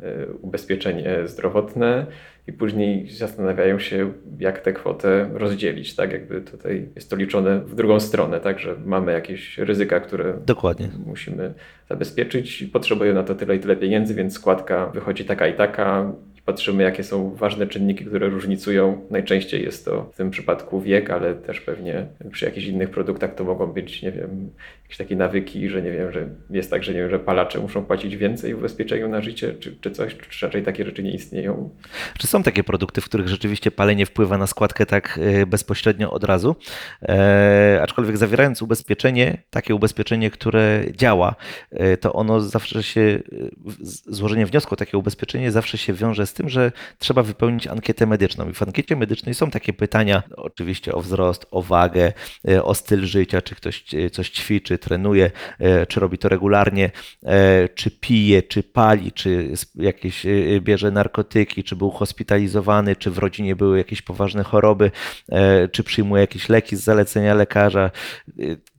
y, 0.00 0.04
ubezpieczenie 0.40 1.18
zdrowotne 1.24 2.06
i 2.46 2.52
później 2.52 3.10
zastanawiają 3.10 3.78
się, 3.78 4.12
jak 4.38 4.60
tę 4.60 4.72
kwotę 4.72 5.30
rozdzielić, 5.32 5.94
tak? 5.96 6.12
Jakby 6.12 6.40
tutaj 6.40 6.88
jest 6.94 7.10
to 7.10 7.16
liczone 7.16 7.60
w 7.60 7.74
drugą 7.74 8.00
stronę, 8.00 8.40
tak? 8.40 8.58
Że 8.58 8.76
mamy 8.84 9.12
jakieś 9.12 9.58
ryzyka, 9.58 10.00
które 10.00 10.34
Dokładnie. 10.46 10.88
musimy 11.06 11.54
zabezpieczyć 11.88 12.62
i 12.62 12.68
potrzebujemy 12.68 13.14
na 13.14 13.26
to 13.26 13.34
tyle 13.34 13.56
i 13.56 13.60
tyle 13.60 13.76
pieniędzy, 13.76 14.14
więc 14.14 14.34
składka 14.34 14.86
wychodzi 14.86 15.24
taka 15.24 15.46
i 15.46 15.54
taka 15.54 16.12
patrzymy, 16.46 16.82
jakie 16.82 17.04
są 17.04 17.34
ważne 17.34 17.66
czynniki, 17.66 18.04
które 18.04 18.28
różnicują. 18.28 19.06
Najczęściej 19.10 19.62
jest 19.62 19.84
to 19.84 20.10
w 20.12 20.16
tym 20.16 20.30
przypadku 20.30 20.80
wiek, 20.80 21.10
ale 21.10 21.34
też 21.34 21.60
pewnie 21.60 22.06
przy 22.32 22.44
jakichś 22.44 22.66
innych 22.66 22.90
produktach 22.90 23.34
to 23.34 23.44
mogą 23.44 23.66
być, 23.66 24.02
nie 24.02 24.12
wiem, 24.12 24.50
jakieś 24.86 24.96
takie 24.96 25.16
nawyki, 25.16 25.68
że 25.68 25.82
nie 25.82 25.92
wiem, 25.92 26.12
że 26.12 26.28
jest 26.50 26.70
tak, 26.70 26.84
że 26.84 26.94
nie 26.94 27.00
wiem, 27.00 27.10
że 27.10 27.18
palacze 27.18 27.58
muszą 27.58 27.84
płacić 27.84 28.16
więcej 28.16 28.54
w 28.54 28.58
ubezpieczeniu 28.58 29.08
na 29.08 29.22
życie, 29.22 29.54
czy, 29.60 29.76
czy 29.80 29.90
coś, 29.90 30.16
czy 30.16 30.46
raczej 30.46 30.62
takie 30.62 30.84
rzeczy 30.84 31.02
nie 31.02 31.14
istnieją. 31.14 31.70
Czy 32.18 32.26
są 32.26 32.42
takie 32.42 32.64
produkty, 32.64 33.00
w 33.00 33.04
których 33.04 33.28
rzeczywiście 33.28 33.70
palenie 33.70 34.06
wpływa 34.06 34.38
na 34.38 34.46
składkę 34.46 34.86
tak 34.86 35.20
e, 35.22 35.46
bezpośrednio 35.46 36.10
od 36.10 36.24
razu? 36.24 36.56
E, 37.02 37.80
aczkolwiek 37.82 38.16
zawierając 38.16 38.62
ubezpieczenie, 38.62 39.42
takie 39.50 39.74
ubezpieczenie, 39.74 40.30
które 40.30 40.84
działa, 40.96 41.34
e, 41.70 41.96
to 41.96 42.12
ono 42.12 42.40
zawsze 42.40 42.82
się, 42.82 43.00
e, 43.00 43.20
złożenie 44.06 44.46
wniosku 44.46 44.74
o 44.74 44.76
takie 44.76 44.98
ubezpieczenie 44.98 45.52
zawsze 45.52 45.78
się 45.78 45.92
wiąże 45.92 46.26
z 46.26 46.34
tym, 46.34 46.48
że 46.48 46.72
trzeba 46.98 47.22
wypełnić 47.22 47.66
ankietę 47.66 48.06
medyczną. 48.06 48.50
I 48.50 48.52
w 48.52 48.62
ankiecie 48.62 48.96
medycznej 48.96 49.34
są 49.34 49.50
takie 49.50 49.72
pytania, 49.72 50.22
oczywiście 50.36 50.94
o 50.94 51.00
wzrost, 51.00 51.46
o 51.50 51.62
wagę, 51.62 52.12
o 52.62 52.74
styl 52.74 53.04
życia, 53.04 53.42
czy 53.42 53.54
ktoś 53.54 53.84
coś 54.12 54.30
ćwiczy, 54.30 54.75
trenuje, 54.78 55.30
e, 55.58 55.86
czy 55.86 56.00
robi 56.00 56.18
to 56.18 56.28
regularnie, 56.28 56.90
e, 57.22 57.68
czy 57.68 57.90
pije, 57.90 58.42
czy 58.42 58.62
pali, 58.62 59.12
czy 59.12 59.52
jakieś 59.74 60.26
e, 60.26 60.60
bierze 60.60 60.90
narkotyki, 60.90 61.64
czy 61.64 61.76
był 61.76 61.90
hospitalizowany, 61.90 62.96
czy 62.96 63.10
w 63.10 63.18
rodzinie 63.18 63.56
były 63.56 63.78
jakieś 63.78 64.02
poważne 64.02 64.42
choroby, 64.44 64.90
czy 65.72 65.84
przyjmuje 65.84 66.20
jakieś 66.20 66.48
leki 66.48 66.76
z 66.76 66.80
zalecenia 66.80 67.34
lekarza. 67.34 67.90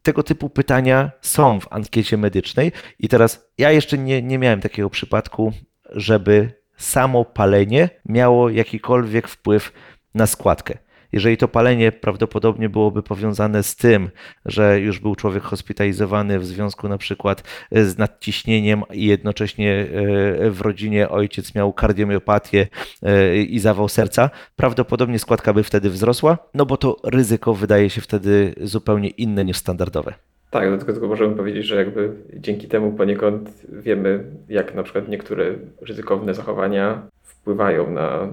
Tego 0.02 0.24
typu 0.24 0.50
pytania 0.50 1.12
są 1.22 1.60
w 1.60 1.68
ankiecie 1.74 2.18
medycznej. 2.18 2.72
I 3.00 3.08
teraz 3.08 3.50
ja 3.58 3.72
jeszcze 3.72 3.98
nie, 3.98 4.22
nie 4.22 4.38
miałem 4.38 4.62
takiego 4.62 4.90
przypadku, 4.90 5.54
żeby 5.92 6.52
samo 6.78 7.26
palenie 7.26 7.90
miało 8.06 8.50
jakikolwiek 8.50 9.28
wpływ 9.28 9.72
na 10.14 10.28
składkę. 10.28 10.87
Jeżeli 11.12 11.38
to 11.38 11.48
palenie 11.48 11.92
prawdopodobnie 11.92 12.70
byłoby 12.70 13.04
powiązane 13.04 13.64
z 13.64 13.76
tym, 13.76 14.10
że 14.46 14.80
już 14.80 15.00
był 15.00 15.16
człowiek 15.16 15.44
hospitalizowany 15.44 16.40
w 16.40 16.46
związku 16.46 16.90
na 16.90 16.98
przykład 16.98 17.44
z 17.72 17.98
nadciśnieniem 17.98 18.84
i 18.94 19.06
jednocześnie 19.06 19.74
e, 19.74 20.50
w 20.52 20.62
rodzinie 20.62 21.10
ojciec 21.10 21.56
miał 21.56 21.74
kardiomiopatię 21.74 22.68
e, 23.04 23.38
i 23.38 23.60
zawał 23.60 23.90
serca, 23.90 24.30
prawdopodobnie 24.56 25.20
składka 25.20 25.54
by 25.54 25.64
wtedy 25.64 25.90
wzrosła, 25.90 26.38
no 26.54 26.66
bo 26.66 26.78
to 26.78 26.98
ryzyko 27.04 27.54
wydaje 27.54 27.90
się 27.90 28.02
wtedy 28.02 28.56
zupełnie 28.62 29.10
inne 29.10 29.46
niż 29.46 29.58
standardowe. 29.58 30.14
Tak, 30.50 30.70
no 30.70 30.78
tylko, 30.78 30.92
tylko 30.92 31.08
możemy 31.08 31.36
powiedzieć, 31.36 31.66
że 31.66 31.76
jakby 31.76 32.14
dzięki 32.34 32.68
temu 32.68 32.92
poniekąd 32.92 33.66
wiemy, 33.70 34.24
jak 34.50 34.76
na 34.76 34.84
przykład 34.84 35.08
niektóre 35.08 35.56
ryzykowne 35.82 36.34
zachowania 36.34 37.08
wpływają 37.24 37.92
na 37.92 38.28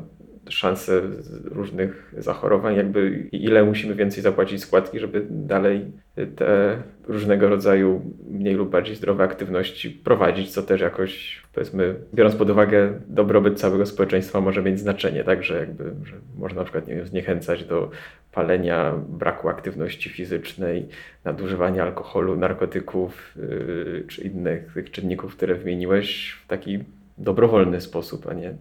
szanse 0.48 1.02
różnych 1.44 2.14
zachorowań, 2.18 2.76
jakby 2.76 3.28
ile 3.32 3.64
musimy 3.64 3.94
więcej 3.94 4.22
zapłacić 4.22 4.62
składki, 4.62 4.98
żeby 4.98 5.26
dalej 5.30 5.92
te 6.36 6.82
różnego 7.08 7.48
rodzaju 7.48 8.14
mniej 8.30 8.54
lub 8.54 8.70
bardziej 8.70 8.96
zdrowe 8.96 9.24
aktywności 9.24 9.90
prowadzić, 9.90 10.50
co 10.50 10.62
też 10.62 10.80
jakoś, 10.80 11.42
powiedzmy, 11.54 11.94
biorąc 12.14 12.36
pod 12.36 12.50
uwagę 12.50 13.00
dobrobyt 13.06 13.60
całego 13.60 13.86
społeczeństwa 13.86 14.40
może 14.40 14.62
mieć 14.62 14.80
znaczenie, 14.80 15.24
także 15.24 15.58
jakby, 15.58 15.84
że 15.84 16.16
można 16.38 16.60
na 16.60 16.64
przykład 16.64 16.86
nie 16.86 16.94
wiem, 16.94 17.06
zniechęcać 17.06 17.64
do 17.64 17.90
palenia, 18.32 18.94
braku 19.08 19.48
aktywności 19.48 20.10
fizycznej, 20.10 20.88
nadużywania 21.24 21.82
alkoholu, 21.82 22.36
narkotyków 22.36 23.34
yy, 23.36 24.04
czy 24.08 24.22
innych 24.22 24.74
tych 24.74 24.90
czynników, 24.90 25.36
które 25.36 25.54
wymieniłeś 25.54 26.38
w 26.44 26.46
taki 26.46 26.78
dobrowolny 27.18 27.80
sposób, 27.80 28.26
a 28.28 28.34
nie 28.34 28.54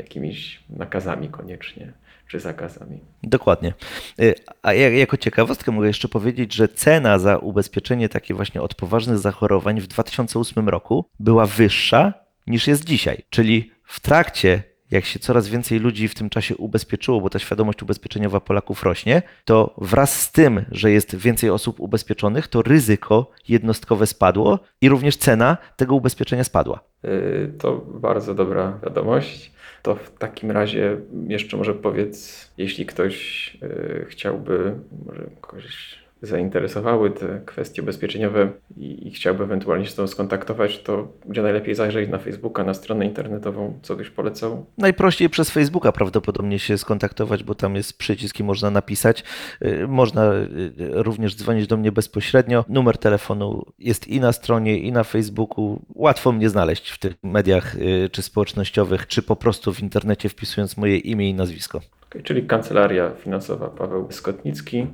jakimiś 0.00 0.60
nakazami 0.70 1.28
koniecznie 1.28 1.92
czy 2.28 2.40
zakazami. 2.40 3.00
Dokładnie. 3.22 3.72
Y, 4.20 4.34
A 4.62 4.72
ja- 4.72 4.90
jako 4.90 5.16
ciekawostkę 5.16 5.72
mogę 5.72 5.86
jeszcze 5.86 6.08
powiedzieć, 6.08 6.54
że 6.54 6.68
cena 6.68 7.18
za 7.18 7.36
ubezpieczenie 7.38 8.08
takie 8.08 8.34
właśnie 8.34 8.62
od 8.62 8.74
poważnych 8.74 9.18
zachorowań 9.18 9.80
w 9.80 9.86
2008 9.86 10.68
roku 10.68 11.04
była 11.20 11.46
wyższa 11.46 12.14
niż 12.46 12.66
jest 12.68 12.84
dzisiaj. 12.84 13.22
Czyli 13.30 13.70
w 13.84 14.00
trakcie, 14.00 14.62
jak 14.90 15.04
się 15.04 15.18
coraz 15.18 15.48
więcej 15.48 15.78
ludzi 15.78 16.08
w 16.08 16.14
tym 16.14 16.30
czasie 16.30 16.56
ubezpieczyło, 16.56 17.20
bo 17.20 17.30
ta 17.30 17.38
świadomość 17.38 17.82
ubezpieczeniowa 17.82 18.40
Polaków 18.40 18.82
rośnie, 18.82 19.22
to 19.44 19.74
wraz 19.78 20.20
z 20.22 20.32
tym, 20.32 20.64
że 20.70 20.90
jest 20.90 21.16
więcej 21.16 21.50
osób 21.50 21.80
ubezpieczonych, 21.80 22.48
to 22.48 22.62
ryzyko 22.62 23.30
jednostkowe 23.48 24.06
spadło 24.06 24.58
i 24.80 24.88
również 24.88 25.16
cena 25.16 25.56
tego 25.76 25.94
ubezpieczenia 25.94 26.44
spadła. 26.44 26.80
Yy, 27.02 27.52
To 27.58 27.76
bardzo 27.86 28.34
dobra 28.34 28.78
wiadomość. 28.84 29.52
To 29.82 29.94
w 29.94 30.10
takim 30.18 30.50
razie 30.50 31.00
jeszcze 31.28 31.56
może 31.56 31.74
powiedz, 31.74 32.50
jeśli 32.58 32.86
ktoś 32.86 33.54
yy, 33.62 34.06
chciałby, 34.08 34.74
może 35.06 35.30
kogoś 35.40 35.99
zainteresowały 36.22 37.10
te 37.10 37.40
kwestie 37.46 37.82
ubezpieczeniowe 37.82 38.50
i, 38.76 39.08
i 39.08 39.10
chciałby 39.10 39.44
ewentualnie 39.44 39.84
się 39.84 39.90
z 39.90 39.94
tą 39.94 40.06
skontaktować, 40.06 40.82
to 40.82 41.08
gdzie 41.26 41.42
najlepiej 41.42 41.74
zajrzeć 41.74 42.10
na 42.10 42.18
Facebooka, 42.18 42.64
na 42.64 42.74
stronę 42.74 43.06
internetową, 43.06 43.78
co 43.82 43.96
byś 43.96 44.10
polecał? 44.10 44.66
Najprościej 44.78 45.30
przez 45.30 45.50
Facebooka 45.50 45.92
prawdopodobnie 45.92 46.58
się 46.58 46.78
skontaktować, 46.78 47.44
bo 47.44 47.54
tam 47.54 47.76
jest 47.76 47.98
przycisk 47.98 48.40
i 48.40 48.44
można 48.44 48.70
napisać. 48.70 49.24
Y, 49.64 49.88
Można 49.88 50.32
y, 50.34 50.48
również 50.78 51.36
dzwonić 51.36 51.66
do 51.66 51.76
mnie 51.76 51.92
bezpośrednio. 51.92 52.64
Numer 52.68 52.98
telefonu 52.98 53.66
jest 53.78 54.08
i 54.08 54.20
na 54.20 54.32
stronie, 54.32 54.78
i 54.78 54.92
na 54.92 55.04
Facebooku. 55.04 55.82
Łatwo 55.94 56.32
mnie 56.32 56.48
znaleźć 56.50 56.90
w 56.90 56.98
tych 56.98 57.14
mediach 57.22 57.76
y, 57.76 58.08
czy 58.12 58.22
społecznościowych, 58.22 59.06
czy 59.06 59.22
po 59.22 59.36
prostu 59.36 59.74
w 59.74 59.80
internecie 59.80 60.28
wpisując 60.28 60.76
moje 60.76 60.96
imię 60.96 61.30
i 61.30 61.34
nazwisko. 61.34 61.80
Okej, 62.10 62.22
czyli 62.22 62.46
Kancelaria 62.46 63.10
Finansowa 63.10 63.68
Paweł 63.68 64.12
Skotnicki. 64.12 64.86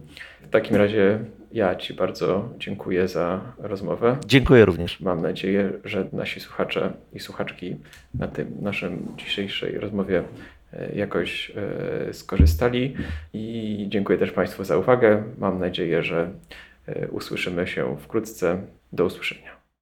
W 0.43 0.51
takim 0.51 0.77
razie 0.77 1.19
ja 1.53 1.75
Ci 1.75 1.95
bardzo 1.95 2.49
dziękuję 2.59 3.09
za 3.09 3.41
rozmowę. 3.59 4.17
Dziękuję 4.27 4.65
również. 4.65 5.01
Mam 5.01 5.23
nadzieję, 5.23 5.73
że 5.85 6.07
nasi 6.13 6.41
słuchacze 6.41 6.93
i 7.13 7.21
słuchaczki 7.21 7.77
na 8.15 8.29
tym 8.29 8.57
naszym 8.61 9.15
dzisiejszej 9.17 9.79
rozmowie 9.79 10.23
e, 10.73 10.95
jakoś 10.95 11.53
e, 12.09 12.15
skorzystali 12.15 12.95
i 13.33 13.87
dziękuję 13.89 14.19
też 14.19 14.31
Państwu 14.33 14.65
za 14.65 14.79
uwagę. 14.79 15.23
Mam 15.39 15.59
nadzieję, 15.59 16.03
że 16.03 16.31
e, 16.87 17.09
usłyszymy 17.09 17.67
się 17.67 17.97
wkrótce. 17.99 18.59
Do 18.93 19.05
usłyszenia. 19.05 19.56